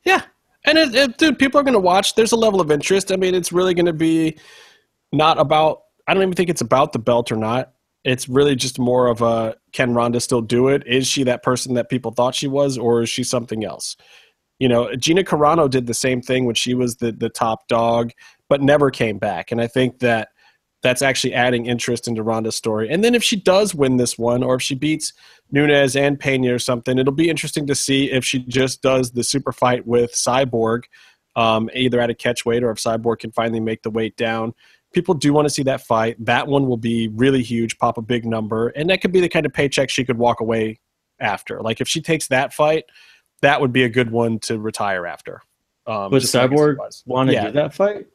Yeah, 0.04 0.22
and 0.64 0.76
it, 0.76 0.94
it, 0.94 1.18
dude, 1.18 1.38
people 1.38 1.60
are 1.60 1.64
going 1.64 1.74
to 1.74 1.78
watch. 1.80 2.14
There's 2.16 2.32
a 2.32 2.36
level 2.36 2.60
of 2.60 2.70
interest. 2.72 3.12
I 3.12 3.16
mean, 3.16 3.34
it's 3.34 3.52
really 3.52 3.74
going 3.74 3.86
to 3.86 3.92
be 3.92 4.36
not 5.16 5.38
about. 5.38 5.82
I 6.06 6.14
don't 6.14 6.22
even 6.22 6.34
think 6.34 6.50
it's 6.50 6.60
about 6.60 6.92
the 6.92 6.98
belt 6.98 7.32
or 7.32 7.36
not. 7.36 7.72
It's 8.04 8.28
really 8.28 8.54
just 8.54 8.78
more 8.78 9.08
of 9.08 9.22
a 9.22 9.56
can 9.72 9.94
Ronda 9.94 10.20
still 10.20 10.42
do 10.42 10.68
it? 10.68 10.86
Is 10.86 11.06
she 11.06 11.24
that 11.24 11.42
person 11.42 11.74
that 11.74 11.90
people 11.90 12.12
thought 12.12 12.34
she 12.34 12.46
was, 12.46 12.78
or 12.78 13.02
is 13.02 13.10
she 13.10 13.24
something 13.24 13.64
else? 13.64 13.96
You 14.58 14.68
know, 14.68 14.94
Gina 14.96 15.24
Carano 15.24 15.68
did 15.68 15.86
the 15.86 15.94
same 15.94 16.22
thing 16.22 16.44
when 16.44 16.54
she 16.54 16.74
was 16.74 16.96
the 16.96 17.12
the 17.12 17.28
top 17.28 17.66
dog, 17.68 18.12
but 18.48 18.62
never 18.62 18.90
came 18.90 19.18
back. 19.18 19.50
And 19.50 19.60
I 19.60 19.66
think 19.66 19.98
that 19.98 20.28
that's 20.82 21.02
actually 21.02 21.34
adding 21.34 21.66
interest 21.66 22.06
into 22.06 22.22
Ronda's 22.22 22.54
story. 22.54 22.88
And 22.88 23.02
then 23.02 23.14
if 23.14 23.24
she 23.24 23.36
does 23.36 23.74
win 23.74 23.96
this 23.96 24.16
one, 24.16 24.42
or 24.42 24.54
if 24.54 24.62
she 24.62 24.74
beats 24.76 25.12
Nunes 25.50 25.96
and 25.96 26.18
Pena 26.18 26.54
or 26.54 26.58
something, 26.58 26.98
it'll 26.98 27.12
be 27.12 27.28
interesting 27.28 27.66
to 27.66 27.74
see 27.74 28.10
if 28.10 28.24
she 28.24 28.40
just 28.40 28.82
does 28.82 29.10
the 29.10 29.24
super 29.24 29.52
fight 29.52 29.86
with 29.86 30.12
Cyborg, 30.12 30.82
um, 31.34 31.68
either 31.74 32.00
at 32.00 32.10
a 32.10 32.14
catch 32.14 32.44
weight 32.44 32.62
or 32.62 32.70
if 32.70 32.78
Cyborg 32.78 33.18
can 33.18 33.32
finally 33.32 33.60
make 33.60 33.82
the 33.82 33.90
weight 33.90 34.16
down. 34.16 34.54
People 34.92 35.14
do 35.14 35.32
want 35.32 35.46
to 35.46 35.50
see 35.50 35.62
that 35.64 35.82
fight. 35.82 36.16
That 36.24 36.46
one 36.46 36.66
will 36.68 36.76
be 36.76 37.08
really 37.08 37.42
huge, 37.42 37.78
pop 37.78 37.98
a 37.98 38.02
big 38.02 38.24
number, 38.24 38.68
and 38.68 38.88
that 38.90 39.00
could 39.00 39.12
be 39.12 39.20
the 39.20 39.28
kind 39.28 39.44
of 39.46 39.52
paycheck 39.52 39.90
she 39.90 40.04
could 40.04 40.16
walk 40.18 40.40
away 40.40 40.80
after. 41.20 41.60
Like 41.60 41.80
if 41.80 41.88
she 41.88 42.00
takes 42.00 42.28
that 42.28 42.54
fight, 42.54 42.84
that 43.42 43.60
would 43.60 43.72
be 43.72 43.84
a 43.84 43.88
good 43.88 44.10
one 44.10 44.38
to 44.40 44.58
retire 44.58 45.06
after. 45.06 45.42
Um, 45.86 46.10
Would 46.10 46.22
Cyborg 46.22 46.76
want 47.06 47.28
to 47.28 47.34
Yeah. 47.34 47.46
do 47.46 47.52
that 47.52 47.74
fight? 47.74 48.06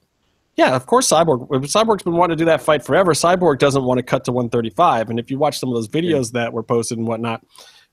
Yeah, 0.57 0.75
of 0.75 0.85
course, 0.85 1.09
Cyborg. 1.09 1.47
Cyborg's 1.47 2.03
been 2.03 2.13
wanting 2.17 2.37
to 2.37 2.41
do 2.41 2.45
that 2.45 2.61
fight 2.61 2.83
forever. 2.83 3.13
Cyborg 3.13 3.59
doesn't 3.59 3.83
want 3.83 3.99
to 3.99 4.03
cut 4.03 4.25
to 4.25 4.31
135, 4.31 5.09
and 5.09 5.19
if 5.19 5.31
you 5.31 5.37
watch 5.37 5.57
some 5.59 5.69
of 5.69 5.75
those 5.75 5.87
videos 5.87 6.31
that 6.33 6.51
were 6.51 6.63
posted 6.63 6.97
and 6.97 7.07
whatnot, 7.07 7.45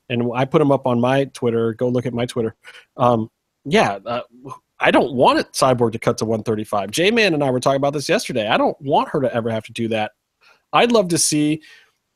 and 0.09 0.29
I 0.35 0.45
put 0.45 0.59
them 0.59 0.73
up 0.73 0.87
on 0.87 1.01
my 1.01 1.25
Twitter. 1.27 1.75
Go 1.75 1.89
look 1.89 2.07
at 2.07 2.15
my 2.15 2.27
Twitter. 2.27 2.57
Um, 2.97 3.31
yeah, 3.65 3.99
uh, 4.07 4.23
I 4.81 4.91
don't 4.91 5.13
want 5.13 5.41
it, 5.41 5.53
Cyborg 5.53 5.93
to 5.93 5.99
cut 5.99 6.19
to 6.19 6.25
135. 6.25 6.91
J 6.91 7.11
Man 7.11 7.35
and 7.35 7.43
I 7.43 7.51
were 7.51 7.61
talking 7.61 7.77
about 7.77 7.93
this 7.93 8.09
yesterday. 8.09 8.49
I 8.49 8.57
don't 8.57 8.81
want 8.81 9.09
her 9.11 9.21
to 9.21 9.35
ever 9.35 9.51
have 9.51 9.65
to 9.65 9.73
do 9.73 9.89
that. 9.89 10.13
I'd 10.73 10.93
love 10.93 11.09
to 11.09 11.19
see 11.19 11.63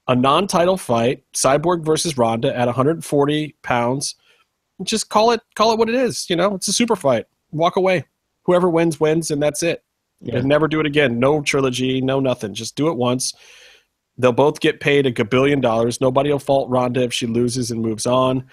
a 0.08 0.14
non-title 0.14 0.76
fight, 0.76 1.24
Cyborg 1.34 1.84
versus 1.84 2.18
Ronda 2.18 2.56
at 2.56 2.66
140 2.66 3.56
pounds. 3.62 4.14
Just 4.82 5.08
call 5.08 5.30
it 5.32 5.40
call 5.54 5.72
it 5.72 5.78
what 5.78 5.88
it 5.88 5.94
is. 5.94 6.28
You 6.28 6.36
know, 6.36 6.54
it's 6.54 6.68
a 6.68 6.72
super 6.72 6.96
fight. 6.96 7.26
Walk 7.50 7.76
away. 7.76 8.04
Whoever 8.44 8.68
wins 8.68 8.98
wins, 8.98 9.30
and 9.30 9.42
that's 9.42 9.62
it. 9.62 9.84
Yeah. 10.20 10.36
And 10.36 10.46
never 10.46 10.68
do 10.68 10.80
it 10.80 10.86
again. 10.86 11.18
No 11.18 11.42
trilogy, 11.42 12.00
no 12.00 12.20
nothing. 12.20 12.54
Just 12.54 12.76
do 12.76 12.88
it 12.88 12.96
once. 12.96 13.34
They'll 14.18 14.32
both 14.32 14.60
get 14.60 14.80
paid 14.80 15.06
a 15.06 15.12
gabillion 15.12 15.60
dollars. 15.60 16.00
Nobody 16.00 16.30
will 16.30 16.38
fault 16.38 16.68
Ronda 16.70 17.02
if 17.02 17.12
she 17.12 17.26
loses 17.26 17.70
and 17.70 17.80
moves 17.80 18.06
on. 18.06 18.44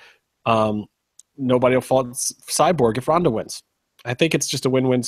Um, 0.45 0.85
nobody 1.37 1.75
will 1.75 1.81
fault 1.81 2.07
Cyborg 2.09 2.97
if 2.97 3.07
Ronda 3.07 3.29
wins. 3.29 3.61
I 4.09 4.15
think 4.15 4.33
it's 4.33 4.47
just 4.47 4.65
a 4.65 4.69
win-win 4.69 5.03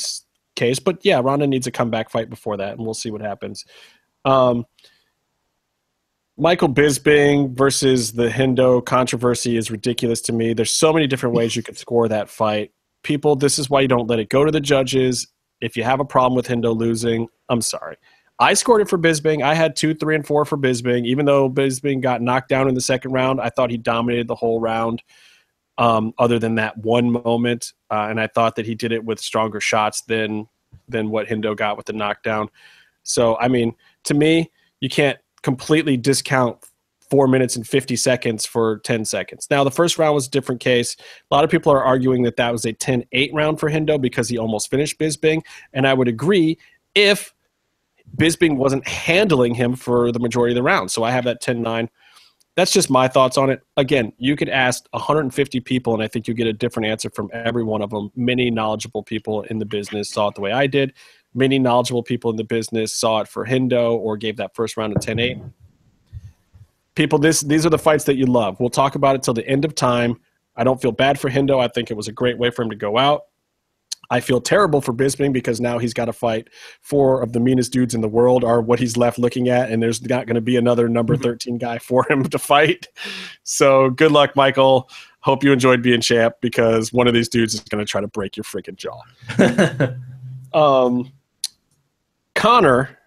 case. 0.55 0.79
But 0.79 1.03
yeah, 1.03 1.19
Ronda 1.21 1.47
needs 1.47 1.67
a 1.67 1.71
comeback 1.71 2.09
fight 2.09 2.29
before 2.29 2.55
that, 2.57 2.73
and 2.77 2.85
we'll 2.85 2.93
see 2.93 3.11
what 3.11 3.21
happens. 3.21 3.65
Um, 4.23 4.65
Michael 6.37 6.69
Bisping 6.69 7.55
versus 7.55 8.13
the 8.13 8.29
Hendo 8.29 8.83
controversy 8.85 9.57
is 9.57 9.69
ridiculous 9.69 10.21
to 10.21 10.33
me. 10.33 10.53
There's 10.53 10.71
so 10.71 10.93
many 10.93 11.07
different 11.07 11.35
ways 11.35 11.55
you 11.55 11.63
could 11.63 11.77
score 11.77 12.07
that 12.07 12.29
fight. 12.29 12.71
People, 13.03 13.35
this 13.35 13.59
is 13.59 13.69
why 13.69 13.81
you 13.81 13.87
don't 13.87 14.07
let 14.07 14.19
it 14.19 14.29
go 14.29 14.45
to 14.45 14.51
the 14.51 14.61
judges. 14.61 15.27
If 15.59 15.75
you 15.75 15.83
have 15.83 15.99
a 15.99 16.05
problem 16.05 16.35
with 16.35 16.47
Hendo 16.47 16.75
losing, 16.75 17.27
I'm 17.49 17.61
sorry. 17.61 17.97
I 18.39 18.53
scored 18.55 18.81
it 18.81 18.89
for 18.89 18.97
Bisping. 18.97 19.43
I 19.43 19.53
had 19.53 19.75
two, 19.75 19.93
three, 19.93 20.15
and 20.15 20.25
four 20.25 20.45
for 20.45 20.57
Bisping. 20.57 21.05
Even 21.05 21.25
though 21.25 21.49
Bisping 21.49 22.01
got 22.01 22.21
knocked 22.21 22.49
down 22.49 22.67
in 22.67 22.73
the 22.73 22.81
second 22.81 23.11
round, 23.11 23.39
I 23.39 23.49
thought 23.49 23.69
he 23.69 23.77
dominated 23.77 24.27
the 24.27 24.35
whole 24.35 24.59
round. 24.59 25.03
Um, 25.77 26.13
other 26.19 26.37
than 26.37 26.55
that 26.55 26.77
one 26.77 27.11
moment, 27.11 27.73
uh, 27.89 28.07
and 28.09 28.19
I 28.19 28.27
thought 28.27 28.55
that 28.57 28.65
he 28.65 28.75
did 28.75 28.91
it 28.91 29.03
with 29.03 29.19
stronger 29.19 29.59
shots 29.59 30.01
than 30.01 30.47
than 30.87 31.09
what 31.09 31.27
Hendo 31.27 31.55
got 31.55 31.77
with 31.77 31.85
the 31.85 31.93
knockdown. 31.93 32.49
So, 33.03 33.37
I 33.37 33.47
mean, 33.47 33.73
to 34.03 34.13
me, 34.13 34.51
you 34.79 34.89
can't 34.89 35.17
completely 35.41 35.97
discount 35.97 36.57
four 37.09 37.27
minutes 37.27 37.57
and 37.57 37.67
50 37.67 37.97
seconds 37.97 38.45
for 38.45 38.79
10 38.79 39.03
seconds. 39.03 39.47
Now, 39.51 39.63
the 39.63 39.71
first 39.71 39.97
round 39.97 40.15
was 40.15 40.27
a 40.27 40.29
different 40.29 40.61
case. 40.61 40.95
A 41.29 41.35
lot 41.35 41.43
of 41.43 41.49
people 41.49 41.71
are 41.71 41.83
arguing 41.83 42.23
that 42.23 42.37
that 42.37 42.51
was 42.51 42.65
a 42.65 42.73
10 42.73 43.05
8 43.11 43.33
round 43.33 43.59
for 43.59 43.69
Hindo 43.69 43.97
because 43.97 44.29
he 44.29 44.37
almost 44.37 44.69
finished 44.69 44.97
Bisping. 44.97 45.41
And 45.73 45.85
I 45.85 45.93
would 45.93 46.07
agree 46.07 46.57
if 46.95 47.33
Bisping 48.15 48.55
wasn't 48.55 48.87
handling 48.87 49.55
him 49.55 49.75
for 49.75 50.11
the 50.11 50.19
majority 50.19 50.53
of 50.53 50.55
the 50.55 50.63
round. 50.63 50.91
So 50.91 51.03
I 51.03 51.11
have 51.11 51.25
that 51.25 51.41
10 51.41 51.61
9. 51.61 51.89
That's 52.61 52.71
just 52.71 52.91
my 52.91 53.07
thoughts 53.07 53.39
on 53.39 53.49
it. 53.49 53.63
Again, 53.75 54.13
you 54.19 54.35
could 54.35 54.47
ask 54.47 54.85
150 54.91 55.59
people, 55.61 55.95
and 55.95 56.03
I 56.03 56.07
think 56.07 56.27
you 56.27 56.35
get 56.35 56.45
a 56.45 56.53
different 56.53 56.89
answer 56.89 57.09
from 57.09 57.31
every 57.33 57.63
one 57.63 57.81
of 57.81 57.89
them. 57.89 58.11
Many 58.15 58.51
knowledgeable 58.51 59.01
people 59.01 59.41
in 59.45 59.57
the 59.57 59.65
business 59.65 60.11
saw 60.11 60.27
it 60.27 60.35
the 60.35 60.41
way 60.41 60.51
I 60.51 60.67
did. 60.67 60.93
Many 61.33 61.57
knowledgeable 61.57 62.03
people 62.03 62.29
in 62.29 62.37
the 62.37 62.43
business 62.43 62.93
saw 62.93 63.21
it 63.21 63.27
for 63.27 63.47
Hendo 63.47 63.93
or 63.93 64.15
gave 64.15 64.37
that 64.37 64.53
first 64.53 64.77
round 64.77 64.95
a 64.95 64.99
10 64.99 65.17
8 65.17 65.39
people 66.93 67.17
this 67.17 67.41
these 67.41 67.65
are 67.65 67.71
the 67.71 67.79
fights 67.79 68.03
that 68.03 68.15
you 68.15 68.25
love 68.27 68.59
we'll 68.59 68.69
talk 68.69 68.95
about 68.95 69.15
it 69.15 69.23
till 69.23 69.33
the 69.33 69.47
end 69.47 69.63
of 69.65 69.73
time 69.73 70.19
I 70.55 70.63
don't 70.63 70.81
feel 70.81 70.91
bad 70.91 71.19
for 71.19 71.29
Hendo. 71.29 71.59
I 71.59 71.67
think 71.67 71.89
it 71.89 71.97
was 71.97 72.07
a 72.07 72.11
great 72.11 72.37
way 72.37 72.49
for 72.49 72.61
him 72.61 72.69
to 72.69 72.75
go 72.75 72.97
out. 72.97 73.23
I 74.11 74.19
feel 74.19 74.41
terrible 74.41 74.81
for 74.81 74.93
Bisping 74.93 75.31
because 75.31 75.61
now 75.61 75.79
he's 75.79 75.93
got 75.93 76.05
to 76.05 76.13
fight 76.13 76.49
four 76.81 77.23
of 77.23 77.31
the 77.31 77.39
meanest 77.39 77.71
dudes 77.71 77.95
in 77.95 78.01
the 78.01 78.09
world 78.09 78.43
are 78.43 78.61
what 78.61 78.77
he's 78.77 78.97
left 78.97 79.17
looking 79.17 79.47
at, 79.47 79.71
and 79.71 79.81
there's 79.81 80.01
not 80.01 80.27
going 80.27 80.35
to 80.35 80.41
be 80.41 80.57
another 80.57 80.89
number 80.89 81.15
mm-hmm. 81.15 81.23
13 81.23 81.57
guy 81.57 81.77
for 81.79 82.05
him 82.09 82.23
to 82.25 82.37
fight. 82.37 82.87
So 83.43 83.89
good 83.89 84.11
luck, 84.11 84.35
Michael. 84.35 84.89
Hope 85.21 85.43
you 85.43 85.53
enjoyed 85.53 85.81
being 85.81 86.01
champ 86.01 86.35
because 86.41 86.91
one 86.91 87.07
of 87.07 87.13
these 87.13 87.29
dudes 87.29 87.53
is 87.53 87.61
going 87.61 87.83
to 87.83 87.89
try 87.89 88.01
to 88.01 88.07
break 88.07 88.35
your 88.35 88.43
freaking 88.43 88.75
jaw. 88.75 89.01
um, 90.87 91.11
Conor, 92.35 92.97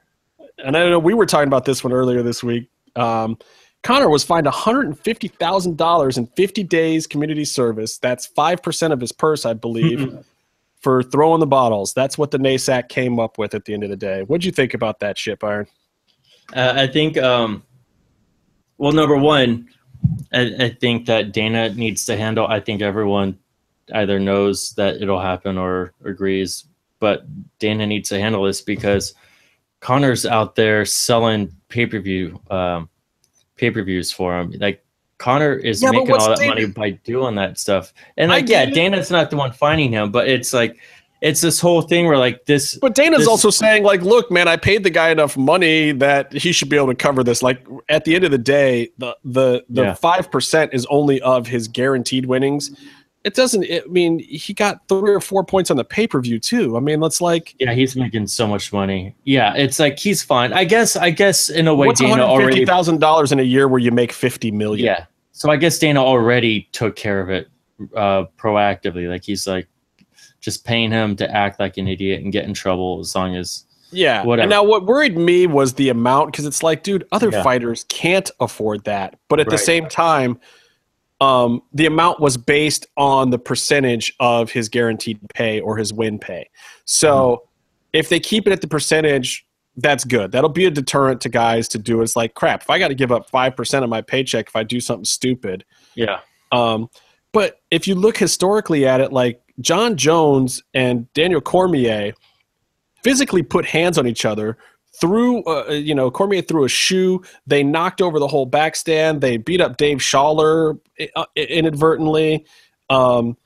and 0.59 0.77
I 0.77 0.89
know 0.89 0.99
we 0.99 1.13
were 1.13 1.27
talking 1.27 1.49
about 1.49 1.67
this 1.67 1.85
one 1.85 1.93
earlier 1.93 2.23
this 2.23 2.43
week. 2.43 2.71
Um, 2.97 3.37
Conor 3.83 4.09
was 4.09 4.25
fined 4.25 4.47
$150,000 4.47 6.17
in 6.17 6.27
50 6.29 6.63
days 6.63 7.07
community 7.07 7.45
service. 7.45 7.99
That's 7.99 8.27
5% 8.27 8.93
of 8.93 9.01
his 9.01 9.13
purse, 9.13 9.45
I 9.45 9.53
believe 9.53 10.25
for 10.85 11.03
throwing 11.03 11.41
the 11.41 11.47
bottles. 11.47 11.95
That's 11.95 12.19
what 12.19 12.31
the 12.31 12.37
NASAC 12.37 12.91
came 12.91 13.19
up 13.19 13.39
with 13.39 13.55
at 13.55 13.65
the 13.65 13.73
end 13.73 13.85
of 13.85 13.91
the 13.91 13.97
day. 13.97 14.23
What'd 14.23 14.45
you 14.45 14.53
think 14.53 14.75
about 14.75 15.01
that 15.01 15.17
shit, 15.17 15.39
Byron? 15.39 15.67
Uh, 16.55 16.75
I 16.77 16.87
think, 16.87 17.17
um, 17.17 17.63
well, 18.77 18.93
number 18.93 19.17
one, 19.17 19.67
I, 20.35 20.55
I, 20.61 20.77
think 20.79 21.07
that 21.07 21.33
Dana 21.33 21.71
needs 21.71 22.05
to 22.05 22.19
handle. 22.19 22.47
I 22.47 22.61
think 22.61 22.83
everyone 22.83 23.39
either 23.95 24.21
knows 24.21 24.75
that 24.75 25.01
it'll 25.01 25.23
happen 25.23 25.57
or 25.57 25.95
agrees, 26.05 26.67
but 27.01 27.25
Dana 27.59 27.87
needs 27.87 28.11
to 28.11 28.21
handle 28.21 28.43
this 28.43 28.61
because 28.61 29.15
Conor's 29.81 30.27
out 30.27 30.55
there 30.55 30.85
selling 30.85 31.51
pay 31.71 31.87
per 31.87 31.99
view 31.99 32.39
um, 32.51 32.91
pay 33.57 33.71
per 33.71 33.83
views 33.83 34.13
for 34.13 34.39
him. 34.39 34.53
Like 34.59 34.84
Conor 35.25 35.55
is 35.55 35.81
yeah, 35.81 35.91
making 35.91 36.13
all 36.13 36.29
that 36.29 36.37
Dana? 36.37 36.55
money 36.55 36.67
by 36.67 36.91
doing 36.91 37.35
that 37.37 37.59
stuff. 37.59 37.95
And 38.19 38.31
like, 38.31 38.47
yeah, 38.47 38.67
Dana's 38.67 39.11
not 39.11 39.31
the 39.31 39.39
one 39.39 39.53
finding 39.53 39.91
him, 39.91 40.13
but 40.13 40.29
it's 40.29 40.53
like 40.53 40.79
it's 41.23 41.41
this 41.41 41.59
whole 41.59 41.81
thing 41.81 42.05
where 42.07 42.19
like 42.19 42.45
this. 42.45 42.77
But 42.77 42.95
Dana's 42.95 43.21
this, 43.21 43.29
also 43.29 43.49
saying 43.49 43.85
like, 43.85 44.03
look, 44.03 44.31
man, 44.31 44.49
I 44.49 44.59
paid 44.59 44.85
the 44.85 44.91
guy 44.91 45.09
enough 45.09 45.35
money 45.35 45.93
that 45.93 46.31
he 46.31 46.53
should 46.53 46.69
be 46.69 46.77
able 46.77 46.89
to 46.89 46.95
cover 46.95 47.25
this. 47.25 47.43
Like 47.43 47.67
at 47.89 48.05
the 48.05 48.15
end 48.15 48.25
of 48.25 48.33
the 48.33 48.39
day, 48.39 48.91
the 48.99 49.17
the 49.25 49.65
the 49.71 49.95
five 49.95 50.27
yeah. 50.27 50.31
percent 50.31 50.75
is 50.75 50.87
only 50.91 51.23
of 51.23 51.47
his 51.47 51.69
guaranteed 51.69 52.27
winnings. 52.27 52.79
It 53.25 53.33
doesn't. 53.33 53.65
I 53.65 53.81
mean, 53.89 54.19
he 54.19 54.53
got 54.53 54.87
three 54.87 55.15
or 55.15 55.21
four 55.21 55.43
points 55.43 55.71
on 55.71 55.79
the 55.79 55.85
pay 55.85 56.07
per 56.07 56.21
view 56.21 56.39
too. 56.39 56.77
I 56.77 56.81
mean, 56.81 57.01
let's 57.01 57.23
like. 57.23 57.55
Yeah, 57.59 57.73
he's 57.73 57.97
making 57.97 58.27
so 58.27 58.47
much 58.47 58.71
money. 58.71 59.17
Yeah, 59.25 59.55
it's 59.55 59.79
like 59.79 59.99
he's 59.99 60.23
fine. 60.23 60.53
I 60.53 60.65
guess. 60.65 60.95
I 60.95 61.09
guess 61.09 61.49
in 61.49 61.67
a 61.67 61.75
way, 61.75 61.87
What's 61.87 62.01
Dana 62.01 62.23
already 62.23 62.67
thousand 62.67 63.01
dollars 63.01 63.33
in 63.33 63.41
a 63.41 63.43
year 63.43 63.67
where 63.67 63.81
you 63.81 63.91
make 63.93 64.13
fifty 64.13 64.51
million. 64.51 64.85
Yeah, 64.85 65.07
so 65.35 65.51
I 65.51 65.57
guess 65.57 65.79
Dana 65.81 66.01
already 66.01 66.69
took 66.71 66.95
care 66.95 67.21
of 67.21 67.29
it 67.29 67.49
uh, 67.97 68.25
proactively. 68.39 69.09
Like 69.09 69.25
he's 69.25 69.49
like 69.49 69.67
just 70.41 70.65
paying 70.65 70.93
him 70.93 71.17
to 71.17 71.29
act 71.29 71.59
like 71.59 71.77
an 71.77 71.89
idiot 71.89 72.23
and 72.23 72.33
get 72.33 72.45
in 72.45 72.55
trouble 72.55 73.01
as 73.01 73.15
long 73.17 73.35
as 73.35 73.65
yeah. 73.91 74.25
Whatever. 74.25 74.45
And 74.45 74.51
now 74.51 74.63
what 74.63 74.87
worried 74.87 75.17
me 75.17 75.47
was 75.47 75.75
the 75.75 75.89
amount 75.89 76.33
because 76.33 76.47
it's 76.47 76.63
like, 76.63 76.83
dude, 76.83 77.07
other 77.13 77.31
yeah. 77.31 77.43
fighters 77.43 77.85
can't 77.89 78.31
afford 78.41 78.85
that, 78.85 79.19
but 79.29 79.41
at 79.41 79.47
right. 79.47 79.53
the 79.53 79.59
same 79.59 79.89
time, 79.89 80.39
um, 81.21 81.63
the 81.73 81.87
amount 81.87 82.21
was 82.21 82.37
based 82.37 82.87
on 82.97 83.31
the 83.31 83.39
percentage 83.39 84.13
of 84.21 84.51
his 84.51 84.69
guaranteed 84.69 85.21
pay 85.35 85.61
or 85.61 85.77
his 85.77 85.93
win 85.93 86.19
pay. 86.19 86.49
So 86.85 87.13
mm-hmm. 87.15 87.47
if 87.93 88.09
they 88.09 88.21
keep 88.21 88.47
it 88.47 88.53
at 88.53 88.61
the 88.61 88.69
percentage 88.69 89.47
that's 89.77 90.05
good. 90.05 90.33
That'll 90.33 90.51
be 90.51 90.67
a 90.67 90.71
deterrent 90.71 91.21
to 91.23 91.29
guys 91.29 91.69
to 91.69 91.79
do. 91.79 92.01
It's 92.03 92.17
like 92.17 92.35
crap. 92.35 92.63
If 92.63 92.71
I 92.71 92.79
got 92.79 92.89
to 92.89 92.95
give 92.95 93.13
up 93.13 93.29
five 93.31 93.57
percent 93.57 93.85
of 93.85 93.91
my 93.91 94.03
paycheck 94.03 94.49
if 94.49 94.57
I 94.57 94.63
do 94.63 94.81
something 94.81 95.05
stupid, 95.05 95.65
yeah. 95.95 96.21
Um, 96.53 96.89
but 97.33 97.61
if 97.71 97.89
you 97.89 97.95
look 97.95 98.17
historically 98.17 98.87
at 98.87 99.01
it, 99.01 99.13
like 99.13 99.43
Jon 99.61 99.97
Jones 99.97 100.63
and 100.73 101.13
Daniel 101.15 101.41
Cormier 101.41 102.13
physically 103.03 103.43
put 103.43 103.67
hands 103.67 103.99
on 103.99 104.07
each 104.07 104.25
other. 104.25 104.57
Through, 105.01 105.43
uh, 105.45 105.73
you 105.73 105.93
know, 105.93 106.09
Cormier 106.09 106.41
threw 106.41 106.65
a 106.65 106.69
shoe. 106.69 107.21
They 107.49 107.65
knocked 107.65 108.01
over 108.01 108.21
the 108.21 108.29
whole 108.29 108.49
backstand. 108.49 109.21
They 109.21 109.39
beat 109.39 109.61
up 109.61 109.77
Dave 109.77 109.99
Sholler 109.99 110.79
uh, 111.17 111.25
inadvertently. 111.35 112.47
Um, 112.89 113.37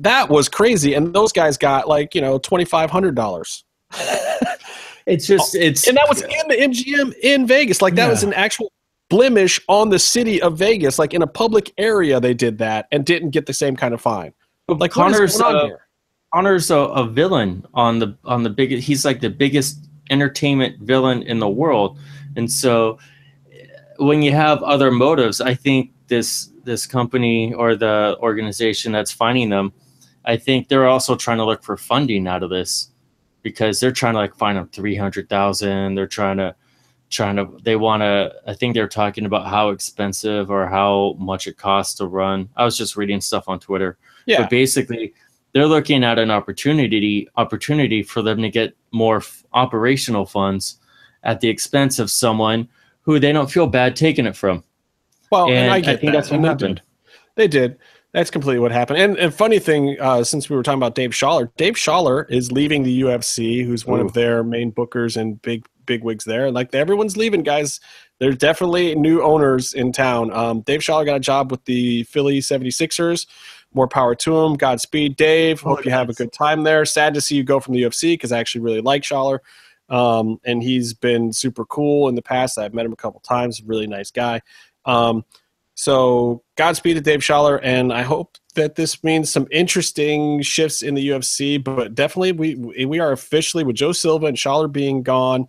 that 0.00 0.28
was 0.28 0.48
crazy. 0.48 0.94
And 0.94 1.14
those 1.14 1.30
guys 1.32 1.56
got 1.56 1.88
like 1.88 2.16
you 2.16 2.20
know 2.20 2.38
twenty 2.38 2.64
five 2.64 2.90
hundred 2.90 3.14
dollars. 3.14 3.64
It's 5.06 5.26
just 5.26 5.54
it's 5.54 5.86
and 5.86 5.96
that 5.96 6.08
was 6.08 6.22
in 6.22 6.48
the 6.48 6.56
MGM 6.56 7.14
in 7.22 7.46
Vegas. 7.46 7.80
Like 7.80 7.94
that 7.94 8.06
yeah. 8.06 8.10
was 8.10 8.22
an 8.24 8.32
actual 8.34 8.72
blemish 9.08 9.60
on 9.68 9.90
the 9.90 9.98
city 9.98 10.42
of 10.42 10.58
Vegas. 10.58 10.98
Like 10.98 11.14
in 11.14 11.22
a 11.22 11.26
public 11.26 11.72
area, 11.78 12.18
they 12.18 12.34
did 12.34 12.58
that 12.58 12.88
and 12.90 13.04
didn't 13.04 13.30
get 13.30 13.46
the 13.46 13.54
same 13.54 13.76
kind 13.76 13.94
of 13.94 14.00
fine. 14.00 14.32
But 14.66 14.78
like 14.78 14.90
Conor's 14.90 15.40
uh, 15.40 15.68
Conor's 16.34 16.70
a, 16.70 16.76
a 16.76 17.06
villain 17.06 17.64
on 17.74 18.00
the 18.00 18.16
on 18.24 18.42
the 18.42 18.50
biggest. 18.50 18.86
He's 18.86 19.04
like 19.04 19.20
the 19.20 19.30
biggest 19.30 19.88
entertainment 20.10 20.80
villain 20.80 21.22
in 21.22 21.38
the 21.38 21.48
world, 21.48 21.98
and 22.36 22.50
so 22.50 22.98
when 23.98 24.22
you 24.22 24.32
have 24.32 24.62
other 24.62 24.90
motives, 24.90 25.40
I 25.40 25.54
think 25.54 25.92
this 26.08 26.50
this 26.64 26.86
company 26.86 27.54
or 27.54 27.76
the 27.76 28.16
organization 28.20 28.92
that's 28.92 29.12
finding 29.12 29.50
them, 29.50 29.72
I 30.24 30.36
think 30.36 30.68
they're 30.68 30.88
also 30.88 31.14
trying 31.14 31.38
to 31.38 31.44
look 31.44 31.62
for 31.62 31.76
funding 31.76 32.26
out 32.26 32.42
of 32.42 32.50
this 32.50 32.90
because 33.46 33.78
they're 33.78 33.92
trying 33.92 34.14
to 34.14 34.18
like 34.18 34.34
find 34.34 34.58
them 34.58 34.66
300,000. 34.72 35.94
They're 35.94 36.08
trying 36.08 36.38
to, 36.38 36.52
trying 37.10 37.36
to, 37.36 37.46
they 37.62 37.76
want 37.76 38.00
to, 38.02 38.34
I 38.44 38.54
think 38.54 38.74
they're 38.74 38.88
talking 38.88 39.24
about 39.24 39.46
how 39.46 39.68
expensive 39.68 40.50
or 40.50 40.66
how 40.66 41.14
much 41.20 41.46
it 41.46 41.56
costs 41.56 41.94
to 41.98 42.06
run. 42.06 42.48
I 42.56 42.64
was 42.64 42.76
just 42.76 42.96
reading 42.96 43.20
stuff 43.20 43.48
on 43.48 43.60
Twitter. 43.60 43.98
Yeah. 44.26 44.40
But 44.40 44.50
basically, 44.50 45.14
they're 45.52 45.68
looking 45.68 46.02
at 46.02 46.18
an 46.18 46.28
opportunity 46.28 47.28
opportunity 47.36 48.02
for 48.02 48.20
them 48.20 48.42
to 48.42 48.50
get 48.50 48.74
more 48.90 49.18
f- 49.18 49.44
operational 49.52 50.26
funds 50.26 50.80
at 51.22 51.38
the 51.38 51.48
expense 51.48 52.00
of 52.00 52.10
someone 52.10 52.68
who 53.02 53.20
they 53.20 53.30
don't 53.30 53.48
feel 53.48 53.68
bad 53.68 53.94
taking 53.94 54.26
it 54.26 54.34
from. 54.34 54.64
Well, 55.30 55.46
and, 55.46 55.54
and 55.54 55.70
I, 55.70 55.76
I, 55.76 55.82
think 55.82 56.00
that. 56.00 56.12
that's 56.14 56.32
what 56.32 56.40
happened. 56.40 56.82
They 57.36 57.46
did. 57.46 57.78
That's 58.12 58.30
completely 58.30 58.60
what 58.60 58.72
happened. 58.72 58.98
And, 58.98 59.16
and 59.18 59.34
funny 59.34 59.58
thing, 59.58 59.96
uh, 60.00 60.24
since 60.24 60.48
we 60.48 60.56
were 60.56 60.62
talking 60.62 60.78
about 60.78 60.94
Dave 60.94 61.10
Sholler, 61.10 61.50
Dave 61.56 61.74
Sholler 61.74 62.30
is 62.30 62.50
leaving 62.50 62.82
the 62.82 63.02
UFC, 63.02 63.64
who's 63.64 63.86
one 63.86 64.00
Ooh. 64.00 64.06
of 64.06 64.14
their 64.14 64.42
main 64.42 64.72
bookers 64.72 65.16
and 65.16 65.40
big 65.42 65.66
big 65.86 66.02
wigs 66.02 66.24
there. 66.24 66.50
Like 66.50 66.74
everyone's 66.74 67.16
leaving, 67.16 67.42
guys. 67.42 67.80
There's 68.18 68.36
definitely 68.36 68.94
new 68.94 69.22
owners 69.22 69.74
in 69.74 69.92
town. 69.92 70.32
Um, 70.32 70.62
Dave 70.62 70.80
Sholler 70.80 71.04
got 71.04 71.16
a 71.16 71.20
job 71.20 71.50
with 71.50 71.64
the 71.64 72.02
Philly 72.04 72.40
76ers. 72.40 73.26
More 73.74 73.86
power 73.88 74.14
to 74.14 74.38
him. 74.38 74.54
Godspeed, 74.54 75.16
Dave. 75.16 75.60
Hope 75.60 75.84
you 75.84 75.90
have 75.90 76.08
a 76.08 76.14
good 76.14 76.32
time 76.32 76.62
there. 76.62 76.84
Sad 76.84 77.14
to 77.14 77.20
see 77.20 77.36
you 77.36 77.44
go 77.44 77.60
from 77.60 77.74
the 77.74 77.82
UFC 77.82 78.14
because 78.14 78.32
I 78.32 78.38
actually 78.38 78.62
really 78.62 78.80
like 78.80 79.02
Sholler. 79.02 79.40
Um, 79.88 80.40
and 80.44 80.62
he's 80.62 80.94
been 80.94 81.32
super 81.32 81.64
cool 81.66 82.08
in 82.08 82.14
the 82.14 82.22
past. 82.22 82.58
I've 82.58 82.74
met 82.74 82.86
him 82.86 82.92
a 82.92 82.96
couple 82.96 83.20
times. 83.20 83.62
Really 83.62 83.86
nice 83.86 84.10
guy. 84.10 84.40
Um, 84.84 85.24
so 85.76 86.42
Godspeed 86.56 86.96
to 86.96 87.02
Dave 87.02 87.20
Sholler, 87.20 87.60
and 87.62 87.92
I 87.92 88.02
hope 88.02 88.38
that 88.54 88.74
this 88.76 89.04
means 89.04 89.30
some 89.30 89.46
interesting 89.50 90.40
shifts 90.40 90.80
in 90.80 90.94
the 90.94 91.10
UFC. 91.10 91.62
But 91.62 91.94
definitely, 91.94 92.32
we 92.32 92.86
we 92.86 92.98
are 92.98 93.12
officially 93.12 93.62
with 93.62 93.76
Joe 93.76 93.92
Silva 93.92 94.26
and 94.26 94.38
Sholler 94.38 94.72
being 94.72 95.02
gone, 95.02 95.46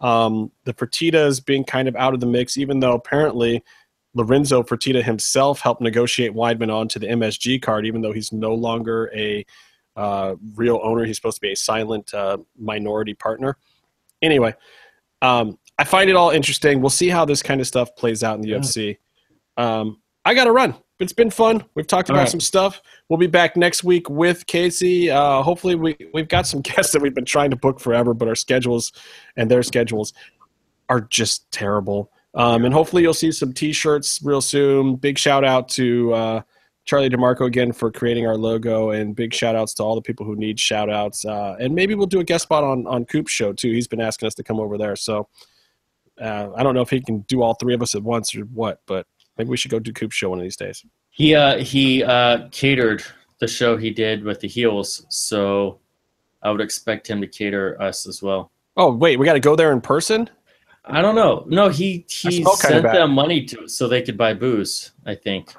um, 0.00 0.50
the 0.64 0.74
Fertittas 0.74 1.44
being 1.44 1.62
kind 1.62 1.86
of 1.86 1.94
out 1.94 2.12
of 2.12 2.18
the 2.18 2.26
mix, 2.26 2.58
even 2.58 2.80
though 2.80 2.94
apparently 2.94 3.62
Lorenzo 4.14 4.64
Fertitta 4.64 5.02
himself 5.02 5.60
helped 5.60 5.80
negotiate 5.80 6.32
Weidman 6.32 6.74
onto 6.74 6.98
the 6.98 7.06
MSG 7.06 7.62
card, 7.62 7.86
even 7.86 8.02
though 8.02 8.12
he's 8.12 8.32
no 8.32 8.54
longer 8.54 9.12
a 9.14 9.46
uh, 9.94 10.34
real 10.56 10.80
owner. 10.82 11.04
He's 11.04 11.16
supposed 11.16 11.36
to 11.36 11.40
be 11.40 11.52
a 11.52 11.56
silent 11.56 12.12
uh, 12.12 12.38
minority 12.58 13.14
partner. 13.14 13.56
Anyway, 14.22 14.54
um, 15.22 15.56
I 15.78 15.84
find 15.84 16.10
it 16.10 16.16
all 16.16 16.30
interesting. 16.30 16.80
We'll 16.80 16.90
see 16.90 17.08
how 17.08 17.24
this 17.24 17.44
kind 17.44 17.60
of 17.60 17.68
stuff 17.68 17.94
plays 17.94 18.24
out 18.24 18.34
in 18.34 18.40
the 18.40 18.48
yeah. 18.48 18.56
UFC. 18.56 18.98
Um, 19.58 20.00
I 20.24 20.34
got 20.34 20.44
to 20.44 20.52
run. 20.52 20.74
It's 21.00 21.12
been 21.12 21.30
fun. 21.30 21.64
We've 21.74 21.86
talked 21.86 22.10
about 22.10 22.20
right. 22.20 22.28
some 22.28 22.40
stuff. 22.40 22.80
We'll 23.08 23.18
be 23.18 23.26
back 23.26 23.56
next 23.56 23.84
week 23.84 24.08
with 24.08 24.46
Casey. 24.46 25.10
Uh, 25.10 25.42
hopefully, 25.42 25.74
we 25.74 25.96
we've 26.14 26.28
got 26.28 26.46
some 26.46 26.60
guests 26.62 26.92
that 26.92 27.02
we've 27.02 27.14
been 27.14 27.24
trying 27.24 27.50
to 27.50 27.56
book 27.56 27.78
forever, 27.78 28.14
but 28.14 28.26
our 28.26 28.34
schedules 28.34 28.92
and 29.36 29.50
their 29.50 29.62
schedules 29.62 30.12
are 30.88 31.02
just 31.02 31.50
terrible. 31.50 32.10
Um, 32.34 32.64
and 32.64 32.72
hopefully, 32.72 33.02
you'll 33.02 33.14
see 33.14 33.32
some 33.32 33.52
T-shirts 33.52 34.20
real 34.22 34.40
soon. 34.40 34.96
Big 34.96 35.18
shout 35.18 35.44
out 35.44 35.68
to 35.70 36.12
uh, 36.14 36.42
Charlie 36.84 37.10
DeMarco 37.10 37.46
again 37.46 37.72
for 37.72 37.92
creating 37.92 38.26
our 38.26 38.36
logo, 38.36 38.90
and 38.90 39.14
big 39.14 39.32
shout 39.32 39.54
outs 39.54 39.74
to 39.74 39.84
all 39.84 39.94
the 39.94 40.02
people 40.02 40.26
who 40.26 40.34
need 40.36 40.58
shout 40.58 40.90
outs. 40.90 41.24
Uh, 41.24 41.56
and 41.60 41.74
maybe 41.74 41.94
we'll 41.94 42.06
do 42.06 42.20
a 42.20 42.24
guest 42.24 42.42
spot 42.42 42.64
on 42.64 42.86
on 42.86 43.04
Coop's 43.04 43.32
show 43.32 43.52
too. 43.52 43.72
He's 43.72 43.88
been 43.88 44.00
asking 44.00 44.26
us 44.26 44.34
to 44.34 44.42
come 44.42 44.58
over 44.58 44.76
there, 44.76 44.96
so 44.96 45.28
uh, 46.20 46.48
I 46.56 46.64
don't 46.64 46.74
know 46.74 46.82
if 46.82 46.90
he 46.90 47.00
can 47.00 47.20
do 47.20 47.42
all 47.42 47.54
three 47.54 47.74
of 47.74 47.82
us 47.82 47.94
at 47.94 48.02
once 48.02 48.34
or 48.34 48.42
what, 48.42 48.80
but 48.86 49.06
Maybe 49.38 49.50
we 49.50 49.56
should 49.56 49.70
go 49.70 49.78
do 49.78 49.92
Coop 49.92 50.12
show 50.12 50.30
one 50.30 50.38
of 50.38 50.42
these 50.42 50.56
days. 50.56 50.84
He 51.10 51.34
uh, 51.34 51.58
he 51.58 52.02
uh, 52.02 52.48
catered 52.50 53.04
the 53.38 53.46
show 53.46 53.76
he 53.76 53.90
did 53.90 54.24
with 54.24 54.40
the 54.40 54.48
heels, 54.48 55.06
so 55.08 55.78
I 56.42 56.50
would 56.50 56.60
expect 56.60 57.08
him 57.08 57.20
to 57.20 57.26
cater 57.26 57.80
us 57.80 58.06
as 58.06 58.20
well. 58.22 58.50
Oh 58.76 58.92
wait, 58.92 59.18
we 59.18 59.26
got 59.26 59.34
to 59.34 59.40
go 59.40 59.56
there 59.56 59.72
in 59.72 59.80
person. 59.80 60.28
I 60.84 61.02
don't 61.02 61.14
know. 61.14 61.44
No, 61.46 61.68
he 61.68 62.04
he 62.08 62.44
sent 62.44 62.82
them 62.82 63.12
money 63.12 63.44
to 63.46 63.68
so 63.68 63.86
they 63.88 64.02
could 64.02 64.16
buy 64.16 64.34
booze. 64.34 64.92
I 65.06 65.14
think. 65.14 65.54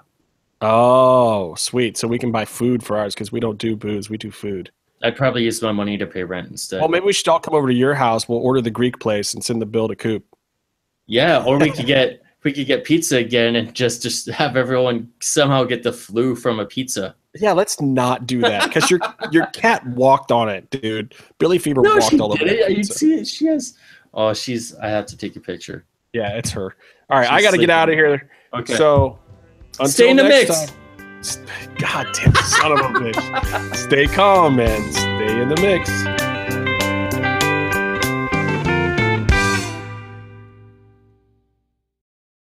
Oh, 0.61 1.56
sweet. 1.56 1.95
So 1.97 2.07
we 2.07 2.19
can 2.19 2.31
buy 2.31 2.43
food 2.43 2.84
for 2.84 2.97
ours 2.97 3.14
because 3.14 3.31
we 3.31 3.39
don't 3.39 3.57
do 3.57 3.77
booze. 3.77 4.10
We 4.10 4.18
do 4.18 4.30
food. 4.30 4.72
I'd 5.01 5.15
probably 5.15 5.45
use 5.45 5.61
my 5.61 5.72
money 5.72 5.97
to 5.97 6.06
pay 6.06 6.23
rent 6.23 6.49
instead. 6.51 6.81
Well, 6.81 6.89
maybe 6.89 7.06
we 7.06 7.14
should 7.14 7.30
all 7.30 7.39
come 7.39 7.53
over 7.53 7.69
to 7.69 7.73
your 7.73 7.93
house. 7.93 8.27
We'll 8.27 8.39
order 8.39 8.60
the 8.60 8.72
Greek 8.72 8.99
place 8.99 9.34
and 9.34 9.41
send 9.41 9.61
the 9.61 9.65
bill 9.65 9.88
to 9.88 9.95
Coop. 9.95 10.26
yeah, 11.06 11.41
or 11.45 11.57
we 11.57 11.72
could 11.72 11.85
get 11.85 12.22
we 12.44 12.53
could 12.53 12.68
get 12.68 12.84
pizza 12.84 13.18
again 13.18 13.56
and 13.56 13.74
just 13.74 14.02
just 14.02 14.28
have 14.28 14.56
everyone 14.56 15.11
somehow 15.20 15.64
get 15.64 15.84
the 15.84 15.91
flu 15.94 16.36
from 16.36 16.60
a 16.60 16.66
pizza. 16.66 17.16
Yeah, 17.36 17.52
let's 17.52 17.80
not 17.82 18.26
do 18.26 18.40
that 18.41 18.66
because 18.66 18.90
your 18.90 18.99
your 19.32 19.45
cat 19.48 19.86
walked 19.88 20.32
on 20.32 20.49
it, 20.49 20.70
dude. 20.70 21.14
Billy 21.38 21.60
Fever 21.60 21.82
No, 21.82 21.95
walked 21.95 22.10
she 22.11 22.20
all 22.20 22.32
over 22.34 22.44
did 22.44 22.60
it. 22.60 22.78
You 22.78 22.84
see 22.84 23.14
it? 23.16 23.28
She 23.28 23.45
has. 23.48 23.78
Oh, 24.14 24.34
she's. 24.34 24.76
I 24.76 24.88
have 24.88 25.06
to 25.07 25.18
take 25.18 25.36
a 25.36 25.40
picture. 25.40 25.86
Yeah, 26.14 26.36
it's 26.38 26.49
her. 26.52 26.76
All 27.10 27.20
right, 27.20 27.30
I 27.32 27.41
got 27.41 27.52
to 27.52 27.57
get 27.57 27.70
out 27.70 27.90
of 27.90 27.95
here. 27.95 28.32
Okay. 28.53 28.76
So, 28.76 29.20
Stay 29.86 30.10
in 30.10 30.18
the 30.18 30.24
mix. 30.24 30.49
time- 30.66 30.76
God 31.78 32.07
damn 32.14 32.34
son 32.34 32.72
of 32.72 32.80
a 32.80 32.84
bitch. 32.99 33.76
Stay 33.76 34.07
calm, 34.07 34.56
man. 34.56 34.91
Stay 34.91 35.41
in 35.41 35.49
the 35.49 35.57
mix. 35.61 35.90